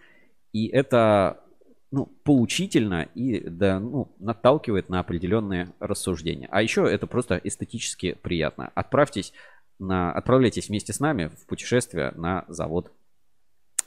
и 0.51 0.67
это 0.67 1.39
ну, 1.91 2.07
поучительно 2.23 3.07
и 3.13 3.39
да, 3.39 3.79
ну, 3.79 4.11
наталкивает 4.19 4.89
на 4.89 4.99
определенные 4.99 5.73
рассуждения. 5.79 6.47
А 6.51 6.61
еще 6.61 6.91
это 6.91 7.05
просто 7.05 7.39
эстетически 7.43 8.17
приятно. 8.21 8.71
Отправьтесь 8.73 9.31
отправляйтесь 9.79 10.69
вместе 10.69 10.93
с 10.93 10.99
нами 10.99 11.27
в 11.27 11.45
путешествие 11.45 12.11
на 12.15 12.45
завод 12.47 12.91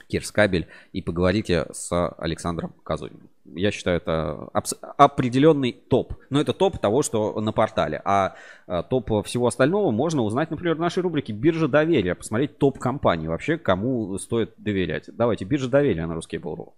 Кирскабель 0.07 0.67
и 0.93 1.01
поговорите 1.01 1.67
с 1.71 2.09
Александром 2.17 2.73
Казуниным. 2.83 3.29
Я 3.45 3.71
считаю, 3.71 3.97
это 3.97 4.49
определенный 4.97 5.71
топ. 5.71 6.13
Но 6.29 6.39
это 6.39 6.53
топ 6.53 6.79
того, 6.79 7.01
что 7.01 7.39
на 7.39 7.51
портале. 7.51 8.01
А, 8.05 8.35
а, 8.67 8.83
топ 8.83 9.25
всего 9.25 9.47
остального 9.47 9.91
можно 9.91 10.21
узнать, 10.23 10.49
например, 10.49 10.75
в 10.75 10.79
нашей 10.79 11.03
рубрике 11.03 11.33
«Биржа 11.33 11.67
доверия». 11.67 12.15
Посмотреть 12.15 12.57
топ 12.57 12.79
компаний 12.79 13.27
вообще, 13.27 13.57
кому 13.57 14.17
стоит 14.17 14.53
доверять. 14.57 15.09
Давайте, 15.13 15.45
«Биржа 15.45 15.69
доверия» 15.69 16.05
на 16.05 16.15
русский 16.15 16.37
Буру. 16.37 16.75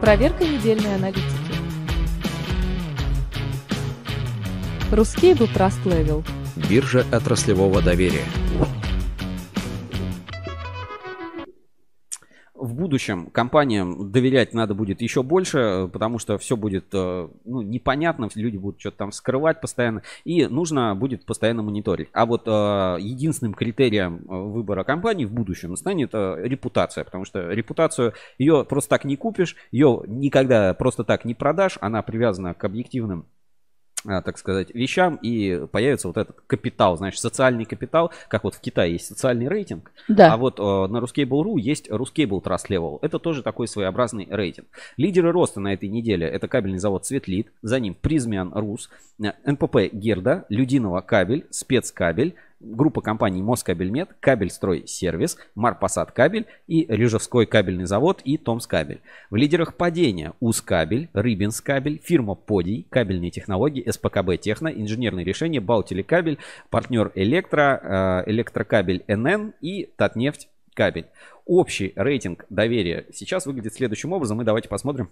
Проверка 0.00 0.44
недельной 0.44 0.96
аналитики. 0.96 1.43
Русский 4.92 5.32
Trust 5.32 5.84
Level. 5.84 6.24
Биржа 6.68 7.04
отраслевого 7.10 7.82
доверия. 7.82 8.24
в 12.64 12.72
будущем 12.74 13.26
компаниям 13.26 14.10
доверять 14.10 14.54
надо 14.54 14.74
будет 14.74 15.02
еще 15.02 15.22
больше, 15.22 15.88
потому 15.92 16.18
что 16.18 16.38
все 16.38 16.56
будет 16.56 16.86
э, 16.94 17.28
ну, 17.44 17.60
непонятно, 17.60 18.28
люди 18.34 18.56
будут 18.56 18.80
что-то 18.80 18.96
там 18.96 19.12
скрывать 19.12 19.60
постоянно, 19.60 20.02
и 20.24 20.46
нужно 20.46 20.94
будет 20.94 21.26
постоянно 21.26 21.62
мониторить. 21.62 22.08
А 22.12 22.24
вот 22.24 22.44
э, 22.46 22.50
единственным 23.00 23.52
критерием 23.52 24.16
э, 24.16 24.34
выбора 24.34 24.82
компании 24.82 25.26
в 25.26 25.32
будущем 25.32 25.76
станет 25.76 26.14
репутация, 26.14 27.04
потому 27.04 27.26
что 27.26 27.50
репутацию 27.50 28.14
ее 28.38 28.64
просто 28.64 28.90
так 28.90 29.04
не 29.04 29.16
купишь, 29.16 29.56
ее 29.70 30.02
никогда 30.06 30.72
просто 30.72 31.04
так 31.04 31.26
не 31.26 31.34
продашь, 31.34 31.76
она 31.82 32.00
привязана 32.02 32.54
к 32.54 32.64
объективным 32.64 33.26
так 34.04 34.38
сказать, 34.38 34.74
вещам, 34.74 35.16
и 35.22 35.66
появится 35.70 36.08
вот 36.08 36.16
этот 36.16 36.36
капитал, 36.46 36.96
знаешь, 36.96 37.18
социальный 37.18 37.64
капитал, 37.64 38.12
как 38.28 38.44
вот 38.44 38.54
в 38.54 38.60
Китае 38.60 38.92
есть 38.92 39.06
социальный 39.06 39.48
рейтинг, 39.48 39.92
Да. 40.08 40.32
а 40.32 40.36
вот 40.36 40.58
э, 40.58 40.62
на 40.62 40.98
Ruscable.ru 40.98 41.58
есть 41.58 41.88
Ruscable 41.88 42.42
Trust 42.42 42.68
Level. 42.68 42.98
Это 43.02 43.18
тоже 43.18 43.42
такой 43.42 43.68
своеобразный 43.68 44.26
рейтинг. 44.30 44.66
Лидеры 44.96 45.32
роста 45.32 45.60
на 45.60 45.72
этой 45.72 45.88
неделе 45.88 46.26
это 46.26 46.48
кабельный 46.48 46.78
завод 46.78 47.06
Светлит, 47.06 47.48
за 47.62 47.80
ним 47.80 47.94
Призмиан 47.94 48.52
Рус, 48.54 48.90
э, 49.22 49.32
НПП 49.44 49.92
Герда, 49.92 50.44
Людинова 50.48 51.00
Кабель, 51.00 51.46
Спецкабель, 51.50 52.34
группа 52.64 53.00
компаний 53.00 53.42
Москабельмет, 53.42 54.10
Кабельстрой 54.20 54.86
Сервис, 54.86 55.36
Марпасад 55.54 56.12
Кабель 56.12 56.46
и 56.66 56.86
Рижевской 56.88 57.46
кабельный 57.46 57.84
завод 57.84 58.20
и 58.24 58.36
Томскабель. 58.36 59.00
В 59.30 59.36
лидерах 59.36 59.74
падения 59.74 60.32
Ускабель, 60.40 61.08
Рыбинскабель, 61.12 62.00
фирма 62.02 62.34
Подий, 62.34 62.86
кабельные 62.90 63.30
технологии, 63.30 63.88
СПКБ 63.88 64.40
Техно, 64.40 64.68
инженерные 64.68 65.24
решения, 65.24 65.60
Балтелекабель, 65.60 66.38
партнер 66.70 67.12
Электро, 67.14 68.24
э, 68.26 68.30
Электрокабель 68.30 69.04
НН 69.06 69.52
и 69.60 69.90
Татнефть 69.96 70.48
Кабель. 70.74 71.06
Общий 71.46 71.92
рейтинг 71.94 72.46
доверия 72.48 73.06
сейчас 73.12 73.46
выглядит 73.46 73.74
следующим 73.74 74.12
образом. 74.12 74.40
И 74.40 74.44
давайте 74.44 74.68
посмотрим, 74.68 75.10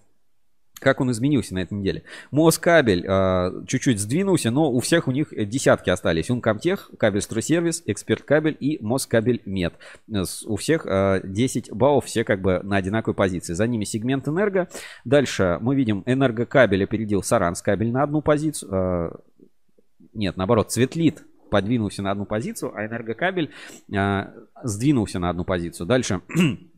как 0.82 1.00
он 1.00 1.10
изменился 1.10 1.54
на 1.54 1.60
этой 1.60 1.74
неделе. 1.74 2.02
Москабель 2.30 3.04
э, 3.06 3.64
чуть-чуть 3.66 4.00
сдвинулся, 4.00 4.50
но 4.50 4.70
у 4.70 4.80
всех 4.80 5.09
у 5.09 5.12
них 5.12 5.32
десятки 5.48 5.90
остались. 5.90 6.30
Ункомтех, 6.30 6.90
Кабель 6.98 7.22
Стройсервис, 7.22 7.82
Эксперт 7.86 8.22
Кабель 8.22 8.56
и 8.59 8.78
Москабель 8.82 9.42
Мед. 9.46 9.74
Э, 10.12 10.24
У 10.46 10.56
всех 10.56 10.86
э, 10.86 11.20
10 11.24 11.72
баллов, 11.72 12.06
все 12.06 12.24
как 12.24 12.42
бы 12.42 12.60
на 12.62 12.76
одинаковой 12.76 13.14
позиции. 13.14 13.54
За 13.54 13.66
ними 13.66 13.84
сегмент 13.84 14.28
Энерго. 14.28 14.68
Дальше 15.04 15.59
мы 15.60 15.74
видим 15.74 16.02
Энергокабель 16.06 16.84
опередил 16.84 17.22
Саранскабель 17.22 17.90
на 17.90 18.02
одну 18.02 18.22
позицию. 18.22 18.70
Э, 18.72 19.10
нет, 20.14 20.36
наоборот, 20.36 20.70
Цветлит 20.70 21.24
подвинулся 21.50 22.02
на 22.02 22.10
одну 22.10 22.24
позицию, 22.24 22.72
а 22.74 22.86
Энергокабель 22.86 23.50
э, 23.94 24.24
сдвинулся 24.64 25.18
на 25.18 25.30
одну 25.30 25.44
позицию. 25.44 25.86
Дальше 25.86 26.22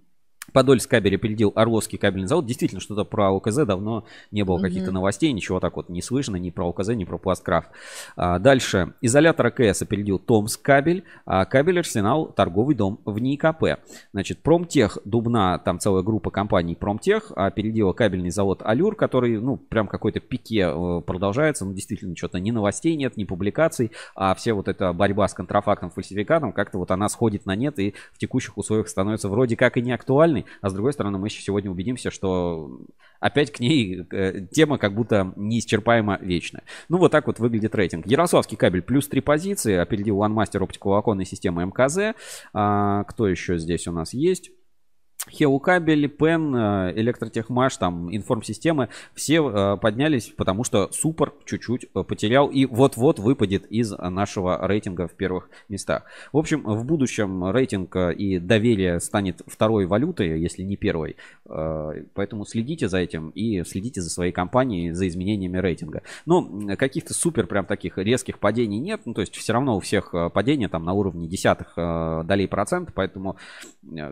Подольск 0.52 0.90
кабель 0.90 1.16
опередил 1.16 1.52
Орловский 1.54 1.98
кабельный 1.98 2.28
завод. 2.28 2.46
Действительно, 2.46 2.80
что-то 2.80 3.04
про 3.04 3.30
ОКЗ 3.34 3.56
давно 3.66 4.04
не 4.30 4.44
было 4.44 4.56
Мгм. 4.56 4.64
каких-то 4.64 4.92
новостей, 4.92 5.32
ничего 5.32 5.60
так 5.60 5.76
вот 5.76 5.88
не 5.88 6.02
слышно 6.02 6.36
ни 6.36 6.50
про 6.50 6.68
ОКЗ, 6.68 6.88
ни 6.90 7.04
про 7.04 7.18
Пласткрафт. 7.18 7.70
А, 8.16 8.38
дальше. 8.38 8.94
Изолятор 9.00 9.46
АКС 9.46 9.82
опередил 9.82 10.18
Томск 10.18 10.62
кабель, 10.62 11.04
а 11.26 11.44
кабель 11.44 11.78
Арсенал 11.78 12.26
торговый 12.26 12.74
дом 12.74 13.00
в 13.04 13.18
НИКП. 13.18 13.80
Значит, 14.12 14.38
Промтех 14.40 14.98
Дубна, 15.04 15.58
там 15.58 15.78
целая 15.78 16.02
группа 16.02 16.30
компаний 16.30 16.74
Промтех, 16.74 17.32
опередила 17.34 17.92
кабельный 17.92 18.30
завод 18.30 18.62
Алюр, 18.64 18.96
который, 18.96 19.38
ну, 19.38 19.56
прям 19.56 19.86
какой-то 19.88 20.20
пике 20.20 20.66
э, 20.68 21.00
продолжается. 21.06 21.64
Ну, 21.64 21.72
действительно, 21.72 22.16
что-то 22.16 22.38
ни 22.40 22.50
новостей 22.50 22.96
нет, 22.96 23.16
ни 23.16 23.24
публикаций, 23.24 23.92
а 24.14 24.34
все 24.34 24.52
вот 24.52 24.68
эта 24.68 24.92
борьба 24.92 25.28
с 25.28 25.34
контрафактом, 25.34 25.90
фальсификатом, 25.90 26.52
как-то 26.52 26.78
вот 26.78 26.90
она 26.90 27.08
сходит 27.08 27.46
на 27.46 27.56
нет 27.56 27.78
и 27.78 27.94
в 28.12 28.18
текущих 28.18 28.56
условиях 28.58 28.88
становится 28.88 29.28
вроде 29.28 29.56
как 29.56 29.76
и 29.76 29.82
не 29.82 29.92
актуальной, 30.34 30.46
а 30.60 30.68
с 30.68 30.72
другой 30.72 30.92
стороны 30.92 31.18
мы 31.18 31.30
сегодня 31.30 31.70
убедимся, 31.70 32.10
что 32.10 32.80
опять 33.20 33.52
к 33.52 33.60
ней 33.60 34.06
э, 34.10 34.46
тема 34.50 34.78
как 34.78 34.94
будто 34.94 35.32
неисчерпаемо 35.36 36.18
вечная. 36.20 36.64
Ну 36.88 36.98
вот 36.98 37.12
так 37.12 37.26
вот 37.26 37.38
выглядит 37.38 37.74
рейтинг. 37.74 38.06
Ярославский 38.06 38.56
кабель 38.56 38.82
плюс 38.82 39.08
3 39.08 39.20
позиции, 39.20 39.76
опередил 39.76 40.22
OneMaster 40.22 40.62
оптиковолоконной 40.62 41.24
системы 41.24 41.64
МКЗ. 41.66 42.16
А, 42.52 43.04
кто 43.04 43.28
еще 43.28 43.58
здесь 43.58 43.86
у 43.86 43.92
нас 43.92 44.14
есть? 44.14 44.50
Хеукабель, 45.30 46.08
Пен, 46.08 46.54
э, 46.54 46.92
Электротехмаш, 46.96 47.76
там, 47.76 48.14
информсистемы, 48.14 48.88
все 49.14 49.48
э, 49.48 49.76
поднялись, 49.78 50.32
потому 50.36 50.64
что 50.64 50.90
Супер 50.92 51.32
чуть-чуть 51.44 51.86
э, 51.94 52.02
потерял 52.02 52.48
и 52.48 52.66
вот-вот 52.66 53.18
выпадет 53.18 53.66
из 53.66 53.92
нашего 53.92 54.66
рейтинга 54.66 55.08
в 55.08 55.14
первых 55.14 55.48
местах. 55.68 56.04
В 56.32 56.38
общем, 56.38 56.62
в 56.62 56.84
будущем 56.84 57.50
рейтинг 57.50 57.96
и 57.96 58.38
доверие 58.38 59.00
станет 59.00 59.42
второй 59.46 59.86
валютой, 59.86 60.40
если 60.40 60.62
не 60.62 60.76
первой. 60.76 61.16
Поэтому 61.44 62.44
следите 62.44 62.88
за 62.88 62.98
этим 62.98 63.30
и 63.30 63.64
следите 63.64 64.00
за 64.00 64.10
своей 64.10 64.32
компанией, 64.32 64.92
за 64.92 65.08
изменениями 65.08 65.58
рейтинга. 65.58 66.02
Но 66.26 66.76
каких-то 66.76 67.14
супер 67.14 67.46
прям 67.46 67.66
таких 67.66 67.98
резких 67.98 68.38
падений 68.38 68.78
нет. 68.78 69.02
Ну, 69.04 69.14
то 69.14 69.20
есть 69.20 69.34
все 69.36 69.52
равно 69.52 69.76
у 69.76 69.80
всех 69.80 70.14
падения 70.32 70.68
там 70.68 70.84
на 70.84 70.92
уровне 70.92 71.28
десятых 71.28 71.74
долей 72.26 72.46
процента, 72.46 72.92
поэтому 72.94 73.36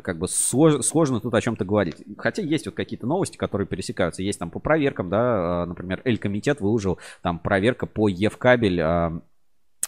как 0.02 0.18
бы 0.18 0.28
сложно 0.28 0.82
сложно 0.82 1.20
тут 1.20 1.34
о 1.34 1.40
чем-то 1.40 1.64
говорить. 1.64 2.04
Хотя 2.18 2.42
есть 2.42 2.66
вот 2.66 2.74
какие-то 2.74 3.06
новости, 3.06 3.36
которые 3.36 3.66
пересекаются. 3.66 4.22
Есть 4.22 4.38
там 4.38 4.50
по 4.50 4.58
проверкам, 4.58 5.08
да, 5.08 5.62
а, 5.62 5.66
например, 5.66 6.02
Эль-комитет 6.04 6.60
выложил 6.60 6.98
там 7.22 7.38
проверка 7.38 7.86
по 7.86 8.08
Евкабель 8.08 8.82
Э, 8.82 9.20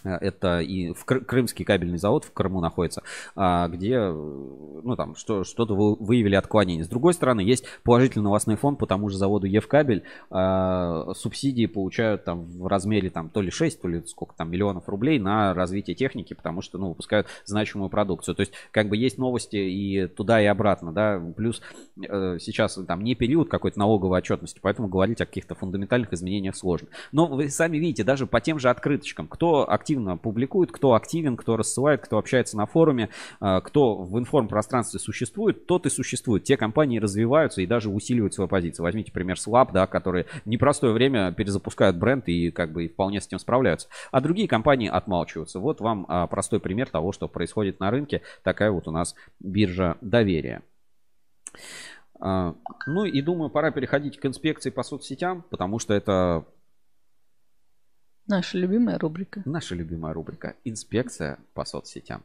это 0.05 0.61
и 0.61 0.93
в 0.93 1.05
Крымский 1.05 1.65
кабельный 1.65 1.99
завод 1.99 2.25
в 2.25 2.33
Крыму 2.33 2.61
находится, 2.61 3.03
а, 3.35 3.69
где, 3.69 3.99
ну 3.99 4.95
там, 4.97 5.17
что, 5.17 5.45
что-то 5.45 5.75
выявили 5.75 6.35
отклонение. 6.35 6.85
С 6.85 6.89
другой 6.89 7.15
стороны, 7.15 7.41
есть 7.41 7.65
положительный 7.83 8.25
новостной 8.25 8.57
фонд 8.57 8.79
по 8.79 8.87
тому 8.87 9.09
же 9.09 9.17
заводу 9.17 9.47
Евкабель. 9.47 10.05
А, 10.31 11.13
субсидии 11.15 11.67
получают 11.67 12.25
там 12.25 12.45
в 12.47 12.67
размере 12.67 13.11
там 13.11 13.31
то 13.31 13.41
ли 13.41 13.51
6, 13.51 13.81
то 13.81 13.89
ли 13.89 14.03
сколько 14.07 14.35
там 14.35 14.51
миллионов 14.51 14.89
рублей 14.89 15.19
на 15.19 15.55
развитие 15.55 15.97
техники, 15.97 16.35
потому 16.35 16.63
что, 16.63 16.79
ну, 16.79 16.89
выпускают 16.89 17.27
значимую 17.45 17.91
продукцию. 17.91 18.35
То 18.35 18.41
есть, 18.41 18.53
как 18.71 18.89
бы 18.89 18.97
есть 18.97 19.19
новости 19.19 19.57
и 19.57 20.07
туда, 20.07 20.41
и 20.41 20.47
обратно, 20.47 20.93
да. 20.93 21.21
Плюс 21.37 21.63
э, 21.97 22.39
сейчас 22.41 22.79
там 22.87 23.03
не 23.03 23.15
период 23.15 23.49
какой-то 23.49 23.79
налоговой 23.79 24.19
отчетности, 24.19 24.61
поэтому 24.63 24.89
говорить 24.89 25.21
о 25.21 25.27
каких-то 25.27 25.55
фундаментальных 25.55 26.13
изменениях 26.13 26.57
сложно. 26.57 26.89
Но 27.13 27.27
вы 27.27 27.49
сами 27.49 27.79
видите, 27.79 28.05
даже 28.05 28.27
по 28.27 28.41
тем 28.41 28.59
же 28.59 28.71
открыточкам, 28.71 29.29
кто 29.29 29.71
активно 29.71 29.94
активно 29.95 30.17
публикует, 30.17 30.73
кто 30.73 30.95
активен, 30.95 31.37
кто 31.37 31.57
рассылает, 31.57 32.01
кто 32.01 32.19
общается 32.19 32.57
на 32.57 32.67
форуме, 32.67 33.11
а, 33.41 33.61
кто 33.61 33.97
в 33.97 34.19
информпространстве 34.19 34.99
существует, 34.99 35.67
тот 35.67 35.87
и 35.87 35.91
существует. 35.91 36.43
Те 36.43 36.57
компании 36.57 36.99
развиваются 36.99 37.63
и 37.63 37.67
даже 37.67 37.91
усиливают 37.91 38.35
свою 38.35 38.49
позицию. 38.49 38.83
Возьмите 38.85 39.13
пример 39.13 39.37
Slab, 39.37 39.71
да, 39.73 39.87
которые 39.87 40.27
непростое 40.45 40.93
время 40.93 41.33
перезапускают 41.33 41.97
бренд 41.97 42.29
и 42.29 42.51
как 42.51 42.73
бы 42.73 42.89
вполне 42.89 43.21
с 43.21 43.27
этим 43.27 43.39
справляются. 43.39 43.89
А 44.11 44.21
другие 44.21 44.49
компании 44.49 44.89
отмалчиваются. 44.89 45.61
Вот 45.61 45.81
вам 45.81 46.07
а, 46.09 46.27
простой 46.27 46.59
пример 46.59 46.89
того, 46.89 47.13
что 47.13 47.29
происходит 47.29 47.79
на 47.79 47.91
рынке. 47.91 48.23
Такая 48.43 48.73
вот 48.73 48.89
у 48.89 48.91
нас 48.91 49.15
биржа 49.39 49.97
доверия. 50.01 50.63
А, 52.21 52.55
ну 52.87 53.05
и 53.05 53.21
думаю, 53.23 53.51
пора 53.51 53.71
переходить 53.71 54.19
к 54.19 54.27
инспекции 54.27 54.71
по 54.71 54.83
соцсетям, 54.83 55.45
потому 55.51 55.79
что 55.79 55.95
это 55.95 56.45
Наша 58.27 58.57
любимая 58.57 58.99
рубрика. 58.99 59.43
Наша 59.45 59.75
любимая 59.75 60.15
рубрика. 60.15 60.57
Инспекция 60.65 61.39
по 61.53 61.67
соцсетям. 61.67 62.23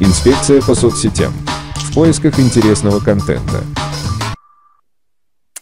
Инспекция 0.00 0.62
по 0.62 0.74
соцсетям. 0.74 1.32
В 1.74 1.94
поисках 1.94 2.40
интересного 2.40 3.00
контента. 3.00 3.62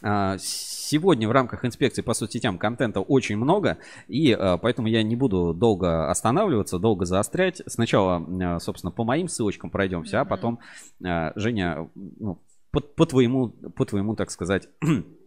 А, 0.01 0.37
сегодня 0.39 1.27
в 1.27 1.33
рамках 1.33 1.65
инспекции 1.65 2.03
по 2.03 2.15
соцсетям 2.15 2.57
контента 2.57 3.01
очень 3.01 3.37
много, 3.37 3.79
и 4.07 4.31
а, 4.31 4.59
поэтому 4.59 4.87
я 4.87 5.03
не 5.03 5.17
буду 5.17 5.55
долго 5.55 6.09
останавливаться, 6.09 6.79
долго 6.79 7.05
заострять. 7.05 7.63
Сначала, 7.67 8.25
а, 8.43 8.61
собственно, 8.61 8.93
по 8.93 9.03
моим 9.03 9.27
ссылочкам 9.27 9.71
пройдемся, 9.71 10.21
а 10.21 10.25
потом, 10.25 10.61
Женя, 11.01 11.91
ну, 11.97 12.41
по, 12.71 12.81
по 12.81 13.07
твоему, 13.07 13.49
по 13.49 13.85
твоему, 13.85 14.15
так 14.15 14.31
сказать, 14.31 14.69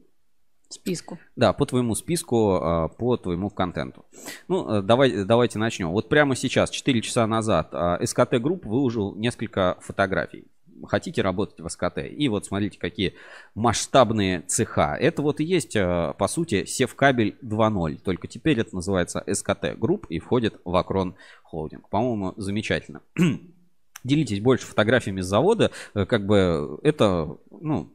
Списку. 0.69 1.17
Да, 1.35 1.53
по 1.53 1.65
твоему 1.65 1.95
списку, 1.95 2.55
а, 2.55 2.87
по 2.89 3.15
твоему 3.15 3.49
контенту. 3.49 4.05
Ну, 4.47 4.69
э, 4.69 4.81
давай, 4.81 5.23
давайте 5.23 5.59
начнем. 5.59 5.89
Вот 5.89 6.09
прямо 6.09 6.35
сейчас, 6.35 6.69
4 6.69 7.01
часа 7.01 7.25
назад, 7.25 7.69
а, 7.71 8.05
СКТ 8.05 8.41
Group 8.41 8.65
выложил 8.65 9.15
несколько 9.15 9.77
фотографий. 9.81 10.45
Хотите 10.85 11.21
работать 11.21 11.59
в 11.59 11.69
СКТ? 11.69 11.99
И 12.09 12.27
вот 12.29 12.45
смотрите, 12.45 12.77
какие 12.77 13.15
масштабные 13.55 14.41
цеха. 14.41 14.95
Это 14.99 15.21
вот 15.21 15.39
и 15.39 15.43
есть, 15.43 15.75
э, 15.75 16.13
по 16.17 16.27
сути, 16.27 16.65
Севкабель 16.65 17.37
2.0. 17.41 17.97
Только 18.03 18.27
теперь 18.27 18.59
это 18.59 18.75
называется 18.75 19.23
СКТ 19.25 19.77
Group 19.77 20.05
и 20.09 20.19
входит 20.19 20.59
в 20.65 20.75
Акрон 20.75 21.15
Холдинг. 21.43 21.89
По-моему, 21.89 22.33
замечательно. 22.37 23.01
Делитесь 24.03 24.39
больше 24.39 24.67
фотографиями 24.67 25.21
с 25.21 25.25
завода. 25.25 25.71
Э, 25.93 26.05
как 26.05 26.25
бы 26.25 26.79
это, 26.83 27.37
ну, 27.49 27.89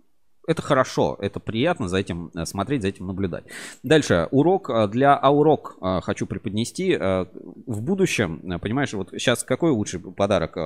это 0.46 0.60
хорошо, 0.62 1.16
это 1.20 1.40
приятно 1.40 1.88
за 1.88 1.98
этим 1.98 2.30
э, 2.34 2.44
смотреть, 2.46 2.82
за 2.82 2.88
этим 2.88 3.06
наблюдать. 3.06 3.44
Дальше, 3.82 4.28
урок 4.30 4.70
э, 4.70 4.88
для 4.88 5.16
Аурок 5.16 5.76
э, 5.80 6.00
хочу 6.02 6.26
преподнести. 6.26 6.96
В 6.96 7.82
будущем, 7.82 8.58
понимаешь, 8.60 8.92
вот 8.92 9.10
сейчас 9.12 9.44
какой 9.44 9.70
лучший 9.70 10.00
подарок? 10.00 10.56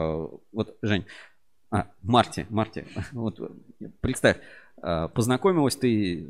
Вот, 0.53 0.77
Жень, 0.82 1.05
а, 1.70 1.86
Марти, 2.03 2.47
Марти, 2.48 2.86
вот 3.12 3.39
представь, 4.01 4.39
познакомилась 4.81 5.77
ты 5.77 6.28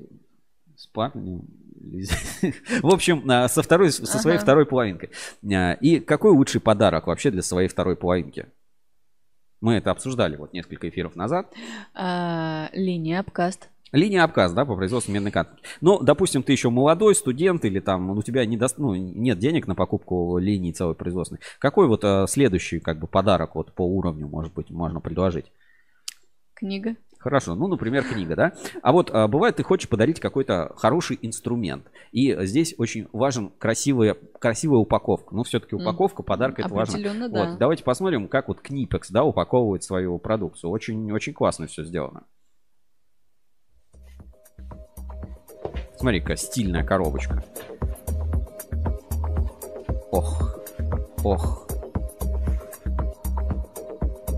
с 0.76 0.86
парнем, 0.88 1.46
в 2.82 2.92
общем, 2.92 3.48
со, 3.48 3.62
второй, 3.62 3.90
со 3.90 4.18
своей 4.18 4.36
ага. 4.36 4.44
второй 4.44 4.66
половинкой. 4.66 5.10
И 5.80 6.00
какой 6.00 6.32
лучший 6.32 6.60
подарок 6.60 7.06
вообще 7.06 7.30
для 7.30 7.42
своей 7.42 7.68
второй 7.68 7.96
половинки? 7.96 8.46
Мы 9.60 9.74
это 9.74 9.90
обсуждали 9.90 10.36
вот 10.36 10.52
несколько 10.52 10.88
эфиров 10.88 11.16
назад. 11.16 11.52
А, 11.94 12.68
линия 12.72 13.20
обкаст. 13.20 13.70
Линия 13.92 14.24
обказ, 14.24 14.52
да, 14.52 14.64
по 14.64 14.74
производству 14.74 15.12
медной 15.12 15.30
катки. 15.30 15.62
Но, 15.80 16.00
допустим, 16.00 16.42
ты 16.42 16.52
еще 16.52 16.70
молодой 16.70 17.14
студент 17.14 17.64
или 17.64 17.80
там 17.80 18.10
у 18.10 18.22
тебя 18.22 18.44
не 18.44 18.56
до... 18.56 18.66
ну, 18.76 18.94
нет 18.94 19.38
денег 19.38 19.66
на 19.66 19.74
покупку 19.74 20.38
линии 20.38 20.72
целой 20.72 20.94
производственной. 20.94 21.40
Какой 21.58 21.86
вот 21.86 22.04
а, 22.04 22.26
следующий 22.26 22.80
как 22.80 22.98
бы 22.98 23.06
подарок 23.06 23.54
вот 23.54 23.72
по 23.72 23.82
уровню, 23.82 24.26
может 24.26 24.52
быть, 24.52 24.70
можно 24.70 25.00
предложить? 25.00 25.46
Книга. 26.54 26.96
Хорошо, 27.26 27.56
ну, 27.56 27.66
например, 27.66 28.04
книга, 28.04 28.36
да? 28.36 28.52
А 28.82 28.92
вот 28.92 29.10
а, 29.12 29.26
бывает, 29.26 29.56
ты 29.56 29.64
хочешь 29.64 29.88
подарить 29.88 30.20
какой-то 30.20 30.72
хороший 30.76 31.18
инструмент. 31.22 31.90
И 32.12 32.32
здесь 32.46 32.76
очень 32.78 33.08
важен 33.12 33.50
красивая, 33.58 34.16
красивая 34.38 34.78
упаковка. 34.78 35.34
Ну, 35.34 35.42
все-таки 35.42 35.74
упаковка, 35.74 36.22
подарка, 36.22 36.62
это 36.62 36.72
важно. 36.72 37.28
Да. 37.28 37.28
Вот, 37.28 37.58
давайте 37.58 37.82
посмотрим, 37.82 38.28
как 38.28 38.46
вот 38.46 38.60
Книпекс, 38.60 39.10
да, 39.10 39.24
упаковывает 39.24 39.82
свою 39.82 40.20
продукцию. 40.20 40.70
Очень, 40.70 41.10
очень 41.10 41.32
классно 41.32 41.66
все 41.66 41.82
сделано. 41.82 42.22
Смотри-ка, 45.96 46.36
стильная 46.36 46.84
коробочка. 46.84 47.42
Ох, 50.12 50.60
ох. 51.24 51.66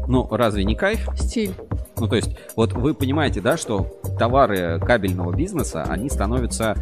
Ну, 0.06 0.26
разве 0.30 0.64
не 0.64 0.74
кайф? 0.74 1.06
Стиль. 1.16 1.54
Ну, 2.00 2.08
то 2.08 2.16
есть, 2.16 2.30
вот 2.56 2.72
вы 2.72 2.94
понимаете, 2.94 3.40
да, 3.40 3.56
что 3.56 4.00
товары 4.18 4.80
кабельного 4.80 5.34
бизнеса, 5.34 5.82
они 5.84 6.08
становятся 6.08 6.76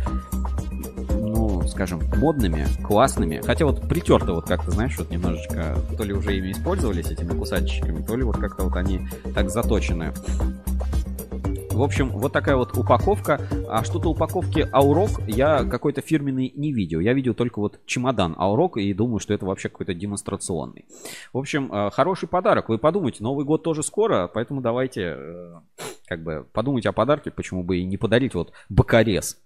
ну, 1.11 1.63
скажем, 1.69 2.01
модными, 2.17 2.67
классными. 2.83 3.41
Хотя 3.45 3.67
вот 3.67 3.89
притерто 3.89 4.33
вот 4.33 4.47
как-то, 4.47 4.71
знаешь, 4.71 4.97
вот 4.99 5.11
немножечко, 5.11 5.77
то 5.97 6.05
ли 6.05 6.13
уже 6.13 6.37
ими 6.37 6.53
использовались, 6.53 7.11
этими 7.11 7.37
кусачечками, 7.37 8.03
то 8.03 8.17
ли 8.17 8.23
вот 8.23 8.37
как-то 8.37 8.65
вот 8.65 8.77
они 8.77 9.09
так 9.35 9.51
заточены. 9.51 10.13
В 11.77 11.83
общем, 11.83 12.09
вот 12.09 12.33
такая 12.33 12.57
вот 12.57 12.75
упаковка. 12.75 13.39
А 13.69 13.85
что-то 13.85 14.09
упаковки 14.09 14.67
Аурок 14.73 15.21
я 15.27 15.63
какой-то 15.63 16.01
фирменный 16.01 16.51
не 16.57 16.73
видел. 16.73 17.01
Я 17.01 17.13
видел 17.13 17.35
только 17.35 17.59
вот 17.59 17.81
чемодан 17.85 18.35
Аурок 18.39 18.79
и 18.79 18.95
думаю, 18.95 19.19
что 19.19 19.35
это 19.35 19.45
вообще 19.45 19.69
какой-то 19.69 19.93
демонстрационный. 19.93 20.87
В 21.35 21.39
общем, 21.39 21.71
э, 21.71 21.91
хороший 21.91 22.31
подарок. 22.31 22.71
Вы 22.71 22.79
подумайте, 22.79 23.23
Новый 23.23 23.45
год 23.45 23.63
тоже 23.63 23.83
скоро, 23.83 24.27
поэтому 24.27 24.63
давайте 24.63 25.17
э, 25.19 25.55
как 26.07 26.23
бы 26.23 26.47
подумайте 26.51 26.89
о 26.89 26.93
подарке, 26.93 27.31
почему 27.31 27.63
бы 27.63 27.77
и 27.77 27.85
не 27.85 27.99
подарить 27.99 28.35
вот 28.35 28.53
бокорез 28.71 29.39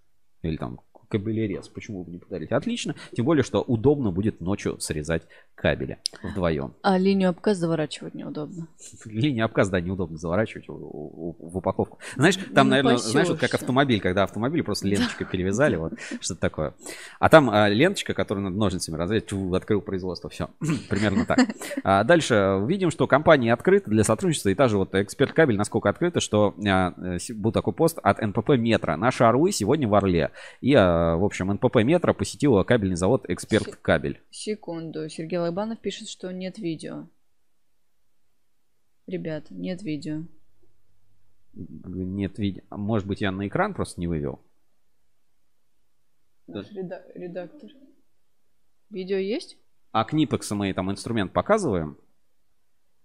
или 0.42 0.56
там 0.56 0.78
кабелерез. 1.10 1.68
Почему 1.68 2.04
бы 2.04 2.10
не 2.12 2.18
подарить? 2.18 2.52
Отлично. 2.52 2.94
Тем 3.14 3.24
более, 3.24 3.42
что 3.42 3.60
удобно 3.60 4.10
будет 4.10 4.40
ночью 4.40 4.80
срезать 4.80 5.24
кабели 5.54 5.98
вдвоем. 6.22 6.72
А 6.82 6.96
линию 6.96 7.30
обказ 7.30 7.58
заворачивать 7.58 8.14
неудобно. 8.14 8.68
Линию 9.04 9.44
обказ, 9.44 9.68
да, 9.68 9.80
неудобно 9.80 10.16
заворачивать 10.16 10.68
в, 10.68 10.72
в, 10.72 11.36
в 11.38 11.58
упаковку. 11.58 11.98
Знаешь, 12.16 12.36
там, 12.54 12.68
не 12.68 12.70
наверное, 12.70 12.96
знаешь, 12.96 13.28
вот 13.28 13.38
как 13.38 13.52
автомобиль, 13.52 14.00
когда 14.00 14.22
автомобиль 14.22 14.62
просто 14.62 14.86
ленточкой 14.88 15.26
перевязали, 15.26 15.76
вот 15.76 15.92
что-то 16.20 16.40
такое. 16.40 16.74
А 17.18 17.28
там 17.28 17.50
а, 17.50 17.68
ленточка, 17.68 18.14
которую 18.14 18.44
надо 18.44 18.56
ножницами 18.56 18.96
разрезать, 18.96 19.32
открыл 19.54 19.82
производство, 19.82 20.30
все. 20.30 20.48
Примерно 20.88 21.26
так. 21.26 21.40
А 21.84 22.04
дальше 22.04 22.62
видим, 22.66 22.90
что 22.90 23.06
компания 23.06 23.52
открыта 23.52 23.90
для 23.90 24.04
сотрудничества, 24.04 24.50
и 24.50 24.54
та 24.54 24.68
же 24.68 24.78
вот 24.78 24.94
эксперт 24.94 25.32
кабель 25.32 25.56
насколько 25.56 25.88
открыта, 25.88 26.20
что 26.20 26.54
а, 26.66 26.94
был 27.34 27.52
такой 27.52 27.74
пост 27.74 27.98
от 28.02 28.20
НПП 28.20 28.50
Метро. 28.50 28.96
Наши 28.96 29.24
орлы 29.24 29.52
сегодня 29.52 29.88
в 29.88 29.94
Орле. 29.94 30.30
И, 30.60 30.74
а, 30.74 30.99
в 31.16 31.24
общем, 31.24 31.52
НПП 31.52 31.76
Метро 31.76 32.14
посетила 32.14 32.64
кабельный 32.64 32.96
завод 32.96 33.24
Эксперт 33.28 33.76
Кабель. 33.76 34.22
Секунду, 34.30 35.08
Сергей 35.08 35.38
Лайбанов 35.38 35.80
пишет, 35.80 36.08
что 36.08 36.32
нет 36.32 36.58
видео. 36.58 37.08
Ребят, 39.06 39.50
нет 39.50 39.82
видео. 39.82 40.24
Нет 41.52 42.38
видео. 42.38 42.62
Может 42.70 43.08
быть, 43.08 43.20
я 43.20 43.32
на 43.32 43.48
экран 43.48 43.74
просто 43.74 44.00
не 44.00 44.06
вывел? 44.06 44.40
Наш 46.46 46.70
реда- 46.72 47.04
редактор. 47.14 47.70
Видео 48.90 49.16
есть? 49.16 49.56
А 49.92 50.04
Книпекса 50.04 50.54
мы 50.54 50.72
там 50.74 50.90
инструмент 50.90 51.32
показываем? 51.32 51.98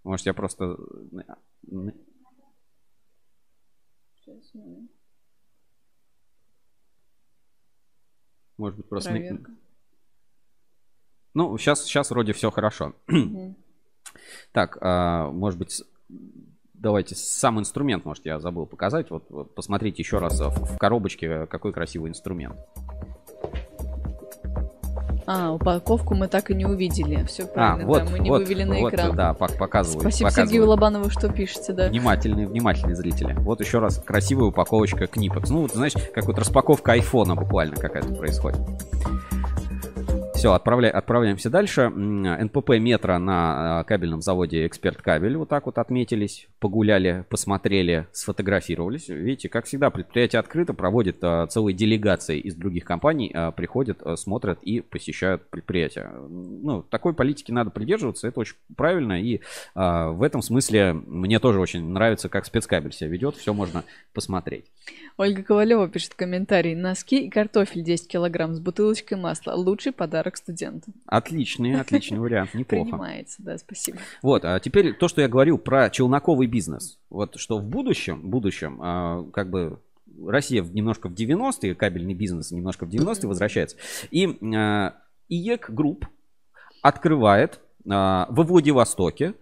Может, 0.03 0.25
я 0.27 0.33
просто... 0.33 0.77
Сейчас, 4.15 4.53
Может 8.57 8.77
быть, 8.77 8.89
просто... 8.89 9.09
Проверка. 9.11 9.51
Ну, 11.33 11.57
сейчас, 11.57 11.83
сейчас 11.83 12.09
вроде 12.11 12.33
все 12.33 12.49
хорошо. 12.49 12.93
Так, 14.53 14.77
а, 14.79 15.29
может 15.29 15.59
быть, 15.59 15.83
давайте 16.73 17.15
сам 17.15 17.59
инструмент, 17.59 18.05
может, 18.05 18.25
я 18.25 18.39
забыл 18.39 18.65
показать. 18.65 19.09
Вот, 19.11 19.25
вот 19.29 19.53
посмотрите 19.53 20.01
еще 20.01 20.19
раз 20.19 20.39
в, 20.39 20.75
в 20.75 20.77
коробочке, 20.77 21.45
какой 21.47 21.73
красивый 21.73 22.09
инструмент. 22.09 22.57
А, 25.27 25.51
упаковку 25.51 26.13
мы 26.13 26.27
так 26.27 26.51
и 26.51 26.55
не 26.55 26.65
увидели. 26.65 27.23
Все 27.25 27.47
правильно, 27.47 27.83
а, 27.83 27.87
вот, 27.87 28.05
да, 28.05 28.11
мы 28.11 28.19
не 28.19 28.29
вот, 28.29 28.41
вывели 28.41 28.63
на 28.63 28.75
вот, 28.75 28.93
экран. 28.93 29.15
да, 29.15 29.31
пок- 29.31 29.57
показываю. 29.57 30.01
Спасибо 30.01 30.29
показываю. 30.29 30.47
Сергею 30.47 30.69
Лобанову, 30.69 31.09
что 31.09 31.29
пишете, 31.29 31.73
да. 31.73 31.89
Внимательные, 31.89 32.47
внимательные 32.47 32.95
зрители. 32.95 33.33
Вот 33.39 33.59
еще 33.59 33.79
раз 33.79 33.97
красивая 33.97 34.49
упаковочка 34.49 35.07
Книпекс. 35.07 35.49
Ну, 35.49 35.61
вот, 35.63 35.71
знаешь, 35.71 35.93
как 36.13 36.25
вот 36.25 36.37
распаковка 36.37 36.91
айфона 36.93 37.35
буквально 37.35 37.75
какая-то 37.75 38.13
происходит. 38.13 38.59
Все, 40.45 40.53
отправля... 40.53 40.91
отправляемся 40.91 41.49
дальше. 41.49 41.89
НПП 41.89 42.77
метро 42.77 43.17
на 43.17 43.79
а, 43.79 43.83
кабельном 43.83 44.21
заводе 44.21 44.67
Эксперт 44.67 45.01
Кабель 45.01 45.37
вот 45.37 45.49
так 45.49 45.65
вот 45.65 45.79
отметились, 45.79 46.47
погуляли, 46.59 47.25
посмотрели, 47.31 48.05
сфотографировались. 48.11 49.09
Видите, 49.09 49.49
как 49.49 49.65
всегда, 49.65 49.89
предприятие 49.89 50.39
открыто, 50.39 50.75
проводит 50.75 51.17
а, 51.23 51.47
целые 51.47 51.73
делегации 51.73 52.39
из 52.39 52.53
других 52.53 52.85
компаний, 52.85 53.31
а, 53.33 53.49
приходят, 53.49 54.03
смотрят 54.19 54.59
и 54.61 54.81
посещают 54.81 55.49
предприятия. 55.49 56.11
Ну, 56.29 56.83
такой 56.83 57.15
политики 57.15 57.51
надо 57.51 57.71
придерживаться, 57.71 58.27
это 58.27 58.39
очень 58.39 58.57
правильно. 58.77 59.19
И 59.19 59.41
в 59.73 60.21
этом 60.23 60.43
смысле 60.43 60.93
мне 60.93 61.39
тоже 61.39 61.59
очень 61.59 61.89
нравится, 61.89 62.29
как 62.29 62.45
спецкабель 62.45 62.93
себя 62.93 63.09
ведет, 63.09 63.35
все 63.35 63.51
можно 63.51 63.83
посмотреть. 64.13 64.65
Ольга 65.17 65.43
Ковалева 65.43 65.87
пишет 65.87 66.13
комментарий. 66.13 66.75
Носки 66.75 67.25
и 67.25 67.29
картофель 67.29 67.83
10 67.83 68.07
килограмм 68.07 68.53
с 68.53 68.59
бутылочкой 68.59 69.17
масла. 69.17 69.53
Лучший 69.53 69.93
подарок 69.93 70.34
студенту. 70.37 70.91
Отличный, 71.05 71.79
отличный 71.79 72.19
вариант, 72.19 72.53
неплохо. 72.53 72.89
Принимается, 72.89 73.41
да, 73.43 73.57
спасибо. 73.57 73.97
Вот, 74.21 74.45
а 74.45 74.59
теперь 74.59 74.93
то, 74.93 75.07
что 75.07 75.21
я 75.21 75.27
говорил 75.27 75.57
про 75.57 75.89
челноковый 75.89 76.47
бизнес. 76.47 76.99
Вот 77.09 77.37
что 77.37 77.59
в 77.59 77.63
будущем, 77.63 78.29
будущем, 78.29 78.79
а, 78.81 79.23
как 79.31 79.49
бы 79.49 79.79
Россия 80.25 80.63
немножко 80.63 81.09
в 81.09 81.13
90-е, 81.13 81.75
кабельный 81.75 82.13
бизнес 82.13 82.51
немножко 82.51 82.85
в 82.85 82.89
90-е 82.89 83.27
возвращается. 83.27 83.77
И 84.11 84.37
а, 84.55 84.95
IEK 85.29 85.71
Group 85.71 86.07
открывает 86.81 87.59
а, 87.89 88.27
во 88.29 88.43
Владивостоке 88.43 89.33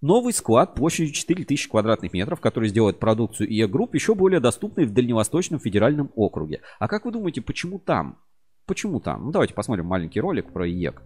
новый 0.00 0.32
склад 0.32 0.74
площадью 0.74 1.14
4000 1.14 1.68
квадратных 1.68 2.12
метров, 2.12 2.40
который 2.40 2.68
сделает 2.68 2.98
продукцию 2.98 3.48
IEK 3.50 3.70
Group 3.70 3.94
еще 3.94 4.14
более 4.14 4.40
доступной 4.40 4.84
в 4.84 4.92
Дальневосточном 4.92 5.60
федеральном 5.60 6.10
округе. 6.14 6.60
А 6.78 6.88
как 6.88 7.04
вы 7.04 7.12
думаете, 7.12 7.40
почему 7.40 7.78
там? 7.78 8.18
Почему 8.66 9.00
там? 9.00 9.26
Ну, 9.26 9.30
давайте 9.32 9.54
посмотрим 9.54 9.86
маленький 9.86 10.20
ролик 10.20 10.52
про 10.52 10.66
IEK. 10.68 11.02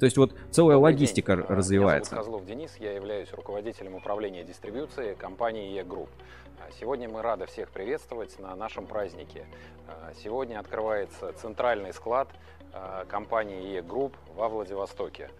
То 0.00 0.06
есть 0.06 0.16
вот 0.16 0.34
целая 0.50 0.78
логистика 0.78 1.32
р- 1.32 1.46
развивается. 1.48 2.14
Меня 2.14 2.24
зовут 2.24 2.40
Козлов 2.40 2.58
Денис, 2.58 2.76
я 2.80 2.92
являюсь 2.92 3.32
руководителем 3.32 3.94
управления 3.94 4.42
дистрибьюции 4.42 5.14
компании 5.14 5.78
IEK 5.78 5.88
Group. 5.88 6.08
А 6.58 6.72
Сегодня 6.80 7.08
мы 7.08 7.22
рады 7.22 7.46
всех 7.46 7.70
приветствовать 7.70 8.36
на 8.40 8.56
нашем 8.56 8.86
празднике. 8.86 9.46
А, 9.86 10.12
Сегодня 10.14 10.58
открывается 10.58 11.32
центральный 11.34 11.92
склад 11.92 12.28
а, 12.72 13.04
компании 13.04 13.76
E-Group 13.76 14.14
во 14.34 14.48
Владивостоке. 14.48 15.30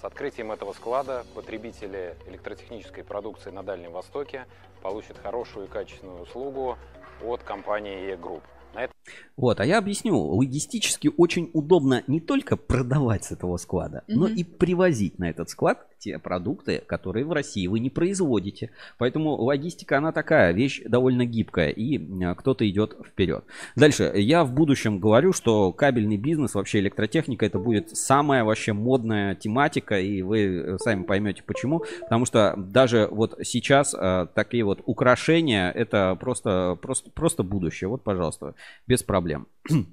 С 0.00 0.04
открытием 0.04 0.50
этого 0.52 0.72
склада 0.72 1.24
потребители 1.34 2.16
электротехнической 2.26 3.04
продукции 3.04 3.50
на 3.50 3.62
Дальнем 3.62 3.92
Востоке 3.92 4.46
получат 4.82 5.16
хорошую 5.18 5.66
и 5.66 5.68
качественную 5.68 6.22
услугу 6.22 6.76
от 7.22 7.42
компании 7.44 8.10
E-Group. 8.10 8.42
На 8.74 8.84
это 8.84 8.92
Вот, 9.36 9.60
а 9.60 9.64
я 9.64 9.78
объясню. 9.78 10.16
Логистически 10.18 11.10
очень 11.16 11.50
удобно 11.52 12.02
не 12.06 12.20
только 12.20 12.56
продавать 12.56 13.24
с 13.24 13.32
этого 13.32 13.56
склада, 13.56 14.04
но 14.06 14.26
Мгм. 14.26 14.36
и 14.36 14.44
привозить 14.44 15.18
на 15.18 15.30
этот 15.30 15.48
склад 15.50 15.86
те 15.98 16.18
продукты, 16.18 16.82
которые 16.84 17.24
в 17.24 17.32
России 17.32 17.66
вы 17.68 17.78
не 17.78 17.88
производите. 17.88 18.70
Поэтому 18.98 19.36
логистика, 19.36 19.98
она 19.98 20.10
такая, 20.10 20.52
вещь 20.52 20.82
довольно 20.84 21.24
гибкая, 21.24 21.68
и 21.70 21.96
э, 21.98 22.34
кто-то 22.34 22.68
идет 22.68 22.96
вперед. 23.06 23.44
Дальше, 23.76 24.12
я 24.16 24.42
в 24.44 24.52
будущем 24.52 24.98
говорю, 24.98 25.32
что 25.32 25.72
кабельный 25.72 26.16
бизнес, 26.16 26.54
вообще 26.54 26.80
электротехника, 26.80 27.46
это 27.46 27.58
будет 27.60 27.96
самая 27.96 28.42
вообще 28.44 28.72
модная 28.72 29.36
тематика, 29.36 30.00
и 30.00 30.22
вы 30.22 30.38
э, 30.40 30.78
сами 30.78 31.04
поймете 31.04 31.44
почему. 31.46 31.84
Потому 32.00 32.26
что 32.26 32.54
даже 32.56 33.08
вот 33.10 33.38
сейчас 33.44 33.94
э, 33.94 34.26
такие 34.34 34.64
вот 34.64 34.82
украшения, 34.84 35.70
это 35.70 36.16
просто, 36.20 36.76
просто, 36.82 37.10
просто 37.10 37.42
будущее. 37.44 37.88
Вот, 37.88 38.02
пожалуйста, 38.02 38.54
без 38.92 39.02
проблем. 39.02 39.46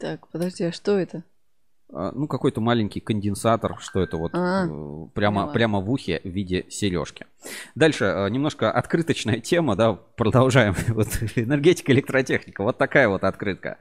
Так, 0.00 0.26
подожди, 0.32 0.64
а 0.64 0.72
что 0.72 0.98
это? 0.98 1.22
А, 1.92 2.10
Ну, 2.12 2.26
какой-то 2.26 2.60
маленький 2.60 2.98
конденсатор, 2.98 3.76
что 3.78 4.00
это 4.00 4.16
вот 4.16 4.32
А, 4.34 4.64
э, 4.66 4.68
прямо, 5.14 5.42
поняла. 5.42 5.52
прямо 5.52 5.80
в 5.80 5.88
ухе 5.92 6.20
в 6.24 6.28
виде 6.28 6.64
сережки. 6.68 7.26
Дальше 7.76 8.06
э, 8.06 8.28
немножко 8.30 8.72
открыточная 8.72 9.38
тема, 9.38 9.76
да, 9.76 9.92
продолжаем. 10.16 10.74
Вот 10.88 11.06
энергетика, 11.36 11.92
электротехника, 11.92 12.64
вот 12.64 12.78
такая 12.78 13.08
вот 13.08 13.22
открытка. 13.22 13.78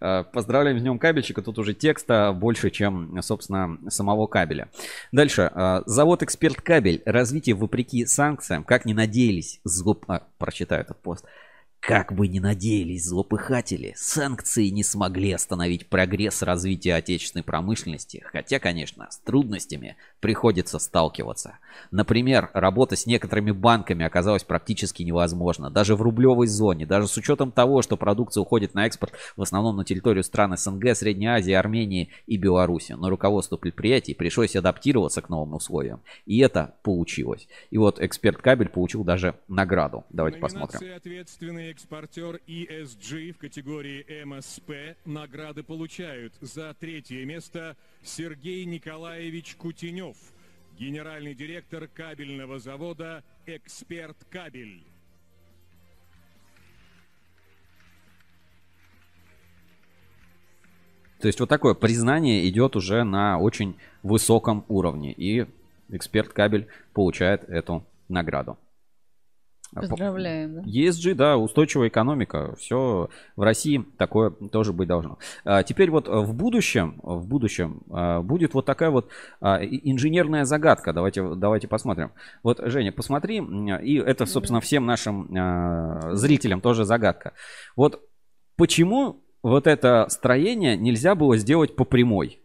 Э, 0.00 0.24
Поздравляем 0.24 0.76
с 0.80 0.82
днем 0.82 0.98
кабельщика, 0.98 1.40
тут 1.40 1.58
уже 1.60 1.72
текста 1.72 2.32
больше, 2.32 2.70
чем, 2.70 3.22
собственно, 3.22 3.78
самого 3.90 4.26
кабеля. 4.26 4.70
Дальше, 5.12 5.52
завод 5.86 6.24
Эксперт 6.24 6.60
Кабель, 6.60 7.00
развитие 7.06 7.54
вопреки 7.54 8.06
санкциям, 8.06 8.64
как 8.64 8.86
не 8.86 8.94
надеялись, 8.94 9.60
злоп... 9.62 10.04
а, 10.08 10.22
прочитаю 10.38 10.80
этот 10.80 10.96
пост. 11.00 11.24
Как 11.80 12.12
бы 12.12 12.28
ни 12.28 12.38
надеялись 12.40 13.06
злопыхатели, 13.06 13.94
санкции 13.96 14.68
не 14.68 14.84
смогли 14.84 15.32
остановить 15.32 15.88
прогресс 15.88 16.42
развития 16.42 16.94
отечественной 16.94 17.42
промышленности, 17.42 18.22
хотя, 18.26 18.58
конечно, 18.58 19.08
с 19.10 19.18
трудностями 19.18 19.96
приходится 20.20 20.78
сталкиваться. 20.78 21.58
Например, 21.90 22.50
работа 22.52 22.96
с 22.96 23.06
некоторыми 23.06 23.50
банками 23.50 24.04
оказалась 24.04 24.44
практически 24.44 25.02
невозможна, 25.02 25.70
даже 25.70 25.96
в 25.96 26.02
рублевой 26.02 26.48
зоне, 26.48 26.84
даже 26.84 27.08
с 27.08 27.16
учетом 27.16 27.50
того, 27.50 27.80
что 27.80 27.96
продукция 27.96 28.42
уходит 28.42 28.74
на 28.74 28.86
экспорт 28.86 29.14
в 29.36 29.42
основном 29.42 29.76
на 29.76 29.84
территорию 29.84 30.22
стран 30.22 30.58
СНГ, 30.58 30.94
Средней 30.94 31.28
Азии, 31.28 31.52
Армении 31.52 32.10
и 32.26 32.36
Беларуси. 32.36 32.92
Но 32.92 33.08
руководству 33.08 33.56
предприятий 33.56 34.12
пришлось 34.12 34.54
адаптироваться 34.54 35.22
к 35.22 35.30
новым 35.30 35.54
условиям, 35.54 36.02
и 36.26 36.40
это 36.40 36.74
получилось. 36.82 37.48
И 37.70 37.78
вот 37.78 38.00
эксперт 38.00 38.36
кабель 38.36 38.68
получил 38.68 39.02
даже 39.02 39.36
награду. 39.48 40.04
Давайте 40.10 40.38
посмотрим. 40.38 40.78
Номинация 41.40 41.69
«Ответственный 41.70 41.72
экспортер 41.72 42.40
ESG» 42.46 43.32
в 43.32 43.38
категории 43.38 44.24
МСП 44.24 44.96
награды 45.04 45.62
получают. 45.62 46.34
За 46.40 46.74
третье 46.74 47.24
место 47.24 47.76
Сергей 48.02 48.64
Николаевич 48.64 49.54
Кутенев, 49.56 50.16
генеральный 50.78 51.34
директор 51.34 51.86
кабельного 51.86 52.58
завода 52.58 53.22
«Эксперт 53.46 54.16
Кабель». 54.30 54.84
То 61.20 61.28
есть 61.28 61.38
вот 61.38 61.48
такое 61.48 61.74
признание 61.74 62.48
идет 62.48 62.74
уже 62.76 63.04
на 63.04 63.38
очень 63.38 63.76
высоком 64.02 64.64
уровне. 64.68 65.12
И 65.12 65.46
эксперт 65.90 66.32
кабель 66.32 66.66
получает 66.94 67.44
эту 67.44 67.84
награду. 68.08 68.58
А 69.72 69.82
по- 69.82 69.88
Поздравляем, 69.88 70.54
да? 70.56 70.60
ESG, 70.62 71.14
да, 71.14 71.36
устойчивая 71.36 71.88
экономика. 71.88 72.56
Все 72.56 73.08
в 73.36 73.42
России 73.42 73.84
такое 73.98 74.30
тоже 74.30 74.72
быть 74.72 74.88
должно. 74.88 75.18
А, 75.44 75.62
теперь 75.62 75.90
вот 75.90 76.08
в 76.08 76.34
будущем, 76.34 76.98
в 77.02 77.26
будущем 77.28 77.82
а, 77.90 78.20
будет 78.20 78.54
вот 78.54 78.66
такая 78.66 78.90
вот 78.90 79.08
а, 79.40 79.62
инженерная 79.62 80.44
загадка. 80.44 80.92
Давайте, 80.92 81.34
давайте 81.36 81.68
посмотрим. 81.68 82.10
Вот, 82.42 82.60
Женя, 82.64 82.90
посмотри, 82.90 83.38
и 83.38 83.96
это, 83.98 84.26
собственно, 84.26 84.60
всем 84.60 84.86
нашим 84.86 85.28
а, 85.36 86.14
зрителям 86.16 86.60
тоже 86.60 86.84
загадка. 86.84 87.34
Вот 87.76 88.02
почему 88.56 89.22
вот 89.42 89.68
это 89.68 90.06
строение 90.08 90.76
нельзя 90.76 91.14
было 91.14 91.36
сделать 91.36 91.76
по 91.76 91.84
прямой? 91.84 92.40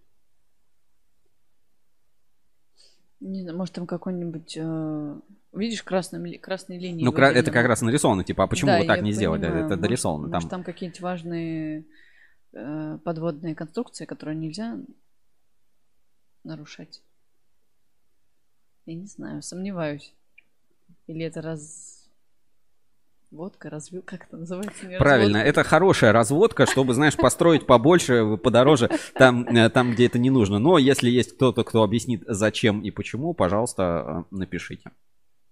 Не 3.20 3.42
знаю, 3.42 3.58
может 3.58 3.74
там 3.74 3.88
какой-нибудь... 3.88 4.58
э, 5.56 5.60
Видишь, 5.60 5.84
красными, 5.84 6.30
ли- 6.32 6.38
красной 6.38 6.77
линией 6.77 7.03
Ну, 7.06 7.11
кра- 7.11 7.32
это 7.32 7.52
как 7.52 7.65
раз 7.65 7.82
нарисовано, 7.82 8.23
типа, 8.23 8.44
а 8.44 8.48
почему 8.48 8.72
Да, 8.72 8.77
вот 8.80 8.88
так 8.88 9.02
не 9.02 9.11
сделать? 9.11 9.41
Понимаю. 9.41 9.60
Это 9.60 9.68
Может- 9.69 9.82
дорисовано. 9.82 10.27
Может, 10.27 10.41
Там 10.41 10.49
там 10.49 10.64
какие-нибудь 10.64 11.02
важные 11.02 11.86
э, 12.53 12.98
подводные 13.03 13.56
конструкции, 13.56 14.06
которые 14.06 14.36
нельзя 14.38 14.77
нарушать. 16.44 17.02
Я 18.86 18.95
не 18.95 19.07
знаю, 19.07 19.41
сомневаюсь. 19.41 20.14
Или 21.07 21.26
это 21.26 21.41
раз... 21.41 21.94
Водка, 23.32 23.69
развил, 23.69 24.02
как 24.03 24.27
это 24.27 24.38
называется? 24.38 24.88
Не 24.88 24.98
Правильно, 24.98 25.40
разводка. 25.40 25.49
это 25.49 25.64
хорошая 25.68 26.11
разводка, 26.14 26.65
чтобы, 26.68 26.94
знаешь, 26.94 27.18
построить 27.18 27.65
побольше, 27.65 28.38
подороже, 28.38 28.90
там, 29.15 29.44
э, 29.48 29.69
там, 29.69 29.91
где 29.91 30.06
это 30.06 30.19
не 30.19 30.30
нужно. 30.30 30.57
Но 30.60 30.77
если 30.77 31.10
есть 31.10 31.34
кто-то, 31.36 31.64
кто 31.65 31.84
объяснит, 31.84 32.23
зачем 32.27 32.82
и 32.82 32.91
почему, 32.91 33.34
пожалуйста, 33.34 34.26
э, 34.32 34.36
напишите. 34.36 34.91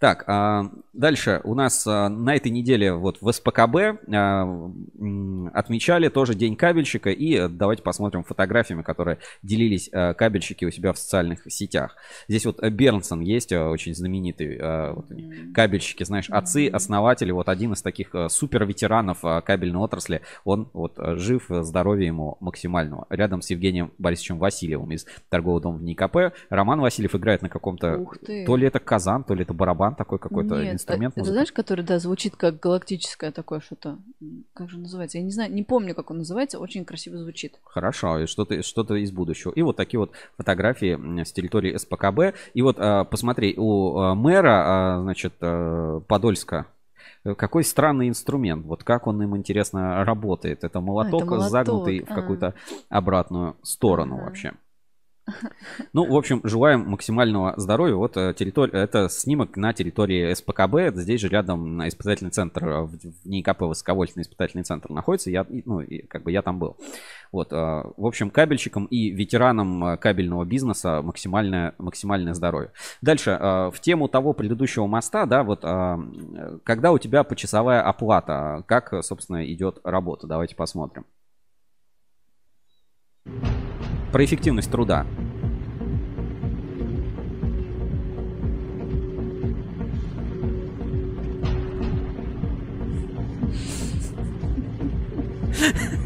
Так, 0.00 0.24
а, 0.26 0.70
дальше 0.94 1.42
у 1.44 1.54
нас 1.54 1.86
а, 1.86 2.08
на 2.08 2.34
этой 2.34 2.50
неделе 2.50 2.94
вот 2.94 3.18
в 3.20 3.30
СПКБ 3.30 4.00
а, 4.10 4.72
отмечали 5.52 6.08
тоже 6.08 6.34
День 6.34 6.56
кабельщика. 6.56 7.10
И 7.10 7.48
давайте 7.48 7.82
посмотрим 7.82 8.24
фотографиями, 8.24 8.80
которые 8.80 9.18
делились 9.42 9.90
кабельщики 9.90 10.64
у 10.64 10.70
себя 10.70 10.94
в 10.94 10.98
социальных 10.98 11.40
сетях. 11.52 11.96
Здесь 12.28 12.46
вот 12.46 12.62
Бернсон 12.62 13.20
есть, 13.20 13.52
очень 13.52 13.94
знаменитый 13.94 14.58
вот 14.94 15.06
кабельщики, 15.54 16.04
знаешь, 16.04 16.30
отцы, 16.30 16.68
основатели. 16.68 17.30
Вот 17.30 17.50
один 17.50 17.74
из 17.74 17.82
таких 17.82 18.14
супер 18.28 18.64
ветеранов 18.64 19.20
кабельной 19.44 19.80
отрасли. 19.80 20.22
Он 20.44 20.70
вот 20.72 20.94
жив, 20.96 21.44
здоровье 21.48 22.06
ему 22.06 22.38
максимального. 22.40 23.06
Рядом 23.10 23.42
с 23.42 23.50
Евгением 23.50 23.92
Борисовичем 23.98 24.38
Васильевым 24.38 24.92
из 24.92 25.04
торгового 25.28 25.60
дома 25.60 25.76
в 25.76 25.82
НИКП. 25.82 26.34
Роман 26.48 26.80
Васильев 26.80 27.14
играет 27.14 27.42
на 27.42 27.50
каком-то... 27.50 28.06
То 28.46 28.56
ли 28.56 28.66
это 28.66 28.78
казан, 28.78 29.24
то 29.24 29.34
ли 29.34 29.42
это 29.42 29.52
барабан 29.52 29.89
такой 29.94 30.18
какой-то 30.18 30.62
Нет, 30.62 30.74
инструмент. 30.74 31.12
это 31.12 31.20
музыки. 31.20 31.32
знаешь, 31.32 31.52
который, 31.52 31.84
да, 31.84 31.98
звучит 31.98 32.36
как 32.36 32.60
галактическое 32.60 33.32
такое 33.32 33.60
что-то. 33.60 33.98
Как 34.54 34.70
же 34.70 34.78
называется? 34.78 35.18
Я 35.18 35.24
не 35.24 35.30
знаю, 35.30 35.52
не 35.52 35.62
помню, 35.62 35.94
как 35.94 36.10
он 36.10 36.18
называется. 36.18 36.58
Очень 36.58 36.84
красиво 36.84 37.18
звучит. 37.18 37.58
Хорошо, 37.64 38.20
и 38.20 38.26
что-то 38.26 38.62
что 38.62 38.82
из 38.96 39.12
будущего. 39.12 39.52
И 39.52 39.62
вот 39.62 39.76
такие 39.76 40.00
вот 40.00 40.12
фотографии 40.36 41.22
с 41.24 41.32
территории 41.32 41.76
СПКБ. 41.76 42.36
И 42.54 42.62
вот 42.62 42.76
а, 42.78 43.04
посмотри, 43.04 43.54
у 43.56 43.98
а, 43.98 44.14
мэра, 44.14 44.98
а, 44.98 45.02
значит, 45.02 45.34
а, 45.40 46.00
Подольска, 46.00 46.66
э, 47.24 47.34
какой 47.34 47.64
странный 47.64 48.08
инструмент. 48.08 48.66
Вот 48.66 48.84
как 48.84 49.06
он 49.06 49.22
им, 49.22 49.36
интересно, 49.36 50.04
работает. 50.04 50.64
Это 50.64 50.80
молоток, 50.80 51.24
молоток, 51.24 51.50
загнутый 51.50 52.04
в 52.04 52.10
а. 52.10 52.14
какую-то 52.14 52.54
обратную 52.88 53.56
сторону 53.62 54.22
вообще. 54.22 54.52
Ну, 55.92 56.04
в 56.04 56.16
общем, 56.16 56.40
желаем 56.44 56.88
максимального 56.88 57.54
здоровья. 57.56 57.94
Вот 57.94 58.16
э, 58.16 58.34
территория, 58.34 58.82
это 58.82 59.08
снимок 59.08 59.56
на 59.56 59.72
территории 59.72 60.32
СПКБ. 60.32 60.96
Здесь 60.98 61.20
же 61.20 61.28
рядом 61.28 61.76
на 61.76 61.88
испытательный 61.88 62.30
центр, 62.30 62.66
э, 62.66 62.80
в, 62.82 62.92
в 62.92 63.26
НИИКП 63.26 63.62
Высоковольтный 63.62 64.22
испытательный 64.22 64.64
центр 64.64 64.90
находится. 64.90 65.30
Я, 65.30 65.46
ну, 65.64 65.80
и, 65.80 66.06
как 66.06 66.22
бы 66.22 66.32
я 66.32 66.42
там 66.42 66.58
был. 66.58 66.76
Вот, 67.32 67.52
э, 67.52 67.56
в 67.56 68.06
общем, 68.06 68.30
кабельщикам 68.30 68.86
и 68.86 69.10
ветеранам 69.10 69.84
э, 69.84 69.96
кабельного 69.96 70.44
бизнеса 70.44 71.02
максимальное, 71.02 71.74
максимальное 71.78 72.34
здоровье. 72.34 72.72
Дальше, 73.02 73.30
э, 73.30 73.70
в 73.70 73.80
тему 73.80 74.08
того 74.08 74.32
предыдущего 74.32 74.86
моста, 74.86 75.26
да, 75.26 75.42
вот, 75.42 75.60
э, 75.62 75.98
когда 76.64 76.92
у 76.92 76.98
тебя 76.98 77.24
почасовая 77.24 77.82
оплата, 77.82 78.64
как, 78.66 78.92
э, 78.92 79.02
собственно, 79.02 79.44
идет 79.44 79.78
работа? 79.84 80.26
Давайте 80.26 80.56
посмотрим. 80.56 81.04
Про 84.12 84.24
эффективность 84.24 84.70
труда. 84.70 85.06
Так 95.60 95.99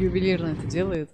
ювелирно 0.00 0.48
это 0.48 0.66
делает. 0.66 1.10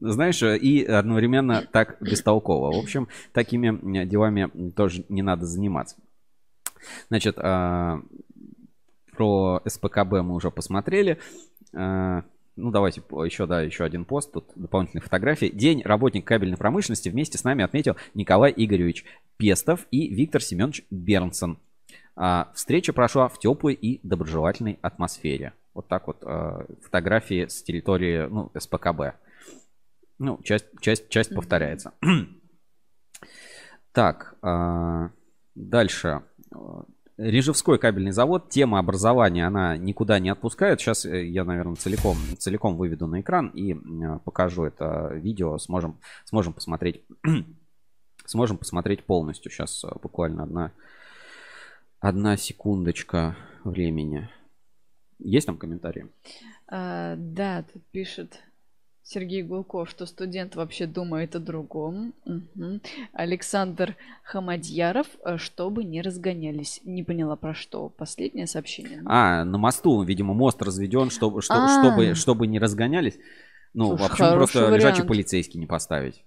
Знаешь, 0.00 0.42
э, 0.42 0.56
и 0.56 0.84
одновременно 0.84 1.62
так 1.72 1.96
бестолково. 2.00 2.72
В 2.72 2.78
общем, 2.78 3.08
такими 3.32 4.04
делами 4.04 4.70
тоже 4.70 5.04
не 5.08 5.22
надо 5.22 5.46
заниматься. 5.46 5.96
Значит, 7.08 7.36
а, 7.38 8.00
про 9.16 9.60
СПКБ 9.66 10.22
мы 10.22 10.34
уже 10.34 10.50
посмотрели. 10.50 11.18
А, 11.74 12.22
Ну, 12.56 12.72
давайте 12.72 13.00
еще, 13.00 13.46
да, 13.46 13.62
еще 13.62 13.84
один 13.84 14.04
пост, 14.04 14.32
тут 14.32 14.46
дополнительные 14.56 15.02
фотографии. 15.02 15.46
День 15.46 15.82
работник 15.84 16.26
кабельной 16.26 16.56
промышленности 16.56 17.08
вместе 17.08 17.38
с 17.38 17.44
нами 17.44 17.62
отметил 17.64 17.96
Николай 18.14 18.52
Игоревич 18.56 19.04
Пестов 19.36 19.86
и 19.92 20.12
Виктор 20.12 20.42
Семенович 20.42 20.84
Бернсон. 20.90 21.58
А, 22.16 22.50
Встреча 22.54 22.92
прошла 22.92 23.28
в 23.28 23.38
теплой 23.38 23.74
и 23.74 24.00
доброжелательной 24.02 24.78
атмосфере. 24.82 25.52
Вот 25.78 25.86
так 25.86 26.08
вот 26.08 26.24
а, 26.24 26.66
фотографии 26.82 27.46
с 27.46 27.62
территории 27.62 28.26
ну, 28.28 28.50
СПКБ. 28.58 29.14
Ну, 30.18 30.42
часть, 30.42 30.66
часть, 30.80 31.08
часть 31.08 31.32
повторяется. 31.32 31.92
Так, 33.92 34.34
а, 34.42 35.10
дальше. 35.54 36.22
Рижевской 37.16 37.78
кабельный 37.78 38.10
завод. 38.10 38.48
Тема 38.48 38.80
образования, 38.80 39.46
она 39.46 39.76
никуда 39.76 40.18
не 40.18 40.30
отпускает. 40.30 40.80
Сейчас 40.80 41.04
э, 41.04 41.24
я, 41.26 41.44
наверное, 41.44 41.76
целиком, 41.76 42.16
целиком 42.38 42.76
выведу 42.76 43.06
на 43.06 43.20
экран 43.20 43.46
и 43.50 43.74
э, 43.74 44.18
покажу 44.24 44.64
это 44.64 45.12
видео. 45.14 45.58
Сможем, 45.58 46.00
сможем 46.24 46.54
посмотреть, 46.54 47.04
сможем 48.24 48.56
посмотреть 48.56 49.04
полностью. 49.04 49.52
Сейчас 49.52 49.84
э, 49.84 49.88
буквально 50.02 50.42
одна, 50.42 50.72
одна 52.00 52.36
секундочка 52.36 53.36
времени. 53.62 54.28
Есть 55.18 55.46
там 55.46 55.56
комментарии? 55.56 56.06
А, 56.68 57.16
да, 57.16 57.64
тут 57.72 57.82
пишет 57.90 58.40
Сергей 59.02 59.42
Гулков, 59.42 59.88
что 59.88 60.04
студент 60.06 60.54
вообще 60.54 60.86
думает 60.86 61.34
о 61.34 61.38
другом. 61.38 62.14
Мгм. 62.26 62.80
Александр 63.12 63.96
Хамадьяров, 64.22 65.06
э, 65.24 65.38
чтобы 65.38 65.82
не 65.84 66.02
разгонялись. 66.02 66.80
Не 66.84 67.02
поняла 67.02 67.36
про 67.36 67.54
что. 67.54 67.88
Последнее 67.88 68.46
сообщение. 68.46 69.02
А, 69.06 69.44
на 69.44 69.56
мосту, 69.58 70.02
видимо, 70.02 70.34
мост 70.34 70.60
разведен, 70.62 71.10
чтобы, 71.10 71.40
что- 71.42 71.54
А. 71.54 71.68
чтобы, 71.82 72.14
чтобы 72.14 72.46
не 72.46 72.58
разгонялись. 72.58 73.18
Ну, 73.74 73.88
Слушай, 73.88 74.06
а 74.06 74.08
почему 74.10 74.32
просто 74.32 74.58
хороший 74.58 74.74
лежачий 74.76 74.92
вариант. 74.96 75.08
полицейский 75.08 75.58
не 75.60 75.66
поставить? 75.66 76.24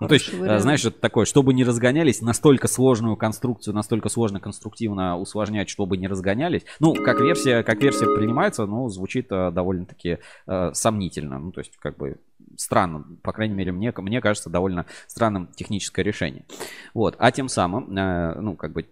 Ну, 0.00 0.08
то 0.08 0.14
есть, 0.14 0.30
Хороший 0.30 0.48
э, 0.48 0.58
знаешь, 0.58 0.84
это 0.84 0.98
такое, 0.98 1.24
чтобы 1.24 1.54
не 1.54 1.64
разгонялись, 1.64 2.20
настолько 2.20 2.66
сложную 2.68 3.16
конструкцию, 3.16 3.74
настолько 3.74 4.08
сложно 4.08 4.40
конструктивно 4.40 5.16
усложнять, 5.18 5.68
чтобы 5.68 5.96
не 5.96 6.08
разгонялись. 6.08 6.64
Ну, 6.80 6.94
как 6.94 7.20
версия, 7.20 7.62
как 7.62 7.80
версия 7.80 8.06
принимается, 8.06 8.66
но 8.66 8.88
звучит 8.88 9.30
э, 9.30 9.50
довольно-таки 9.52 10.18
э, 10.46 10.70
сомнительно. 10.72 11.38
Ну, 11.38 11.52
то 11.52 11.60
есть, 11.60 11.76
как 11.78 11.96
бы 11.96 12.18
странно, 12.56 13.04
по 13.22 13.32
крайней 13.32 13.54
мере, 13.54 13.72
мне, 13.72 13.92
мне 13.96 14.20
кажется, 14.20 14.50
довольно 14.50 14.86
странным 15.06 15.48
техническое 15.54 16.02
решение. 16.02 16.44
Вот, 16.92 17.14
а 17.18 17.30
тем 17.30 17.48
самым, 17.48 17.96
э, 17.96 18.40
ну, 18.40 18.56
как 18.56 18.72
бы, 18.72 18.86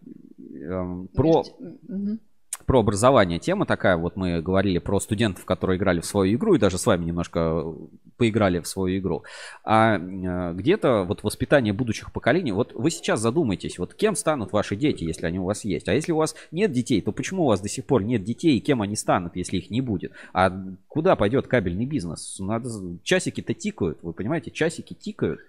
эм, 0.54 1.08
про... 1.08 1.42
Мгм. 1.88 2.20
Про 2.66 2.80
образование 2.80 3.38
тема 3.38 3.66
такая. 3.66 3.96
Вот 3.96 4.16
мы 4.16 4.40
говорили 4.40 4.78
про 4.78 5.00
студентов, 5.00 5.44
которые 5.44 5.78
играли 5.78 6.00
в 6.00 6.06
свою 6.06 6.36
игру, 6.36 6.54
и 6.54 6.58
даже 6.58 6.78
с 6.78 6.86
вами 6.86 7.04
немножко 7.04 7.64
поиграли 8.16 8.60
в 8.60 8.68
свою 8.68 8.98
игру. 9.00 9.24
А 9.64 9.96
э, 9.96 10.52
где-то 10.54 11.02
вот 11.02 11.24
воспитание 11.24 11.72
будущих 11.72 12.12
поколений, 12.12 12.52
вот 12.52 12.72
вы 12.72 12.90
сейчас 12.90 13.20
задумайтесь, 13.20 13.78
вот 13.78 13.94
кем 13.94 14.14
станут 14.14 14.52
ваши 14.52 14.76
дети, 14.76 15.02
если 15.02 15.26
они 15.26 15.40
у 15.40 15.44
вас 15.44 15.64
есть. 15.64 15.88
А 15.88 15.94
если 15.94 16.12
у 16.12 16.16
вас 16.16 16.36
нет 16.52 16.70
детей, 16.70 17.00
то 17.00 17.10
почему 17.10 17.44
у 17.44 17.46
вас 17.46 17.60
до 17.60 17.68
сих 17.68 17.84
пор 17.84 18.04
нет 18.04 18.22
детей, 18.22 18.56
и 18.56 18.60
кем 18.60 18.80
они 18.80 18.94
станут, 18.96 19.34
если 19.34 19.56
их 19.56 19.70
не 19.70 19.80
будет? 19.80 20.12
А 20.32 20.52
куда 20.88 21.16
пойдет 21.16 21.48
кабельный 21.48 21.86
бизнес? 21.86 22.36
Надо... 22.38 22.70
Часики-то 23.02 23.54
тикают, 23.54 23.98
вы 24.02 24.12
понимаете, 24.12 24.50
часики 24.50 24.94
тикают. 24.94 25.40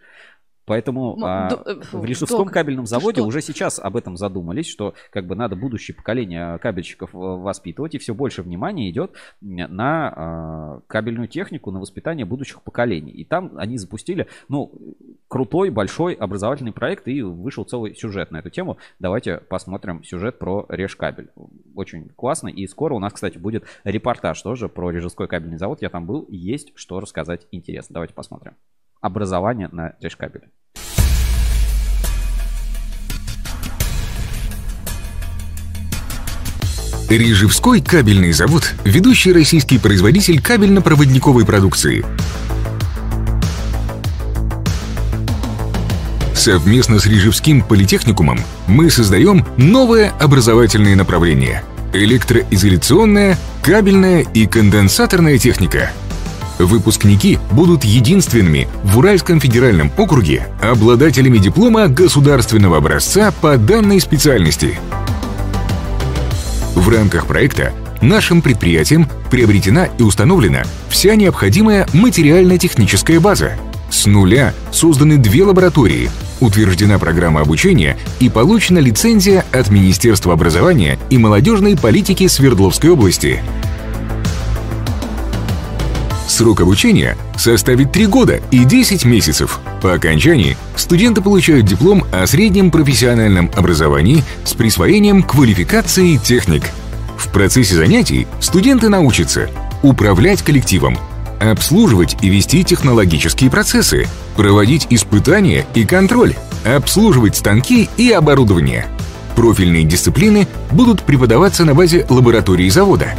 Поэтому 0.65 1.15
Ну, 1.18 1.26
а, 1.26 1.49
до- 1.49 1.72
э, 1.72 1.81
в 1.91 2.06
Рижевском 2.06 2.45
док, 2.45 2.53
кабельном 2.53 2.85
заводе 2.85 3.22
что? 3.22 3.27
уже 3.27 3.41
сейчас 3.41 3.80
об 3.80 3.98
этом 3.98 4.15
задумались, 4.15 4.68
что 4.68 4.94
как 5.11 5.27
бы 5.27 5.35
надо 5.35 5.56
будущее 5.56 5.95
поколение 5.95 6.57
кабельщиков 6.60 7.14
э, 7.14 7.18
воспитывать, 7.18 7.95
и 7.95 7.98
все 7.98 8.14
больше 8.14 8.41
внимания 8.44 8.90
идет 8.90 9.11
на 9.41 10.14
а, 10.15 10.80
кабельную 10.88 11.27
технику, 11.27 11.72
на 11.72 11.80
воспитание 11.80 12.26
будущих 12.26 12.61
поколений. 12.61 13.11
И 13.11 13.26
там 13.26 13.52
они 13.57 13.77
запустили, 13.77 14.27
ну, 14.48 14.72
крутой, 15.27 15.69
большой 15.69 16.14
образовательный 16.14 16.72
проект, 16.72 17.07
и 17.07 17.22
вышел 17.22 17.65
целый 17.65 17.95
сюжет 17.95 18.31
на 18.31 18.38
эту 18.38 18.49
тему. 18.49 18.77
Давайте 18.99 19.38
посмотрим 19.38 20.03
сюжет 20.03 20.40
про 20.40 20.65
Режкабель. 20.69 21.30
Очень 21.76 22.10
классно, 22.10 22.48
и 22.48 22.68
скоро 22.68 22.94
у 22.94 22.99
нас, 22.99 23.14
кстати, 23.14 23.38
будет 23.38 23.65
репортаж 23.84 24.41
тоже 24.41 24.69
про 24.69 24.91
Рижевской 24.91 25.27
кабельный 25.27 25.57
завод. 25.57 25.81
Я 25.81 25.90
там 25.90 26.06
был, 26.06 26.26
есть 26.30 26.72
что 26.76 26.99
рассказать 26.99 27.48
интересно. 27.52 27.94
Давайте 27.94 28.14
посмотрим. 28.14 28.53
Образование 29.04 29.68
на 29.74 29.96
Режкабеле. 30.00 30.46
Рижевской 37.10 37.82
кабельный 37.82 38.32
завод– 38.32 38.74
ведущий 38.86 39.34
российский 39.34 39.78
производитель 39.78 40.42
кабельно-проводниковой 40.42 41.46
продукции. 41.46 42.06
Совместно 46.34 46.98
с 46.98 47.06
Рижевским 47.06 47.62
политехникумом 47.62 48.40
мы 48.68 48.90
создаем 48.90 49.46
новое 49.58 50.12
образовательное 50.12 50.96
направление– 50.96 51.62
электроизоляционная, 51.94 53.38
кабельная 53.64 54.22
и 54.22 54.48
конденсаторная 54.48 55.38
техника. 55.38 55.92
Выпускники 56.60 57.40
будут 57.52 57.84
единственными 57.84 58.68
в 58.84 58.98
Уральском 58.98 59.40
федеральном 59.40 59.92
округе 59.98 60.48
обладателями 60.62 61.38
диплома 61.40 61.88
государственного 61.88 62.78
образца 62.78 63.34
по 63.42 63.58
данной 63.58 64.00
специальности. 64.00 64.78
В 66.76 66.90
рамках 66.90 67.28
проекта 67.28 67.74
нашим 68.02 68.42
предприятиям 68.42 69.08
приобретена 69.32 69.86
и 69.98 70.04
установлена 70.04 70.64
вся 70.90 71.16
необходимая 71.16 71.88
материально-техническая 71.94 73.20
база. 73.20 73.54
С 73.90 74.06
нуля 74.06 74.54
созданы 74.72 75.18
две 75.18 75.44
лаборатории, 75.44 76.10
утверждена 76.40 77.00
программа 77.00 77.42
обучения 77.42 77.98
и 78.20 78.28
получена 78.28 78.80
лицензия 78.80 79.46
от 79.52 79.70
Министерства 79.70 80.34
образования 80.34 80.98
и 81.10 81.18
молодежной 81.18 81.78
политики 81.78 82.28
Свердловской 82.28 82.90
области. 82.90 83.42
Срок 86.34 86.62
обучения 86.62 87.16
составит 87.38 87.92
3 87.92 88.08
года 88.08 88.42
и 88.50 88.66
10 88.66 89.06
месяцев. 89.06 89.60
По 89.84 89.94
окончании 89.94 90.58
студенты 90.76 91.22
получают 91.22 91.68
диплом 91.68 92.06
о 92.12 92.26
среднем 92.26 92.72
профессиональном 92.72 93.52
образовании 93.56 94.24
с 94.44 94.56
присвоением 94.56 95.22
квалификации 95.22 96.18
техник. 96.18 96.64
В 97.18 97.32
процессе 97.32 97.76
занятий 97.76 98.26
студенты 98.40 98.90
научатся 98.90 99.48
управлять 99.84 100.42
коллективом, 100.42 100.98
обслуживать 101.40 102.18
и 102.24 102.30
вести 102.30 102.64
технологические 102.64 103.52
процессы, 103.52 104.08
проводить 104.36 104.88
испытания 104.90 105.68
и 105.76 105.86
контроль, 105.86 106.34
обслуживать 106.66 107.36
станки 107.36 107.88
и 107.96 108.10
оборудование. 108.10 108.88
Профильные 109.36 109.84
дисциплины 109.84 110.48
будут 110.72 111.04
преподаваться 111.04 111.64
на 111.64 111.76
базе 111.76 112.08
лаборатории 112.10 112.70
завода. 112.70 113.14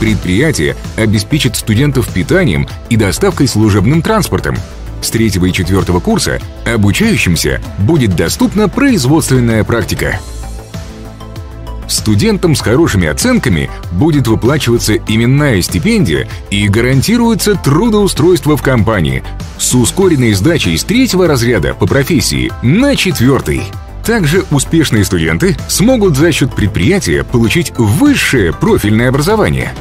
Предприятие 0.00 0.76
обеспечит 0.96 1.56
студентов 1.56 2.08
питанием 2.12 2.68
и 2.90 2.96
доставкой 2.96 3.48
служебным 3.48 4.02
транспортом. 4.02 4.56
С 5.00 5.10
третьего 5.10 5.46
и 5.46 5.52
четвертого 5.52 6.00
курса 6.00 6.40
обучающимся 6.64 7.60
будет 7.78 8.14
доступна 8.16 8.68
производственная 8.68 9.64
практика. 9.64 10.18
Студентам 11.88 12.56
с 12.56 12.60
хорошими 12.60 13.06
оценками 13.06 13.70
будет 13.92 14.26
выплачиваться 14.26 14.96
именная 14.96 15.62
стипендия 15.62 16.28
и 16.50 16.68
гарантируется 16.68 17.54
трудоустройство 17.54 18.56
в 18.56 18.62
компании 18.62 19.22
с 19.58 19.72
ускоренной 19.74 20.32
сдачей 20.34 20.76
с 20.76 20.84
третьего 20.84 21.28
разряда 21.28 21.74
по 21.74 21.86
профессии 21.86 22.52
на 22.62 22.96
четвертый. 22.96 23.62
Также 24.06 24.44
успешные 24.52 25.04
студенты 25.04 25.56
смогут 25.66 26.16
за 26.16 26.30
счет 26.30 26.54
предприятия 26.54 27.24
получить 27.24 27.72
высшее 27.76 28.52
профильное 28.52 29.08
образование. 29.08 29.72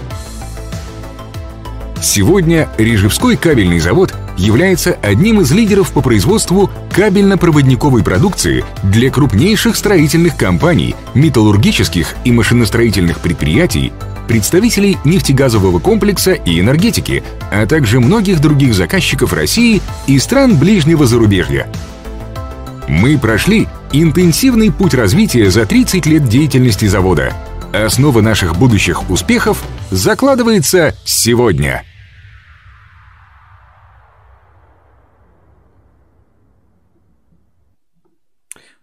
Сегодня 2.02 2.68
Рижевской 2.80 3.38
кабельный 3.38 3.80
завод 3.80 4.16
является 4.36 4.94
одним 4.94 5.42
из 5.42 5.52
лидеров 5.52 5.92
по 5.92 6.02
производству 6.02 6.72
кабельно-проводниковой 6.92 8.04
продукции 8.04 8.66
для 8.84 9.12
крупнейших 9.12 9.76
строительных 9.76 10.36
компаний, 10.36 10.96
металлургических 11.14 12.16
и 12.24 12.32
машиностроительных 12.32 13.20
предприятий, 13.20 13.94
представителей 14.28 14.98
нефтегазового 15.06 15.78
комплекса 15.78 16.34
и 16.34 16.60
энергетики, 16.60 17.24
а 17.52 17.68
также 17.68 18.00
многих 18.00 18.42
других 18.42 18.74
заказчиков 18.74 19.34
России 19.34 19.82
и 20.08 20.18
стран 20.18 20.58
ближнего 20.58 21.06
зарубежья. 21.06 21.68
Мы 22.88 23.18
прошли 23.18 23.68
интенсивный 24.02 24.72
путь 24.72 24.94
развития 24.94 25.50
за 25.50 25.66
30 25.66 26.06
лет 26.06 26.28
деятельности 26.28 26.86
завода. 26.86 27.34
Основа 27.74 28.22
наших 28.22 28.58
будущих 28.58 29.10
успехов 29.10 29.64
закладывается 29.92 30.96
сегодня– 31.06 31.84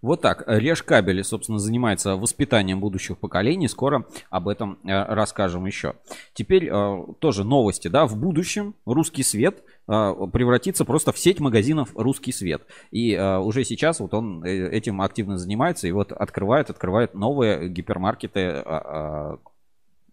Вот 0.03 0.21
так. 0.21 0.43
Реж 0.49 0.83
кабели, 0.83 1.23
собственно, 1.23 1.61
занимается 1.61 2.17
воспитанием 2.17 2.81
будущих 2.81 3.19
поколений. 3.19 3.69
Скоро 3.69 4.05
об 4.31 4.49
этом 4.49 4.81
э, 4.83 5.05
расскажем 5.15 5.65
еще. 5.65 5.95
Теперь 6.35 6.69
э, 6.69 7.05
тоже 7.21 7.45
новости, 7.45 7.87
да. 7.87 8.07
В 8.07 8.17
будущем 8.17 8.75
русский 8.85 9.23
свет 9.23 9.63
превратится 9.87 10.85
просто 10.85 11.13
в 11.13 11.19
сеть 11.19 11.41
магазинов 11.41 11.91
«Русский 11.95 12.33
свет». 12.33 12.63
И 12.91 13.17
уже 13.17 13.65
сейчас 13.65 14.01
вот 14.01 14.15
он 14.15 14.45
этим 14.45 15.01
активно 15.01 15.39
занимается 15.39 15.89
и 15.89 15.93
вот 15.93 16.13
открывает, 16.13 16.71
открывает 16.71 17.15
новые 17.15 17.69
гипермаркеты 17.69 18.63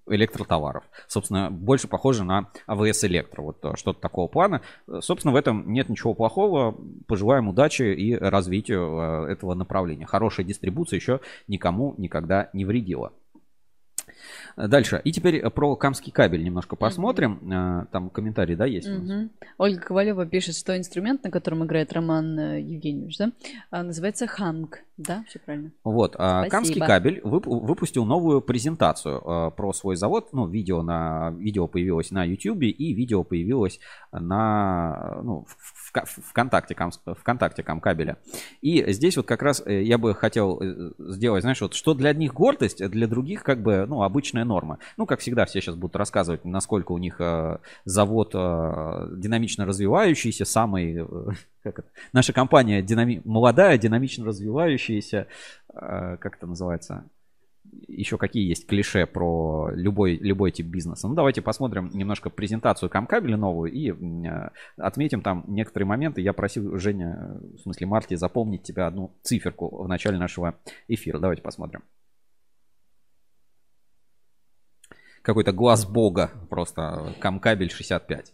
электротоваров. 0.10 0.84
Собственно, 1.08 1.50
больше 1.52 1.88
похоже 1.88 2.24
на 2.24 2.50
АВС 2.66 3.04
Электро. 3.06 3.42
Вот 3.42 3.58
э, 3.64 3.76
что-то 3.76 4.00
такого 4.02 4.28
плана. 4.28 4.62
Собственно, 5.02 5.34
в 5.34 5.36
этом 5.36 5.72
нет 5.72 5.90
ничего 5.90 6.14
плохого. 6.14 6.76
Пожелаем 7.08 7.48
удачи 7.48 7.84
и 7.84 8.16
развитию 8.16 9.28
э, 9.28 9.32
этого 9.32 9.54
направления. 9.54 10.06
Хорошая 10.06 10.46
дистрибуция 10.46 10.98
еще 10.98 11.20
никому 11.48 11.94
никогда 11.98 12.50
не 12.54 12.66
вредила. 12.66 13.14
Дальше. 14.68 15.02
И 15.04 15.12
теперь 15.12 15.48
про 15.50 15.76
Камский 15.76 16.12
кабель 16.12 16.44
немножко 16.44 16.76
посмотрим. 16.76 17.40
Mm-hmm. 17.42 17.88
Там 17.92 18.10
комментарий, 18.10 18.56
да, 18.56 18.66
есть? 18.66 18.88
Mm-hmm. 18.88 19.30
Ольга 19.58 19.82
Ковалева 19.82 20.26
пишет, 20.26 20.56
что 20.56 20.78
инструмент, 20.78 21.24
на 21.24 21.32
котором 21.32 21.64
играет 21.64 21.94
Роман 21.94 22.38
э, 22.38 22.62
Евгеньевич, 22.62 23.18
да, 23.18 23.32
а, 23.72 23.84
называется 23.84 24.28
Ханг. 24.28 24.80
Да, 24.98 25.24
все 25.30 25.40
правильно. 25.40 25.72
Вот. 25.86 26.16
А 26.18 26.42
Спасибо. 26.42 26.52
Камский 26.52 26.82
кабель 26.82 27.22
вып- 27.24 27.48
выпустил 27.48 28.04
новую 28.04 28.42
презентацию 28.42 29.18
э, 29.20 29.52
про 29.56 29.72
свой 29.72 29.96
завод. 29.96 30.30
Ну, 30.34 30.48
видео, 30.48 30.82
на, 30.82 31.32
видео 31.38 31.68
появилось 31.68 32.12
на 32.12 32.26
YouTube 32.26 32.64
и 32.64 32.94
видео 32.94 33.24
появилось 33.24 33.80
на, 34.12 35.22
ну, 35.24 35.46
в 35.48 35.79
ВКонтакте, 35.92 36.76
ВКонтакте 37.18 37.64
Камкабеля. 37.64 38.18
И 38.62 38.92
здесь 38.92 39.18
вот 39.18 39.26
как 39.26 39.42
раз 39.42 39.62
э, 39.66 39.84
я 39.84 39.98
бы 39.98 40.14
хотел 40.14 40.60
э, 40.62 40.92
сделать, 41.00 41.42
знаешь, 41.42 41.62
вот 41.62 41.74
что 41.74 41.94
для 41.94 42.12
одних 42.12 42.34
гордость, 42.34 42.88
для 42.90 43.08
других 43.08 43.44
как 43.44 43.62
бы, 43.62 43.86
ну, 43.88 44.04
обычная 44.04 44.46
норма. 44.46 44.80
Ну, 44.98 45.06
как 45.06 45.20
всегда, 45.20 45.46
все 45.46 45.62
сейчас 45.62 45.76
будут 45.76 45.96
рассказывать, 45.96 46.46
насколько 46.46 46.92
у 46.92 46.98
них 46.98 47.20
э, 47.20 47.58
завод 47.86 48.32
динамично 48.32 49.66
развивающийся, 49.66 50.46
самый, 50.46 51.06
как 51.64 51.80
это, 51.80 51.88
наша 52.14 52.34
компания 52.34 52.82
динами, 52.82 53.22
молодая, 53.26 53.78
динамично 53.78 54.26
развивающаяся, 54.26 55.28
как 55.74 56.38
это 56.38 56.48
называется, 56.48 57.06
еще 57.88 58.18
какие 58.18 58.48
есть 58.48 58.68
клише 58.68 59.06
про 59.06 59.70
любой, 59.72 60.18
любой 60.18 60.52
тип 60.52 60.68
бизнеса. 60.68 61.08
Ну, 61.08 61.16
давайте 61.16 61.42
посмотрим 61.42 61.90
немножко 61.94 62.30
презентацию 62.30 62.90
Камкабеля 62.90 63.38
новую 63.38 63.72
и 63.72 63.92
э, 63.92 64.50
отметим 64.78 65.22
там 65.22 65.44
некоторые 65.48 65.88
моменты. 65.88 66.22
Я 66.22 66.34
просил 66.34 66.78
Женя, 66.78 67.40
в 67.56 67.60
смысле 67.60 67.88
Марти, 67.88 68.16
запомнить 68.16 68.64
тебя 68.64 68.88
одну 68.88 69.16
циферку 69.24 69.84
в 69.84 69.88
начале 69.88 70.18
нашего 70.18 70.56
эфира. 70.88 71.20
Давайте 71.20 71.42
посмотрим. 71.42 71.84
Какой-то 75.22 75.52
глаз 75.52 75.86
бога 75.86 76.32
просто. 76.50 77.14
Камкабель 77.20 77.70
65. 77.70 78.34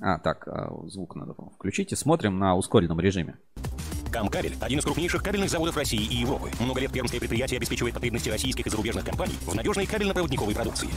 А, 0.00 0.18
так, 0.18 0.46
э, 0.46 0.68
звук 0.86 1.16
надо 1.16 1.34
включить 1.54 1.92
и 1.92 1.96
смотрим 1.96 2.38
на 2.38 2.54
ускоренном 2.54 3.00
режиме. 3.00 3.36
Камкабель– 4.10 4.56
один 4.60 4.78
из 4.78 4.84
крупнейших 4.84 5.22
кабельных 5.22 5.50
заводов 5.50 5.76
России 5.76 6.02
и 6.02 6.16
Европы. 6.16 6.50
Много 6.60 6.80
лет 6.80 6.92
пермское 6.92 7.20
предприятие 7.20 7.58
обеспечивает 7.58 7.94
потребности 7.94 8.28
российских 8.28 8.66
и 8.66 8.70
зарубежных 8.70 9.04
компаний 9.04 9.34
в 9.46 9.54
надежной 9.54 9.86
кабельно-проводниковой 9.86 10.54
продукции. 10.54 10.88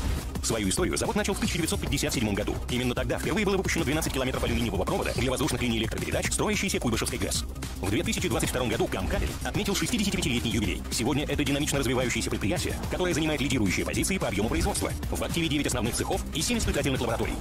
Свою 0.43 0.69
историю 0.69 0.97
завод 0.97 1.15
начал 1.15 1.33
в 1.33 1.37
1957 1.37 2.33
году. 2.33 2.55
Именно 2.69 2.95
тогда 2.95 3.19
впервые 3.19 3.45
было 3.45 3.57
выпущено 3.57 3.83
12 3.83 4.11
километров 4.13 4.43
алюминиевого 4.43 4.83
провода 4.83 5.13
для 5.15 5.29
воздушных 5.29 5.61
линий 5.61 5.77
электропередач, 5.77 6.31
строящейся 6.31 6.79
Куйбышевской 6.79 7.19
ГЭС. 7.19 7.43
В 7.81 7.89
2022 7.89 8.65
году 8.67 8.87
Камкабель 8.87 9.29
отметил 9.43 9.73
65-летний 9.73 10.51
юбилей. 10.51 10.81
Сегодня 10.91 11.25
это 11.25 11.43
динамично 11.43 11.79
развивающееся 11.79 12.29
предприятие, 12.29 12.75
которое 12.89 13.13
занимает 13.13 13.41
лидирующие 13.41 13.85
позиции 13.85 14.17
по 14.17 14.27
объему 14.27 14.49
производства. 14.49 14.91
В 15.11 15.23
активе 15.23 15.47
9 15.49 15.67
основных 15.67 15.95
цехов 15.95 16.23
и 16.33 16.41
7 16.41 16.59
испытательных 16.59 17.01
лабораторий. 17.01 17.33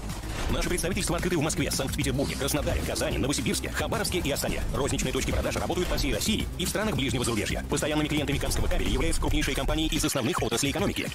Наши 0.50 0.68
представительства 0.68 1.16
открыты 1.16 1.38
в 1.38 1.42
Москве, 1.42 1.70
Санкт-Петербурге, 1.70 2.34
Краснодаре, 2.34 2.82
Казани, 2.84 3.18
Новосибирске, 3.18 3.70
Хабаровске 3.70 4.18
и 4.18 4.30
Астане. 4.32 4.62
Розничные 4.74 5.12
точки 5.12 5.30
продажи 5.30 5.59
работают 5.60 5.88
по 5.88 5.96
всей 5.96 6.14
России 6.14 6.46
и 6.58 6.64
в 6.64 6.68
странах 6.68 6.96
ближнего 6.96 7.24
зарубежья. 7.24 7.64
Постоянными 7.68 8.08
клиентами 8.08 8.38
Камского 8.38 8.66
кабеля 8.66 8.90
являются 8.90 9.20
крупнейшие 9.20 9.54
компании 9.54 9.86
из 9.86 10.04
основных 10.04 10.42
отраслей 10.42 10.72
экономики. 10.72 11.08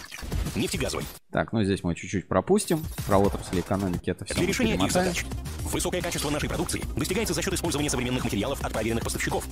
Нефтегазовый. 0.56 1.06
Так, 1.32 1.52
ну 1.52 1.64
здесь 1.64 1.84
мы 1.84 1.96
чуть-чуть 1.96 2.28
пропустим. 2.28 2.84
Про 3.06 3.18
отрасли 3.18 3.60
экономики 3.60 4.10
это 4.10 4.24
все. 4.26 4.36
Для 4.36 4.48
решения 4.48 4.76
их 4.76 4.92
задач. 4.92 5.26
Высокое 5.64 6.02
качество 6.02 6.30
нашей 6.30 6.48
продукции 6.48 6.82
достигается 6.96 7.34
за 7.34 7.42
счет 7.42 7.54
использования 7.54 7.90
современных 7.90 8.24
материалов 8.24 8.64
от 8.64 8.72
проверенных 8.72 9.04
поставщиков. 9.04 9.46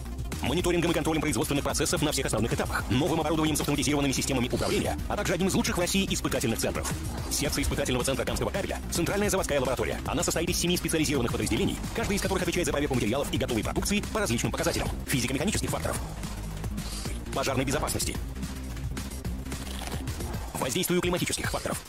мониторингом 0.43 0.91
и 0.91 0.93
контролем 0.93 1.21
производственных 1.21 1.63
процессов 1.63 2.01
на 2.01 2.11
всех 2.11 2.27
основных 2.27 2.53
этапах, 2.53 2.83
новым 2.89 3.21
оборудованием 3.21 3.55
с 3.55 3.61
автоматизированными 3.61 4.11
системами 4.11 4.49
управления, 4.51 4.97
а 5.07 5.17
также 5.17 5.33
одним 5.33 5.47
из 5.47 5.53
лучших 5.53 5.77
в 5.77 5.79
России 5.79 6.07
испытательных 6.09 6.59
центров. 6.59 6.91
Сердце 7.31 7.61
испытательного 7.61 8.03
центра 8.03 8.25
Камского 8.25 8.49
кабеля– 8.49 8.79
центральная 8.91 9.29
заводская 9.29 9.59
лаборатория. 9.59 9.99
Она 10.05 10.23
состоит 10.23 10.49
из 10.49 10.57
семи 10.57 10.77
специализированных 10.77 11.31
подразделений, 11.31 11.77
каждый 11.95 12.17
из 12.17 12.21
которых 12.21 12.43
отвечает 12.43 12.67
за 12.67 12.71
проверку 12.71 12.95
материалов 12.95 13.27
и 13.31 13.37
готовой 13.37 13.63
продукции 13.63 14.03
по 14.13 14.19
различным 14.19 14.51
показателям 14.51 14.82
физико-механических 15.07 15.69
факторов, 15.69 15.99
пожарной 17.33 17.65
безопасности, 17.65 18.15
воздействию 20.59 21.01
климатических 21.01 21.49
факторов, 21.51 21.81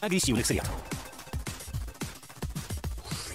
агрессивных 0.00 0.46
сред. 0.46 0.64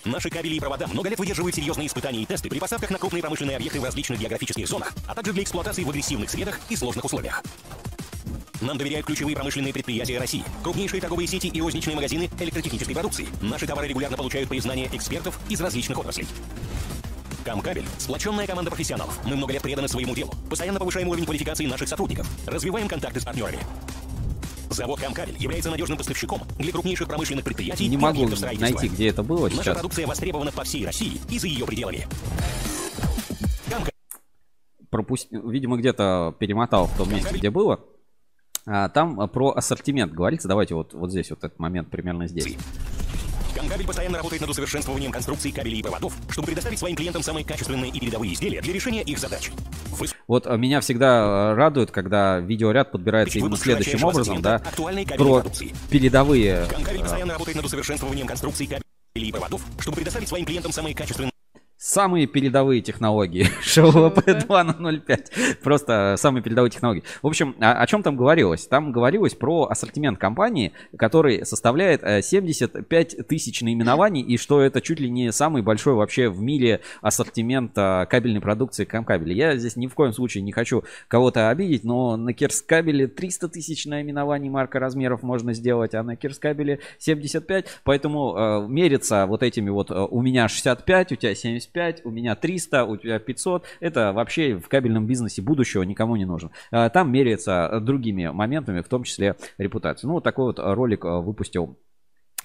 Наши 0.05 0.29
кабели 0.29 0.55
и 0.55 0.59
провода 0.59 0.87
много 0.87 1.09
лет 1.09 1.19
выдерживают 1.19 1.55
серьезные 1.55 1.87
испытания 1.87 2.23
и 2.23 2.25
тесты 2.25 2.49
при 2.49 2.59
поставках 2.59 2.89
на 2.89 2.97
крупные 2.97 3.21
промышленные 3.21 3.57
объекты 3.57 3.79
в 3.79 3.83
различных 3.83 4.19
географических 4.19 4.67
зонах, 4.67 4.93
а 5.07 5.13
также 5.13 5.33
для 5.33 5.43
эксплуатации 5.43 5.83
в 5.83 5.89
агрессивных 5.89 6.29
средах 6.29 6.59
и 6.69 6.75
сложных 6.75 7.05
условиях. 7.05 7.43
Нам 8.61 8.77
доверяют 8.77 9.05
ключевые 9.05 9.35
промышленные 9.35 9.73
предприятия 9.73 10.19
России, 10.19 10.43
крупнейшие 10.63 10.99
торговые 10.99 11.27
сети 11.27 11.47
и 11.47 11.61
розничные 11.61 11.95
магазины 11.95 12.29
электротехнической 12.39 12.93
продукции. 12.93 13.27
Наши 13.41 13.65
товары 13.65 13.87
регулярно 13.87 14.17
получают 14.17 14.49
признание 14.49 14.89
экспертов 14.93 15.39
из 15.47 15.61
различных 15.61 15.97
отраслей. 15.97 16.27
Камкабель– 17.49 17.85
сплоченная 17.97 18.45
команда 18.45 18.69
профессионалов. 18.69 19.19
Мы 19.25 19.35
много 19.35 19.53
лет 19.53 19.63
преданы 19.63 19.87
своему 19.87 20.13
делу. 20.13 20.31
Постоянно 20.51 20.77
повышаем 20.77 21.07
уровень 21.07 21.25
квалификации 21.25 21.65
наших 21.65 21.89
сотрудников. 21.89 22.29
Развиваем 22.45 22.87
контакты 22.87 23.19
с 23.19 23.25
партнерами. 23.25 23.57
Завод 24.69 24.99
Камкабель 24.99 25.35
является 25.39 25.71
надежным 25.71 25.97
поставщиком 25.97 26.43
для 26.59 26.71
крупнейших 26.71 27.07
промышленных 27.07 27.43
предприятий 27.43 27.87
Не 27.87 27.97
могу 27.97 28.27
найти, 28.27 28.87
где 28.87 29.07
это 29.07 29.23
было 29.23 29.45
Наша 29.45 29.63
сейчас. 29.63 29.73
продукция 29.73 30.05
востребована 30.05 30.51
по 30.51 30.63
всей 30.63 30.85
России 30.85 31.19
и 31.31 31.39
за 31.39 31.47
ее 31.47 31.65
пределами. 31.65 32.07
пропуст... 34.91 35.27
видимо, 35.31 35.77
где-то 35.77 36.35
перемотал 36.37 36.85
в 36.85 36.97
том 36.97 37.09
месте, 37.09 37.35
где 37.35 37.49
было. 37.49 37.79
А, 38.67 38.89
там 38.89 39.19
а, 39.19 39.25
про 39.25 39.53
ассортимент 39.55 40.13
говорится. 40.13 40.47
Давайте 40.47 40.75
вот, 40.75 40.93
вот 40.93 41.09
здесь 41.09 41.31
вот 41.31 41.43
этот 41.43 41.57
момент 41.57 41.89
примерно 41.89 42.27
здесь. 42.27 42.55
Камкабель 43.55 43.85
постоянно 43.85 44.17
работает 44.17 44.41
над 44.41 44.49
усовершенствованием 44.49 45.11
конструкций 45.11 45.51
кабелей 45.51 45.79
и 45.79 45.83
проводов, 45.83 46.13
чтобы 46.29 46.47
предоставить 46.47 46.79
своим 46.79 46.95
клиентам 46.95 47.23
самые 47.23 47.45
качественные 47.45 47.91
и 47.91 47.99
передовые 47.99 48.33
изделия 48.33 48.61
для 48.61 48.73
решения 48.73 49.01
их 49.01 49.19
задач. 49.19 49.51
Вы 49.91 50.07
Вот 50.27 50.47
а, 50.47 50.55
меня 50.57 50.81
всегда 50.81 51.51
а, 51.51 51.55
радует, 51.55 51.91
когда 51.91 52.39
видеоряд 52.39 52.91
подбирается 52.91 53.39
именно 53.39 53.51
выпуск 53.51 53.63
следующим 53.63 54.03
образом, 54.03 54.41
да, 54.41 54.61
про 55.17 55.43
передовые 55.89 56.65
Камкабель 56.69 57.01
а, 57.01 57.03
постоянно 57.03 57.33
работает 57.33 57.57
над 57.57 57.65
усовершенствованием 57.65 58.27
конструкций 58.27 58.67
кабелей 58.67 59.29
и 59.29 59.31
проводов, 59.31 59.61
чтобы 59.79 59.97
предоставить 59.97 60.27
своим 60.27 60.45
клиентам 60.45 60.71
самые 60.71 60.95
качественные 60.95 61.31
Самые 61.81 62.27
передовые 62.27 62.81
технологии. 62.81 63.47
ШВП 63.61 64.27
2.05. 64.27 65.63
Просто 65.63 66.15
самые 66.17 66.43
передовые 66.43 66.71
технологии. 66.71 67.03
В 67.21 67.27
общем, 67.27 67.55
о, 67.61 67.71
о 67.71 67.87
чем 67.87 68.03
там 68.03 68.17
говорилось? 68.17 68.67
Там 68.67 68.91
говорилось 68.91 69.33
про 69.33 69.63
ассортимент 69.63 70.19
компании, 70.19 70.73
который 70.97 71.45
составляет 71.45 72.03
э, 72.03 72.21
75 72.21 73.25
тысяч 73.29 73.61
наименований, 73.61 74.21
и 74.21 74.35
что 74.35 74.59
это 74.59 74.81
чуть 74.81 74.99
ли 74.99 75.09
не 75.09 75.31
самый 75.31 75.61
большой 75.61 75.93
вообще 75.93 76.27
в 76.27 76.41
мире 76.41 76.81
ассортимент 77.01 77.71
э, 77.77 78.05
кабельной 78.09 78.41
продукции 78.41 78.83
Камкабеля. 78.83 79.33
Я 79.33 79.55
здесь 79.55 79.77
ни 79.77 79.87
в 79.87 79.93
коем 79.93 80.11
случае 80.11 80.43
не 80.43 80.51
хочу 80.51 80.83
кого-то 81.07 81.47
обидеть, 81.47 81.85
но 81.85 82.17
на 82.17 82.33
Кирскабеле 82.33 83.07
300 83.07 83.47
тысяч 83.47 83.85
наименований 83.85 84.49
марка 84.49 84.79
размеров 84.79 85.23
можно 85.23 85.53
сделать, 85.53 85.95
а 85.95 86.03
на 86.03 86.17
Кирскабеле 86.17 86.79
75. 86.97 87.67
Поэтому 87.85 88.35
э, 88.35 88.67
мериться 88.67 89.25
вот 89.27 89.43
этими 89.43 89.69
вот 89.69 89.91
э, 89.91 89.93
у 89.93 90.21
меня 90.21 90.49
65, 90.49 91.13
у 91.13 91.15
тебя 91.15 91.33
75, 91.33 91.68
у 92.03 92.11
меня 92.11 92.35
300, 92.35 92.85
у 92.85 92.97
тебя 92.97 93.19
500. 93.19 93.65
Это 93.79 94.13
вообще 94.13 94.55
в 94.57 94.67
кабельном 94.67 95.05
бизнесе 95.05 95.41
будущего 95.41 95.83
никому 95.83 96.15
не 96.15 96.25
нужно. 96.25 96.51
Э, 96.71 96.89
Там 96.89 97.11
меряется 97.11 97.79
другими 97.81 98.27
моментами, 98.27 98.81
в 98.81 98.87
том 98.87 99.03
числе 99.03 99.35
репутацией. 99.57 100.07
Ну, 100.07 100.13
вот 100.15 100.23
такой 100.23 100.45
вот 100.45 100.59
ролик 100.59 101.05
э, 101.05 101.19
выпустил 101.19 101.77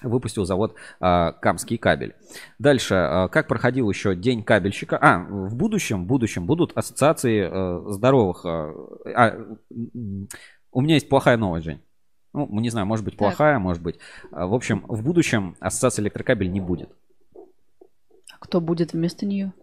выпустил 0.01 0.43
завод 0.45 0.75
а, 0.99 1.31
Камский 1.31 1.77
кабель. 1.77 2.15
Дальше, 2.59 2.95
а, 2.95 3.27
как 3.29 3.47
проходил 3.47 3.89
еще 3.89 4.13
день 4.13 4.43
кабельщика? 4.43 4.97
А, 5.01 5.19
в 5.19 5.55
будущем, 5.55 6.03
в 6.03 6.07
будущем 6.07 6.45
будут 6.45 6.73
ассоциации 6.77 7.47
а, 7.49 7.81
здоровых. 7.87 8.41
а, 8.45 8.73
а, 9.15 9.37
у 10.73 10.81
меня 10.81 10.95
есть 10.95 11.07
плохая 11.07 11.37
новость, 11.37 11.65
Жень. 11.65 11.81
Ну, 12.33 12.47
не 12.59 12.69
знаю, 12.69 12.85
может 12.85 13.05
быть 13.05 13.15
плохая, 13.15 13.57
может 13.59 13.81
быть. 13.81 13.97
А, 14.31 14.45
В 14.45 14.53
общем, 14.53 14.83
в 14.89 15.01
будущем 15.01 15.55
ассоциации 15.61 16.01
электрокабель 16.01 16.51
не 16.51 16.59
будет. 16.59 16.89
Кто 18.39 18.61
будет 18.61 18.93
вместо 18.93 19.25
нее? 19.25 19.53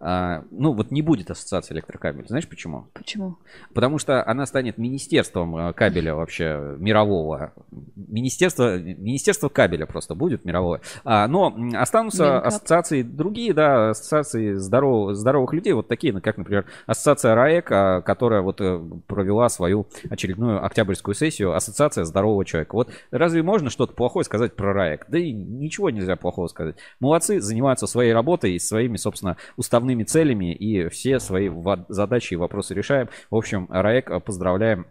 А, 0.00 0.44
ну, 0.50 0.72
вот 0.72 0.90
не 0.92 1.02
будет 1.02 1.30
ассоциации 1.30 1.74
электрокабель. 1.74 2.26
Знаешь 2.28 2.48
почему? 2.48 2.86
Почему? 2.94 3.36
Потому 3.74 3.98
что 3.98 4.24
она 4.24 4.46
станет 4.46 4.78
министерством 4.78 5.56
э, 5.56 5.72
кабеля 5.72 6.14
вообще 6.14 6.76
мирового. 6.78 7.52
Министерство, 7.96 8.78
министерство 8.78 9.48
кабеля 9.48 9.86
просто 9.86 10.14
будет 10.14 10.44
мировое. 10.44 10.80
А, 11.04 11.26
но 11.26 11.56
останутся 11.74 12.24
Минкап. 12.24 12.46
ассоциации 12.46 13.02
другие, 13.02 13.52
да, 13.52 13.90
ассоциации 13.90 14.54
здоров- 14.54 15.14
здоровых 15.14 15.52
людей, 15.52 15.72
вот 15.72 15.88
такие, 15.88 16.12
ну, 16.12 16.20
как, 16.20 16.36
например, 16.36 16.66
ассоциация 16.86 17.34
РАЭК, 17.34 17.72
а, 17.72 18.00
которая 18.02 18.42
вот 18.42 18.60
э, 18.60 18.80
провела 19.08 19.48
свою 19.48 19.88
очередную 20.10 20.64
октябрьскую 20.64 21.16
сессию, 21.16 21.56
ассоциация 21.56 22.04
здорового 22.04 22.44
человека. 22.44 22.76
Вот 22.76 22.90
разве 23.10 23.42
можно 23.42 23.68
что-то 23.68 23.94
плохое 23.94 24.24
сказать 24.24 24.54
про 24.54 24.72
РАЭК? 24.72 25.06
Да 25.08 25.18
и 25.18 25.32
ничего 25.32 25.90
нельзя 25.90 26.14
плохого 26.14 26.46
сказать. 26.46 26.76
Молодцы, 27.00 27.40
занимаются 27.40 27.88
своей 27.88 28.12
работой 28.12 28.52
и 28.52 28.58
своими, 28.60 28.96
собственно, 28.96 29.36
уставными 29.56 29.87
целями, 30.04 30.54
и 30.54 30.88
все 30.88 31.20
свои 31.20 31.50
задачи 31.88 32.34
и 32.34 32.36
вопросы 32.36 32.74
решаем. 32.74 33.08
В 33.30 33.36
общем, 33.36 33.66
РАЭК 33.70 34.10
э, 34.10 34.20
поздравляем 34.20 34.86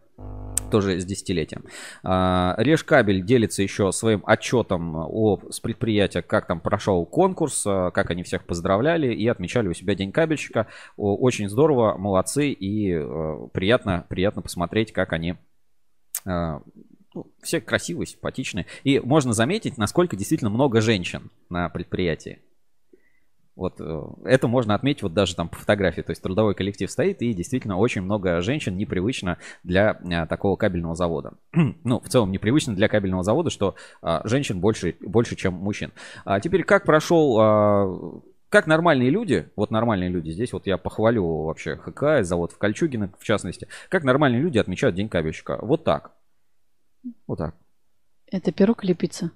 тоже 0.71 0.99
с 0.99 1.05
десятилетием. 1.05 1.65
А, 2.03 2.55
Решкабель 2.57 3.23
делится 3.23 3.63
еще 3.63 3.91
своим 3.91 4.23
отчетом 4.25 4.95
о, 4.95 5.39
с 5.49 5.59
предприятия, 5.59 6.21
как 6.21 6.47
там 6.47 6.59
прошел 6.59 7.05
конкурс, 7.05 7.63
а, 7.65 7.91
как 7.91 8.11
они 8.11 8.23
всех 8.23 8.45
поздравляли 8.45 9.13
и 9.13 9.27
отмечали 9.27 9.67
у 9.67 9.73
себя 9.73 9.95
День 9.95 10.11
кабельщика. 10.11 10.67
Очень 10.97 11.49
здорово, 11.49 11.97
молодцы 11.97 12.49
и 12.49 12.93
э, 12.93 13.47
приятно, 13.53 14.05
приятно 14.09 14.41
посмотреть, 14.41 14.91
как 14.91 15.13
они 15.13 15.35
э, 16.25 16.59
ну, 17.13 17.31
все 17.41 17.61
красивые, 17.61 18.07
симпатичные. 18.07 18.65
И 18.83 18.99
можно 18.99 19.33
заметить, 19.33 19.77
насколько 19.77 20.15
действительно 20.15 20.49
много 20.49 20.81
женщин 20.81 21.31
на 21.49 21.69
предприятии. 21.69 22.39
Вот 23.57 23.81
э, 23.81 24.03
это 24.23 24.47
можно 24.47 24.75
отметить 24.75 25.01
вот 25.01 25.13
даже 25.13 25.35
там 25.35 25.49
по 25.49 25.57
фотографии. 25.57 26.01
То 26.01 26.11
есть 26.11 26.21
трудовой 26.21 26.53
коллектив 26.53 26.89
стоит 26.89 27.23
и 27.23 27.33
действительно 27.33 27.77
очень 27.77 28.03
много 28.03 28.39
женщин 28.41 28.77
непривычно 28.77 29.39
для 29.63 29.99
э, 30.03 30.27
такого 30.27 30.55
кабельного 30.55 30.93
завода. 30.93 31.33
ну, 31.83 31.99
в 31.99 32.07
целом 32.07 32.31
непривычно 32.31 32.75
для 32.75 32.87
кабельного 32.87 33.23
завода, 33.23 33.49
что 33.49 33.75
а, 34.03 34.21
женщин 34.25 34.59
больше, 34.59 34.95
больше, 35.01 35.35
чем 35.35 35.55
мужчин. 35.55 35.91
А 36.23 36.39
теперь 36.39 36.63
как 36.63 36.85
прошел 36.85 37.37
а, 37.39 38.21
как 38.49 38.67
нормальные 38.67 39.09
люди, 39.09 39.49
вот 39.55 39.71
нормальные 39.71 40.09
люди, 40.09 40.29
здесь 40.29 40.53
вот 40.53 40.67
я 40.67 40.77
похвалю 40.77 41.25
вообще 41.43 41.77
ХК, 41.77 42.21
завод 42.21 42.51
в 42.51 42.59
Кольчугино 42.59 43.11
в 43.17 43.23
частности, 43.23 43.67
как 43.89 44.03
нормальные 44.03 44.41
люди 44.41 44.59
отмечают 44.59 44.95
День 44.95 45.09
кабельщика. 45.09 45.57
Вот 45.61 45.83
так. 45.83 46.11
Вот 47.25 47.39
так. 47.39 47.55
Это 48.27 48.51
пирог 48.51 48.83
пицца? 48.97 49.31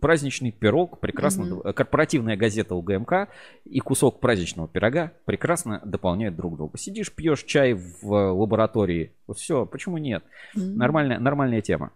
Праздничный 0.00 0.52
пирог, 0.52 1.00
прекрасно, 1.00 1.44
Мгм. 1.44 1.72
корпоративная 1.72 2.36
газета 2.36 2.74
УГМК 2.74 3.28
и 3.64 3.80
кусок 3.80 4.20
праздничного 4.20 4.68
пирога 4.68 5.12
прекрасно 5.24 5.80
дополняют 5.84 6.36
друг 6.36 6.56
друга. 6.56 6.76
Сидишь, 6.78 7.12
пьешь 7.14 7.44
чай 7.44 7.72
в 7.74 8.04
э, 8.12 8.30
лаборатории, 8.30 9.12
вот 9.26 9.38
все, 9.38 9.64
почему 9.66 9.98
нет? 9.98 10.22
Мгм. 10.54 10.76
Нормальная, 10.76 11.18
нормальная 11.18 11.60
тема. 11.62 11.92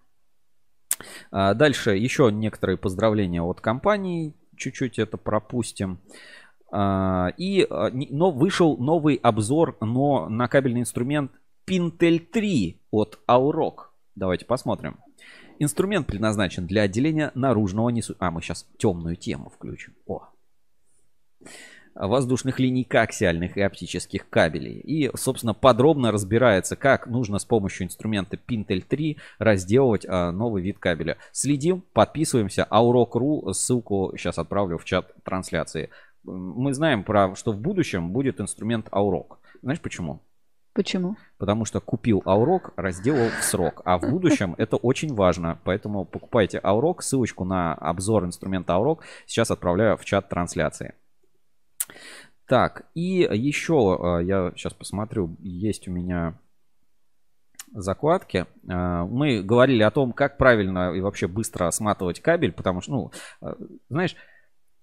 А, 1.31 1.55
Дальше 1.55 1.91
еще 1.97 2.31
некоторые 2.33 2.77
поздравления 2.77 3.43
от 3.43 3.61
компаний, 3.61 4.35
чуть-чуть 4.57 4.99
это 4.99 5.17
пропустим. 5.17 5.99
А, 6.73 7.33
И, 7.37 7.67
а, 7.69 7.91
но 7.93 8.31
вышел 8.31 8.77
новый 8.77 9.17
обзор 9.17 9.77
но 9.81 10.29
на 10.29 10.47
кабельный 10.49 10.81
инструмент 10.81 11.33
Pintel 11.69 12.19
3 12.19 12.81
от 12.91 13.19
Auroch. 13.29 13.89
Давайте 14.15 14.45
посмотрим. 14.45 14.99
Инструмент 15.63 16.07
предназначен 16.07 16.67
для 16.67 16.83
отделения 16.83 17.33
наружного 17.35 17.91
несу... 17.91 18.17
А, 18.19 18.31
мы 18.31 18.41
сейчас 18.41 18.67
темную 18.79 19.15
тему 19.15 19.51
включим. 19.51 19.93
О. 20.07 20.31
Воздушных 21.95 22.59
линий 22.59 22.85
коаксиальных 22.85 23.59
и 23.59 23.61
оптических 23.61 24.31
кабелей. 24.31 24.81
И, 24.81 25.15
собственно, 25.15 25.53
подробно 25.53 26.13
разбирается, 26.13 26.77
как 26.77 27.09
нужно 27.09 27.39
с 27.39 27.45
помощью 27.45 27.89
инструмента 27.89 28.39
Pintel 28.39 28.81
3 28.81 29.19
разделывать 29.39 30.07
а, 30.09 30.33
новый 30.33 30.63
вид 30.63 30.79
кабеля. 30.79 31.19
Следим, 31.31 31.85
подписываемся. 31.93 32.67
Aurok.ru, 32.71 33.53
ссылку 33.53 34.15
сейчас 34.17 34.39
отправлю 34.39 34.79
в 34.79 34.87
чат 34.87 35.13
трансляции. 35.25 35.91
Мы 36.25 36.73
знаем, 36.73 37.05
про, 37.05 37.35
что 37.35 37.53
в 37.53 37.61
будущем 37.61 38.13
будет 38.13 38.41
инструмент 38.41 38.89
Aurok. 38.89 39.37
Знаешь 39.61 39.81
почему? 39.83 40.23
Почему? 40.73 41.17
Потому 41.39 41.65
что 41.65 41.81
купил 41.81 42.23
Аурок, 42.25 42.73
разделал 42.77 43.29
в 43.29 43.43
срок. 43.43 43.83
А 43.85 43.99
в 43.99 44.03
будущем 44.11 44.55
это 44.57 44.77
очень 44.77 45.15
важно. 45.15 45.59
Поэтому 45.65 46.05
покупайте 46.05 46.61
Аурок. 46.63 47.03
Ссылочку 47.03 47.45
на 47.45 47.75
обзор 47.75 48.25
инструмента 48.25 48.75
Аурок 48.75 49.03
сейчас 49.27 49.51
отправляю 49.51 49.97
в 49.97 50.05
чат 50.05 50.29
трансляции. 50.29 50.95
Так, 52.47 52.87
и 52.95 53.29
еще 53.33 54.19
э, 54.21 54.25
я 54.25 54.53
сейчас 54.57 54.75
посмотрю, 54.75 55.37
есть 55.39 55.87
у 55.87 55.93
меня 55.93 56.35
закладки. 57.73 58.47
Э, 58.69 59.05
Мы 59.05 59.43
говорили 59.43 59.83
о 59.83 59.91
том, 59.93 60.13
как 60.13 60.37
правильно 60.37 60.93
и 60.93 61.01
вообще 61.01 61.29
быстро 61.29 61.71
сматывать 61.71 62.21
кабель, 62.21 62.53
потому 62.53 62.81
что, 62.81 62.93
ну, 62.93 63.13
э, 63.41 63.55
знаешь, 63.89 64.17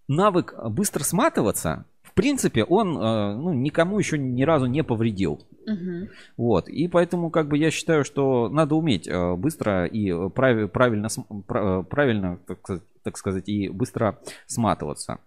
навык 0.07 0.53
быстро 0.69 1.03
сматываться, 1.03 1.85
принципе, 2.17 2.65
он 2.65 2.97
э, 2.97 3.35
ну, 3.35 3.53
никому 3.53 3.99
еще 3.99 4.17
ни 4.17 4.43
разу 4.43 4.65
не 4.65 4.83
повредил. 4.83 5.39
Мгм. 5.65 6.09
Вот. 6.35 6.67
И 6.67 6.89
поэтому, 6.89 7.29
как 7.29 7.47
бы, 7.47 7.57
я 7.57 7.71
считаю, 7.71 8.03
что 8.03 8.49
надо 8.49 8.75
уметь 8.75 9.07
э, 9.07 9.35
быстро 9.35 9.85
и 9.85 10.11
прави- 10.29 10.67
правильно, 10.67 11.07
э, 11.07 11.83
правильно, 11.89 12.39
так 12.45 12.59
сказать, 12.59 12.83
так 13.03 13.17
сказать, 13.17 13.47
и 13.47 13.69
быстро 13.69 14.19
сматываться. 14.47 15.19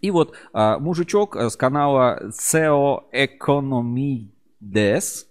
И 0.00 0.10
вот 0.10 0.34
мужичок 0.52 1.34
с 1.34 1.56
канала 1.56 2.28
SEO 2.28 3.04
Economides 3.12 5.24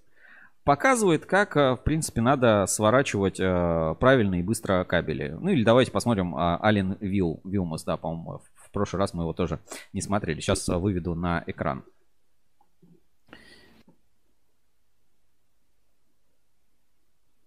показывает, 0.64 1.28
как, 1.28 1.56
в 1.56 1.80
принципе, 1.84 2.22
надо 2.22 2.66
сворачивать 2.66 3.38
правильно 3.38 4.40
и 4.40 4.44
быстро 4.44 4.84
кабели. 4.84 5.38
Ну 5.40 5.50
или 5.50 5.64
давайте 5.64 5.91
посмотрим 5.91 6.36
Ален 6.36 6.98
Вил, 7.00 7.40
Вилмас, 7.44 7.84
да, 7.84 7.98
по-моему, 7.98 8.41
прошлый 8.74 9.00
раз 9.00 9.14
мы 9.14 9.24
его 9.24 9.32
тоже 9.34 9.60
не 9.94 10.02
смотрели. 10.02 10.41
Сейчас 10.41 10.68
э, 10.68 10.76
выведу 10.76 11.16
на 11.16 11.44
экран. 11.48 11.86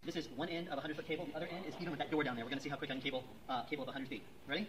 This 0.06 0.14
is 0.14 0.28
one 0.36 0.48
end 0.48 0.68
of 0.68 0.78
a 0.78 0.82
100 0.82 0.94
foot 0.96 1.06
cable. 1.08 1.26
The 1.26 1.36
other 1.36 1.48
end 1.48 1.66
is 1.66 1.74
even 1.80 1.90
with 1.90 1.98
that 1.98 2.12
door 2.12 2.22
down 2.22 2.36
there. 2.36 2.44
We're 2.44 2.50
going 2.50 2.58
to 2.58 2.62
see 2.62 2.70
how 2.70 2.76
quick 2.76 2.90
I 2.90 2.94
can 2.94 3.02
cable 3.02 3.24
uh, 3.48 3.64
cable 3.64 3.82
of 3.82 3.88
100 3.88 4.08
feet. 4.08 4.22
Ready? 4.46 4.68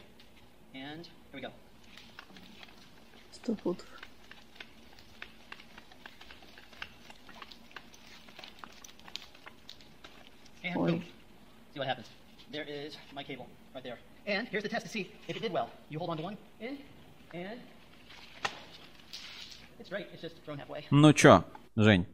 And 0.74 1.06
here 1.32 1.36
we 1.36 1.42
go. 1.42 1.52
Сто 3.32 3.56
футов. 3.56 3.86
And 10.64 10.76
Ой. 10.76 10.92
boom. 10.92 11.04
See 11.74 11.80
what 11.80 11.88
happens. 11.88 12.08
There 12.52 12.64
is 12.64 12.98
my 13.14 13.22
cable 13.22 13.48
right 13.76 13.84
there. 13.84 14.00
And 14.28 14.46
here's 14.50 14.64
the 14.64 14.70
test 14.70 14.86
to 14.86 14.92
see 14.92 15.10
if 15.30 15.38
it 15.38 15.42
did 15.42 15.54
well. 15.54 15.70
You 15.90 16.00
hold 16.00 16.10
on 16.10 16.18
to 16.18 16.24
one 16.24 16.38
end, 16.60 16.80
and 17.34 17.60
it's 19.80 19.90
right. 19.90 20.06
It's 20.12 20.22
just 20.22 20.36
thrown 20.44 20.58
halfway. 20.58 20.84
Ну 20.92 21.14
чё, 21.14 21.46
Жень? 21.78 22.06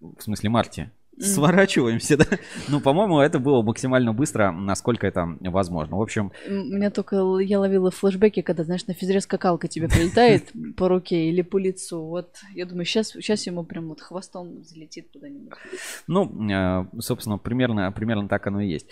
В 0.00 0.22
смысле, 0.22 0.50
Марти? 0.50 0.88
Сворачиваемся, 1.20 2.16
да? 2.18 2.26
Ну, 2.68 2.80
по-моему, 2.80 3.20
это 3.20 3.38
было 3.38 3.62
максимально 3.62 4.12
быстро, 4.12 4.50
насколько 4.50 5.06
это 5.06 5.36
возможно. 5.40 5.96
В 5.96 6.02
общем, 6.02 6.32
меня 6.48 6.90
только 6.90 7.38
я 7.38 7.60
ловила 7.60 7.90
флешбеки, 7.90 8.42
когда, 8.42 8.64
знаешь, 8.64 8.86
на 8.86 8.94
физре 8.94 9.20
скакалка 9.20 9.68
тебе 9.68 9.88
прилетает 9.88 10.50
по 10.76 10.88
руке 10.88 11.28
или 11.28 11.42
по 11.42 11.58
лицу. 11.58 12.02
Вот, 12.02 12.36
я 12.54 12.66
думаю, 12.66 12.84
сейчас, 12.84 13.08
сейчас 13.08 13.46
ему 13.46 13.64
прям 13.64 13.88
вот 13.88 14.00
хвостом 14.00 14.62
залетит 14.64 15.08
куда-нибудь. 15.12 15.52
Ну, 16.06 16.50
э, 16.50 16.84
собственно, 17.00 17.38
примерно, 17.38 17.90
примерно 17.92 18.28
так 18.28 18.46
оно 18.46 18.60
и 18.60 18.68
есть. 18.68 18.86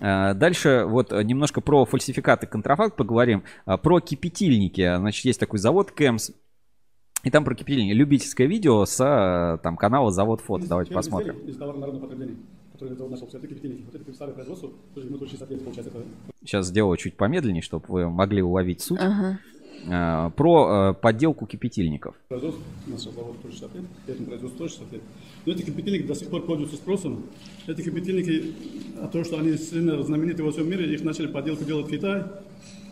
Э, 0.00 0.34
Дальше 0.34 0.84
вот 0.86 1.12
немножко 1.12 1.60
про 1.60 1.84
фальсификаты 1.84 2.46
контрафакт 2.46 2.96
поговорим. 2.96 3.44
Э, 3.66 3.76
Про 3.78 4.00
кипятильники. 4.00 4.96
Значит, 4.96 5.24
есть 5.24 5.40
такой 5.40 5.58
завод 5.58 5.90
Кэмс. 5.92 6.30
И 7.22 7.30
там 7.30 7.44
про 7.44 7.54
кипятильники. 7.54 7.92
Любительское 7.92 8.46
видео 8.46 8.84
с 8.86 8.98
э, 8.98 9.58
там 9.62 9.76
канала 9.76 10.10
Завод 10.10 10.40
Фото. 10.40 10.66
Давайте 10.66 10.94
посмотрим. 10.94 11.34
изделие 11.34 11.50
Из 11.52 11.56
товара 11.58 11.76
народного 11.76 12.04
потребления, 12.06 12.36
который 12.72 12.94
завод 12.96 13.10
нашел, 13.10 13.28
это 13.28 13.46
кипятильники. 13.46 13.84
Вот 13.84 14.00
это 14.00 14.12
старое 14.14 14.34
производство, 14.34 14.70
тоже 14.94 15.08
мы 15.10 15.18
тоже 15.18 15.32
60 15.32 15.50
лет, 15.50 15.64
получается, 15.64 15.92
это 15.94 16.06
Сейчас 16.42 16.66
сделаю 16.66 16.96
чуть 16.96 17.16
помедленнее, 17.16 17.62
чтобы 17.62 17.84
вы 17.88 18.08
могли 18.08 18.42
уловить 18.42 18.80
суть. 18.80 19.00
Ага. 19.02 19.38
Э, 19.86 20.30
Про 20.34 20.90
э, 20.90 20.94
подделку 20.94 21.46
кипятильников. 21.46 22.14
производство, 22.28 22.62
у 22.86 22.90
нас 22.90 23.02
сейчас 23.02 23.14
завод 23.14 23.40
тоже 23.42 23.54
60 23.54 23.74
лет, 23.74 23.84
этому 24.06 24.26
производству 24.26 24.58
тоже 24.58 24.74
60 24.74 24.92
лет. 24.92 25.02
Но 25.44 25.52
эти 25.52 25.62
кипятильники 25.62 26.06
до 26.06 26.14
сих 26.14 26.28
пор 26.30 26.42
пользуются 26.42 26.76
спросом. 26.76 27.24
Эти 27.66 27.82
кипятильники, 27.82 28.54
а 28.98 29.08
то, 29.08 29.24
что 29.24 29.38
они 29.38 29.58
сильно 29.58 30.02
знамениты 30.02 30.42
во 30.42 30.52
всем 30.52 30.68
мире, 30.70 30.92
их 30.94 31.04
начали 31.04 31.26
подделку 31.26 31.64
делать 31.64 31.86
в 31.86 31.90
Китае. 31.90 32.26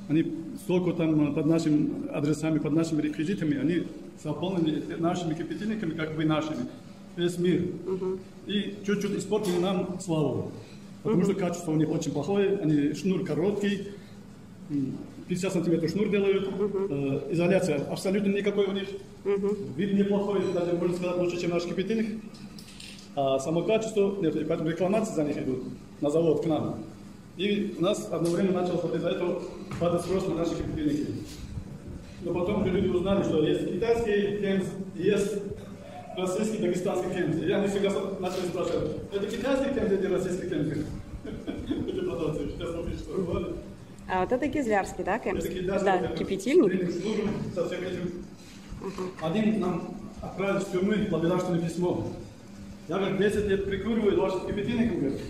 Они 0.08 0.24
столько 0.64 0.92
там 0.92 1.34
под 1.34 1.46
нашими 1.46 2.10
адресами, 2.12 2.58
под 2.58 2.72
нашими 2.72 3.02
реквизитами, 3.02 3.58
они 3.58 3.82
заполнены 4.22 4.82
нашими 4.98 5.34
кипятильниками, 5.34 5.94
как 5.94 6.16
бы 6.16 6.24
нашими. 6.24 6.66
Весь 7.16 7.38
мир. 7.38 7.66
И 8.46 8.76
чуть-чуть 8.86 9.18
испортили 9.18 9.58
нам 9.58 9.98
славу. 10.00 10.52
Потому 11.02 11.24
что 11.24 11.34
качество 11.34 11.72
у 11.72 11.76
них 11.76 11.90
очень 11.90 12.12
плохое, 12.12 12.58
они 12.58 12.92
шнур 12.94 13.24
короткий, 13.24 13.88
м, 14.70 14.96
50 15.28 15.52
сантиметров 15.52 15.90
шнур 15.90 16.08
делают, 16.08 16.48
э, 16.90 17.28
изоляция 17.32 17.78
абсолютно 17.90 18.32
никакой 18.32 18.66
у 18.66 18.72
них, 18.72 18.88
вид 19.76 19.94
неплохой, 19.94 20.40
даже 20.54 20.72
можно 20.72 20.96
сказать 20.96 21.18
лучше, 21.18 21.40
чем 21.40 21.50
наш 21.50 21.64
кипятильник. 21.64 22.20
А 23.14 23.38
само 23.38 23.62
качество, 23.62 24.16
нет, 24.22 24.36
и 24.36 24.44
поэтому 24.44 24.70
рекламации 24.70 25.14
за 25.14 25.24
них 25.24 25.36
идут 25.38 25.64
на 26.00 26.10
завод 26.10 26.42
к 26.42 26.46
нам. 26.46 26.76
И 27.38 27.76
у 27.78 27.82
нас 27.82 28.08
одно 28.10 28.30
время 28.30 28.50
началось 28.50 28.82
вот 28.82 28.96
из-за 28.96 29.10
этого 29.10 29.40
падать 29.78 30.02
спрос 30.02 30.26
на 30.26 30.34
наши 30.34 30.56
кипятильники. 30.56 31.06
Но 32.22 32.34
потом 32.34 32.62
уже 32.62 32.72
люди 32.72 32.88
узнали, 32.88 33.22
что 33.22 33.46
есть 33.46 33.72
китайский 33.72 34.38
кемс, 34.38 34.64
есть 34.96 35.34
российский, 36.16 36.58
дагестанский 36.58 37.14
кемс. 37.14 37.36
И 37.40 37.52
они 37.52 37.68
всегда 37.68 37.90
начали 38.18 38.48
спрашивать, 38.48 38.90
это 39.12 39.26
китайский 39.26 39.72
кемс 39.72 39.92
или 39.92 40.12
российский 40.12 40.48
кемс? 40.48 40.68
Эти 41.86 42.00
продавцы, 42.00 42.48
сейчас 42.50 42.74
видите, 42.84 43.04
что. 43.04 43.56
А 44.10 44.20
вот 44.22 44.32
это 44.32 44.48
кизлярский, 44.48 45.04
да, 45.04 45.18
Кэмс? 45.20 45.44
Это 45.44 45.54
китайский 45.54 45.84
Да, 45.84 45.98
кемс. 46.08 46.18
кипятильник. 46.18 46.90
Со 47.54 47.66
всем 47.68 47.82
этим. 47.82 48.24
Один 49.22 49.60
нам 49.60 49.94
отправил 50.20 50.58
в 50.58 50.72
тюрьму 50.72 50.92
благодарственное 51.08 51.60
письмо. 51.60 52.08
Я, 52.88 52.98
говорит, 52.98 53.18
10 53.18 53.46
лет 53.46 53.64
прикуриваю 53.66 54.20
вашим 54.20 54.40
кипятильником, 54.44 54.98
говорит. 54.98 55.20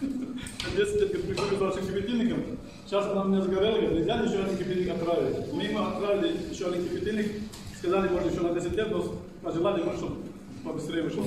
10 0.00 0.76
лет 0.76 1.12
говорит, 1.12 1.26
прикуриваю 1.26 1.70
вашим 1.70 1.86
кипятильником. 1.86 2.42
Сейчас 2.84 3.06
она 3.06 3.24
мне 3.24 3.42
загорела, 3.42 3.80
говорит, 3.80 3.98
нельзя 3.98 4.20
еще 4.20 4.44
один 4.44 4.56
кипятильник 4.58 4.90
отправить. 4.90 5.52
Мы 5.52 5.62
ему 5.64 5.78
отправили 5.80 6.36
еще 6.50 6.66
один 6.68 6.88
кипятильник, 6.88 7.32
сказали, 7.78 8.08
может, 8.08 8.32
еще 8.32 8.42
на 8.42 8.54
10 8.54 8.72
лет, 8.72 8.90
но 8.90 9.14
пожелали, 9.42 9.82
может, 9.82 10.00
чтобы 10.00 10.16
побыстрее 10.64 11.04
ушел. 11.04 11.24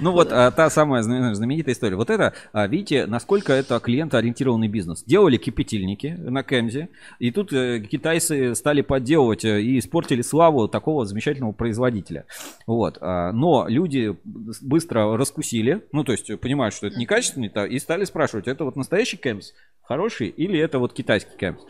Ну 0.00 0.10
вот 0.12 0.32
а, 0.32 0.50
та 0.50 0.68
самая 0.70 1.02
зна- 1.02 1.34
знаменитая 1.34 1.74
история. 1.74 1.94
Вот 1.96 2.10
это, 2.10 2.32
а, 2.52 2.66
видите, 2.66 3.06
насколько 3.06 3.52
это 3.52 3.78
клиентоориентированный 3.78 4.66
бизнес. 4.68 5.04
Делали 5.04 5.36
кипятильники 5.36 6.08
на 6.18 6.42
Кемзе, 6.42 6.88
и 7.20 7.30
тут 7.30 7.52
э, 7.52 7.80
китайцы 7.80 8.54
стали 8.56 8.80
подделывать 8.82 9.44
э, 9.44 9.62
и 9.62 9.78
испортили 9.78 10.22
славу 10.22 10.66
такого 10.66 11.04
замечательного 11.06 11.52
производителя. 11.52 12.24
Вот. 12.66 12.98
а, 13.00 13.32
Но 13.32 13.66
люди 13.68 14.16
быстро 14.60 15.16
раскусили, 15.16 15.82
ну 15.92 16.02
то 16.02 16.12
есть 16.12 16.40
понимают, 16.40 16.74
что 16.74 16.88
это 16.88 16.98
некачественный, 16.98 17.48
та- 17.48 17.66
и 17.66 17.78
стали 17.78 18.04
спрашивать, 18.04 18.48
это 18.48 18.64
вот 18.64 18.74
настоящий 18.76 19.16
Кемс 19.18 19.52
хороший 19.82 20.28
или 20.28 20.58
это 20.58 20.78
вот 20.78 20.92
китайский 20.92 21.36
Кемс? 21.38 21.60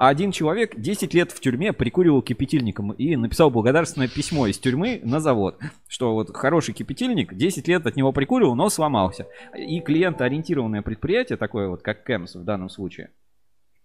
А 0.00 0.08
один 0.08 0.32
человек 0.32 0.80
10 0.80 1.12
лет 1.12 1.30
в 1.30 1.40
тюрьме 1.40 1.74
прикуривал 1.74 2.22
кипятильником 2.22 2.92
и 2.92 3.16
написал 3.16 3.50
благодарственное 3.50 4.08
письмо 4.08 4.46
из 4.46 4.58
тюрьмы 4.58 4.98
на 5.04 5.20
завод, 5.20 5.60
что 5.88 6.14
вот 6.14 6.34
хороший 6.34 6.72
кипятильник, 6.72 7.34
10 7.34 7.68
лет 7.68 7.86
от 7.86 7.96
него 7.96 8.10
прикуривал, 8.10 8.54
но 8.54 8.70
сломался. 8.70 9.26
И 9.54 9.78
клиентоориентированное 9.82 10.80
предприятие, 10.80 11.36
такое 11.36 11.68
вот 11.68 11.82
как 11.82 12.02
Кэмс 12.04 12.36
в 12.36 12.44
данном 12.44 12.70
случае, 12.70 13.10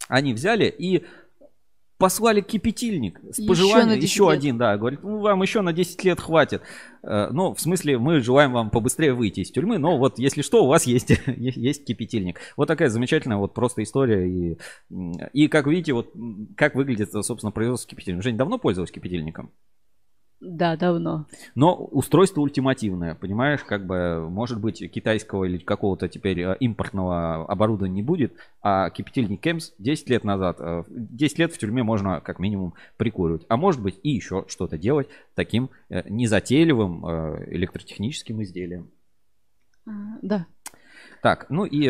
они 0.08 0.34
взяли 0.34 0.74
и 0.80 1.04
послали 1.98 2.42
кипятильник 2.42 3.20
с 3.32 3.40
Еще 3.40 3.48
пожеланием, 3.48 4.00
еще, 4.00 4.02
10 4.02 4.20
лет. 4.20 4.30
один, 4.30 4.58
да, 4.58 4.78
говорит, 4.78 5.04
ну 5.04 5.20
вам 5.20 5.42
еще 5.42 5.62
на 5.62 5.74
10 5.74 6.04
лет 6.04 6.20
хватит. 6.20 6.62
Э, 7.04 7.30
Ну, 7.32 7.54
в 7.54 7.60
смысле, 7.60 7.98
мы 7.98 8.20
желаем 8.20 8.52
вам 8.54 8.70
побыстрее 8.70 9.14
выйти 9.14 9.42
из 9.42 9.52
тюрьмы, 9.52 9.78
но 9.78 9.98
вот 9.98 10.20
если 10.20 10.42
что, 10.42 10.64
у 10.64 10.68
вас 10.68 10.86
есть, 10.86 11.12
есть 11.28 11.86
кипятильник. 11.86 12.40
Вот 12.58 12.68
такая 12.68 12.90
замечательная 12.90 13.38
вот 13.38 13.54
просто 13.54 13.84
история. 13.84 14.28
И, 14.28 14.58
и 15.34 15.48
как 15.48 15.68
видите, 15.68 15.94
вот 15.94 16.14
как 16.58 16.76
выглядит, 16.76 17.12
собственно, 17.12 17.52
производство 17.52 17.90
кипятильника. 17.90 18.24
Жень, 18.24 18.38
давно 18.38 18.58
пользовалась 18.58 18.92
кипятильником? 18.92 19.52
Да, 20.42 20.76
давно. 20.76 21.26
Но 21.56 21.76
устройство 21.76 22.42
ультимативное, 22.42 23.16
понимаешь, 23.16 23.64
как 23.64 23.86
бы, 23.86 24.30
может 24.30 24.60
быть, 24.60 24.80
китайского 24.92 25.46
или 25.46 25.58
какого-то 25.58 26.10
теперь 26.10 26.40
э, 26.42 26.58
импортного 26.60 27.46
оборудования 27.46 27.96
не 27.96 28.04
будет, 28.04 28.34
а 28.62 28.90
кипятильник 28.90 29.42
Кемс 29.42 29.72
10 29.80 30.10
лет 30.10 30.24
назад, 30.24 30.58
э, 30.60 30.84
10 30.88 31.40
лет 31.40 31.54
в 31.54 31.58
тюрьме 31.58 31.84
можно 31.84 32.20
как 32.20 32.40
минимум 32.40 32.74
прикуривать, 32.98 33.46
а 33.48 33.56
может 33.56 33.82
быть 33.82 34.00
и 34.04 34.10
еще 34.10 34.46
что-то 34.48 34.78
делать 34.78 35.08
таким 35.36 35.70
э, 35.90 36.08
незатейливым 36.10 37.06
э, 37.06 37.46
электротехническим 37.52 38.44
изделием. 38.44 38.92
А, 39.88 39.92
Да. 40.22 40.48
Так, 41.22 41.48
ну 41.50 41.66
и 41.66 41.90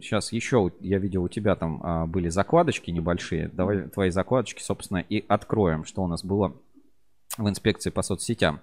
сейчас 0.00 0.32
еще 0.32 0.70
я 0.80 0.98
видел 0.98 1.24
у 1.24 1.28
тебя 1.28 1.54
там 1.54 1.80
а, 1.82 2.06
были 2.06 2.28
закладочки 2.28 2.90
небольшие. 2.90 3.48
Давай 3.48 3.82
твои 3.88 4.10
закладочки, 4.10 4.62
собственно, 4.62 4.98
и 4.98 5.24
откроем, 5.28 5.84
что 5.84 6.02
у 6.02 6.06
нас 6.06 6.24
было 6.24 6.54
в 7.36 7.48
инспекции 7.48 7.90
по 7.90 8.02
соцсетям. 8.02 8.60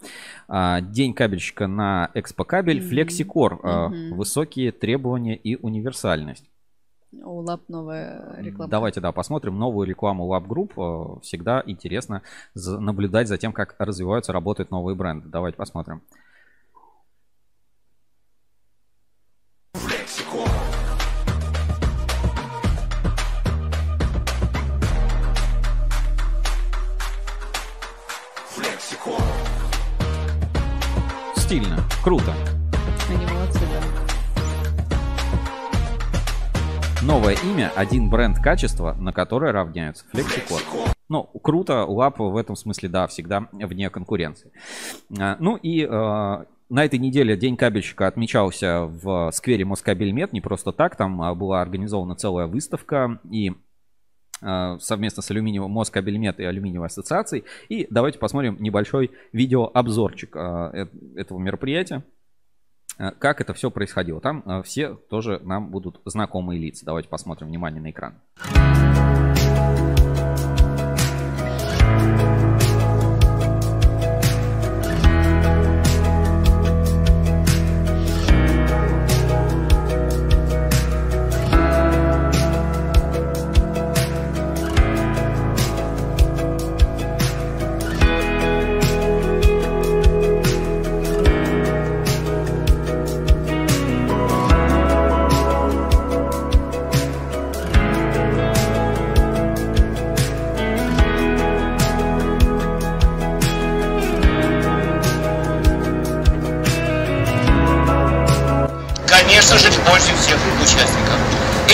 А, 0.48 0.82
День 0.82 1.14
кабельщика 1.14 1.68
на 1.68 2.10
Экспо 2.14 2.44
Кабель, 2.44 2.80
Мгм. 2.80 2.90
Флексикор, 2.90 3.60
а, 3.64 3.90
Мгм. 3.90 4.16
высокие 4.18 4.72
требования 4.72 5.36
и 5.36 5.56
универсальность. 5.56 6.50
У 7.12 7.40
Лап 7.40 7.62
новая 7.70 8.36
реклама. 8.40 8.70
Давайте, 8.70 9.00
да, 9.00 9.12
посмотрим 9.14 9.58
новую 9.58 9.88
рекламу 9.88 10.26
Lab 10.34 10.48
Group. 10.48 10.74
Э, 11.18 11.20
Всегда 11.22 11.64
интересно 11.66 12.24
наблюдать 12.56 13.30
за 13.30 13.38
тем, 13.38 13.54
как 13.54 13.76
развиваются, 13.80 14.34
работают 14.34 14.72
новые 14.72 14.96
бренды. 14.96 15.30
Давайте 15.30 15.58
посмотрим. 15.58 16.02
Стильно, 31.56 31.78
круто. 32.04 32.34
Они 33.10 33.26
молодцы, 33.34 33.62
да. 33.62 33.82
Новое 37.02 37.38
имя, 37.46 37.72
один 37.78 38.10
бренд 38.10 38.40
качества, 38.40 38.94
на 39.00 39.14
которое 39.14 39.54
равняются. 39.54 40.04
Флексикод. 40.12 40.62
Ну, 41.08 41.24
круто, 41.42 41.86
лап 41.86 42.20
в 42.20 42.36
этом 42.36 42.58
смысле, 42.58 42.90
да, 42.90 43.08
всегда 43.08 43.48
вне 43.54 43.90
конкуренции. 43.90 44.52
А, 45.18 45.38
Ну 45.40 45.56
и 45.56 45.86
э, 45.86 45.88
на 45.88 46.84
этой 46.84 47.00
неделе 47.00 47.38
День 47.38 47.56
кабельщика 47.56 48.08
отмечался 48.08 48.82
в 48.82 49.32
сквере 49.32 49.64
Москабельмет. 49.64 50.34
Не 50.34 50.42
просто 50.42 50.74
так, 50.74 50.98
там 50.98 51.22
а, 51.22 51.34
была 51.36 51.62
организована 51.62 52.16
целая 52.16 52.48
выставка 52.48 53.20
и 53.32 53.54
совместно 54.42 55.22
с 55.24 55.32
алюминиевым 55.32 55.72
Москабельмет 55.72 56.40
и 56.40 56.44
алюминиевой 56.44 56.88
ассоциацией. 56.88 57.46
И 57.70 57.88
давайте 57.90 58.20
посмотрим 58.20 58.58
небольшой 58.60 59.12
видеообзорчик 59.34 60.36
э, 60.36 60.40
э- 60.74 61.20
этого 61.20 61.40
мероприятия. 61.40 62.04
Э, 62.98 63.12
Как 63.12 63.42
это 63.42 63.54
все 63.54 63.72
происходило? 63.72 64.20
Там 64.22 64.44
э, 64.46 64.62
все 64.64 64.96
тоже 64.96 65.40
нам 65.44 65.70
будут 65.70 66.02
знакомые 66.06 66.60
лица. 66.60 66.86
Давайте 66.86 67.10
посмотрим 67.10 67.48
внимание 67.48 67.82
на 67.82 67.92
экран. 67.92 68.16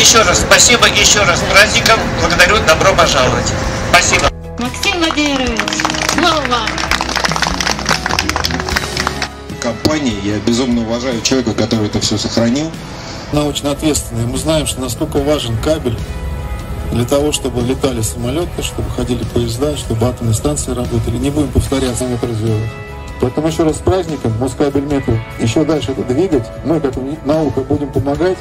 Еще 0.01 0.19
раз 0.23 0.39
спасибо, 0.39 0.87
еще 0.87 1.19
раз 1.25 1.41
праздником. 1.51 1.99
Благодарю, 2.19 2.57
добро 2.65 2.91
пожаловать. 2.95 3.45
Спасибо. 3.91 4.31
Максим 4.57 4.97
Владимирович, 4.97 5.59
слово 6.15 6.41
вам. 6.49 6.67
компании. 9.61 10.15
Я 10.23 10.39
безумно 10.39 10.81
уважаю 10.81 11.21
человека, 11.21 11.53
который 11.53 11.85
это 11.85 11.99
все 11.99 12.17
сохранил. 12.17 12.71
Она 13.31 13.45
очень 13.45 13.67
ответственная. 13.67 14.25
Мы 14.25 14.39
знаем, 14.39 14.65
что 14.65 14.81
насколько 14.81 15.17
важен 15.19 15.55
кабель 15.63 15.95
для 16.91 17.05
того, 17.05 17.31
чтобы 17.31 17.61
летали 17.61 18.01
самолеты, 18.01 18.63
чтобы 18.63 18.89
ходили 18.89 19.23
поезда, 19.23 19.77
чтобы 19.77 20.07
атомные 20.07 20.33
станции 20.33 20.71
работали. 20.71 21.17
Не 21.17 21.29
будем 21.29 21.49
повторяться, 21.49 22.05
это 22.05 22.25
развивать. 22.25 22.71
Поэтому 23.21 23.49
еще 23.49 23.61
раз 23.61 23.75
с 23.75 23.79
праздником, 23.81 24.35
Москабель 24.39 24.81
Метро, 24.81 25.13
еще 25.39 25.63
дальше 25.63 25.91
это 25.91 26.03
двигать. 26.05 26.47
Мы, 26.65 26.79
как 26.79 26.95
наука, 27.23 27.61
будем 27.61 27.91
помогать. 27.91 28.39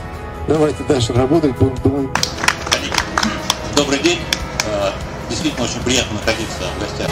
Давайте 0.50 0.82
дальше 0.82 1.12
работать, 1.12 1.56
будем 1.58 1.76
думать. 1.76 2.08
Добрый 3.76 4.00
день. 4.00 4.18
Э, 4.66 4.90
Действительно 5.28 5.64
очень 5.64 5.80
приятно 5.84 6.14
находиться 6.14 6.64
в 6.76 6.80
гостях. 6.80 7.08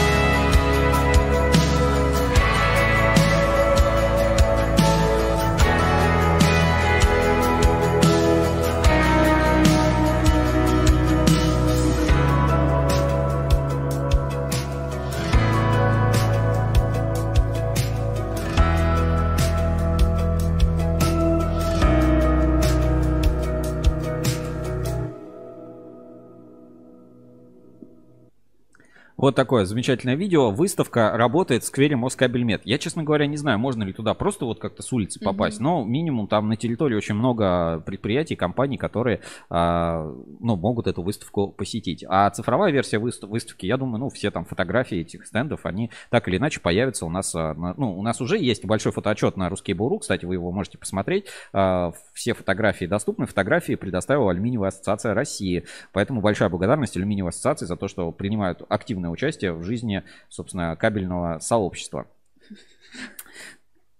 Вот 29.19 29.35
такое 29.35 29.65
замечательное 29.65 30.15
видео. 30.15 30.49
Выставка 30.51 31.11
работает 31.17 31.63
в 31.63 31.65
сквере 31.65 31.97
Москабельмет. 31.97 32.61
Я, 32.63 32.77
честно 32.77 33.03
говоря, 33.03 33.27
не 33.27 33.35
знаю, 33.35 33.59
можно 33.59 33.83
ли 33.83 33.91
туда 33.91 34.13
просто 34.13 34.45
вот 34.45 34.61
как-то 34.61 34.81
с 34.81 34.93
улицы 34.93 35.19
попасть. 35.19 35.59
Но 35.59 35.83
минимум 35.83 36.29
там 36.29 36.47
на 36.47 36.55
территории 36.55 36.95
очень 36.95 37.15
много 37.15 37.83
предприятий, 37.85 38.37
компаний, 38.37 38.77
которые 38.77 39.19
а, 39.49 40.05
ну, 40.39 40.55
могут 40.55 40.87
эту 40.87 41.01
выставку 41.01 41.49
посетить. 41.49 42.05
А 42.07 42.29
цифровая 42.29 42.71
версия 42.71 42.97
выстав- 42.97 43.27
выставки, 43.27 43.65
я 43.65 43.75
думаю, 43.75 43.99
ну, 43.99 44.09
все 44.09 44.31
там 44.31 44.45
фотографии 44.45 44.99
этих 44.99 45.25
стендов, 45.25 45.65
они 45.65 45.91
так 46.09 46.29
или 46.29 46.37
иначе 46.37 46.61
появятся 46.61 47.05
у 47.05 47.09
нас. 47.09 47.35
а, 47.35 47.53
ну, 47.55 47.99
у 47.99 48.01
нас 48.01 48.21
уже 48.21 48.37
есть 48.37 48.63
большой 48.63 48.93
фотоотчет 48.93 49.35
на 49.35 49.49
русский 49.49 49.73
Буру. 49.73 49.99
Кстати, 49.99 50.23
вы 50.23 50.35
его 50.35 50.53
можете 50.53 50.77
посмотреть. 50.77 51.25
А, 51.51 51.91
все 52.13 52.33
фотографии 52.33 52.85
доступны. 52.85 53.25
Фотографии 53.25 53.75
предоставила 53.75 54.31
Алюминиевая 54.31 54.69
ассоциация 54.69 55.13
России. 55.13 55.65
Поэтому 55.91 56.21
большая 56.21 56.47
благодарность 56.47 56.95
Алюминиевой 56.95 57.31
ассоциации 57.31 57.65
за 57.65 57.75
то, 57.75 57.89
что 57.89 58.13
принимают 58.13 58.61
активное 58.69 59.08
участие 59.09 59.53
в 59.53 59.63
жизни, 59.63 60.03
собственно, 60.29 60.75
кабельного 60.75 61.39
сообщества. 61.39 62.07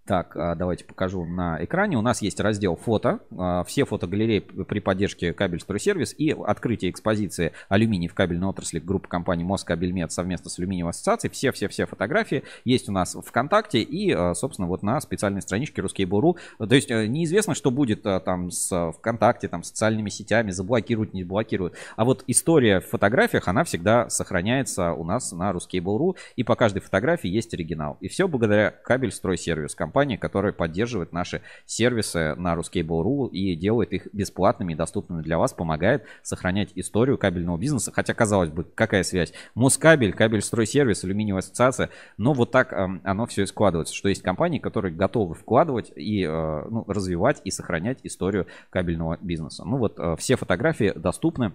Так, 0.10 0.36
а, 0.36 0.56
давайте 0.56 0.86
покажу 0.86 1.24
на 1.24 1.64
экране. 1.64 1.96
У 1.96 2.02
нас 2.02 2.24
есть 2.24 2.40
раздел 2.40 2.76
фото. 2.76 3.20
А, 3.38 3.64
Все 3.64 3.86
фотогалереи 3.86 4.40
при 4.40 4.80
поддержке 4.80 5.34
Кабель 5.34 5.60
Стройсервис 5.60 6.16
и 6.18 6.32
открытие 6.32 6.90
экспозиции 6.90 7.54
алюминий 7.68 8.08
в 8.08 8.16
кабельной 8.16 8.48
отрасли 8.48 8.80
группы 8.80 9.08
компании 9.08 9.44
Москабельмет 9.44 10.12
совместно 10.12 10.50
с 10.50 10.58
Алюминиевой 10.58 10.90
ассоциацией. 10.90 11.32
Все-все-все 11.32 11.86
фотографии 11.86 12.42
есть 12.66 12.90
у 12.90 12.92
нас 12.92 13.14
в 13.14 13.22
ВКонтакте 13.22 13.84
и, 13.84 14.12
а, 14.12 14.34
собственно, 14.34 14.68
вот 14.68 14.82
на 14.82 15.00
специальной 15.00 15.44
страничке 15.44 15.84
Ruskable.ru. 15.84 16.38
То 16.68 16.74
есть 16.74 16.90
э, 16.90 17.06
неизвестно, 17.06 17.54
что 17.54 17.70
будет 17.70 18.04
а, 18.08 18.20
там 18.20 18.50
с 18.50 18.92
ВКонтакте, 18.94 19.48
там, 19.48 19.62
социальными 19.62 20.10
сетями, 20.10 20.50
заблокируют, 20.50 21.14
не 21.14 21.24
блокируют. 21.24 21.76
А 21.98 22.04
вот 22.04 22.24
история 22.26 22.80
в 22.80 22.88
фотографиях, 22.88 23.48
она 23.48 23.64
всегда 23.64 24.10
сохраняется 24.10 24.94
у 24.94 25.04
нас 25.04 25.32
на 25.34 25.52
Ruskable.ru 25.52 26.18
и 26.36 26.44
по 26.44 26.56
каждой 26.56 26.80
фотографии 26.80 27.30
есть 27.30 27.54
оригинал. 27.54 27.98
И 28.02 28.08
все 28.08 28.28
благодаря 28.28 28.72
Кабель 28.72 29.12
Стройсервис, 29.12 29.76
компании, 29.76 29.99
которая 30.18 30.54
поддерживает 30.54 31.14
наши 31.14 31.42
сервисы 31.66 32.36
на 32.36 32.54
Ruskable.ru 32.54 33.30
и 33.30 33.56
делает 33.56 33.94
их 33.94 34.08
бесплатными 34.14 34.74
и 34.74 34.76
доступными 34.76 35.22
для 35.22 35.38
вас, 35.38 35.54
помогает 35.54 36.06
сохранять 36.24 36.72
историю 36.76 37.18
кабельного 37.18 37.58
бизнеса. 37.58 37.92
Хотя, 37.94 38.14
казалось 38.14 38.50
бы, 38.50 38.64
какая 38.64 39.04
связь? 39.04 39.34
Москабель, 39.56 40.14
Кабель 40.14 40.42
Стройсервис, 40.42 41.04
Алюминиевая 41.04 41.40
ассоциация. 41.40 41.90
Но 42.18 42.34
вот 42.34 42.52
так 42.52 42.74
эм, 42.74 43.02
оно 43.04 43.26
все 43.26 43.44
и 43.44 43.46
складывается, 43.46 43.94
что 43.94 44.10
есть 44.10 44.22
компании, 44.22 44.60
которые 44.60 44.94
готовы 44.94 45.36
вкладывать 45.36 45.92
и 45.96 46.24
э, 46.24 46.66
ну, 46.70 46.84
развивать 46.88 47.42
и 47.44 47.52
сохранять 47.52 48.00
историю 48.04 48.48
кабельного 48.70 49.18
бизнеса. 49.22 49.64
Ну 49.66 49.78
вот 49.78 50.00
э, 50.00 50.16
все 50.18 50.36
фотографии 50.36 50.94
доступны. 50.96 51.54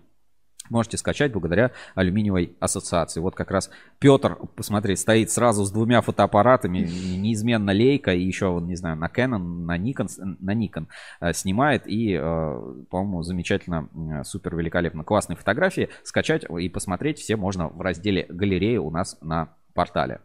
Можете 0.70 0.96
скачать 0.96 1.32
благодаря 1.32 1.72
алюминиевой 1.94 2.56
ассоциации. 2.58 3.20
Вот 3.20 3.34
как 3.34 3.50
раз 3.50 3.70
Петр, 3.98 4.36
посмотреть, 4.56 4.98
стоит 4.98 5.30
сразу 5.30 5.64
с 5.64 5.70
двумя 5.70 6.00
фотоаппаратами, 6.00 6.78
неизменно 6.78 7.70
лейка, 7.70 8.14
и 8.14 8.22
еще, 8.22 8.58
не 8.62 8.74
знаю, 8.74 8.96
на 8.96 9.08
Canon, 9.08 9.38
на 9.38 9.78
Nikon, 9.78 10.08
на 10.40 10.54
Nikon 10.54 10.86
э, 11.20 11.32
снимает, 11.34 11.86
и, 11.86 12.18
э, 12.18 12.74
по-моему, 12.90 13.22
замечательно, 13.22 13.88
э, 13.94 14.24
супер 14.24 14.56
великолепно. 14.56 15.04
Классные 15.04 15.36
фотографии. 15.36 15.90
Скачать 16.02 16.44
и 16.44 16.68
посмотреть 16.70 17.18
все 17.18 17.36
можно 17.36 17.68
в 17.68 17.80
разделе 17.82 18.24
галереи 18.28 18.78
у 18.78 18.90
нас 18.90 19.18
на 19.20 19.50
портале. 19.74 20.20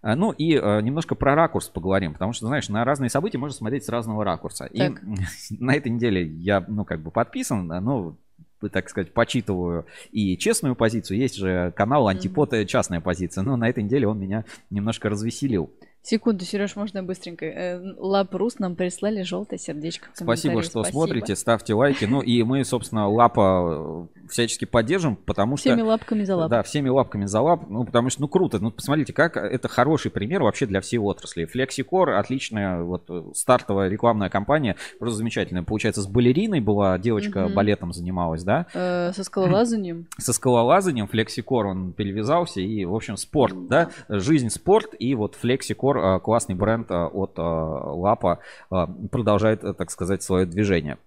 Ну 0.00 0.30
и 0.30 0.54
э, 0.54 0.80
немножко 0.80 1.14
про 1.14 1.34
ракурс 1.34 1.68
поговорим, 1.68 2.12
потому 2.12 2.32
что, 2.32 2.46
знаешь, 2.46 2.68
на 2.68 2.84
разные 2.84 3.10
события 3.10 3.36
можно 3.36 3.56
смотреть 3.56 3.84
с 3.84 3.88
разного 3.88 4.24
ракурса. 4.24 4.64
И 4.66 4.78
Так. 4.78 5.02
на 5.50 5.74
этой 5.74 5.90
неделе 5.90 6.24
я, 6.24 6.64
ну, 6.66 6.84
как 6.84 7.02
бы 7.02 7.10
подписан, 7.10 7.66
ну, 7.66 8.16
так 8.60 8.88
сказать, 8.88 9.12
почитываю 9.12 9.86
и 10.10 10.36
честную 10.36 10.74
позицию. 10.74 11.18
Есть 11.18 11.36
же 11.36 11.72
канал 11.76 12.08
Антипод, 12.08 12.52
э, 12.52 12.66
частная 12.66 13.00
позиция. 13.00 13.42
Но 13.42 13.56
на 13.56 13.68
этой 13.68 13.82
неделе 13.82 14.08
он 14.08 14.18
меня 14.18 14.44
немножко 14.70 15.08
развеселил 15.08 15.70
Секунду, 16.08 16.42
Сереж, 16.46 16.74
можно 16.74 17.02
быстренько? 17.02 17.44
Э, 17.44 17.78
Лапрус 17.98 18.58
нам 18.58 18.76
прислали 18.76 19.20
желтое 19.24 19.58
сердечко. 19.58 20.08
Спасибо, 20.14 20.62
что 20.62 20.82
Спасибо. 20.82 21.00
смотрите, 21.04 21.36
ставьте 21.36 21.74
лайки. 21.74 22.06
Ну 22.06 22.22
и 22.22 22.42
мы, 22.44 22.64
собственно, 22.64 23.06
лапа 23.06 24.08
э, 24.24 24.26
всячески 24.30 24.64
поддержим, 24.64 25.16
потому 25.16 25.58
что... 25.58 25.68
Всеми 25.68 25.82
лапками 25.82 26.24
за 26.24 26.36
лапу. 26.36 26.48
Да, 26.48 26.62
всеми 26.62 26.88
лапками 26.88 27.26
за 27.26 27.42
лап. 27.42 27.68
Ну, 27.68 27.84
потому 27.84 28.08
что, 28.08 28.22
ну, 28.22 28.28
круто. 28.28 28.58
Ну, 28.58 28.70
посмотрите, 28.70 29.12
как 29.12 29.36
это 29.36 29.68
хороший 29.68 30.10
пример 30.10 30.42
вообще 30.42 30.64
для 30.64 30.80
всей 30.80 30.96
отрасли. 30.96 31.46
Flexicor, 31.46 32.16
отличная 32.18 32.80
вот 32.80 33.04
э, 33.10 33.24
стартовая 33.34 33.90
рекламная 33.90 34.30
кампания, 34.30 34.76
просто 34.98 35.18
замечательная. 35.18 35.62
Получается, 35.62 36.00
с 36.00 36.06
балериной 36.06 36.60
была 36.60 36.96
девочка, 36.98 37.40
Мгм. 37.40 37.54
балетом 37.54 37.92
занималась, 37.92 38.44
да? 38.44 38.64
Э, 38.72 39.12
со 39.12 39.24
скалолазанием. 39.24 40.06
со 40.18 40.32
скалолазанием, 40.32 41.06
флексикор 41.06 41.66
он 41.66 41.92
перевязался 41.92 42.62
и, 42.62 42.86
в 42.86 42.94
общем, 42.94 43.18
спорт, 43.18 43.66
да, 43.66 43.90
жизнь 44.08 44.48
спорт 44.48 44.94
и 44.98 45.14
вот 45.14 45.34
флексикор, 45.34 45.97
э, 45.98 46.20
классный 46.20 46.54
бренд 46.54 46.90
э, 46.90 46.94
от 46.94 47.38
э, 47.38 47.42
Лапа, 47.42 48.40
продолжает, 48.68 49.60
так 49.76 49.90
сказать, 49.90 50.22
свое 50.22 50.46
движение. 50.46 50.98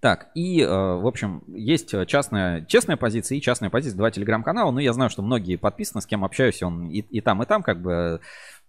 Так, 0.00 0.30
и, 0.34 0.64
в 0.64 1.06
общем, 1.06 1.44
есть 1.46 1.94
частная, 2.08 2.64
честная 2.64 2.96
позиция 2.96 3.38
и 3.38 3.40
частная 3.40 3.70
позиция, 3.70 3.96
два 3.96 4.10
телеграм-канала, 4.10 4.72
но 4.72 4.80
я 4.80 4.92
знаю, 4.92 5.08
что 5.08 5.22
многие 5.22 5.54
подписаны, 5.54 6.00
с 6.00 6.06
кем 6.06 6.24
общаюсь, 6.24 6.64
он 6.64 6.88
и, 6.88 6.98
и 6.98 7.20
там, 7.20 7.40
и 7.44 7.46
там, 7.46 7.62
как 7.62 7.80
бы, 7.80 8.20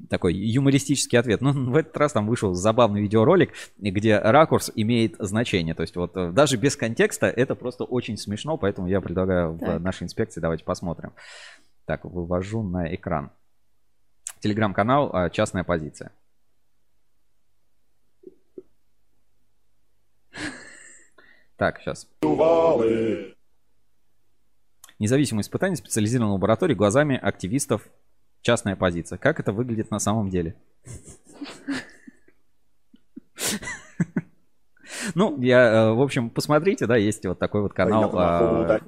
такой 0.09 0.35
юмористический 0.35 1.17
ответ. 1.17 1.41
Но 1.41 1.51
в 1.51 1.75
этот 1.75 1.95
раз 1.97 2.13
там 2.13 2.27
вышел 2.27 2.53
забавный 2.53 3.01
видеоролик, 3.01 3.53
где 3.77 4.19
ракурс 4.19 4.71
имеет 4.75 5.15
значение. 5.17 5.73
То 5.73 5.81
есть 5.81 5.95
вот 5.95 6.13
даже 6.33 6.57
без 6.57 6.75
контекста 6.75 7.27
это 7.27 7.55
просто 7.55 7.85
очень 7.85 8.17
смешно, 8.17 8.57
поэтому 8.57 8.87
я 8.87 9.01
предлагаю 9.01 9.53
в 9.53 9.59
Так. 9.59 9.81
нашей 9.81 10.03
инспекции, 10.03 10.41
давайте 10.41 10.63
посмотрим. 10.63 11.13
Так, 11.85 12.05
вывожу 12.05 12.63
на 12.63 12.93
экран. 12.93 13.31
Телеграм-канал 14.43 15.09
э, 15.15 15.29
«Частная 15.29 15.63
позиция». 15.63 16.11
Так, 21.55 21.79
сейчас. 21.79 22.09
Независимое 24.99 25.43
испытание 25.43 25.77
специализированной 25.77 26.33
лаборатории 26.33 26.73
глазами 26.73 27.15
активистов. 27.15 27.87
Частная 28.41 28.75
позиция. 28.75 29.17
Как 29.17 29.39
это 29.39 29.53
выглядит 29.53 29.91
на 29.91 29.99
самом 29.99 30.29
деле? 30.29 30.57
Ну, 35.15 35.39
я, 35.41 35.61
э, 35.61 35.93
в 35.93 36.01
общем, 36.01 36.29
посмотрите, 36.29 36.85
да, 36.85 36.95
есть 36.95 37.25
вот 37.25 37.39
такой 37.39 37.61
вот 37.61 37.73
канал, 37.73 38.11
а, 38.13 38.79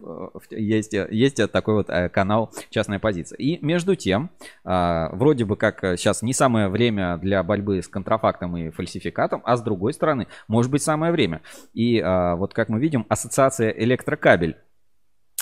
есть, 0.49 0.93
есть 0.93 1.51
такой 1.51 1.75
вот 1.75 1.89
э, 1.89 2.09
канал 2.09 2.51
«Частная 2.69 2.99
позиция». 2.99 3.37
И 3.37 3.63
между 3.65 3.95
тем, 3.95 4.29
а, 4.63 5.09
вроде 5.13 5.45
бы 5.45 5.55
как 5.55 5.83
э, 5.83 5.97
сейчас 5.97 6.21
не 6.21 6.33
самое 6.33 6.69
время 6.69 7.17
для 7.17 7.43
борьбы 7.43 7.81
с 7.81 7.87
контрафактом 7.87 8.55
и 8.57 8.69
фальсификатом, 8.69 9.41
а 9.45 9.57
с 9.57 9.61
другой 9.61 9.93
стороны, 9.93 10.27
может 10.47 10.71
быть 10.71 10.81
самое 10.81 11.11
время. 11.11 11.41
И 11.73 11.99
а, 11.99 12.35
вот 12.35 12.53
как 12.53 12.69
мы 12.69 12.79
видим, 12.79 13.05
ассоциация 13.09 13.69
«Электрокабель» 13.69 14.57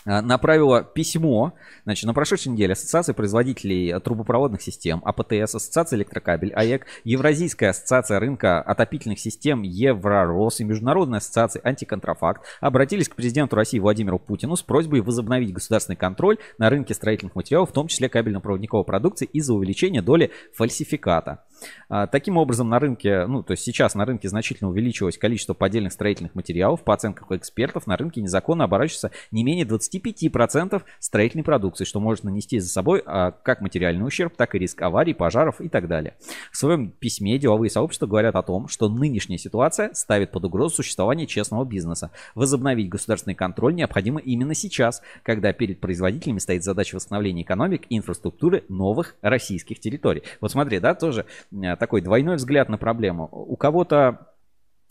направила 0.06 0.84
письмо, 0.84 1.54
значит, 1.86 2.06
на 2.06 2.14
прошедшей 2.14 2.52
неделе 2.52 2.74
Ассоциация 2.74 3.14
производителей 3.14 4.00
трубопроводных 4.00 4.62
систем, 4.62 5.02
АПТС, 5.06 5.56
Ассоциация 5.56 5.98
электрокабель, 5.98 6.54
АЭК, 6.54 6.86
Евразийская 7.04 7.70
ассоциация 7.70 8.20
рынка 8.20 8.62
отопительных 8.62 9.20
систем 9.20 9.62
Евророс 9.62 10.60
и 10.60 10.64
Международная 10.64 11.20
ассоциация 11.20 11.62
антиконтрафакт 11.64 12.44
обратились 12.62 13.10
к 13.10 13.16
президенту 13.16 13.56
России 13.56 13.80
Владимиру 13.80 14.20
Путину 14.20 14.56
с 14.56 14.62
просьбой 14.62 15.02
возобновить 15.02 15.54
государственный 15.54 15.96
контроль 15.96 16.38
на 16.58 16.70
рынке 16.70 16.94
строительных 16.94 17.36
материалов, 17.36 17.70
в 17.70 17.74
том 17.74 17.88
числе 17.88 18.10
кабельно-проводниковой 18.10 18.86
продукции 18.86 19.28
из-за 19.32 19.54
увеличения 19.54 20.02
доли 20.02 20.32
фальсификата. 20.54 21.44
А, 21.90 22.08
Таким 22.08 22.38
образом, 22.38 22.70
на 22.70 22.80
рынке, 22.80 23.26
ну, 23.26 23.44
то 23.44 23.52
есть 23.52 23.64
сейчас 23.64 23.96
на 23.96 24.06
рынке 24.06 24.30
значительно 24.30 24.70
увеличилось 24.70 25.18
количество 25.18 25.54
поддельных 25.54 25.94
строительных 25.94 26.36
материалов. 26.36 26.84
По 26.84 26.94
оценкам 26.94 27.28
экспертов, 27.36 27.88
на 27.88 27.98
рынке 27.98 28.22
незаконно 28.22 28.66
оборачивается 28.66 29.12
не 29.32 29.44
менее 29.44 29.66
25% 29.94 30.82
строительной 31.00 31.44
продукции, 31.44 31.86
что 31.86 32.00
может 32.00 32.24
нанести 32.24 32.60
за 32.60 32.70
собой 32.70 33.04
а, 33.06 33.32
как 33.32 33.62
материальный 33.62 34.06
ущерб, 34.06 34.36
так 34.36 34.56
и 34.56 34.60
риск 34.60 34.82
аварий, 34.82 35.14
пожаров 35.14 35.62
и 35.62 35.70
так 35.70 35.88
далее. 35.88 36.16
В 36.52 36.58
своем 36.58 36.92
письме 36.92 37.38
деловые 37.38 37.70
сообщества 37.70 38.08
говорят 38.08 38.36
о 38.36 38.44
том, 38.44 38.68
что 38.68 38.90
нынешняя 38.90 39.38
ситуация 39.38 39.94
ставит 39.94 40.32
под 40.32 40.46
угрозу 40.46 40.76
существование 40.76 41.28
честного 41.28 41.66
бизнеса. 41.66 42.12
Возобновить 42.36 42.90
государственный 42.90 43.36
контроль 43.36 43.76
необходимо 43.76 44.20
именно 44.20 44.54
сейчас, 44.54 45.02
когда 45.24 45.54
перед 45.54 45.80
производителями 45.80 46.40
стоит 46.40 46.64
задача 46.64 46.96
восстановления 46.96 47.44
экономик 47.44 47.84
и 47.90 47.98
инфраструктуры 47.98 48.64
новых 48.70 49.16
российских 49.22 49.80
территорий. 49.80 50.24
Вот 50.42 50.52
смотри, 50.52 50.80
да, 50.80 50.96
тоже 50.96 51.26
э, 51.52 51.76
такой 51.76 52.02
двойной 52.02 52.36
взгляд 52.36 52.70
на 52.70 52.78
проблему. 52.78 53.30
У 53.32 53.56
кого-то 53.56 54.28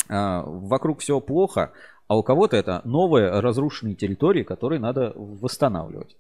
э, 0.09 0.43
вокруг 0.45 1.01
все 1.01 1.21
плохо, 1.21 1.73
а 2.13 2.15
у 2.15 2.23
кого-то 2.23 2.59
это 2.59 2.83
новые 2.85 3.41
разрушенные 3.41 3.95
территории, 3.95 4.43
которые 4.43 4.79
надо 4.79 5.15
восстанавливать. 5.17 6.15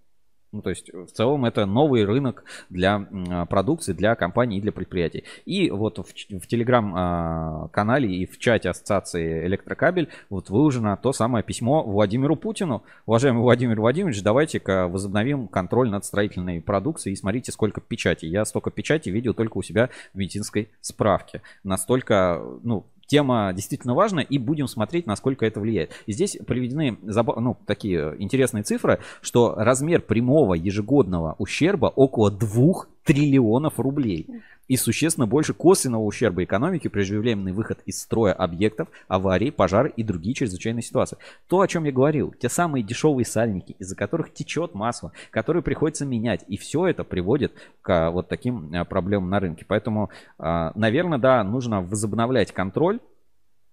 Ну, 0.50 0.62
то 0.62 0.70
есть, 0.70 0.90
в 0.92 1.08
целом, 1.08 1.44
это 1.44 1.66
новый 1.66 2.04
рынок 2.04 2.44
для 2.70 3.06
м, 3.10 3.46
продукции, 3.46 3.92
для 3.92 4.14
компаний 4.14 4.56
и 4.56 4.60
для 4.62 4.72
предприятий. 4.72 5.24
И 5.44 5.70
вот 5.70 5.98
в, 5.98 6.04
в 6.04 6.46
телеграм-канале 6.46 8.08
и 8.10 8.24
в 8.24 8.38
чате 8.38 8.70
ассоциации 8.70 9.46
Электрокабель 9.46 10.08
вот 10.30 10.48
выложено 10.48 10.96
то 10.96 11.12
самое 11.12 11.44
письмо 11.44 11.82
Владимиру 11.82 12.36
Путину. 12.36 12.82
Уважаемый 13.04 13.40
Владимир 13.40 13.78
Владимирович, 13.78 14.22
давайте-ка 14.22 14.88
возобновим 14.88 15.46
контроль 15.46 15.90
над 15.90 16.06
строительной 16.06 16.62
продукцией 16.62 17.12
и 17.12 17.16
смотрите, 17.16 17.52
сколько 17.52 17.82
печати. 17.82 18.24
Я 18.24 18.46
столько 18.46 18.70
печати 18.70 19.10
видел 19.10 19.34
только 19.34 19.58
у 19.58 19.62
себя 19.62 19.90
в 20.14 20.18
медицинской 20.18 20.70
справке. 20.80 21.42
Настолько, 21.64 22.42
ну, 22.62 22.86
тема 23.12 23.52
действительно 23.52 23.94
важная, 23.94 24.24
и 24.24 24.38
будем 24.38 24.66
смотреть, 24.66 25.06
насколько 25.06 25.44
это 25.44 25.60
влияет. 25.60 25.90
И 26.06 26.12
здесь 26.12 26.38
приведены 26.46 26.96
ну, 27.02 27.58
такие 27.66 28.16
интересные 28.18 28.62
цифры, 28.62 29.00
что 29.20 29.54
размер 29.54 30.00
прямого 30.00 30.54
ежегодного 30.54 31.34
ущерба 31.38 31.92
около 31.94 32.30
2 32.30 32.86
триллионов 33.04 33.78
рублей. 33.78 34.26
И 34.72 34.76
существенно 34.78 35.26
больше 35.26 35.52
косвенного 35.52 36.02
ущерба 36.02 36.44
экономике, 36.44 36.88
преждевременный 36.88 37.52
выход 37.52 37.80
из 37.84 38.00
строя 38.00 38.32
объектов, 38.32 38.88
аварии, 39.06 39.50
пожары 39.50 39.92
и 39.94 40.02
другие 40.02 40.34
чрезвычайные 40.34 40.82
ситуации. 40.82 41.18
То, 41.46 41.60
о 41.60 41.68
чем 41.68 41.84
я 41.84 41.92
говорил, 41.92 42.32
те 42.32 42.48
самые 42.48 42.82
дешевые 42.82 43.26
сальники, 43.26 43.76
из-за 43.78 43.94
которых 43.94 44.32
течет 44.32 44.74
масло, 44.74 45.12
которые 45.30 45.62
приходится 45.62 46.06
менять. 46.06 46.46
И 46.48 46.56
все 46.56 46.86
это 46.86 47.04
приводит 47.04 47.52
к 47.82 47.90
а, 47.90 48.10
вот 48.10 48.28
таким 48.28 48.74
а, 48.74 48.86
проблемам 48.86 49.28
на 49.28 49.40
рынке. 49.40 49.66
Поэтому, 49.68 50.08
а, 50.38 50.72
наверное, 50.74 51.18
да, 51.18 51.44
нужно 51.44 51.82
возобновлять 51.82 52.52
контроль 52.52 53.00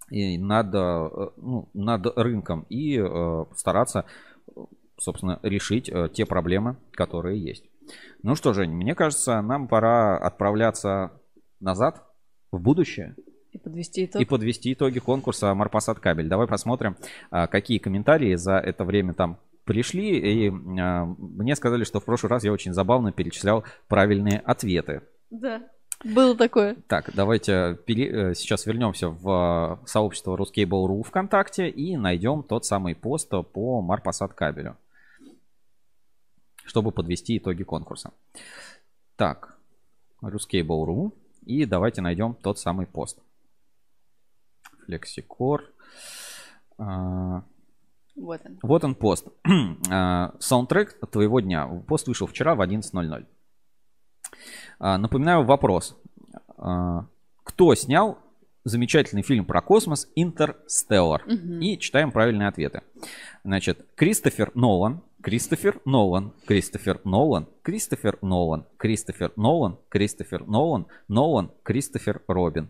и 0.10 0.38
над, 0.38 0.74
ну, 0.74 1.70
над 1.74 2.08
рынком 2.18 2.66
и 2.68 3.00
э, 3.00 3.46
стараться, 3.56 4.04
собственно, 4.98 5.40
решить 5.44 5.88
э, 5.88 6.10
те 6.12 6.26
проблемы, 6.26 6.76
которые 6.92 7.42
есть. 7.42 7.64
Ну 8.24 8.36
что, 8.36 8.54
Жень, 8.54 8.72
мне 8.72 8.96
кажется, 8.96 9.42
нам 9.42 9.68
пора 9.68 10.18
отправляться 10.18 11.12
назад, 11.60 12.04
в 12.52 12.60
будущее. 12.60 13.16
И 13.52 13.58
подвести 13.58 14.06
итог. 14.06 14.22
И 14.22 14.26
подвести 14.26 14.74
итоги 14.74 15.00
конкурса 15.00 15.54
Марпасад 15.54 16.00
Кабель. 16.00 16.28
Давай 16.28 16.48
посмотрим, 16.48 16.96
а, 17.32 17.48
какие 17.48 17.80
комментарии 17.80 18.36
за 18.36 18.58
это 18.58 18.84
время 18.86 19.14
там 19.14 19.40
пришли. 19.64 20.18
И 20.18 20.50
а, 20.50 21.06
мне 21.06 21.56
сказали, 21.56 21.84
что 21.84 22.00
в 22.00 22.06
прошлый 22.06 22.30
раз 22.30 22.44
я 22.44 22.52
очень 22.52 22.74
забавно 22.74 23.12
перечислял 23.12 23.64
правильные 23.88 24.40
ответы. 24.40 25.02
Да, 25.32 25.64
было 26.04 26.36
такое. 26.36 26.76
Так, 26.88 27.10
давайте 27.14 27.78
пере- 27.86 28.32
э, 28.32 28.34
сейчас 28.34 28.66
вернемся 28.66 29.10
в 29.10 29.80
э, 29.82 29.88
сообщество 29.88 30.38
Ruskable.ru 30.38 31.04
ВКонтакте 31.04 31.70
и 31.70 31.98
найдем 31.98 32.44
тот 32.44 32.66
самый 32.66 32.96
пост 32.96 33.30
по 33.30 33.82
Марпасад 33.82 34.34
кабелю, 34.34 34.78
чтобы 36.70 36.92
подвести 36.92 37.38
итоги 37.40 37.64
конкурса. 37.64 38.12
Так, 39.16 39.58
Ruskable.ru 40.22 41.12
и 41.46 41.66
давайте 41.66 42.02
найдем 42.02 42.36
тот 42.36 42.60
самый 42.60 42.86
пост. 42.86 43.18
Flexicor. 44.88 45.62
А, 46.78 47.44
Вот 48.16 48.42
он. 48.46 48.60
вот 48.62 48.84
он 48.84 48.96
пост. 48.96 49.28
А, 49.92 50.36
Саундтрек 50.40 51.00
твоего 51.10 51.40
дня. 51.40 51.66
Пост 51.88 52.08
вышел 52.08 52.28
вчера 52.28 52.54
в 52.54 52.62
11.00. 52.62 53.26
А, 54.80 54.98
Напоминаю 55.00 55.44
вопрос. 55.46 55.98
Кто 56.56 57.74
снял 57.76 58.20
замечательный 58.64 59.24
фильм 59.24 59.46
про 59.46 59.62
космос 59.64 60.08
«Интерстеллар»? 60.16 61.24
Мгм. 61.26 61.62
И 61.62 61.80
читаем 61.80 62.12
правильные 62.12 62.48
ответы. 62.50 62.84
Значит, 63.44 63.88
Кристофер 63.96 64.52
Нолан, 64.54 65.02
Кристофер 65.22 65.82
Нолан, 65.86 66.34
Кристофер 66.46 67.02
Нолан, 67.04 67.48
Кристофер 67.62 68.20
Нолан, 68.22 68.66
Кристофер 68.78 69.34
Нолан, 69.36 69.78
Кристофер 69.90 70.46
Нолан, 70.46 70.88
Нолан, 71.08 71.52
Кристофер 71.64 72.22
Робин. 72.28 72.70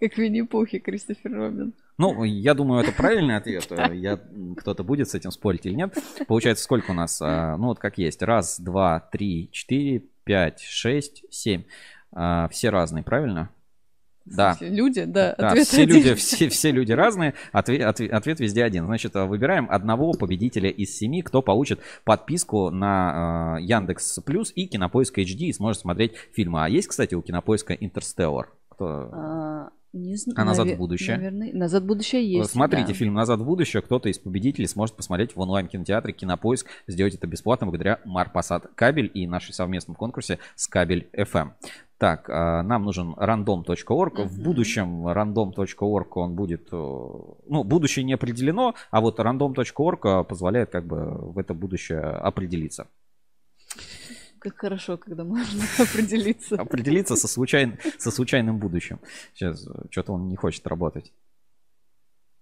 Как 0.00 0.18
Винни-Пух 0.18 0.74
и 0.74 0.78
Кристофер 0.78 1.32
Робин. 1.32 1.74
Ну, 1.98 2.22
я 2.24 2.54
думаю, 2.54 2.82
это 2.82 2.92
правильный 2.92 3.36
ответ. 3.38 3.66
Я, 3.92 4.20
кто-то 4.56 4.84
будет 4.84 5.08
с 5.08 5.14
этим 5.14 5.30
спорить 5.30 5.66
или 5.66 5.74
нет. 5.74 5.96
Получается, 6.28 6.64
сколько 6.64 6.90
у 6.90 6.94
нас? 6.94 7.20
А, 7.22 7.56
Ну, 7.56 7.68
вот 7.68 7.78
как 7.78 7.98
есть. 7.98 8.22
Раз, 8.22 8.60
два, 8.60 9.00
три, 9.00 9.48
четыре, 9.52 10.04
5, 10.24 10.60
6, 10.60 11.24
7. 11.30 11.64
А, 12.12 12.48
все 12.48 12.70
разные, 12.70 13.02
правильно? 13.02 13.50
Да. 14.24 14.56
люди? 14.60 15.04
Да, 15.04 15.34
Да, 15.36 15.48
ответ 15.48 15.66
все 15.66 15.82
один. 15.82 15.96
люди, 15.96 16.14
все, 16.14 16.48
все 16.48 16.70
люди 16.70 16.92
разные, 16.92 17.34
ответ, 17.52 17.82
ответ, 17.82 18.12
ответ 18.12 18.40
везде 18.40 18.64
один. 18.64 18.86
Значит, 18.86 19.14
э, 19.16 19.24
выбираем 19.24 19.66
одного 19.70 20.12
победителя 20.12 20.70
из 20.70 20.96
семи, 20.96 21.22
кто 21.22 21.42
получит 21.42 21.80
подписку 22.04 22.70
на 22.70 23.58
э, 23.58 23.62
Яндекс 23.62 24.20
Плюс 24.24 24.52
и 24.54 24.66
Кинопоиск 24.66 25.18
HD 25.18 25.46
и 25.46 25.52
сможет 25.52 25.82
смотреть 25.82 26.14
фильмы. 26.32 26.64
А 26.64 26.68
есть, 26.68 26.88
кстати, 26.88 27.14
у 27.14 27.22
Кинопоиска 27.22 27.74
Интерстеллар? 27.74 28.50
Кто? 28.70 29.08
А, 29.12 29.68
не 29.92 30.16
знаю. 30.16 30.40
А 30.40 30.44
«Назад 30.44 30.66
в 30.66 30.70
наве- 30.70 30.76
будущее»? 30.76 31.16
Наверное, 31.16 31.52
назад 31.52 31.84
в 31.84 31.86
будущее 31.86 32.28
есть. 32.28 32.50
Смотрите 32.50 32.88
да. 32.88 32.94
фильм 32.94 33.14
«Назад 33.14 33.38
в 33.40 33.44
будущее». 33.44 33.80
Кто-то 33.80 34.08
из 34.08 34.18
победителей 34.18 34.66
сможет 34.66 34.96
посмотреть 34.96 35.36
в 35.36 35.40
онлайн-кинотеатре 35.40 36.12
«Кинопоиск». 36.12 36.66
Сделать 36.88 37.14
это 37.14 37.28
бесплатно 37.28 37.66
благодаря 37.68 38.00
Марпасад 38.04 38.66
Кабель 38.74 39.10
и 39.14 39.28
нашей 39.28 39.54
совместном 39.54 39.94
конкурсе 39.94 40.40
с 40.56 40.66
Кабель 40.66 41.08
FM. 41.16 41.52
Так, 41.98 42.28
а, 42.28 42.62
нам 42.62 42.84
нужен 42.84 43.14
random.org. 43.14 44.18
В 44.26 44.42
будущем 44.42 45.06
random.org 45.08 46.16
он 46.16 46.34
будет... 46.34 46.68
э, 46.72 46.76
Ну, 46.76 47.64
будущее 47.64 48.04
не 48.04 48.14
определено, 48.14 48.74
а 48.90 49.00
вот 49.00 49.20
random.org 49.20 50.04
э, 50.04 50.24
позволяет 50.24 50.70
как 50.70 50.84
бы 50.86 51.32
в 51.32 51.38
это 51.38 51.54
будущее 51.54 52.00
определиться. 52.00 52.88
Как 54.40 54.56
хорошо, 54.58 54.98
когда 54.98 55.24
можно 55.24 55.62
определиться. 55.78 56.56
Определиться 56.56 57.16
со, 57.16 57.28
случайн- 57.28 57.78
со 57.98 58.10
случайным 58.10 58.58
будущим. 58.58 58.98
Сейчас 59.32 59.66
что-то 59.90 60.12
он 60.12 60.28
не 60.28 60.36
хочет 60.36 60.66
работать. 60.66 61.12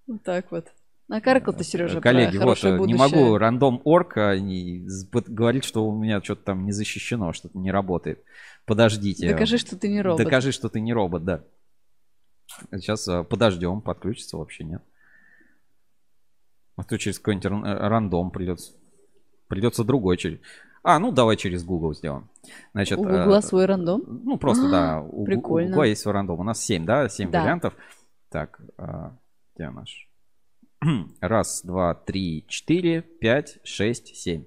Вот 0.07 0.23
так 0.23 0.51
вот. 0.51 0.67
Накаркал 1.09 1.53
ты, 1.53 1.63
Сережа, 1.65 2.01
Коллеги, 2.01 2.39
про 2.39 2.47
вот 2.47 2.59
хорошее 2.59 2.75
э, 2.75 2.77
не 2.87 2.95
будущее. 2.95 2.99
могу 3.21 3.37
а, 3.37 4.89
з- 4.89 5.07
под- 5.07 5.29
говорит, 5.29 5.65
что 5.65 5.87
у 5.87 5.95
меня 5.97 6.23
что-то 6.23 6.43
там 6.45 6.65
не 6.65 6.73
защищено, 6.73 7.33
что-то 7.33 7.59
не 7.59 7.71
работает. 7.71 8.25
Подождите. 8.67 9.29
Докажи, 9.31 9.59
что 9.59 9.77
ты 9.77 9.89
не 9.89 10.01
робот. 10.03 10.25
Докажи, 10.25 10.53
что 10.53 10.69
ты 10.69 10.81
не 10.81 10.93
робот, 10.93 11.25
да. 11.25 11.45
Сейчас 12.71 13.09
э, 13.09 13.25
подождем, 13.25 13.81
подключится 13.81 14.37
вообще 14.37 14.65
нет. 14.65 14.83
А 16.77 16.85
то 16.85 16.99
через 16.99 17.19
какой-нибудь 17.19 17.47
э, 17.47 17.89
рандом 17.89 18.31
придется. 18.31 18.73
Придется 19.49 19.85
другой 19.85 20.17
через. 20.17 20.41
А, 20.83 20.99
ну 20.99 21.13
давай 21.13 21.37
через 21.37 21.65
Google 21.65 21.95
сделаем. 21.95 22.29
Значит, 22.73 22.99
У 22.99 23.05
э, 23.07 23.25
Гугла 23.25 23.41
свой 23.41 23.67
рандом? 23.67 24.03
Ну, 24.25 24.37
просто, 24.37 24.69
да. 24.71 24.97
А, 24.97 25.01
У, 25.01 25.09
Гу- 25.11 25.23
у 25.23 25.25
Прикольно. 25.25 25.69
Гугла 25.71 25.85
есть 25.85 26.03
свой 26.03 26.15
рандом. 26.15 26.41
У 26.41 26.45
нас 26.45 26.61
7, 26.61 26.85
да? 26.85 27.09
7 27.09 27.31
Да. 27.31 27.43
вариантов. 27.43 27.75
Так, 28.31 28.61
а, 28.79 29.17
где 29.55 29.71
наш? 29.71 30.09
Раз, 31.21 31.63
два, 31.63 31.95
три, 31.95 32.45
четыре, 32.49 33.03
пять, 33.03 33.59
шесть, 33.63 34.17
семь. 34.17 34.45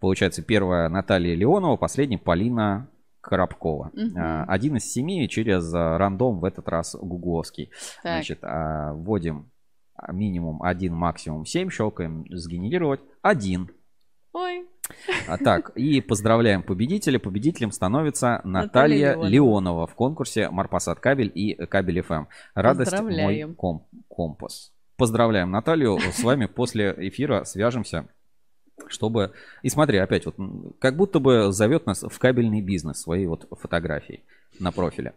Получается, 0.00 0.42
первая 0.42 0.88
Наталья 0.88 1.34
Леонова, 1.34 1.76
последняя 1.76 2.18
Полина 2.18 2.88
Коробкова. 3.24 3.90
А, 4.16 4.44
Один 4.44 4.76
из 4.76 4.92
семи 4.92 5.28
через 5.28 5.72
а, 5.74 5.98
рандом, 5.98 6.40
в 6.40 6.44
этот 6.44 6.68
раз 6.68 6.94
гугловский. 6.94 7.70
Так. 8.02 8.12
Значит, 8.14 8.38
а, 8.42 8.92
вводим 8.94 9.50
минимум 10.12 10.62
один, 10.62 10.94
максимум 10.94 11.46
7, 11.46 11.70
щелкаем 11.70 12.24
сгенерировать. 12.30 13.00
Один. 13.22 13.70
Ой. 14.32 14.66
А 15.28 15.38
так, 15.38 15.70
и 15.76 16.00
поздравляем 16.00 16.62
победителя. 16.62 17.18
Победителем 17.18 17.70
становится 17.70 18.40
Наталья 18.44 19.12
Наталья 19.12 19.12
Леонова. 19.14 19.28
Леонова 19.28 19.86
в 19.86 19.94
конкурсе 19.94 20.50
Марпасад 20.50 20.98
Кабель 21.00 21.30
и 21.34 21.54
Кабель 21.66 22.02
ФМ. 22.02 22.24
Радость 22.54 22.92
мой 22.92 23.00
Поздравляем. 23.06 23.54
ком- 23.54 23.86
компас. 24.08 24.72
Поздравляем 24.96 25.50
Наталью. 25.50 25.98
С 26.00 26.22
вами 26.22 26.46
после 26.46 26.94
эфира 26.98 27.44
свяжемся, 27.44 28.08
чтобы... 28.88 29.32
И 29.62 29.68
смотри, 29.68 29.98
опять 29.98 30.26
вот, 30.26 30.36
как 30.78 30.96
будто 30.96 31.20
бы 31.20 31.52
зовет 31.52 31.86
нас 31.86 32.02
в 32.02 32.18
кабельный 32.18 32.60
бизнес 32.60 33.00
своей 33.00 33.26
вот 33.26 33.48
фотографией 33.50 34.22
на 34.58 34.72
профиле. 34.72 35.14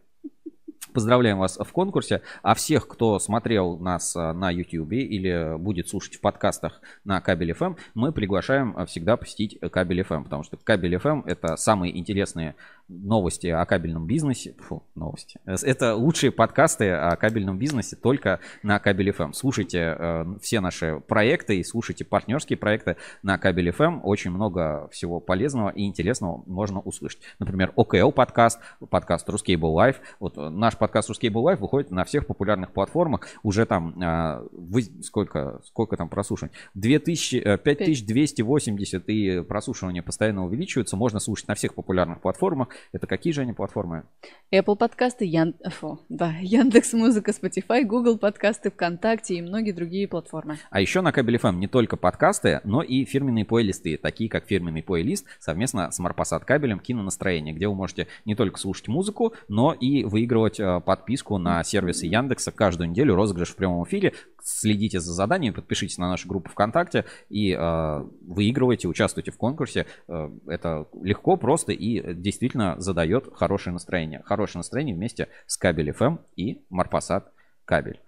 Поздравляем 0.93 1.38
вас 1.38 1.59
в 1.59 1.71
конкурсе. 1.73 2.23
А 2.41 2.55
всех, 2.55 2.88
кто 2.88 3.19
смотрел 3.19 3.77
нас 3.77 4.15
а, 4.15 4.34
на 4.34 4.49
YouTube 4.49 4.93
или 4.93 5.55
будет 5.57 5.89
слушать 5.89 6.15
в 6.15 6.21
подкастах 6.21 6.81
на 7.03 7.21
Кабель 7.21 7.51
FM, 7.51 7.77
мы 7.93 8.11
приглашаем 8.11 8.73
а, 8.75 8.85
всегда 8.88 9.15
посетить 9.15 9.59
Кабель 9.71 10.01
FM, 10.01 10.23
потому 10.23 10.43
что 10.43 10.57
Кабель 10.57 10.95
FM 10.95 11.23
это 11.27 11.55
самые 11.55 11.95
интересные 11.97 12.55
новости 12.88 13.47
о 13.47 13.65
кабельном 13.65 14.07
бизнесе. 14.07 14.55
Фу, 14.59 14.84
новости. 14.95 15.39
Это 15.45 15.95
лучшие 15.95 16.31
подкасты 16.31 16.91
о 16.91 17.15
кабельном 17.15 17.57
бизнесе 17.57 17.95
только 17.95 18.39
на 18.64 18.80
Кабель 18.80 19.09
FM. 19.09 19.34
Слушайте 19.34 19.95
э, 19.97 20.26
все 20.41 20.61
наши 20.61 21.01
проекты 21.07 21.57
и 21.57 21.64
слушайте 21.64 22.05
партнерские 22.05 22.57
проекты 22.57 22.95
на 23.23 23.38
Кабель 23.38 23.69
FM. 23.69 24.01
Очень 24.03 24.31
много 24.31 24.88
всего 24.91 25.19
полезного 25.19 25.69
и 25.69 25.85
интересного 25.85 26.43
можно 26.45 26.80
услышать. 26.80 27.22
Например, 27.39 27.73
ОКЛ 27.76 28.11
подкаст, 28.11 28.59
подкаст 28.89 29.27
Ruscable 29.30 29.73
Life. 29.76 29.97
Вот 30.19 30.38
э, 30.38 30.49
наш 30.49 30.77
подкаст 30.77 31.09
Ruscable 31.09 31.43
Life 31.43 31.57
выходит 31.57 31.91
на 31.91 32.05
всех 32.05 32.26
популярных 32.26 32.72
платформах. 32.72 33.27
Уже 33.43 33.65
там 33.65 34.01
э, 34.01 34.47
вы- 34.51 35.03
сколько, 35.03 35.59
сколько 35.65 35.97
там 35.97 36.07
прослушиваний? 36.07 36.55
2000, 36.76 37.35
э, 37.35 37.57
5280 37.57 39.09
и 39.09 39.41
прослушивания 39.41 40.01
постоянно 40.01 40.45
увеличиваются. 40.45 40.95
Можно 40.95 41.19
слушать 41.19 41.47
на 41.49 41.55
всех 41.55 41.73
популярных 41.73 42.22
платформах. 42.22 42.69
Это 42.91 43.08
какие 43.08 43.34
же 43.34 43.41
они 43.41 43.54
платформы? 43.54 44.04
Apple 44.52 44.78
подкасты, 44.78 45.26
Ян... 45.26 45.56
Фу, 45.66 45.99
да, 46.10 46.34
Яндекс 46.40 46.94
Музыка, 46.94 47.32
Spotify, 47.32 47.84
Google 47.84 48.18
подкасты, 48.18 48.72
ВКонтакте 48.72 49.36
и 49.36 49.41
многие 49.41 49.72
другие 49.72 50.08
платформы. 50.08 50.58
А 50.70 50.80
еще 50.80 51.02
на 51.02 51.12
Кабель 51.12 51.36
FM 51.36 51.58
не 51.58 51.68
только 51.68 51.98
подкасты, 51.98 52.62
но 52.64 52.82
и 52.82 53.06
фирменные 53.06 53.45
плейлисты, 53.45 53.98
такие 53.98 54.30
как 54.30 54.45
фирменный 54.45 54.84
плейлист 54.84 55.26
совместно 55.40 55.91
с 55.91 55.99
Марпасад 55.99 56.45
кабелем 56.45 56.80
Кинонастроение, 56.80 57.54
где 57.54 57.68
вы 57.68 57.76
можете 57.76 58.08
не 58.26 58.36
только 58.36 58.60
слушать 58.60 58.88
музыку, 58.88 59.34
но 59.48 59.74
и 59.74 60.04
выигрывать 60.04 60.60
э, 60.60 60.80
подписку 60.82 61.38
на 61.38 61.64
сервисы 61.64 62.06
Яндекса 62.06 62.52
каждую 62.52 62.90
неделю, 62.90 63.16
розыгрыш 63.16 63.49
в 63.49 63.56
прямом 63.56 63.86
эфире. 63.86 64.14
Следите 64.44 64.99
за 64.99 65.14
заданием, 65.14 65.54
подпишитесь 65.54 65.98
на 65.98 66.10
нашу 66.10 66.28
группу 66.28 66.49
ВКонтакте 66.49 67.06
и 67.30 67.52
э, 67.52 68.06
выигрывайте, 68.22 68.88
участвуйте 68.88 69.32
в 69.32 69.38
конкурсе. 69.38 69.86
Э, 70.08 70.30
это 70.48 70.88
легко, 71.02 71.38
просто 71.38 71.74
и 71.74 72.14
действительно 72.14 72.66
задает 72.77 73.34
хорошее 73.34 73.73
настроение. 73.73 74.22
Хорошее 74.26 74.60
настроение 74.60 74.95
вместе 74.95 75.30
с 75.45 75.57
Кабель 75.57 75.91
FM 75.91 76.19
и 76.35 76.65
Марпасад 76.69 77.31
кабель. 77.65 78.02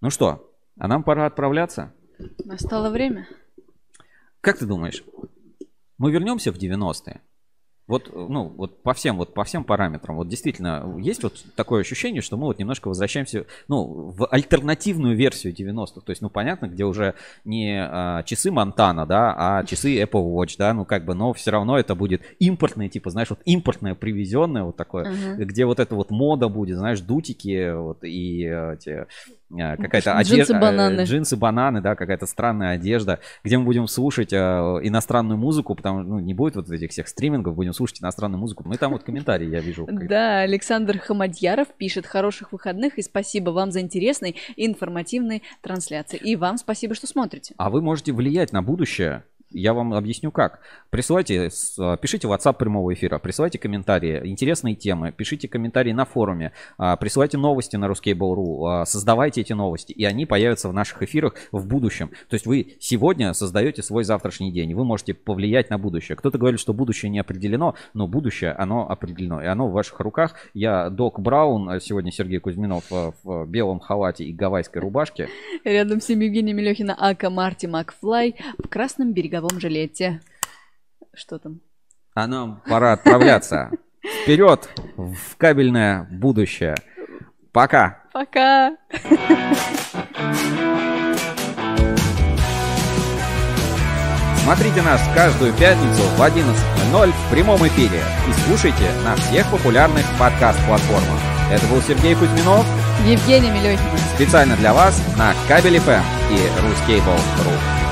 Ну 0.00 0.10
что, 0.10 0.52
а 0.78 0.88
нам 0.88 1.02
пора 1.02 1.26
отправляться. 1.26 1.92
Настало 2.44 2.90
время. 2.90 3.28
Как 4.40 4.58
ты 4.58 4.66
думаешь, 4.66 5.02
мы 5.98 6.12
вернемся 6.12 6.52
в 6.52 6.56
90-е? 6.56 7.20
Вот, 7.90 8.08
э, 8.08 8.26
ну, 8.28 8.44
вот 8.56 8.84
по 8.84 8.94
всем, 8.94 9.16
вот 9.16 9.34
по 9.34 9.42
всем 9.42 9.64
параметрам. 9.64 10.16
Вот 10.16 10.28
действительно, 10.28 10.94
есть 11.00 11.24
вот 11.24 11.44
такое 11.56 11.80
ощущение, 11.80 12.22
что 12.22 12.36
мы 12.36 12.46
вот 12.46 12.60
немножко 12.60 12.86
возвращаемся, 12.86 13.46
ну, 13.66 14.12
в 14.16 14.26
альтернативную 14.26 15.16
версию 15.16 15.52
90-х. 15.52 16.02
То 16.02 16.10
есть, 16.10 16.22
ну, 16.22 16.30
понятно, 16.30 16.66
где 16.66 16.84
уже 16.84 17.14
не 17.44 17.82
а, 17.82 18.22
часы 18.22 18.52
Монтана, 18.52 19.06
да, 19.06 19.34
а 19.36 19.64
часы 19.64 20.00
Apple 20.00 20.32
Watch, 20.32 20.54
да, 20.56 20.72
ну, 20.72 20.84
как 20.84 21.04
бы, 21.04 21.14
но 21.14 21.32
все 21.32 21.50
равно 21.50 21.76
это 21.76 21.96
будет 21.96 22.22
импортное, 22.38 22.88
типа, 22.88 23.10
знаешь, 23.10 23.30
вот 23.30 23.40
импортное, 23.44 23.96
привезенное 23.96 24.62
вот 24.62 24.76
такое, 24.76 25.10
Мгм. 25.10 25.44
где 25.44 25.64
вот 25.66 25.80
это 25.80 25.96
вот 25.96 26.10
мода 26.10 26.48
будет, 26.48 26.78
знаешь, 26.78 27.00
дутики, 27.00 27.74
вот, 27.74 28.04
и 28.04 28.44
э, 28.44 28.74
эти, 28.74 28.88
э, 28.90 29.06
какая-то 29.50 30.10
Джинсы, 30.12 30.32
одежда, 30.32 30.58
бананы. 30.58 31.02
джинсы, 31.02 31.36
бананы, 31.36 31.80
да, 31.80 31.94
какая-то 31.94 32.26
странная 32.26 32.72
одежда, 32.72 33.20
где 33.44 33.58
мы 33.58 33.64
будем 33.64 33.86
слушать 33.86 34.32
э, 34.32 34.36
иностранную 34.36 35.38
музыку, 35.38 35.74
потому 35.74 36.00
что 36.00 36.08
ну, 36.10 36.18
не 36.20 36.34
будет 36.34 36.56
вот 36.56 36.70
этих 36.70 36.90
всех 36.90 37.08
стримингов, 37.08 37.54
будем 37.54 37.72
слушать 37.72 38.00
иностранную 38.02 38.40
музыку. 38.40 38.62
Ну 38.66 38.74
и 38.74 38.76
там 38.76 38.92
вот 38.92 39.02
комментарии 39.02 39.48
я 39.48 39.60
вижу. 39.60 39.86
Да, 39.90 40.40
Александр 40.40 40.98
Хамадьяров 40.98 41.68
пишет 41.76 42.06
хороших 42.06 42.52
выходных 42.52 42.98
и 42.98 43.02
спасибо 43.02 43.50
вам 43.50 43.72
за 43.72 43.80
интересные 43.80 44.34
и 44.56 44.66
информативные 44.66 45.42
трансляции. 45.62 46.16
И 46.16 46.36
вам 46.36 46.56
спасибо, 46.56 46.94
что 46.94 47.06
смотрите. 47.06 47.54
А 47.56 47.70
вы 47.70 47.82
можете 47.82 48.12
влиять 48.12 48.52
на 48.52 48.62
будущее. 48.62 49.24
Я 49.52 49.74
вам 49.74 49.94
объясню 49.94 50.30
как. 50.30 50.60
Присылайте, 50.90 51.48
э, 51.48 51.96
пишите 52.00 52.28
в 52.28 52.32
WhatsApp 52.32 52.54
прямого 52.54 52.94
эфира, 52.94 53.18
присылайте 53.18 53.58
комментарии, 53.58 54.20
интересные 54.24 54.76
темы, 54.76 55.12
пишите 55.12 55.48
комментарии 55.48 55.92
на 55.92 56.04
форуме, 56.04 56.52
а, 56.78 56.96
присылайте 56.96 57.36
новости 57.36 57.76
на 57.76 57.86
Ruskable.ru, 57.86 58.82
а, 58.82 58.84
создавайте 58.84 59.40
эти 59.40 59.52
новости, 59.52 59.92
и 59.92 60.04
они 60.04 60.24
появятся 60.24 60.68
в 60.68 60.72
наших 60.72 61.02
эфирах 61.02 61.34
в 61.50 61.66
будущем. 61.66 62.10
То 62.28 62.34
есть 62.34 62.46
вы 62.46 62.76
сегодня 62.78 63.32
создаете 63.32 63.82
свой 63.82 64.04
завтрашний 64.04 64.52
день, 64.52 64.74
вы 64.74 64.84
можете 64.84 65.14
повлиять 65.14 65.68
на 65.68 65.78
будущее. 65.78 66.16
Кто-то 66.16 66.38
говорит, 66.38 66.60
что 66.60 66.72
будущее 66.72 67.10
не 67.10 67.18
определено, 67.18 67.74
но 67.92 68.06
будущее, 68.06 68.52
оно 68.52 68.88
определено, 68.88 69.42
и 69.42 69.46
оно 69.46 69.68
в 69.68 69.72
ваших 69.72 69.98
руках. 69.98 70.36
Я 70.54 70.90
Док 70.90 71.18
Браун, 71.18 71.68
а 71.68 71.80
сегодня 71.80 72.12
Сергей 72.12 72.38
Кузьминов 72.38 72.84
в 72.90 73.46
белом 73.46 73.80
халате 73.80 74.24
и 74.24 74.32
гавайской 74.32 74.80
рубашке. 74.80 75.28
Рядом 75.64 76.00
с 76.00 76.08
ним 76.08 76.20
Евгения 76.20 76.52
Мелехина, 76.52 76.94
Ака 76.96 77.30
Марти 77.30 77.66
Макфлай 77.66 78.36
в 78.58 78.68
красном 78.68 79.12
береговом 79.40 79.60
жилете. 79.60 80.20
Что 81.14 81.38
там? 81.38 81.60
А 82.14 82.26
нам 82.26 82.62
пора 82.68 82.92
отправляться. 82.92 83.70
Вперед 84.22 84.68
в 84.96 85.36
кабельное 85.36 86.06
будущее. 86.10 86.74
Пока. 87.52 88.02
Пока! 88.12 88.76
Смотрите 94.42 94.82
нас 94.82 95.00
каждую 95.14 95.52
пятницу 95.54 96.02
в 96.16 96.20
11.00 96.20 97.12
в 97.12 97.30
прямом 97.30 97.66
эфире 97.68 98.00
и 98.28 98.32
слушайте 98.46 98.90
на 99.04 99.14
всех 99.16 99.48
популярных 99.50 100.04
подкаст-платформах. 100.18 101.20
Это 101.52 101.66
был 101.66 101.80
Сергей 101.82 102.14
Кузьминов. 102.14 102.66
Евгений 103.06 103.50
Милехина. 103.50 103.98
Специально 104.14 104.56
для 104.56 104.72
вас 104.74 105.00
на 105.16 105.34
Кабель 105.48 105.78
ФМ 105.78 106.02
и 106.30 106.62
Рускейбл.ру. 106.62 107.89